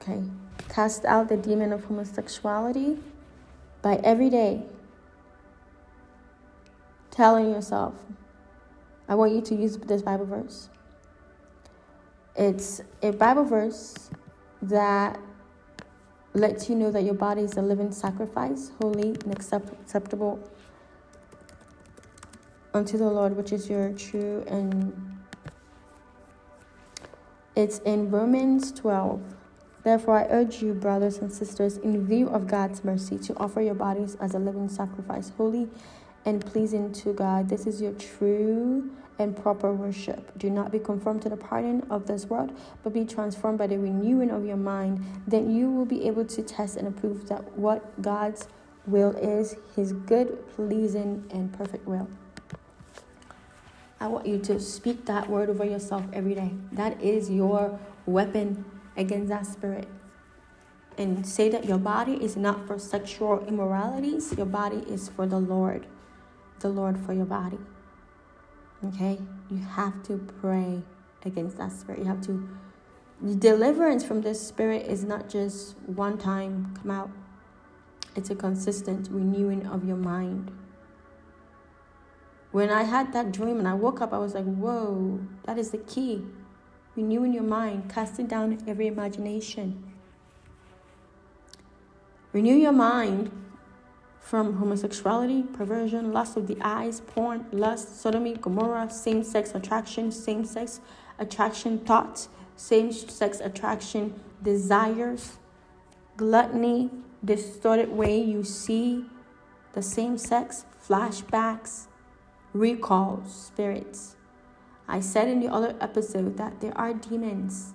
Okay. 0.00 0.22
Cast 0.68 1.04
out 1.04 1.28
the 1.28 1.36
demon 1.36 1.72
of 1.72 1.84
homosexuality 1.84 2.98
by 3.82 3.96
every 4.04 4.30
day 4.30 4.62
telling 7.10 7.50
yourself, 7.50 7.94
I 9.08 9.14
want 9.14 9.32
you 9.32 9.40
to 9.40 9.54
use 9.54 9.78
this 9.78 10.02
Bible 10.02 10.26
verse. 10.26 10.68
It's 12.36 12.82
a 13.02 13.12
Bible 13.12 13.44
verse 13.44 14.10
that 14.62 15.18
lets 16.34 16.68
you 16.68 16.74
know 16.74 16.90
that 16.90 17.02
your 17.02 17.14
body 17.14 17.42
is 17.42 17.56
a 17.56 17.62
living 17.62 17.90
sacrifice, 17.90 18.70
holy 18.80 19.16
and 19.24 19.32
acceptable 19.32 20.38
unto 22.76 22.98
the 22.98 23.08
Lord, 23.08 23.36
which 23.36 23.52
is 23.52 23.70
your 23.70 23.90
true 23.92 24.44
and 24.46 24.92
it's 27.56 27.78
in 27.80 28.10
Romans 28.10 28.70
12. 28.72 29.34
Therefore, 29.82 30.18
I 30.18 30.26
urge 30.28 30.62
you, 30.62 30.74
brothers 30.74 31.18
and 31.18 31.32
sisters, 31.32 31.78
in 31.78 32.06
view 32.06 32.28
of 32.28 32.46
God's 32.46 32.84
mercy, 32.84 33.16
to 33.18 33.36
offer 33.38 33.62
your 33.62 33.74
bodies 33.74 34.16
as 34.20 34.34
a 34.34 34.38
living 34.38 34.68
sacrifice, 34.68 35.32
holy 35.38 35.68
and 36.26 36.44
pleasing 36.44 36.92
to 36.92 37.14
God. 37.14 37.48
This 37.48 37.66
is 37.66 37.80
your 37.80 37.92
true 37.92 38.90
and 39.18 39.34
proper 39.34 39.72
worship. 39.72 40.36
Do 40.36 40.50
not 40.50 40.70
be 40.70 40.78
conformed 40.78 41.22
to 41.22 41.30
the 41.30 41.36
pattern 41.36 41.86
of 41.88 42.06
this 42.06 42.26
world, 42.26 42.52
but 42.82 42.92
be 42.92 43.06
transformed 43.06 43.56
by 43.56 43.68
the 43.68 43.78
renewing 43.78 44.30
of 44.30 44.44
your 44.44 44.58
mind. 44.58 45.02
Then 45.26 45.50
you 45.50 45.70
will 45.70 45.86
be 45.86 46.06
able 46.06 46.26
to 46.26 46.42
test 46.42 46.76
and 46.76 46.86
approve 46.86 47.26
that 47.28 47.56
what 47.56 48.02
God's 48.02 48.48
will 48.86 49.12
is, 49.12 49.56
his 49.74 49.92
good, 49.94 50.46
pleasing, 50.50 51.24
and 51.30 51.50
perfect 51.54 51.86
will. 51.86 52.08
I 53.98 54.08
want 54.08 54.26
you 54.26 54.38
to 54.40 54.60
speak 54.60 55.06
that 55.06 55.28
word 55.30 55.48
over 55.48 55.64
yourself 55.64 56.04
every 56.12 56.34
day. 56.34 56.52
That 56.72 57.02
is 57.02 57.30
your 57.30 57.78
weapon 58.04 58.64
against 58.96 59.28
that 59.28 59.46
spirit. 59.46 59.88
And 60.98 61.26
say 61.26 61.48
that 61.48 61.64
your 61.64 61.78
body 61.78 62.14
is 62.14 62.36
not 62.36 62.66
for 62.66 62.78
sexual 62.78 63.44
immoralities, 63.46 64.34
your 64.36 64.46
body 64.46 64.78
is 64.88 65.08
for 65.08 65.26
the 65.26 65.38
Lord. 65.38 65.86
The 66.60 66.68
Lord 66.68 66.98
for 66.98 67.12
your 67.12 67.26
body. 67.26 67.58
Okay? 68.84 69.18
You 69.50 69.58
have 69.58 70.02
to 70.04 70.18
pray 70.40 70.82
against 71.24 71.58
that 71.58 71.72
spirit. 71.72 72.00
You 72.00 72.06
have 72.06 72.22
to. 72.22 72.48
Deliverance 73.38 74.04
from 74.04 74.20
this 74.20 74.46
spirit 74.46 74.86
is 74.86 75.02
not 75.02 75.28
just 75.30 75.78
one 75.86 76.18
time 76.18 76.74
come 76.82 76.90
out, 76.90 77.10
it's 78.14 78.28
a 78.28 78.34
consistent 78.34 79.08
renewing 79.10 79.66
of 79.66 79.86
your 79.86 79.96
mind. 79.96 80.50
When 82.56 82.70
I 82.70 82.84
had 82.84 83.12
that 83.12 83.32
dream 83.32 83.58
and 83.58 83.68
I 83.68 83.74
woke 83.74 84.00
up, 84.00 84.14
I 84.14 84.18
was 84.18 84.34
like, 84.34 84.46
whoa, 84.46 85.20
that 85.44 85.58
is 85.58 85.72
the 85.72 85.76
key. 85.76 86.24
Renewing 86.96 87.34
your 87.34 87.42
mind, 87.42 87.90
casting 87.92 88.26
down 88.26 88.64
every 88.66 88.86
imagination. 88.86 89.84
Renew 92.32 92.54
your 92.54 92.72
mind 92.72 93.30
from 94.20 94.54
homosexuality, 94.54 95.42
perversion, 95.42 96.14
lust 96.14 96.38
of 96.38 96.46
the 96.46 96.56
eyes, 96.62 97.02
porn, 97.02 97.44
lust, 97.52 98.00
sodomy, 98.00 98.36
gomorrah, 98.36 98.88
same 98.88 99.22
sex 99.22 99.54
attraction, 99.54 100.10
same 100.10 100.42
sex 100.42 100.80
attraction 101.18 101.78
thoughts, 101.80 102.30
same 102.56 102.90
sex 102.90 103.38
attraction 103.40 104.18
desires, 104.42 105.36
gluttony, 106.16 106.88
distorted 107.22 107.90
way 107.90 108.18
you 108.18 108.42
see 108.42 109.04
the 109.74 109.82
same 109.82 110.16
sex, 110.16 110.64
flashbacks, 110.88 111.88
recalls, 112.58 113.32
spirits. 113.34 114.16
I 114.88 115.00
said 115.00 115.28
in 115.28 115.40
the 115.40 115.48
other 115.48 115.74
episode 115.80 116.36
that 116.36 116.60
there 116.60 116.76
are 116.76 116.94
demons 116.94 117.74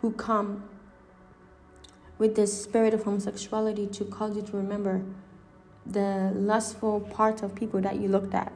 who 0.00 0.12
come 0.12 0.64
with 2.18 2.36
this 2.36 2.62
spirit 2.62 2.94
of 2.94 3.02
homosexuality 3.02 3.86
to 3.88 4.04
cause 4.04 4.36
you 4.36 4.42
to 4.42 4.56
remember 4.56 5.02
the 5.84 6.30
lustful 6.34 7.00
part 7.00 7.42
of 7.42 7.54
people 7.54 7.80
that 7.80 7.96
you 7.96 8.08
looked 8.08 8.34
at. 8.34 8.52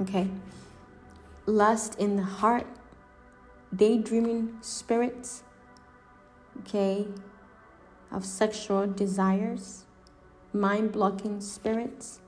Okay. 0.00 0.28
Lust 1.44 1.98
in 1.98 2.16
the 2.16 2.22
heart, 2.22 2.66
daydreaming 3.74 4.56
spirits, 4.62 5.42
okay, 6.60 7.06
of 8.10 8.24
sexual 8.24 8.86
desires, 8.86 9.84
mind 10.54 10.92
blocking 10.92 11.40
spirits, 11.40 12.21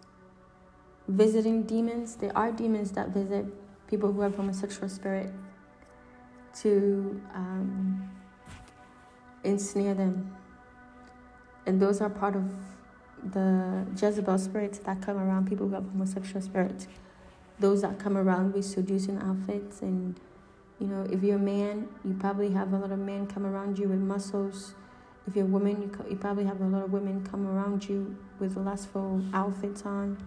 visiting 1.09 1.65
demons. 1.65 2.17
There 2.17 2.37
are 2.37 2.51
demons 2.53 2.93
that 2.93 3.11
visit 3.11 3.47
people 3.89 4.13
who 4.13 4.21
have 4.23 4.37
homosexual 4.37 4.89
spirit 4.89 5.33
to 6.61 7.21
um, 7.35 8.11
ensnare 9.43 9.95
them. 9.95 10.35
And 11.67 11.81
those 11.81 12.01
are 12.01 12.11
part 12.11 12.37
of 12.37 12.51
the 13.33 13.87
Jezebel 14.01 14.39
spirits 14.39 14.79
that 14.81 15.01
come 15.01 15.17
around 15.17 15.49
people 15.49 15.69
who 15.69 15.75
have 15.75 15.85
homosexual 15.85 16.43
spirits. 16.43 16.87
Those 17.59 17.83
that 17.83 17.99
come 17.99 18.17
around 18.17 18.53
with 18.53 18.65
seducing 18.65 19.19
outfits 19.19 19.81
and 19.81 20.19
you 20.81 20.89
know, 20.89 21.07
if 21.11 21.23
you're 21.23 21.37
a 21.37 21.39
man, 21.39 21.89
you 22.05 22.15
probably 22.15 22.51
have 22.51 22.73
a 22.73 22.77
lot 22.77 22.91
of 22.91 22.99
men 22.99 23.27
come 23.27 23.47
around 23.47 23.79
you 23.79 23.89
with 23.89 24.01
muscles. 24.01 24.75
If 25.27 25.37
you're 25.37 25.45
a 25.45 25.49
woman, 25.49 25.81
you, 25.81 26.11
you 26.11 26.17
probably 26.17 26.45
have 26.45 26.61
a 26.61 26.65
lot 26.65 26.85
of 26.85 26.93
women 26.93 27.25
come 27.25 27.47
around 27.47 27.89
you 27.89 28.17
with 28.41 28.57
lustful 28.57 29.23
outfits 29.33 29.83
on. 29.87 30.19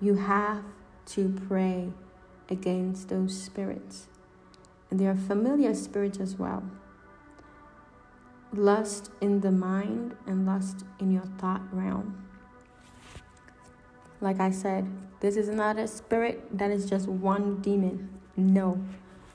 You 0.00 0.14
have 0.14 0.62
to 1.06 1.34
pray 1.48 1.90
against 2.48 3.08
those 3.08 3.40
spirits. 3.40 4.06
And 4.90 4.98
there 4.98 5.10
are 5.10 5.16
familiar 5.16 5.74
spirits 5.74 6.18
as 6.18 6.36
well. 6.36 6.62
Lust 8.52 9.10
in 9.20 9.40
the 9.40 9.50
mind 9.50 10.16
and 10.26 10.46
lust 10.46 10.84
in 10.98 11.10
your 11.10 11.26
thought 11.38 11.62
realm. 11.72 12.26
Like 14.20 14.40
I 14.40 14.50
said, 14.50 14.88
this 15.20 15.36
is 15.36 15.48
not 15.48 15.78
a 15.78 15.86
spirit 15.86 16.56
that 16.56 16.70
is 16.70 16.88
just 16.88 17.06
one 17.08 17.60
demon. 17.60 18.08
No. 18.36 18.82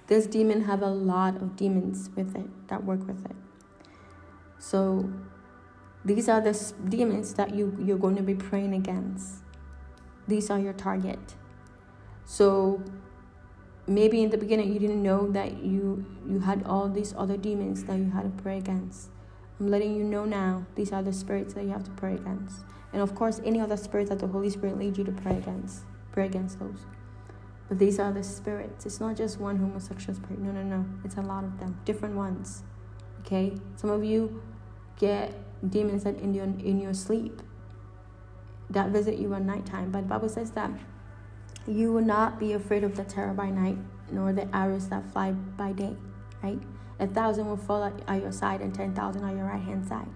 This 0.08 0.28
demon 0.28 0.64
have 0.64 0.82
a 0.82 0.90
lot 0.90 1.36
of 1.36 1.56
demons 1.56 2.10
with 2.16 2.36
it 2.36 2.68
that 2.68 2.84
work 2.84 3.06
with 3.08 3.24
it. 3.26 3.36
So 4.60 5.10
these 6.04 6.28
are 6.28 6.42
the 6.42 6.74
demons 6.90 7.34
that 7.36 7.54
you, 7.54 7.78
you're 7.80 7.98
going 7.98 8.16
to 8.16 8.24
be 8.24 8.36
praying 8.36 8.74
against. 8.74 9.43
These 10.28 10.50
are 10.50 10.60
your 10.60 10.74
target. 10.74 11.36
So 12.26 12.82
maybe 13.88 14.24
in 14.24 14.30
the 14.30 14.38
beginning 14.38 14.72
you 14.72 14.80
didn't 14.80 15.04
know 15.04 15.30
that 15.32 15.64
you 15.64 16.06
you 16.28 16.40
had 16.40 16.64
all 16.66 16.88
these 16.88 17.14
other 17.18 17.38
demons 17.38 17.84
that 17.86 17.98
you 17.98 18.12
had 18.12 18.24
to 18.24 18.42
pray 18.42 18.58
against. 18.58 19.10
I'm 19.60 19.70
letting 19.70 19.96
you 19.96 20.04
know 20.04 20.26
now 20.26 20.66
these 20.76 20.92
are 20.92 21.04
the 21.04 21.14
spirits 21.14 21.54
that 21.54 21.64
you 21.64 21.72
have 21.72 21.84
to 21.84 21.92
pray 21.92 22.16
against. 22.16 22.64
And 22.94 23.02
of 23.02 23.14
course 23.16 23.42
any 23.44 23.60
other 23.60 23.78
spirits 23.78 24.10
that 24.10 24.20
the 24.20 24.28
Holy 24.28 24.50
Spirit 24.50 24.78
leads 24.78 24.98
you 24.98 25.04
to 25.04 25.12
pray 25.12 25.38
against. 25.38 25.84
Pray 26.12 26.26
against 26.26 26.60
those. 26.60 26.86
But 27.68 27.80
these 27.80 28.00
are 28.00 28.12
the 28.12 28.24
spirits. 28.24 28.86
It's 28.86 29.00
not 29.00 29.16
just 29.16 29.40
one 29.40 29.58
homosexual 29.58 30.16
spirit. 30.16 30.40
No, 30.40 30.52
no, 30.52 30.64
no. 30.64 30.86
It's 31.04 31.16
a 31.16 31.22
lot 31.22 31.44
of 31.44 31.60
them. 31.60 31.80
Different 31.86 32.16
ones. 32.16 32.64
Okay? 33.22 33.58
Some 33.76 33.90
of 33.90 34.04
you 34.04 34.42
get 34.98 35.34
demons 35.70 36.04
that 36.04 36.18
in 36.20 36.34
your 36.34 36.46
in 36.46 36.80
your 36.80 36.94
sleep 36.94 37.42
that 38.70 38.90
visit 38.90 39.18
you 39.18 39.34
at 39.34 39.42
nighttime. 39.42 39.92
But 39.92 40.08
Bible 40.08 40.30
says 40.30 40.52
that 40.52 40.72
you 41.68 41.94
will 41.94 42.06
not 42.06 42.40
be 42.40 42.54
afraid 42.54 42.84
of 42.84 42.96
the 42.96 43.04
terror 43.04 43.34
by 43.34 43.50
night, 43.50 43.78
nor 44.12 44.34
the 44.34 44.54
arrows 44.56 44.90
that 44.90 45.06
fly 45.12 45.32
by 45.32 45.72
day. 45.72 45.96
Right? 46.42 46.60
A 47.00 47.08
thousand 47.08 47.48
will 47.48 47.58
fall 47.58 47.84
at 47.84 48.22
your 48.22 48.32
side 48.32 48.62
and 48.62 48.74
ten 48.74 48.94
thousand 48.94 49.24
on 49.24 49.38
your 49.38 49.48
right 49.48 49.62
hand 49.62 49.88
side. 49.88 50.10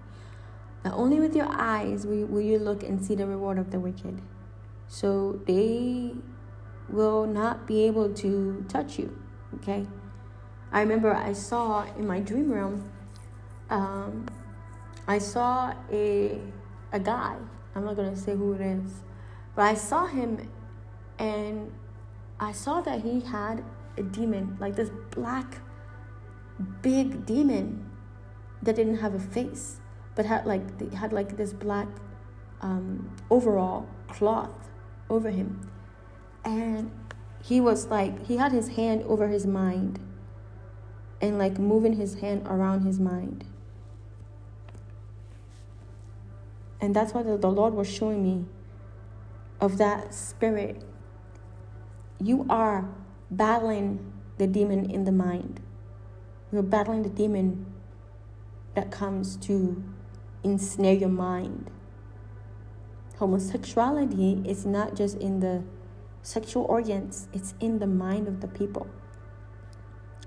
Now 0.83 0.93
only 0.95 1.19
with 1.19 1.35
your 1.35 1.47
eyes 1.49 2.05
will, 2.05 2.41
you 2.41 2.59
look 2.59 2.83
and 2.83 3.03
see 3.03 3.15
the 3.15 3.25
reward 3.25 3.57
of 3.57 3.71
the 3.71 3.79
wicked. 3.79 4.21
So 4.87 5.41
they 5.45 6.13
will 6.89 7.25
not 7.25 7.67
be 7.67 7.83
able 7.83 8.13
to 8.13 8.65
touch 8.69 8.97
you. 8.97 9.17
Okay? 9.55 9.85
I 10.71 10.81
remember 10.81 11.13
I 11.13 11.33
saw 11.33 11.85
in 11.97 12.07
my 12.07 12.19
dream 12.19 12.51
realm, 12.51 12.89
um, 13.69 14.27
I 15.07 15.17
saw 15.19 15.73
a 15.91 16.39
a 16.91 16.99
guy. 16.99 17.35
I'm 17.77 17.85
not 17.85 17.95
gonna 17.95 18.15
say 18.15 18.35
who 18.35 18.53
it 18.53 18.61
is, 18.61 19.03
but 19.55 19.61
I 19.61 19.75
saw 19.75 20.07
him, 20.07 20.49
and 21.19 21.71
I 22.39 22.51
saw 22.51 22.81
that 22.81 23.01
he 23.01 23.19
had 23.21 23.63
a 23.97 24.03
demon, 24.03 24.57
like 24.59 24.75
this 24.75 24.89
black, 25.11 25.59
big 26.81 27.25
demon, 27.25 27.89
that 28.63 28.75
didn't 28.75 28.97
have 28.97 29.13
a 29.13 29.19
face, 29.19 29.79
but 30.15 30.25
had 30.25 30.45
like 30.45 30.93
had 30.93 31.13
like 31.13 31.37
this 31.37 31.53
black 31.53 31.87
um, 32.61 33.15
overall 33.29 33.87
cloth 34.07 34.69
over 35.09 35.29
him. 35.29 35.69
And 36.43 36.91
he 37.43 37.61
was 37.61 37.87
like 37.87 38.25
he 38.25 38.37
had 38.37 38.51
his 38.51 38.69
hand 38.69 39.03
over 39.03 39.27
his 39.27 39.45
mind 39.45 39.99
and 41.21 41.37
like 41.37 41.59
moving 41.59 41.93
his 41.93 42.19
hand 42.21 42.47
around 42.47 42.81
his 42.81 42.99
mind 42.99 43.45
and 46.79 46.95
that's 46.95 47.13
what 47.13 47.25
the, 47.41 47.49
lord 47.49 47.73
was 47.73 47.89
showing 47.89 48.23
me 48.23 48.45
of 49.59 49.77
that 49.77 50.13
spirit. 50.13 50.83
You 52.21 52.45
are 52.49 52.89
battling 53.31 54.13
the 54.37 54.47
demon 54.47 54.89
in 54.89 55.03
the 55.03 55.11
mind. 55.11 55.59
You're 56.51 56.63
battling 56.63 57.03
the 57.03 57.09
demon 57.09 57.65
that 58.75 58.91
comes 58.91 59.35
to 59.37 59.83
ensnare 60.43 60.93
your 60.93 61.09
mind. 61.09 61.71
Homosexuality 63.17 64.43
is 64.45 64.65
not 64.65 64.95
just 64.95 65.17
in 65.17 65.39
the 65.39 65.63
sexual 66.21 66.65
organs 66.65 67.29
it's 67.31 67.53
in 67.59 67.79
the 67.79 67.87
mind 67.87 68.27
of 68.27 68.41
the 68.41 68.47
people. 68.47 68.87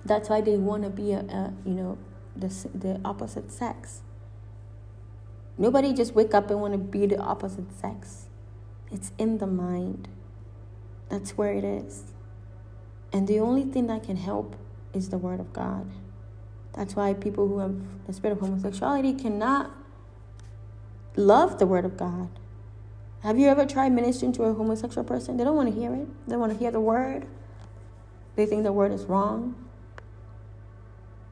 That's 0.04 0.28
why 0.30 0.40
they 0.40 0.56
want 0.56 0.82
to 0.84 0.90
be 0.90 1.12
a, 1.12 1.20
a, 1.20 1.52
you 1.64 1.74
know 1.74 1.98
the, 2.34 2.48
the 2.74 3.00
opposite 3.04 3.52
sex 3.52 4.02
nobody 5.60 5.92
just 5.92 6.14
wake 6.14 6.34
up 6.34 6.50
and 6.50 6.60
want 6.60 6.72
to 6.72 6.78
be 6.78 7.06
the 7.06 7.18
opposite 7.18 7.72
sex 7.80 8.26
it's 8.90 9.12
in 9.18 9.38
the 9.38 9.46
mind 9.46 10.08
that's 11.08 11.36
where 11.38 11.52
it 11.52 11.64
is 11.64 12.12
and 13.12 13.28
the 13.28 13.38
only 13.38 13.64
thing 13.64 13.86
that 13.86 14.02
can 14.02 14.16
help 14.16 14.56
is 14.92 15.10
the 15.10 15.18
word 15.18 15.38
of 15.38 15.52
god 15.52 15.88
that's 16.72 16.96
why 16.96 17.14
people 17.14 17.46
who 17.46 17.58
have 17.60 17.74
the 18.06 18.12
spirit 18.12 18.34
of 18.34 18.40
homosexuality 18.40 19.12
cannot 19.12 19.70
love 21.14 21.58
the 21.58 21.66
word 21.66 21.84
of 21.84 21.96
god 21.96 22.28
have 23.22 23.38
you 23.38 23.48
ever 23.48 23.66
tried 23.66 23.92
ministering 23.92 24.32
to 24.32 24.44
a 24.44 24.54
homosexual 24.54 25.04
person? 25.04 25.36
They 25.36 25.44
don't 25.44 25.56
want 25.56 25.72
to 25.72 25.78
hear 25.78 25.94
it. 25.94 26.08
They 26.26 26.36
want 26.36 26.52
to 26.52 26.58
hear 26.58 26.70
the 26.70 26.80
word. 26.80 27.26
They 28.34 28.46
think 28.46 28.64
the 28.64 28.72
word 28.72 28.92
is 28.92 29.04
wrong. 29.04 29.54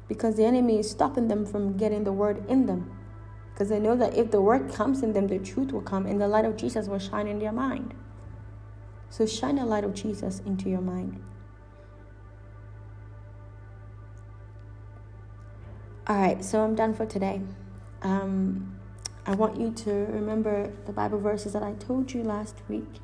Because 0.06 0.36
the 0.36 0.44
enemy 0.44 0.78
is 0.78 0.90
stopping 0.90 1.28
them 1.28 1.46
from 1.46 1.78
getting 1.78 2.04
the 2.04 2.12
word 2.12 2.44
in 2.48 2.66
them. 2.66 2.97
Because 3.58 3.70
they 3.70 3.80
know 3.80 3.96
that 3.96 4.16
if 4.16 4.30
the 4.30 4.40
word 4.40 4.72
comes 4.72 5.02
in 5.02 5.14
them, 5.14 5.26
the 5.26 5.40
truth 5.40 5.72
will 5.72 5.80
come 5.80 6.06
and 6.06 6.20
the 6.20 6.28
light 6.28 6.44
of 6.44 6.56
Jesus 6.56 6.86
will 6.86 7.00
shine 7.00 7.26
in 7.26 7.40
their 7.40 7.50
mind. 7.50 7.92
So 9.10 9.26
shine 9.26 9.56
the 9.56 9.66
light 9.66 9.82
of 9.82 9.94
Jesus 9.94 10.38
into 10.46 10.70
your 10.70 10.80
mind. 10.80 11.20
All 16.06 16.14
right, 16.14 16.44
so 16.44 16.62
I'm 16.62 16.76
done 16.76 16.94
for 16.94 17.04
today. 17.04 17.40
Um, 18.02 18.78
I 19.26 19.34
want 19.34 19.60
you 19.60 19.72
to 19.72 19.90
remember 19.90 20.72
the 20.86 20.92
Bible 20.92 21.18
verses 21.18 21.52
that 21.54 21.64
I 21.64 21.72
told 21.72 22.14
you 22.14 22.22
last 22.22 22.54
week. 22.68 23.00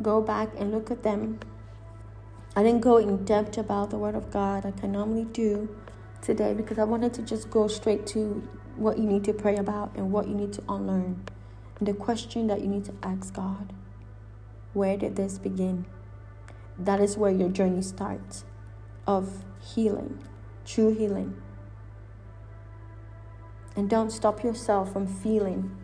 Go 0.00 0.22
back 0.22 0.50
and 0.56 0.70
look 0.70 0.92
at 0.92 1.02
them. 1.02 1.40
I 2.54 2.62
didn't 2.62 2.82
go 2.82 2.98
in 2.98 3.24
depth 3.24 3.58
about 3.58 3.90
the 3.90 3.98
Word 3.98 4.14
of 4.14 4.30
God 4.30 4.64
like 4.64 4.84
I 4.84 4.86
normally 4.86 5.24
do 5.24 5.76
today 6.22 6.54
because 6.54 6.78
I 6.78 6.84
wanted 6.84 7.12
to 7.14 7.22
just 7.22 7.50
go 7.50 7.66
straight 7.66 8.06
to 8.08 8.48
what 8.80 8.98
you 8.98 9.04
need 9.04 9.24
to 9.24 9.32
pray 9.32 9.56
about 9.56 9.94
and 9.94 10.10
what 10.10 10.26
you 10.26 10.34
need 10.34 10.52
to 10.54 10.62
unlearn. 10.68 11.24
And 11.78 11.88
the 11.88 11.94
question 11.94 12.46
that 12.48 12.60
you 12.60 12.68
need 12.68 12.84
to 12.86 12.94
ask 13.02 13.34
God 13.34 13.72
Where 14.72 14.96
did 14.96 15.16
this 15.16 15.38
begin? 15.38 15.86
That 16.78 17.00
is 17.00 17.16
where 17.16 17.30
your 17.30 17.48
journey 17.48 17.82
starts 17.82 18.44
of 19.06 19.44
healing, 19.60 20.22
true 20.64 20.94
healing. 20.94 21.40
And 23.76 23.88
don't 23.88 24.10
stop 24.10 24.42
yourself 24.42 24.92
from 24.92 25.06
feeling 25.06 25.76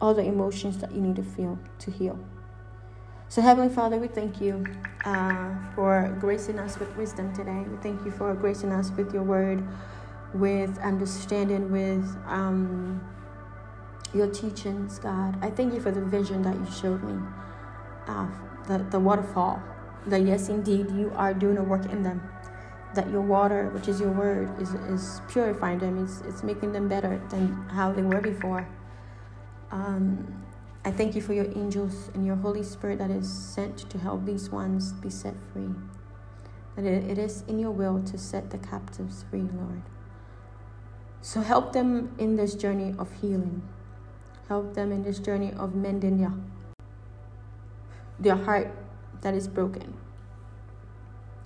all 0.00 0.14
the 0.14 0.24
emotions 0.24 0.78
that 0.78 0.92
you 0.92 1.00
need 1.00 1.16
to 1.16 1.22
feel 1.22 1.58
to 1.78 1.90
heal. 1.90 2.18
So, 3.28 3.40
Heavenly 3.42 3.72
Father, 3.72 3.96
we 3.96 4.08
thank 4.08 4.40
you 4.40 4.64
uh, 5.04 5.54
for 5.76 6.16
gracing 6.20 6.58
us 6.58 6.78
with 6.80 6.94
wisdom 6.96 7.32
today. 7.32 7.64
We 7.70 7.76
thank 7.76 8.04
you 8.04 8.10
for 8.10 8.34
gracing 8.34 8.72
us 8.72 8.90
with 8.90 9.14
your 9.14 9.22
word, 9.22 9.62
with 10.34 10.78
understanding, 10.78 11.70
with 11.70 12.16
um, 12.26 13.00
your 14.14 14.28
teachings, 14.28 14.98
God. 14.98 15.36
I 15.42 15.50
thank 15.50 15.74
you 15.74 15.80
for 15.80 15.90
the 15.90 16.00
vision 16.04 16.42
that 16.42 16.54
you 16.54 16.66
showed 16.70 17.02
me, 17.02 17.20
uh, 18.06 18.28
the, 18.66 18.78
the 18.90 18.98
waterfall. 18.98 19.62
That, 20.06 20.22
yes, 20.22 20.48
indeed, 20.48 20.90
you 20.92 21.12
are 21.14 21.34
doing 21.34 21.58
a 21.58 21.62
work 21.62 21.84
in 21.86 22.02
them 22.02 22.22
that 22.94 23.10
your 23.10 23.20
water, 23.20 23.68
which 23.70 23.88
is 23.88 24.00
your 24.00 24.10
word, 24.10 24.60
is, 24.60 24.74
is 24.74 25.20
purifying 25.28 25.78
them. 25.78 26.02
It's, 26.02 26.20
it's 26.22 26.42
making 26.42 26.72
them 26.72 26.88
better 26.88 27.20
than 27.30 27.52
how 27.68 27.92
they 27.92 28.02
were 28.02 28.20
before. 28.20 28.68
Um, 29.70 30.44
I 30.84 30.90
thank 30.90 31.14
you 31.14 31.20
for 31.20 31.32
your 31.32 31.46
angels 31.56 32.10
and 32.14 32.26
your 32.26 32.36
Holy 32.36 32.62
Spirit 32.62 32.98
that 32.98 33.10
is 33.10 33.30
sent 33.30 33.78
to 33.90 33.98
help 33.98 34.24
these 34.24 34.50
ones 34.50 34.92
be 34.92 35.10
set 35.10 35.34
free. 35.52 35.68
That 36.74 36.84
it, 36.84 37.10
it 37.10 37.18
is 37.18 37.44
in 37.46 37.58
your 37.58 37.70
will 37.70 38.02
to 38.04 38.18
set 38.18 38.50
the 38.50 38.58
captives 38.58 39.24
free, 39.30 39.48
Lord. 39.54 39.82
So 41.22 41.40
help 41.42 41.72
them 41.72 42.14
in 42.18 42.36
this 42.36 42.54
journey 42.54 42.94
of 42.98 43.12
healing. 43.20 43.62
Help 44.48 44.74
them 44.74 44.90
in 44.90 45.02
this 45.02 45.18
journey 45.18 45.52
of 45.52 45.74
mending 45.74 46.18
their, 46.18 46.32
their 48.18 48.36
heart 48.36 48.74
that 49.22 49.34
is 49.34 49.46
broken. 49.46 49.94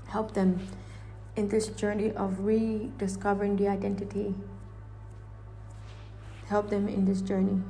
Help 0.07 0.35
them 0.35 0.67
in 1.37 1.49
this 1.49 1.69
journey 1.69 2.13
of 2.13 2.41
rediscovering 2.41 3.57
the 3.57 3.69
identity. 3.69 4.35
Help 6.47 6.71
them 6.71 6.89
in 6.89 7.05
this 7.05 7.21
journey 7.21 7.61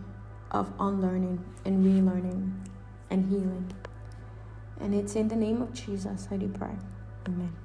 of 0.51 0.73
unlearning 0.79 1.43
and 1.65 1.85
relearning 1.85 2.53
and 3.11 3.31
healing. 3.31 3.73
And 4.81 4.95
it's 4.95 5.17
in 5.17 5.29
the 5.29 5.37
name 5.37 5.63
of 5.63 5.73
Jesus 5.73 6.29
I 6.31 6.37
do 6.37 6.49
pray. 6.49 6.77
Amen. 7.27 7.64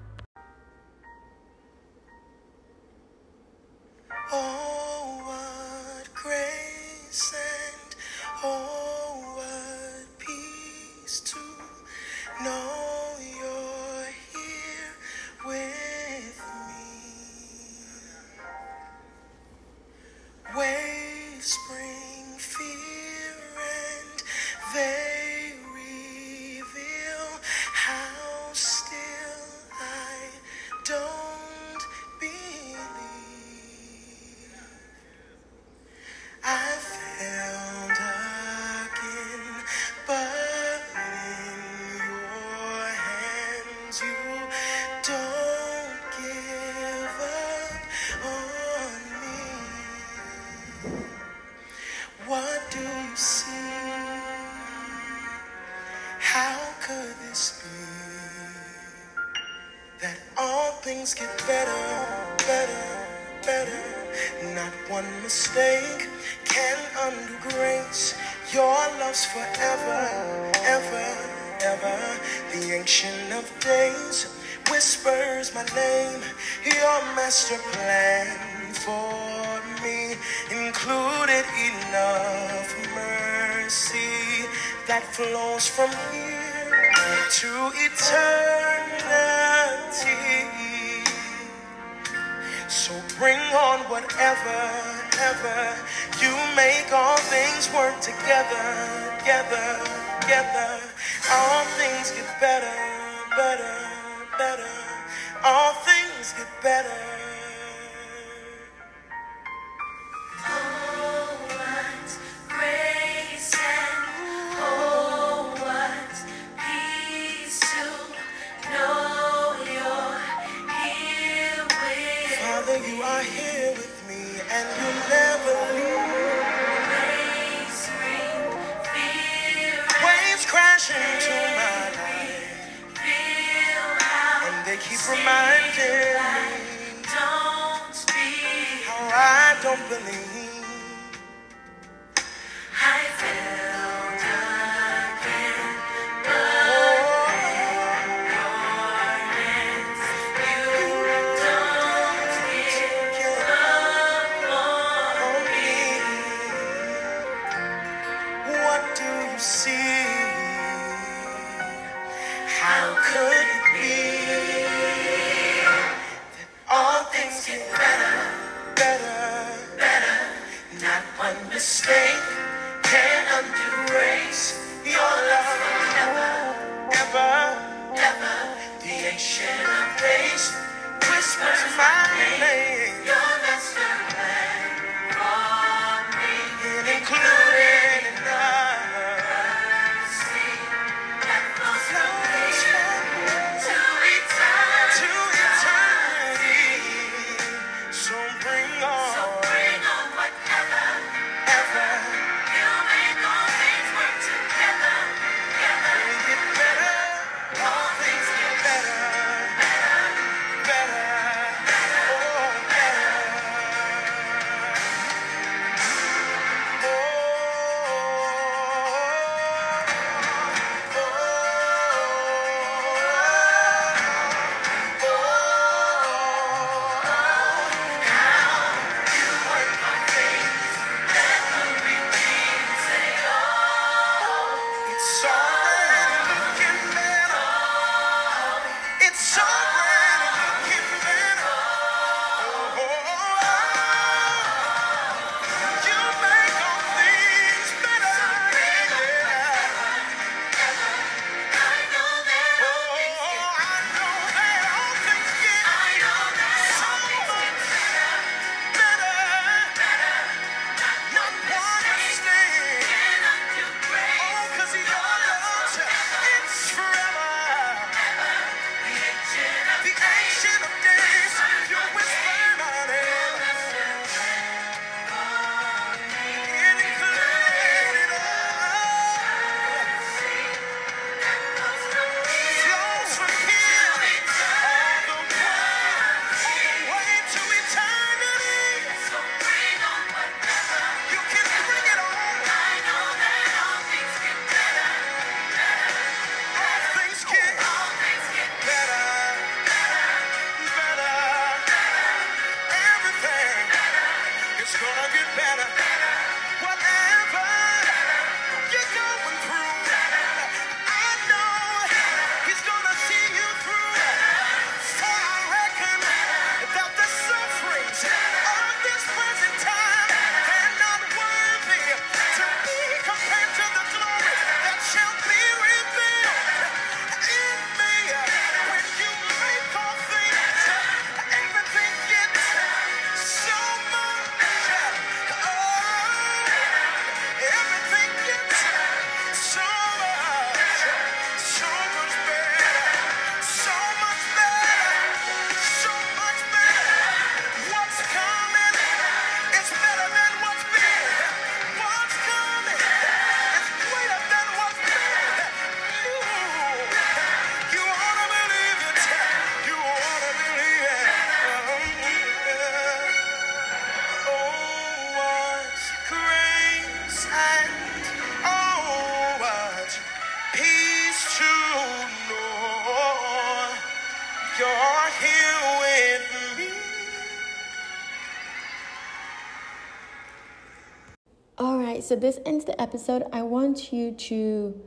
So 382.09 382.15
this 382.15 382.39
ends 382.43 382.65
the 382.65 382.81
episode. 382.81 383.23
I 383.31 383.43
want 383.43 383.93
you 383.93 384.13
to, 384.13 384.81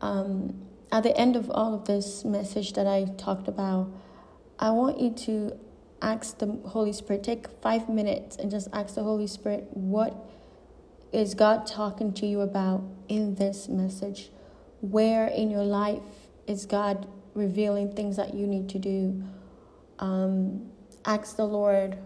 um, 0.00 0.62
at 0.90 1.02
the 1.02 1.14
end 1.14 1.36
of 1.36 1.50
all 1.50 1.74
of 1.74 1.84
this 1.84 2.24
message 2.24 2.72
that 2.72 2.86
I 2.86 3.04
talked 3.18 3.48
about, 3.48 3.92
I 4.58 4.70
want 4.70 4.98
you 4.98 5.10
to 5.10 5.58
ask 6.00 6.38
the 6.38 6.58
Holy 6.64 6.94
Spirit, 6.94 7.22
take 7.22 7.48
five 7.60 7.90
minutes 7.90 8.36
and 8.36 8.50
just 8.50 8.68
ask 8.72 8.94
the 8.94 9.02
Holy 9.02 9.26
Spirit, 9.26 9.68
what 9.74 10.16
is 11.12 11.34
God 11.34 11.66
talking 11.66 12.14
to 12.14 12.26
you 12.26 12.40
about 12.40 12.82
in 13.08 13.34
this 13.34 13.68
message? 13.68 14.30
Where 14.80 15.26
in 15.26 15.50
your 15.50 15.64
life 15.64 16.30
is 16.46 16.64
God 16.64 17.06
revealing 17.34 17.94
things 17.94 18.16
that 18.16 18.32
you 18.32 18.46
need 18.46 18.70
to 18.70 18.78
do? 18.78 19.22
Um, 19.98 20.70
ask 21.04 21.36
the 21.36 21.44
Lord 21.44 21.98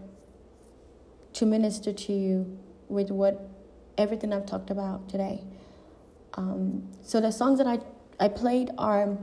to 1.31 1.45
minister 1.45 1.93
to 1.93 2.11
you 2.11 2.59
with 2.89 3.09
what 3.09 3.48
everything 3.99 4.33
I've 4.33 4.45
talked 4.45 4.71
about 4.71 5.09
today. 5.09 5.43
Um, 6.35 6.89
so 7.03 7.19
the 7.19 7.31
songs 7.31 7.57
that 7.59 7.67
I, 7.67 7.79
I 8.19 8.29
played 8.29 8.71
are 8.77 9.17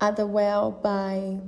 At 0.00 0.16
the 0.16 0.26
Well 0.26 0.70
by 0.70 1.38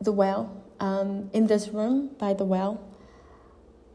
The 0.00 0.12
Well, 0.12 0.64
um, 0.80 1.30
In 1.34 1.46
This 1.46 1.68
Room 1.68 2.10
by 2.18 2.32
The 2.32 2.44
Well. 2.44 2.82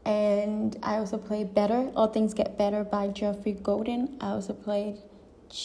And 0.04 0.76
I 0.82 0.98
also 0.98 1.18
played 1.18 1.52
Better, 1.54 1.90
All 1.96 2.06
Things 2.08 2.32
Get 2.32 2.56
Better 2.56 2.84
by 2.84 3.08
Geoffrey 3.08 3.52
Golden. 3.52 4.16
I 4.20 4.30
also 4.30 4.52
played, 4.52 4.98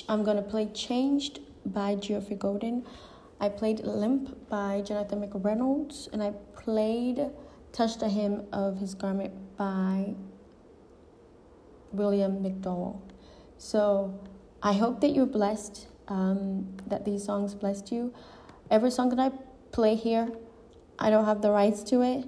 I'm 0.10 0.24
gonna 0.24 0.42
play 0.42 0.68
Changed 0.74 1.40
by 1.66 1.96
Geoffrey 1.96 2.36
Golden. 2.36 2.86
I 3.40 3.50
played 3.50 3.82
Limp 3.82 4.50
by 4.50 4.82
Jonathan 4.82 5.22
McReynolds. 5.22 6.08
And 6.12 6.24
I 6.24 6.32
played 6.56 7.30
Touch 7.72 7.98
the 7.98 8.10
Hem 8.10 8.44
of 8.52 8.80
His 8.80 8.94
Garment 8.96 9.34
by 9.58 10.16
William 11.92 12.44
McDowell. 12.44 13.02
So 13.58 14.20
I 14.62 14.74
hope 14.74 15.02
that 15.02 15.10
you're 15.10 15.26
blessed, 15.26 15.88
um, 16.08 16.68
that 16.88 17.06
these 17.06 17.24
songs 17.24 17.54
blessed 17.54 17.92
you. 17.92 18.14
Every 18.70 18.92
song 18.92 19.10
that 19.10 19.20
I 19.20 19.32
play 19.72 19.96
here, 19.96 20.30
I 21.00 21.10
don't 21.10 21.26
have 21.26 21.42
the 21.42 21.52
rights 21.52 21.84
to 21.84 22.02
it. 22.02 22.28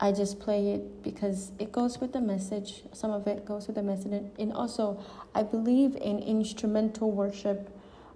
I 0.00 0.12
just 0.12 0.40
play 0.40 0.72
it 0.72 1.02
because 1.02 1.52
it 1.58 1.72
goes 1.72 2.00
with 2.00 2.12
the 2.12 2.20
message. 2.20 2.82
Some 2.92 3.10
of 3.10 3.26
it 3.26 3.44
goes 3.44 3.66
with 3.66 3.76
the 3.76 3.82
message. 3.82 4.24
And 4.38 4.52
also, 4.52 5.02
I 5.34 5.42
believe 5.42 5.96
in 5.96 6.18
instrumental 6.18 7.10
worship. 7.10 7.70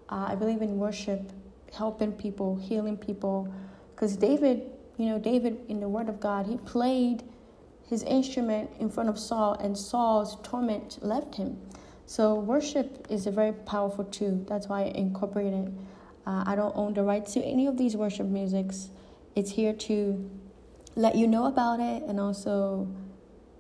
Uh, 0.09 0.27
I 0.29 0.35
believe 0.35 0.61
in 0.63 0.79
worship, 0.79 1.33
helping 1.73 2.13
people, 2.13 2.57
healing 2.57 2.97
people. 2.97 3.53
Because 3.95 4.17
David, 4.17 4.71
you 4.99 5.07
know, 5.07 5.19
David 5.19 5.59
in 5.69 5.81
the 5.81 5.89
Word 5.89 6.09
of 6.09 6.21
God, 6.21 6.47
he 6.47 6.57
played 6.59 7.23
his 7.89 8.03
instrument 8.03 8.71
in 8.79 8.91
front 8.91 9.09
of 9.09 9.19
Saul, 9.19 9.55
and 9.55 9.79
Saul's 9.79 10.37
torment 10.43 10.99
left 11.01 11.37
him. 11.37 11.59
So, 12.05 12.35
worship 12.35 13.07
is 13.09 13.27
a 13.27 13.31
very 13.31 13.53
powerful 13.53 14.05
tool. 14.05 14.45
That's 14.49 14.67
why 14.67 14.83
I 14.83 14.87
incorporate 14.87 15.53
it. 15.55 15.69
Uh, 16.27 16.45
I 16.47 16.57
don't 16.57 16.77
own 16.77 16.95
the 16.95 17.03
rights 17.03 17.33
to 17.35 17.41
any 17.41 17.67
of 17.67 17.79
these 17.79 17.97
worship 17.97 18.27
musics. 18.27 18.91
It's 19.35 19.53
here 19.53 19.73
to 19.73 20.31
let 20.97 21.15
you 21.15 21.27
know 21.27 21.47
about 21.47 21.81
it 21.81 22.03
and 22.03 22.19
also, 22.19 22.89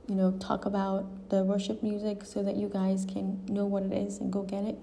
you 0.08 0.14
know, 0.14 0.32
talk 0.32 0.66
about 0.66 1.30
the 1.30 1.44
worship 1.44 1.82
music 1.82 2.24
so 2.24 2.42
that 2.42 2.56
you 2.56 2.68
guys 2.68 3.06
can 3.10 3.44
know 3.46 3.64
what 3.64 3.84
it 3.84 3.92
is 3.92 4.18
and 4.18 4.32
go 4.32 4.42
get 4.42 4.64
it 4.64 4.78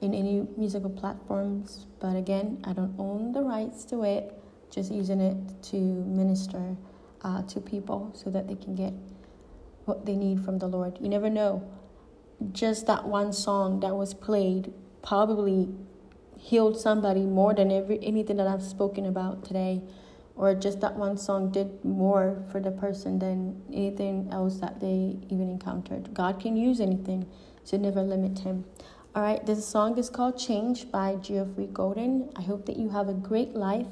in 0.00 0.12
any 0.12 0.46
musical 0.56 0.90
platforms. 0.90 1.86
But 2.00 2.16
again, 2.16 2.60
I 2.64 2.72
don't 2.72 2.94
own 2.98 3.32
the 3.32 3.42
rights 3.42 3.84
to 3.86 4.02
it, 4.02 4.34
just 4.70 4.92
using 4.92 5.20
it 5.20 5.62
to 5.64 5.76
minister 5.76 6.76
uh, 7.22 7.42
to 7.42 7.60
people 7.60 8.12
so 8.14 8.30
that 8.30 8.48
they 8.48 8.54
can 8.54 8.74
get 8.74 8.92
what 9.84 10.04
they 10.06 10.16
need 10.16 10.44
from 10.44 10.58
the 10.58 10.66
Lord. 10.66 10.98
You 11.00 11.08
never 11.08 11.30
know. 11.30 11.68
Just 12.52 12.86
that 12.86 13.06
one 13.06 13.32
song 13.32 13.80
that 13.80 13.94
was 13.96 14.12
played 14.12 14.72
probably 15.02 15.68
healed 16.36 16.78
somebody 16.78 17.22
more 17.22 17.54
than 17.54 17.70
every 17.70 17.98
anything 18.02 18.36
that 18.36 18.46
I've 18.46 18.62
spoken 18.62 19.06
about 19.06 19.44
today 19.44 19.82
or 20.36 20.54
just 20.54 20.80
that 20.80 20.94
one 20.94 21.16
song 21.16 21.50
did 21.50 21.82
more 21.84 22.44
for 22.52 22.60
the 22.60 22.70
person 22.70 23.18
than 23.18 23.62
anything 23.72 24.28
else 24.30 24.58
that 24.60 24.80
they 24.80 25.16
even 25.30 25.48
encountered. 25.48 26.12
God 26.12 26.38
can 26.38 26.56
use 26.56 26.78
anything, 26.78 27.26
so 27.64 27.76
never 27.78 28.02
limit 28.02 28.40
Him. 28.40 28.64
All 29.14 29.22
right, 29.22 29.44
this 29.46 29.66
song 29.66 29.96
is 29.96 30.10
called 30.10 30.38
Change 30.38 30.90
by 30.90 31.14
Geoffrey 31.16 31.68
Golden. 31.72 32.30
I 32.36 32.42
hope 32.42 32.66
that 32.66 32.76
you 32.76 32.90
have 32.90 33.08
a 33.08 33.14
great 33.14 33.54
life, 33.54 33.86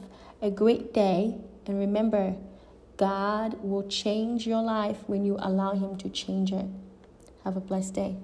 a 0.45 0.51
great 0.51 0.93
day, 0.93 1.35
and 1.67 1.79
remember, 1.79 2.37
God 2.99 3.57
will 3.63 3.89
change 3.89 4.47
your 4.47 4.61
life 4.61 4.99
when 5.07 5.25
you 5.25 5.39
allow 5.39 5.73
Him 5.73 5.97
to 5.97 6.11
change 6.11 6.53
it. 6.53 6.67
Have 7.45 7.57
a 7.57 7.61
blessed 7.61 7.95
day. 7.95 8.17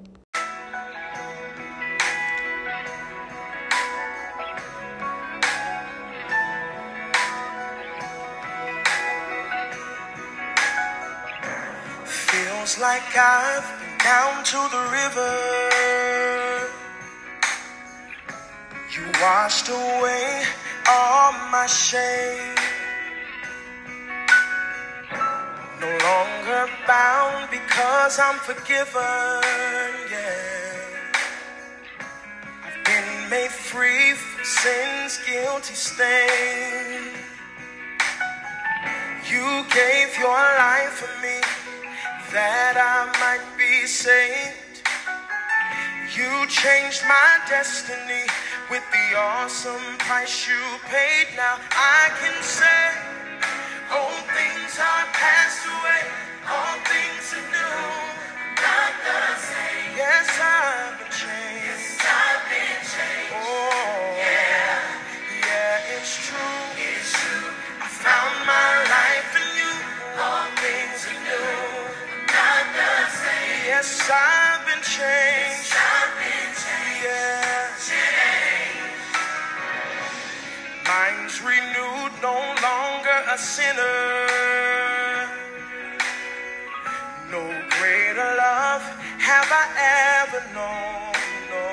Feels 12.04 12.78
like 12.78 13.16
I've 13.16 13.64
been 13.80 13.96
down 13.96 14.44
to 14.44 14.60
the 14.68 14.82
river. 14.92 16.68
You 18.94 19.06
washed 19.22 19.70
away 19.70 20.44
all 20.90 21.32
my 21.50 21.66
shame. 21.66 22.56
No 25.80 25.90
longer 26.08 26.62
bound 26.86 27.50
because 27.50 28.18
I'm 28.18 28.38
forgiven. 28.48 29.40
Yeah. 30.14 31.10
I've 32.66 32.80
been 32.84 33.30
made 33.30 33.54
free 33.70 34.14
from 34.14 34.44
sin's 34.44 35.14
guilty 35.28 35.74
stain. 35.74 37.02
You 39.30 39.46
gave 39.80 40.08
your 40.18 40.42
life 40.66 40.94
for 41.00 41.12
me 41.24 41.38
that 42.34 42.74
I 42.76 42.98
might 43.22 43.46
be 43.56 43.86
saved. 43.86 44.82
You 46.16 46.30
changed 46.48 47.02
my 47.06 47.30
destiny 47.48 48.26
with 48.70 48.86
the 48.94 49.18
awesome 49.18 49.98
price 49.98 50.46
you 50.46 50.62
paid. 50.86 51.26
Now 51.34 51.58
I 51.74 52.14
can 52.22 52.38
say, 52.40 52.86
old 53.90 54.22
things 54.30 54.78
are 54.78 55.06
passed 55.10 55.66
away, 55.66 56.02
all 56.46 56.78
things 56.86 57.34
are 57.34 57.48
new. 57.50 57.82
Not 58.62 58.94
the 59.02 59.20
same. 59.42 59.98
Yes, 59.98 60.30
I've 60.38 61.02
been 61.02 61.10
changed. 61.10 61.66
Yes, 61.66 61.98
I've 61.98 62.46
been 62.46 62.78
changed. 62.86 63.34
Oh, 63.42 64.14
yeah, 64.22 64.78
yeah, 65.42 65.96
it's 65.98 66.14
true. 66.30 66.62
It's 66.78 67.10
true. 67.10 67.50
I 67.82 67.90
found 67.90 68.34
my 68.46 68.70
life 68.86 69.30
in 69.34 69.50
you. 69.58 69.74
All 70.14 70.46
things 70.62 71.10
are 71.10 71.20
new. 71.26 71.90
Not 72.30 72.64
the 72.78 72.94
same. 73.18 73.66
Yes, 73.66 73.90
I've 74.06 74.62
been 74.62 74.82
changed. 74.86 75.74
Yes, 75.74 75.99
Minds 81.10 81.40
renewed, 81.42 82.12
no 82.22 82.34
longer 82.62 83.18
a 83.30 83.38
sinner. 83.38 84.26
No 87.30 87.42
greater 87.78 88.30
love 88.38 88.82
have 89.18 89.48
I 89.50 89.64
ever 90.22 90.40
known. 90.54 91.12
No. 91.50 91.66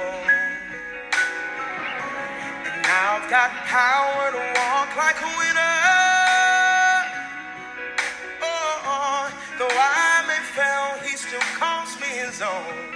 And 2.66 2.82
now 2.84 3.18
I've 3.18 3.30
got 3.30 3.52
power 3.66 4.32
to 4.32 4.42
walk 4.58 4.96
like 4.98 5.22
a 5.22 5.32
winner. 5.38 5.78
Oh, 8.42 8.82
oh 8.96 9.30
though 9.60 9.68
I 9.70 10.26
may 10.28 10.42
fail, 10.58 11.08
he 11.08 11.16
still 11.16 11.48
calls 11.60 11.96
me 12.00 12.08
his 12.08 12.42
own. 12.42 12.87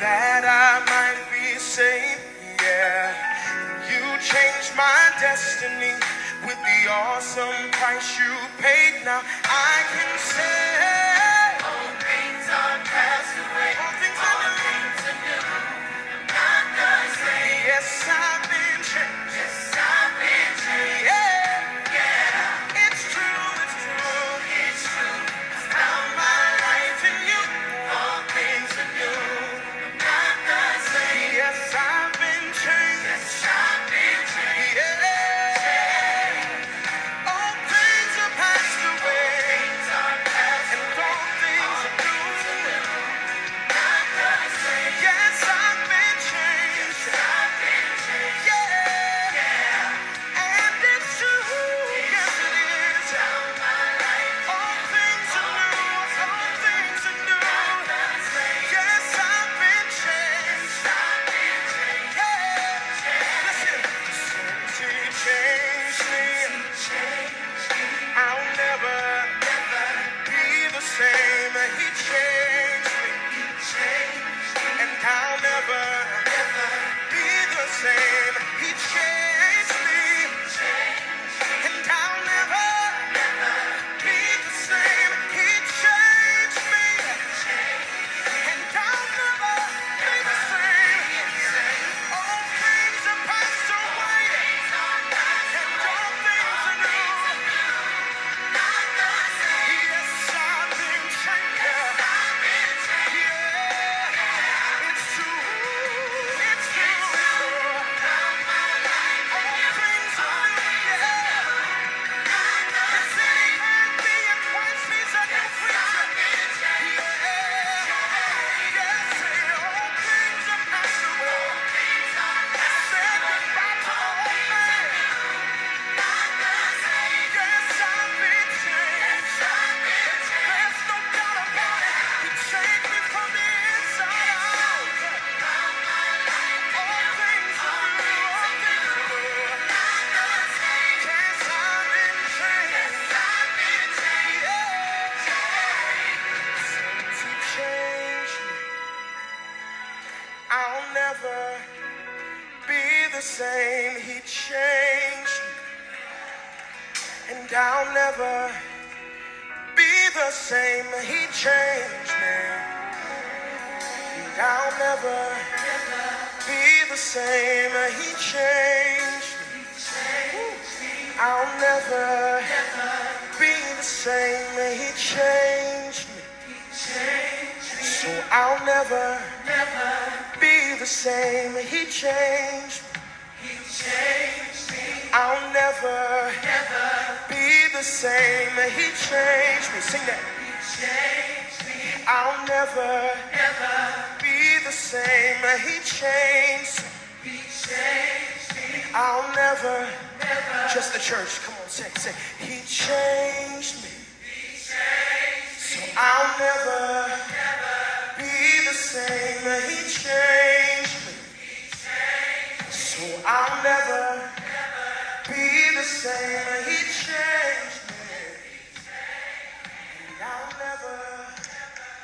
That 0.00 0.44
I 0.44 0.84
might 0.84 1.20
be 1.32 1.58
saved. 1.58 2.20
Yeah, 2.60 3.12
you 3.88 4.02
changed 4.20 4.76
my 4.76 5.12
destiny 5.20 5.94
with 6.44 6.58
the 6.60 6.80
awesome 6.90 7.70
price 7.72 8.18
you 8.18 8.32
paid. 8.60 9.04
Now 9.04 9.22
I 9.44 9.76
can 9.94 10.12
say, 10.20 11.64
all 11.64 11.88
things 12.04 12.44
are 12.52 12.78
passed 12.84 13.36
away. 13.40 13.85